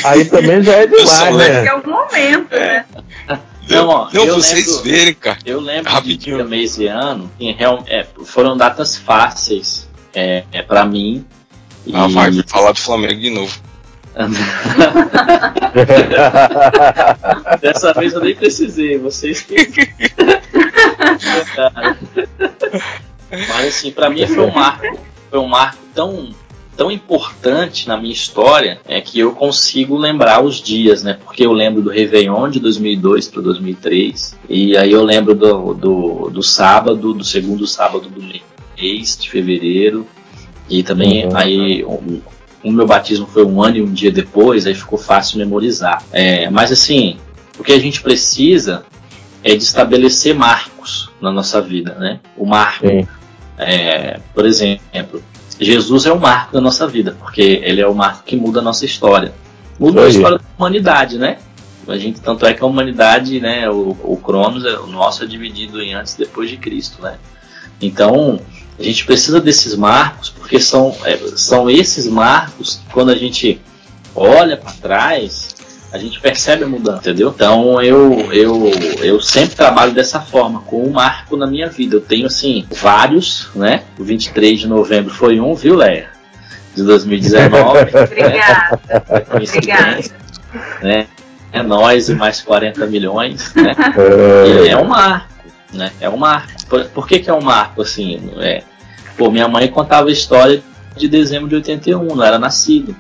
aí 0.08 0.26
também 0.26 0.64
já 0.64 0.74
é 0.74 0.88
demais, 0.88 1.36
né? 1.36 1.66
É 1.66 1.74
o 1.74 1.86
momento, 1.86 2.56
né? 2.56 2.86
Não, 3.70 3.90
ó, 3.90 4.10
não 4.14 4.28
vocês 4.28 4.68
lembro, 4.68 4.84
verem, 4.84 5.14
cara. 5.14 5.40
Eu 5.46 5.60
lembro 5.60 5.92
Rapidinho. 5.92 6.38
de 6.38 6.44
dia, 6.44 6.46
mês 6.46 6.78
e 6.78 6.88
ano, 6.88 7.30
em 7.38 7.52
real, 7.54 7.84
é, 7.88 8.06
foram 8.26 8.56
datas 8.56 8.96
fáceis 8.96 9.88
é, 10.14 10.46
é 10.52 10.62
para 10.62 10.86
mim 10.86 11.26
ah, 11.94 12.08
vai 12.08 12.32
falar 12.48 12.72
do 12.72 12.80
Flamengo 12.80 13.20
de 13.20 13.30
novo. 13.30 13.54
Dessa 17.62 17.94
vez 17.94 18.14
eu 18.14 18.22
nem 18.22 18.36
precisei, 18.36 18.98
vocês 18.98 19.42
que. 19.42 19.56
Mas 23.30 23.68
assim, 23.68 23.92
para 23.92 24.10
mim 24.10 24.26
foi 24.26 24.44
um 24.44 24.52
marco, 24.52 25.00
foi 25.30 25.40
um 25.40 25.48
marco 25.48 25.78
tão 25.94 26.30
tão 26.76 26.90
importante 26.92 27.88
na 27.88 27.96
minha 27.98 28.14
história 28.14 28.80
é 28.86 29.02
que 29.02 29.20
eu 29.20 29.34
consigo 29.34 29.98
lembrar 29.98 30.44
os 30.44 30.62
dias, 30.62 31.02
né? 31.02 31.18
Porque 31.26 31.44
eu 31.44 31.52
lembro 31.52 31.82
do 31.82 31.90
Réveillon 31.90 32.48
de 32.50 32.60
2002 32.60 33.30
para 33.30 33.42
2003 33.42 34.38
e 34.48 34.78
aí 34.78 34.92
eu 34.92 35.04
lembro 35.04 35.34
do, 35.34 35.74
do, 35.74 36.30
do 36.30 36.44
sábado, 36.44 37.16
do 37.16 37.24
segundo 37.24 37.66
sábado 37.66 38.08
do 38.08 38.22
mês 38.22 39.18
de 39.18 39.28
fevereiro 39.28 40.06
e 40.70 40.84
também 40.84 41.26
uhum. 41.26 41.38
aí 41.38 41.84
o, 41.84 42.22
o, 42.64 42.72
meu 42.72 42.86
batismo 42.86 43.28
foi 43.28 43.46
um 43.46 43.62
ano 43.62 43.78
e 43.78 43.82
um 43.82 43.92
dia 43.92 44.12
depois, 44.12 44.68
aí 44.68 44.76
ficou 44.76 44.98
fácil 44.98 45.38
memorizar. 45.38 46.04
É, 46.12 46.50
mas 46.50 46.72
assim, 46.72 47.18
o 47.58 47.64
que 47.64 47.72
a 47.72 47.80
gente 47.80 48.02
precisa 48.02 48.84
é 49.44 49.56
de 49.56 49.64
estabelecer 49.64 50.36
marcos 50.36 51.10
na 51.22 51.32
nossa 51.32 51.62
vida, 51.62 51.96
né? 51.96 52.20
O 52.36 52.46
marco, 52.46 52.86
é, 53.58 54.20
por 54.34 54.46
exemplo, 54.46 55.24
Jesus 55.60 56.06
é 56.06 56.12
o 56.12 56.20
marco 56.20 56.54
da 56.54 56.62
nossa 56.62 56.88
vida, 56.88 57.16
porque 57.20 57.62
ele 57.64 57.82
é 57.82 57.88
o 57.88 57.96
marco 57.96 58.24
que 58.24 58.36
muda 58.36 58.60
a 58.60 58.64
nossa 58.64 58.86
história. 58.86 59.34
Muda 59.80 60.06
a 60.06 60.10
história 60.10 60.38
da 60.38 60.44
humanidade, 60.58 61.18
né? 61.18 61.38
A 61.88 61.98
gente, 61.98 62.20
tanto 62.20 62.46
é 62.46 62.54
que 62.54 62.62
a 62.62 62.66
humanidade, 62.66 63.40
né, 63.40 63.70
o, 63.70 63.96
o 64.04 64.18
Cronos, 64.18 64.66
é, 64.66 64.78
o 64.78 64.88
nosso 64.88 65.24
é 65.24 65.28
dividido 65.28 65.82
em 65.82 65.94
antes 65.94 66.16
e 66.16 66.20
depois 66.20 66.50
de 66.50 66.58
Cristo, 66.58 67.02
né? 67.02 67.18
Então, 67.82 68.40
a 68.80 68.84
gente 68.84 69.06
precisa 69.06 69.42
desses 69.42 69.76
marcos, 69.76 70.30
porque 70.30 70.60
são, 70.60 70.96
é, 71.04 71.18
são 71.36 71.70
esses 71.70 72.08
marcos 72.08 72.76
que 72.76 72.94
quando 72.94 73.10
a 73.10 73.16
gente 73.16 73.60
olha 74.16 74.56
para 74.56 74.72
trás, 74.74 75.56
a 75.92 75.98
gente 75.98 76.20
percebe 76.20 76.64
a 76.64 76.68
mudança, 76.68 77.00
entendeu? 77.00 77.32
Então 77.34 77.82
eu, 77.82 78.32
eu, 78.32 78.72
eu 79.02 79.22
sempre 79.22 79.56
trabalho 79.56 79.94
dessa 79.94 80.20
forma, 80.20 80.60
com 80.62 80.84
um 80.84 80.92
marco 80.92 81.38
na 81.38 81.48
minha 81.48 81.70
vida. 81.70 81.96
Eu 81.96 82.02
tenho, 82.02 82.28
assim, 82.28 82.68
vários, 82.70 83.50
né? 83.56 83.84
O 83.98 84.04
23 84.04 84.60
de 84.60 84.68
novembro 84.68 85.14
foi 85.14 85.40
um, 85.40 85.56
viu, 85.56 85.76
Leia? 85.76 86.10
De 86.76 86.84
2019. 86.84 87.80
Obrigada. 88.04 88.80
Né? 88.88 89.26
Obrigada. 89.32 90.04
Né? 90.82 91.08
É 91.52 91.64
nós 91.64 92.10
e 92.10 92.16
mais 92.16 92.42
40 92.42 92.86
milhões, 92.88 93.54
né? 93.56 93.74
E 94.66 94.68
é 94.68 94.78
um 94.78 94.86
marco, 94.86 95.34
né? 95.74 95.92
É 96.00 96.10
um 96.10 96.18
marco. 96.18 96.57
Por, 96.70 97.08
que, 97.08 97.20
que 97.20 97.30
é 97.30 97.34
um 97.34 97.42
marco, 97.42 97.82
assim? 97.82 98.32
É, 98.38 98.64
pô, 99.18 99.32
minha 99.32 99.48
mãe 99.48 99.68
contava 99.68 100.10
a 100.10 100.12
história 100.12 100.62
de 100.96 101.08
dezembro 101.08 101.48
de 101.48 101.56
81, 101.56 102.16
não 102.16 102.24
era 102.24 102.38
nascido. 102.38 102.96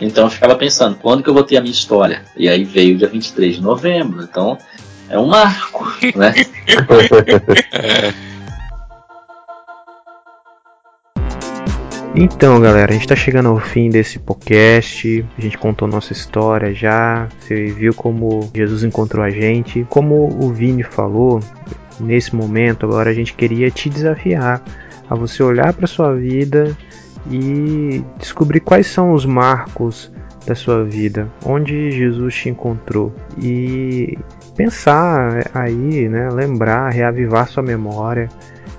Então 0.00 0.24
eu 0.24 0.30
ficava 0.30 0.56
pensando, 0.56 0.96
quando 0.96 1.22
que 1.22 1.30
eu 1.30 1.34
vou 1.34 1.44
ter 1.44 1.56
a 1.56 1.60
minha 1.60 1.72
história? 1.72 2.22
E 2.36 2.48
aí 2.48 2.64
veio 2.64 2.94
o 2.94 2.98
dia 2.98 3.08
23 3.08 3.56
de 3.56 3.62
novembro. 3.62 4.22
Então 4.22 4.58
é 5.08 5.18
um 5.18 5.26
marco, 5.26 5.86
né? 6.16 6.34
Então, 12.14 12.60
galera, 12.60 12.90
a 12.90 12.92
gente 12.92 13.02
está 13.02 13.16
chegando 13.16 13.48
ao 13.48 13.58
fim 13.58 13.88
desse 13.88 14.18
podcast. 14.18 15.24
A 15.38 15.40
gente 15.40 15.56
contou 15.56 15.88
nossa 15.88 16.12
história 16.12 16.74
já. 16.74 17.26
Você 17.40 17.66
viu 17.66 17.94
como 17.94 18.50
Jesus 18.54 18.84
encontrou 18.84 19.24
a 19.24 19.30
gente. 19.30 19.86
Como 19.88 20.28
o 20.44 20.52
Vini 20.52 20.82
falou, 20.82 21.40
nesse 21.98 22.36
momento 22.36 22.84
agora 22.84 23.08
a 23.08 23.14
gente 23.14 23.32
queria 23.32 23.70
te 23.70 23.88
desafiar 23.88 24.62
a 25.08 25.14
você 25.14 25.42
olhar 25.42 25.72
para 25.72 25.86
sua 25.86 26.14
vida 26.14 26.76
e 27.30 28.04
descobrir 28.18 28.60
quais 28.60 28.88
são 28.88 29.12
os 29.12 29.24
marcos 29.24 30.12
da 30.46 30.54
sua 30.54 30.84
vida, 30.84 31.30
onde 31.46 31.92
Jesus 31.92 32.34
te 32.34 32.50
encontrou 32.50 33.14
e 33.40 34.18
pensar 34.54 35.50
aí, 35.54 36.08
né, 36.08 36.28
lembrar, 36.30 36.90
reavivar 36.90 37.48
sua 37.48 37.62
memória 37.62 38.28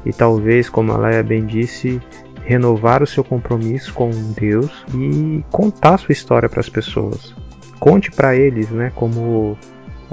e 0.05 0.11
talvez, 0.11 0.69
como 0.69 0.91
a 0.91 0.97
Leia 0.97 1.23
bem 1.23 1.45
disse, 1.45 2.01
renovar 2.45 3.01
o 3.01 3.07
seu 3.07 3.23
compromisso 3.23 3.93
com 3.93 4.09
Deus 4.33 4.85
e 4.93 5.43
contar 5.51 5.97
sua 5.97 6.11
história 6.11 6.49
para 6.49 6.59
as 6.59 6.69
pessoas. 6.69 7.33
Conte 7.79 8.11
para 8.11 8.35
eles, 8.35 8.69
né, 8.69 8.91
como 8.95 9.57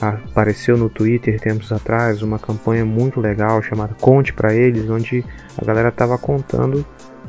apareceu 0.01 0.77
no 0.77 0.89
Twitter 0.89 1.39
tempos 1.39 1.71
atrás 1.73 2.23
uma 2.23 2.39
campanha 2.39 2.85
muito 2.85 3.21
legal 3.21 3.63
chamada 3.63 3.95
Conte 4.01 4.33
para 4.33 4.55
eles, 4.55 4.89
onde 4.89 5.25
a 5.61 5.65
galera 5.65 5.89
estava 5.89 6.17
contando 6.17 6.85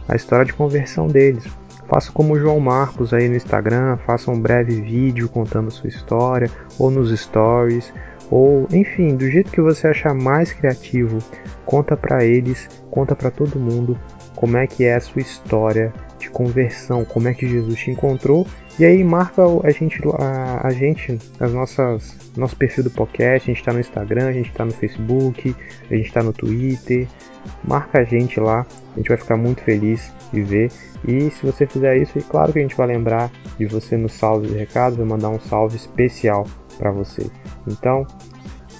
a 0.07 0.15
história 0.15 0.45
de 0.45 0.53
conversão 0.53 1.07
deles. 1.07 1.43
Faça 1.87 2.11
como 2.11 2.33
o 2.33 2.39
João 2.39 2.59
Marcos 2.59 3.13
aí 3.13 3.27
no 3.27 3.35
Instagram, 3.35 3.97
faça 4.05 4.31
um 4.31 4.39
breve 4.39 4.81
vídeo 4.81 5.27
contando 5.27 5.69
sua 5.69 5.89
história, 5.89 6.49
ou 6.79 6.89
nos 6.89 7.11
stories, 7.19 7.93
ou 8.29 8.65
enfim, 8.71 9.17
do 9.17 9.29
jeito 9.29 9.51
que 9.51 9.59
você 9.59 9.87
achar 9.87 10.13
mais 10.13 10.53
criativo, 10.53 11.17
conta 11.65 11.97
para 11.97 12.23
eles, 12.23 12.69
conta 12.89 13.13
para 13.13 13.29
todo 13.29 13.59
mundo 13.59 13.99
como 14.41 14.57
é 14.57 14.65
que 14.67 14.83
é 14.83 14.95
a 14.95 14.99
sua 14.99 15.21
história 15.21 15.93
de 16.19 16.29
conversão, 16.29 17.05
como 17.05 17.27
é 17.27 17.33
que 17.33 17.47
Jesus 17.47 17.79
te 17.79 17.91
encontrou 17.91 18.45
e 18.79 18.85
aí 18.85 19.03
marca 19.03 19.43
a 19.63 19.69
gente, 19.69 20.01
a, 20.17 20.67
a 20.67 20.71
gente, 20.71 21.19
as 21.39 21.53
nossas, 21.53 22.17
nosso 22.35 22.55
perfil 22.55 22.83
do 22.83 22.89
podcast, 22.89 23.49
a 23.49 23.53
gente 23.53 23.59
está 23.59 23.71
no 23.71 23.79
Instagram, 23.79 24.27
a 24.27 24.31
gente 24.31 24.49
está 24.49 24.65
no 24.65 24.71
Facebook, 24.71 25.55
a 25.89 25.95
gente 25.95 26.07
está 26.07 26.23
no 26.23 26.33
Twitter. 26.33 27.07
Marca 27.63 27.99
a 27.99 28.03
gente 28.03 28.39
lá, 28.39 28.65
a 28.93 28.97
gente 28.97 29.09
vai 29.09 29.17
ficar 29.17 29.37
muito 29.37 29.61
feliz 29.61 30.11
de 30.33 30.41
ver. 30.41 30.71
E 31.07 31.29
se 31.29 31.45
você 31.45 31.67
fizer 31.67 31.97
isso, 31.97 32.17
é 32.17 32.21
claro 32.21 32.53
que 32.53 32.57
a 32.57 32.61
gente 32.63 32.75
vai 32.75 32.87
lembrar 32.87 33.29
de 33.59 33.67
você 33.67 33.95
nos 33.95 34.13
salves 34.13 34.51
e 34.51 34.57
recados, 34.57 34.97
vai 34.97 35.05
mandar 35.05 35.29
um 35.29 35.39
salve 35.39 35.75
especial 35.75 36.47
para 36.79 36.91
você. 36.91 37.29
Então, 37.67 38.07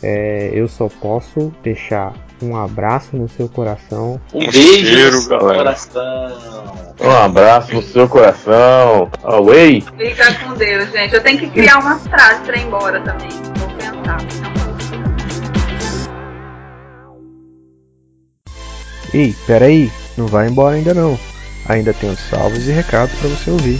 é, 0.01 0.49
eu 0.53 0.67
só 0.67 0.87
posso 0.87 1.53
deixar 1.61 2.13
um 2.41 2.55
abraço 2.55 3.15
no 3.15 3.29
seu 3.29 3.47
coração. 3.47 4.19
Um 4.33 4.39
beijo 4.39 4.51
cheiro, 4.85 5.15
no 5.15 5.21
seu 5.21 5.39
galera. 5.39 5.57
coração. 5.57 6.95
Um 6.99 7.11
abraço 7.11 7.73
no 7.73 7.81
seu 7.81 8.07
coração. 8.07 9.09
Away. 9.23 9.83
Fica 9.97 10.33
com 10.35 10.53
Deus, 10.55 10.91
gente. 10.91 11.13
Eu 11.13 11.21
tenho 11.23 11.39
que 11.39 11.49
criar 11.49 11.79
umas 11.79 12.05
frases 12.07 12.45
pra 12.45 12.57
ir 12.57 12.65
embora 12.65 12.99
também. 13.01 13.29
Vou 13.29 13.69
pensar. 13.77 14.17
Ei, 19.13 19.35
peraí, 19.45 19.91
não 20.17 20.27
vai 20.27 20.47
embora 20.47 20.75
ainda 20.75 20.93
não. 20.93 21.19
Ainda 21.67 21.93
tem 21.93 22.09
os 22.09 22.19
salvos 22.19 22.67
e 22.67 22.71
recados 22.71 23.13
para 23.15 23.29
você 23.29 23.51
ouvir. 23.51 23.77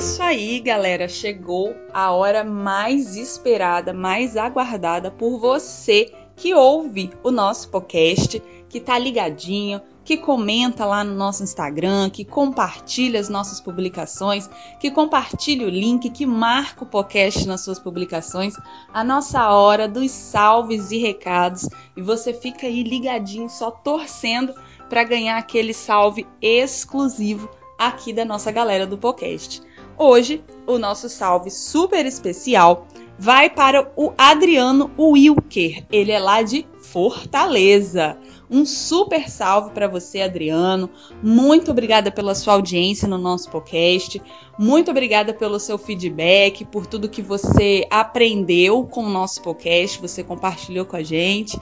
Isso 0.00 0.22
aí, 0.22 0.60
galera, 0.60 1.06
chegou 1.08 1.76
a 1.92 2.10
hora 2.10 2.42
mais 2.42 3.16
esperada, 3.16 3.92
mais 3.92 4.34
aguardada 4.34 5.10
por 5.10 5.38
você 5.38 6.10
que 6.34 6.54
ouve 6.54 7.10
o 7.22 7.30
nosso 7.30 7.68
podcast, 7.68 8.42
que 8.66 8.80
tá 8.80 8.98
ligadinho, 8.98 9.78
que 10.02 10.16
comenta 10.16 10.86
lá 10.86 11.04
no 11.04 11.14
nosso 11.14 11.42
Instagram, 11.42 12.08
que 12.08 12.24
compartilha 12.24 13.20
as 13.20 13.28
nossas 13.28 13.60
publicações, 13.60 14.48
que 14.80 14.90
compartilha 14.90 15.66
o 15.66 15.70
link, 15.70 16.08
que 16.08 16.24
marca 16.24 16.82
o 16.82 16.88
podcast 16.88 17.46
nas 17.46 17.60
suas 17.60 17.78
publicações, 17.78 18.54
a 18.94 19.04
nossa 19.04 19.50
hora 19.50 19.86
dos 19.86 20.10
salves 20.10 20.90
e 20.92 20.96
recados, 20.96 21.68
e 21.94 22.00
você 22.00 22.32
fica 22.32 22.66
aí 22.66 22.82
ligadinho 22.82 23.50
só 23.50 23.70
torcendo 23.70 24.54
para 24.88 25.04
ganhar 25.04 25.36
aquele 25.36 25.74
salve 25.74 26.26
exclusivo 26.40 27.50
aqui 27.78 28.14
da 28.14 28.24
nossa 28.24 28.50
galera 28.50 28.86
do 28.86 28.96
podcast. 28.96 29.62
Hoje, 30.02 30.42
o 30.66 30.78
nosso 30.78 31.10
salve 31.10 31.50
super 31.50 32.06
especial 32.06 32.86
vai 33.18 33.50
para 33.50 33.92
o 33.94 34.14
Adriano 34.16 34.90
Wilker. 34.98 35.84
Ele 35.92 36.10
é 36.10 36.18
lá 36.18 36.40
de 36.40 36.66
Fortaleza. 36.80 38.16
Um 38.50 38.64
super 38.64 39.28
salve 39.28 39.72
para 39.72 39.86
você, 39.86 40.22
Adriano. 40.22 40.88
Muito 41.22 41.70
obrigada 41.70 42.10
pela 42.10 42.34
sua 42.34 42.54
audiência 42.54 43.06
no 43.06 43.18
nosso 43.18 43.50
podcast. 43.50 44.22
Muito 44.58 44.90
obrigada 44.90 45.34
pelo 45.34 45.60
seu 45.60 45.76
feedback, 45.76 46.64
por 46.64 46.86
tudo 46.86 47.06
que 47.06 47.20
você 47.20 47.86
aprendeu 47.90 48.86
com 48.86 49.04
o 49.04 49.10
nosso 49.10 49.42
podcast, 49.42 50.00
você 50.00 50.24
compartilhou 50.24 50.86
com 50.86 50.96
a 50.96 51.02
gente. 51.02 51.60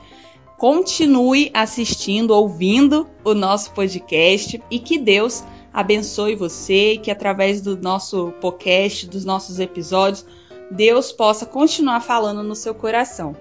continue 0.57 1.51
assistindo, 1.55 2.31
ouvindo 2.33 3.09
o 3.25 3.35
nosso 3.35 3.73
podcast 3.73 4.63
e 4.71 4.79
que 4.79 4.97
Deus 4.97 5.45
abençoe 5.73 6.35
você 6.35 6.93
e 6.93 6.99
que 6.99 7.11
através 7.11 7.61
do 7.61 7.77
nosso 7.77 8.33
podcast, 8.41 9.07
dos 9.07 9.25
nossos 9.25 9.59
episódios, 9.59 10.25
Deus 10.71 11.13
possa 11.13 11.47
continuar 11.47 12.01
falando 12.01 12.43
no 12.43 12.55
seu 12.55 12.75
coração. 12.75 13.35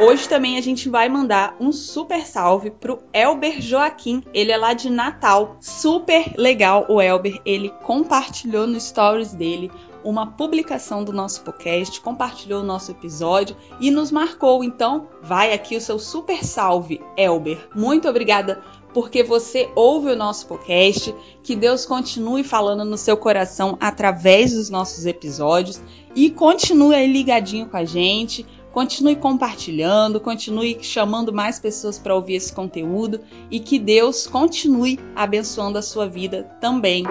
Hoje 0.00 0.28
também 0.28 0.56
a 0.56 0.60
gente 0.60 0.88
vai 0.88 1.08
mandar 1.08 1.56
um 1.58 1.72
super 1.72 2.24
salve 2.24 2.70
pro 2.70 3.02
Elber 3.12 3.60
Joaquim. 3.60 4.22
Ele 4.32 4.52
é 4.52 4.56
lá 4.56 4.72
de 4.72 4.88
Natal. 4.88 5.56
Super 5.60 6.34
legal 6.36 6.86
o 6.88 7.02
Elber. 7.02 7.40
Ele 7.44 7.68
compartilhou 7.82 8.64
no 8.64 8.80
stories 8.80 9.32
dele 9.32 9.72
uma 10.04 10.24
publicação 10.24 11.02
do 11.02 11.12
nosso 11.12 11.42
podcast, 11.42 12.00
compartilhou 12.00 12.62
o 12.62 12.66
nosso 12.66 12.92
episódio 12.92 13.56
e 13.80 13.90
nos 13.90 14.12
marcou. 14.12 14.62
Então, 14.62 15.08
vai 15.20 15.52
aqui 15.52 15.76
o 15.76 15.80
seu 15.80 15.98
super 15.98 16.44
salve, 16.44 17.00
Elber. 17.16 17.68
Muito 17.74 18.08
obrigada 18.08 18.62
porque 18.92 19.22
você 19.22 19.70
ouve 19.74 20.10
o 20.10 20.16
nosso 20.16 20.46
podcast. 20.46 21.14
Que 21.42 21.54
Deus 21.54 21.84
continue 21.86 22.44
falando 22.44 22.84
no 22.84 22.98
seu 22.98 23.16
coração 23.16 23.76
através 23.80 24.52
dos 24.52 24.70
nossos 24.70 25.06
episódios 25.06 25.80
e 26.14 26.30
continue 26.30 26.94
aí 26.94 27.10
ligadinho 27.10 27.68
com 27.68 27.76
a 27.76 27.84
gente. 27.84 28.44
Continue 28.72 29.16
compartilhando, 29.16 30.20
continue 30.20 30.78
chamando 30.82 31.32
mais 31.32 31.58
pessoas 31.58 31.98
para 31.98 32.14
ouvir 32.14 32.34
esse 32.34 32.52
conteúdo 32.52 33.20
e 33.50 33.58
que 33.58 33.78
Deus 33.78 34.26
continue 34.26 35.00
abençoando 35.16 35.78
a 35.78 35.82
sua 35.82 36.06
vida 36.06 36.44
também. 36.60 37.04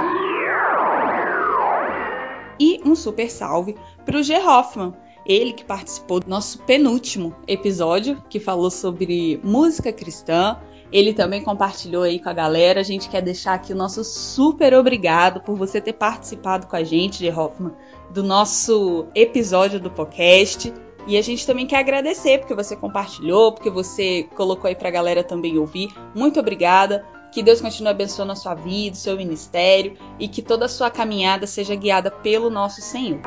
E 2.60 2.80
um 2.86 2.96
super 2.96 3.30
salve 3.30 3.76
para 4.06 4.18
o 4.18 4.24
G. 4.24 4.36
Hoffman, 4.38 4.94
ele 5.26 5.52
que 5.52 5.66
participou 5.66 6.20
do 6.20 6.30
nosso 6.30 6.60
penúltimo 6.60 7.36
episódio, 7.48 8.24
que 8.30 8.40
falou 8.40 8.72
sobre 8.72 9.40
música 9.44 9.92
cristã. 9.92 10.58
Ele 10.92 11.14
também 11.14 11.42
compartilhou 11.42 12.04
aí 12.04 12.20
com 12.20 12.30
a 12.30 12.34
galera. 12.34 12.80
A 12.80 12.84
gente 12.84 13.10
quer 13.10 13.22
deixar 13.22 13.54
aqui 13.54 13.74
o 13.74 13.76
nosso 13.76 14.04
super 14.04 14.74
obrigado 14.74 15.42
por 15.42 15.56
você 15.56 15.82
ter 15.82 15.94
participado 15.94 16.68
com 16.68 16.76
a 16.76 16.84
gente, 16.84 17.20
G. 17.20 17.32
Hoffman, 17.32 17.74
do 18.10 18.24
nosso 18.24 19.08
episódio 19.14 19.80
do 19.80 19.92
podcast. 19.92 20.74
E 21.06 21.18
a 21.18 21.22
gente 21.22 21.46
também 21.46 21.66
quer 21.66 21.80
agradecer 21.80 22.40
porque 22.40 22.54
você 22.54 22.76
compartilhou, 22.76 23.54
porque 23.54 23.70
você 23.70 24.24
colocou 24.36 24.68
aí 24.68 24.76
pra 24.76 24.90
galera 24.90 25.24
também 25.24 25.58
ouvir. 25.58 25.90
Muito 26.16 26.40
obrigada. 26.40 27.06
Que 27.32 27.44
Deus 27.44 27.62
continue 27.62 27.92
abençoando 27.92 28.32
a 28.32 28.36
sua 28.36 28.56
vida, 28.56 28.96
o 28.96 29.00
seu 29.00 29.18
ministério 29.18 29.98
e 30.18 30.28
que 30.28 30.42
toda 30.42 30.66
a 30.66 30.70
sua 30.70 30.90
caminhada 30.90 31.46
seja 31.46 31.76
guiada 31.76 32.10
pelo 32.10 32.50
nosso 32.50 32.82
Senhor. 32.82 33.20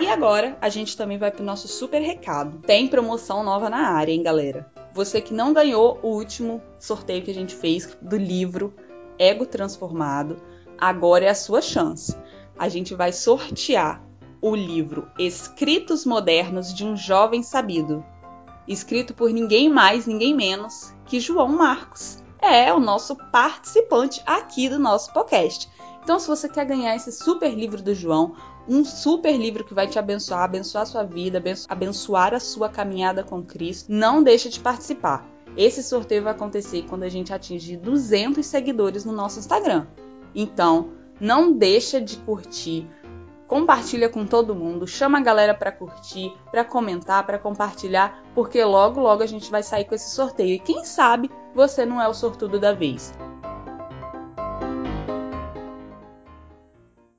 E 0.00 0.06
agora 0.06 0.56
a 0.60 0.68
gente 0.68 0.96
também 0.96 1.16
vai 1.16 1.30
para 1.30 1.42
o 1.42 1.44
nosso 1.44 1.66
super 1.66 2.00
recado. 2.00 2.58
Tem 2.66 2.86
promoção 2.86 3.42
nova 3.42 3.70
na 3.70 3.88
área, 3.92 4.12
hein, 4.12 4.22
galera? 4.22 4.70
Você 4.94 5.20
que 5.20 5.34
não 5.34 5.52
ganhou 5.52 5.98
o 6.04 6.10
último 6.10 6.62
sorteio 6.78 7.24
que 7.24 7.30
a 7.32 7.34
gente 7.34 7.52
fez 7.52 7.98
do 8.00 8.16
livro 8.16 8.72
Ego 9.18 9.44
Transformado, 9.44 10.36
agora 10.78 11.24
é 11.24 11.28
a 11.28 11.34
sua 11.34 11.60
chance. 11.60 12.16
A 12.56 12.68
gente 12.68 12.94
vai 12.94 13.12
sortear 13.12 14.00
o 14.40 14.54
livro 14.54 15.10
Escritos 15.18 16.06
Modernos 16.06 16.72
de 16.72 16.84
um 16.84 16.96
Jovem 16.96 17.42
Sabido, 17.42 18.04
escrito 18.68 19.14
por 19.14 19.30
ninguém 19.30 19.68
mais, 19.68 20.06
ninguém 20.06 20.32
menos 20.32 20.94
que 21.06 21.18
João 21.18 21.48
Marcos. 21.48 22.22
É 22.40 22.72
o 22.72 22.78
nosso 22.78 23.16
participante 23.32 24.22
aqui 24.24 24.68
do 24.68 24.78
nosso 24.78 25.12
podcast. 25.12 25.68
Então, 26.04 26.20
se 26.20 26.28
você 26.28 26.48
quer 26.48 26.66
ganhar 26.66 26.94
esse 26.94 27.10
super 27.10 27.52
livro 27.52 27.82
do 27.82 27.94
João, 27.94 28.36
um 28.68 28.84
super 28.84 29.36
livro 29.36 29.64
que 29.64 29.74
vai 29.74 29.86
te 29.86 29.98
abençoar, 29.98 30.42
abençoar 30.42 30.82
a 30.82 30.86
sua 30.86 31.02
vida, 31.04 31.42
abençoar 31.68 32.34
a 32.34 32.40
sua 32.40 32.68
caminhada 32.68 33.22
com 33.22 33.42
Cristo, 33.42 33.92
não 33.92 34.22
deixe 34.22 34.48
de 34.48 34.60
participar. 34.60 35.26
Esse 35.56 35.82
sorteio 35.82 36.22
vai 36.22 36.32
acontecer 36.32 36.84
quando 36.88 37.04
a 37.04 37.08
gente 37.08 37.32
atingir 37.32 37.76
200 37.76 38.44
seguidores 38.44 39.04
no 39.04 39.12
nosso 39.12 39.38
Instagram. 39.38 39.86
Então, 40.34 40.90
não 41.20 41.52
deixa 41.52 42.00
de 42.00 42.16
curtir, 42.18 42.88
compartilha 43.46 44.08
com 44.08 44.26
todo 44.26 44.54
mundo, 44.54 44.86
chama 44.86 45.18
a 45.18 45.22
galera 45.22 45.54
para 45.54 45.70
curtir, 45.70 46.32
para 46.50 46.64
comentar, 46.64 47.24
para 47.24 47.38
compartilhar, 47.38 48.24
porque 48.34 48.64
logo 48.64 49.00
logo 49.00 49.22
a 49.22 49.26
gente 49.26 49.50
vai 49.50 49.62
sair 49.62 49.84
com 49.84 49.94
esse 49.94 50.10
sorteio 50.10 50.54
e 50.54 50.58
quem 50.58 50.84
sabe 50.84 51.30
você 51.54 51.86
não 51.86 52.00
é 52.00 52.08
o 52.08 52.14
sortudo 52.14 52.58
da 52.58 52.72
vez. 52.72 53.12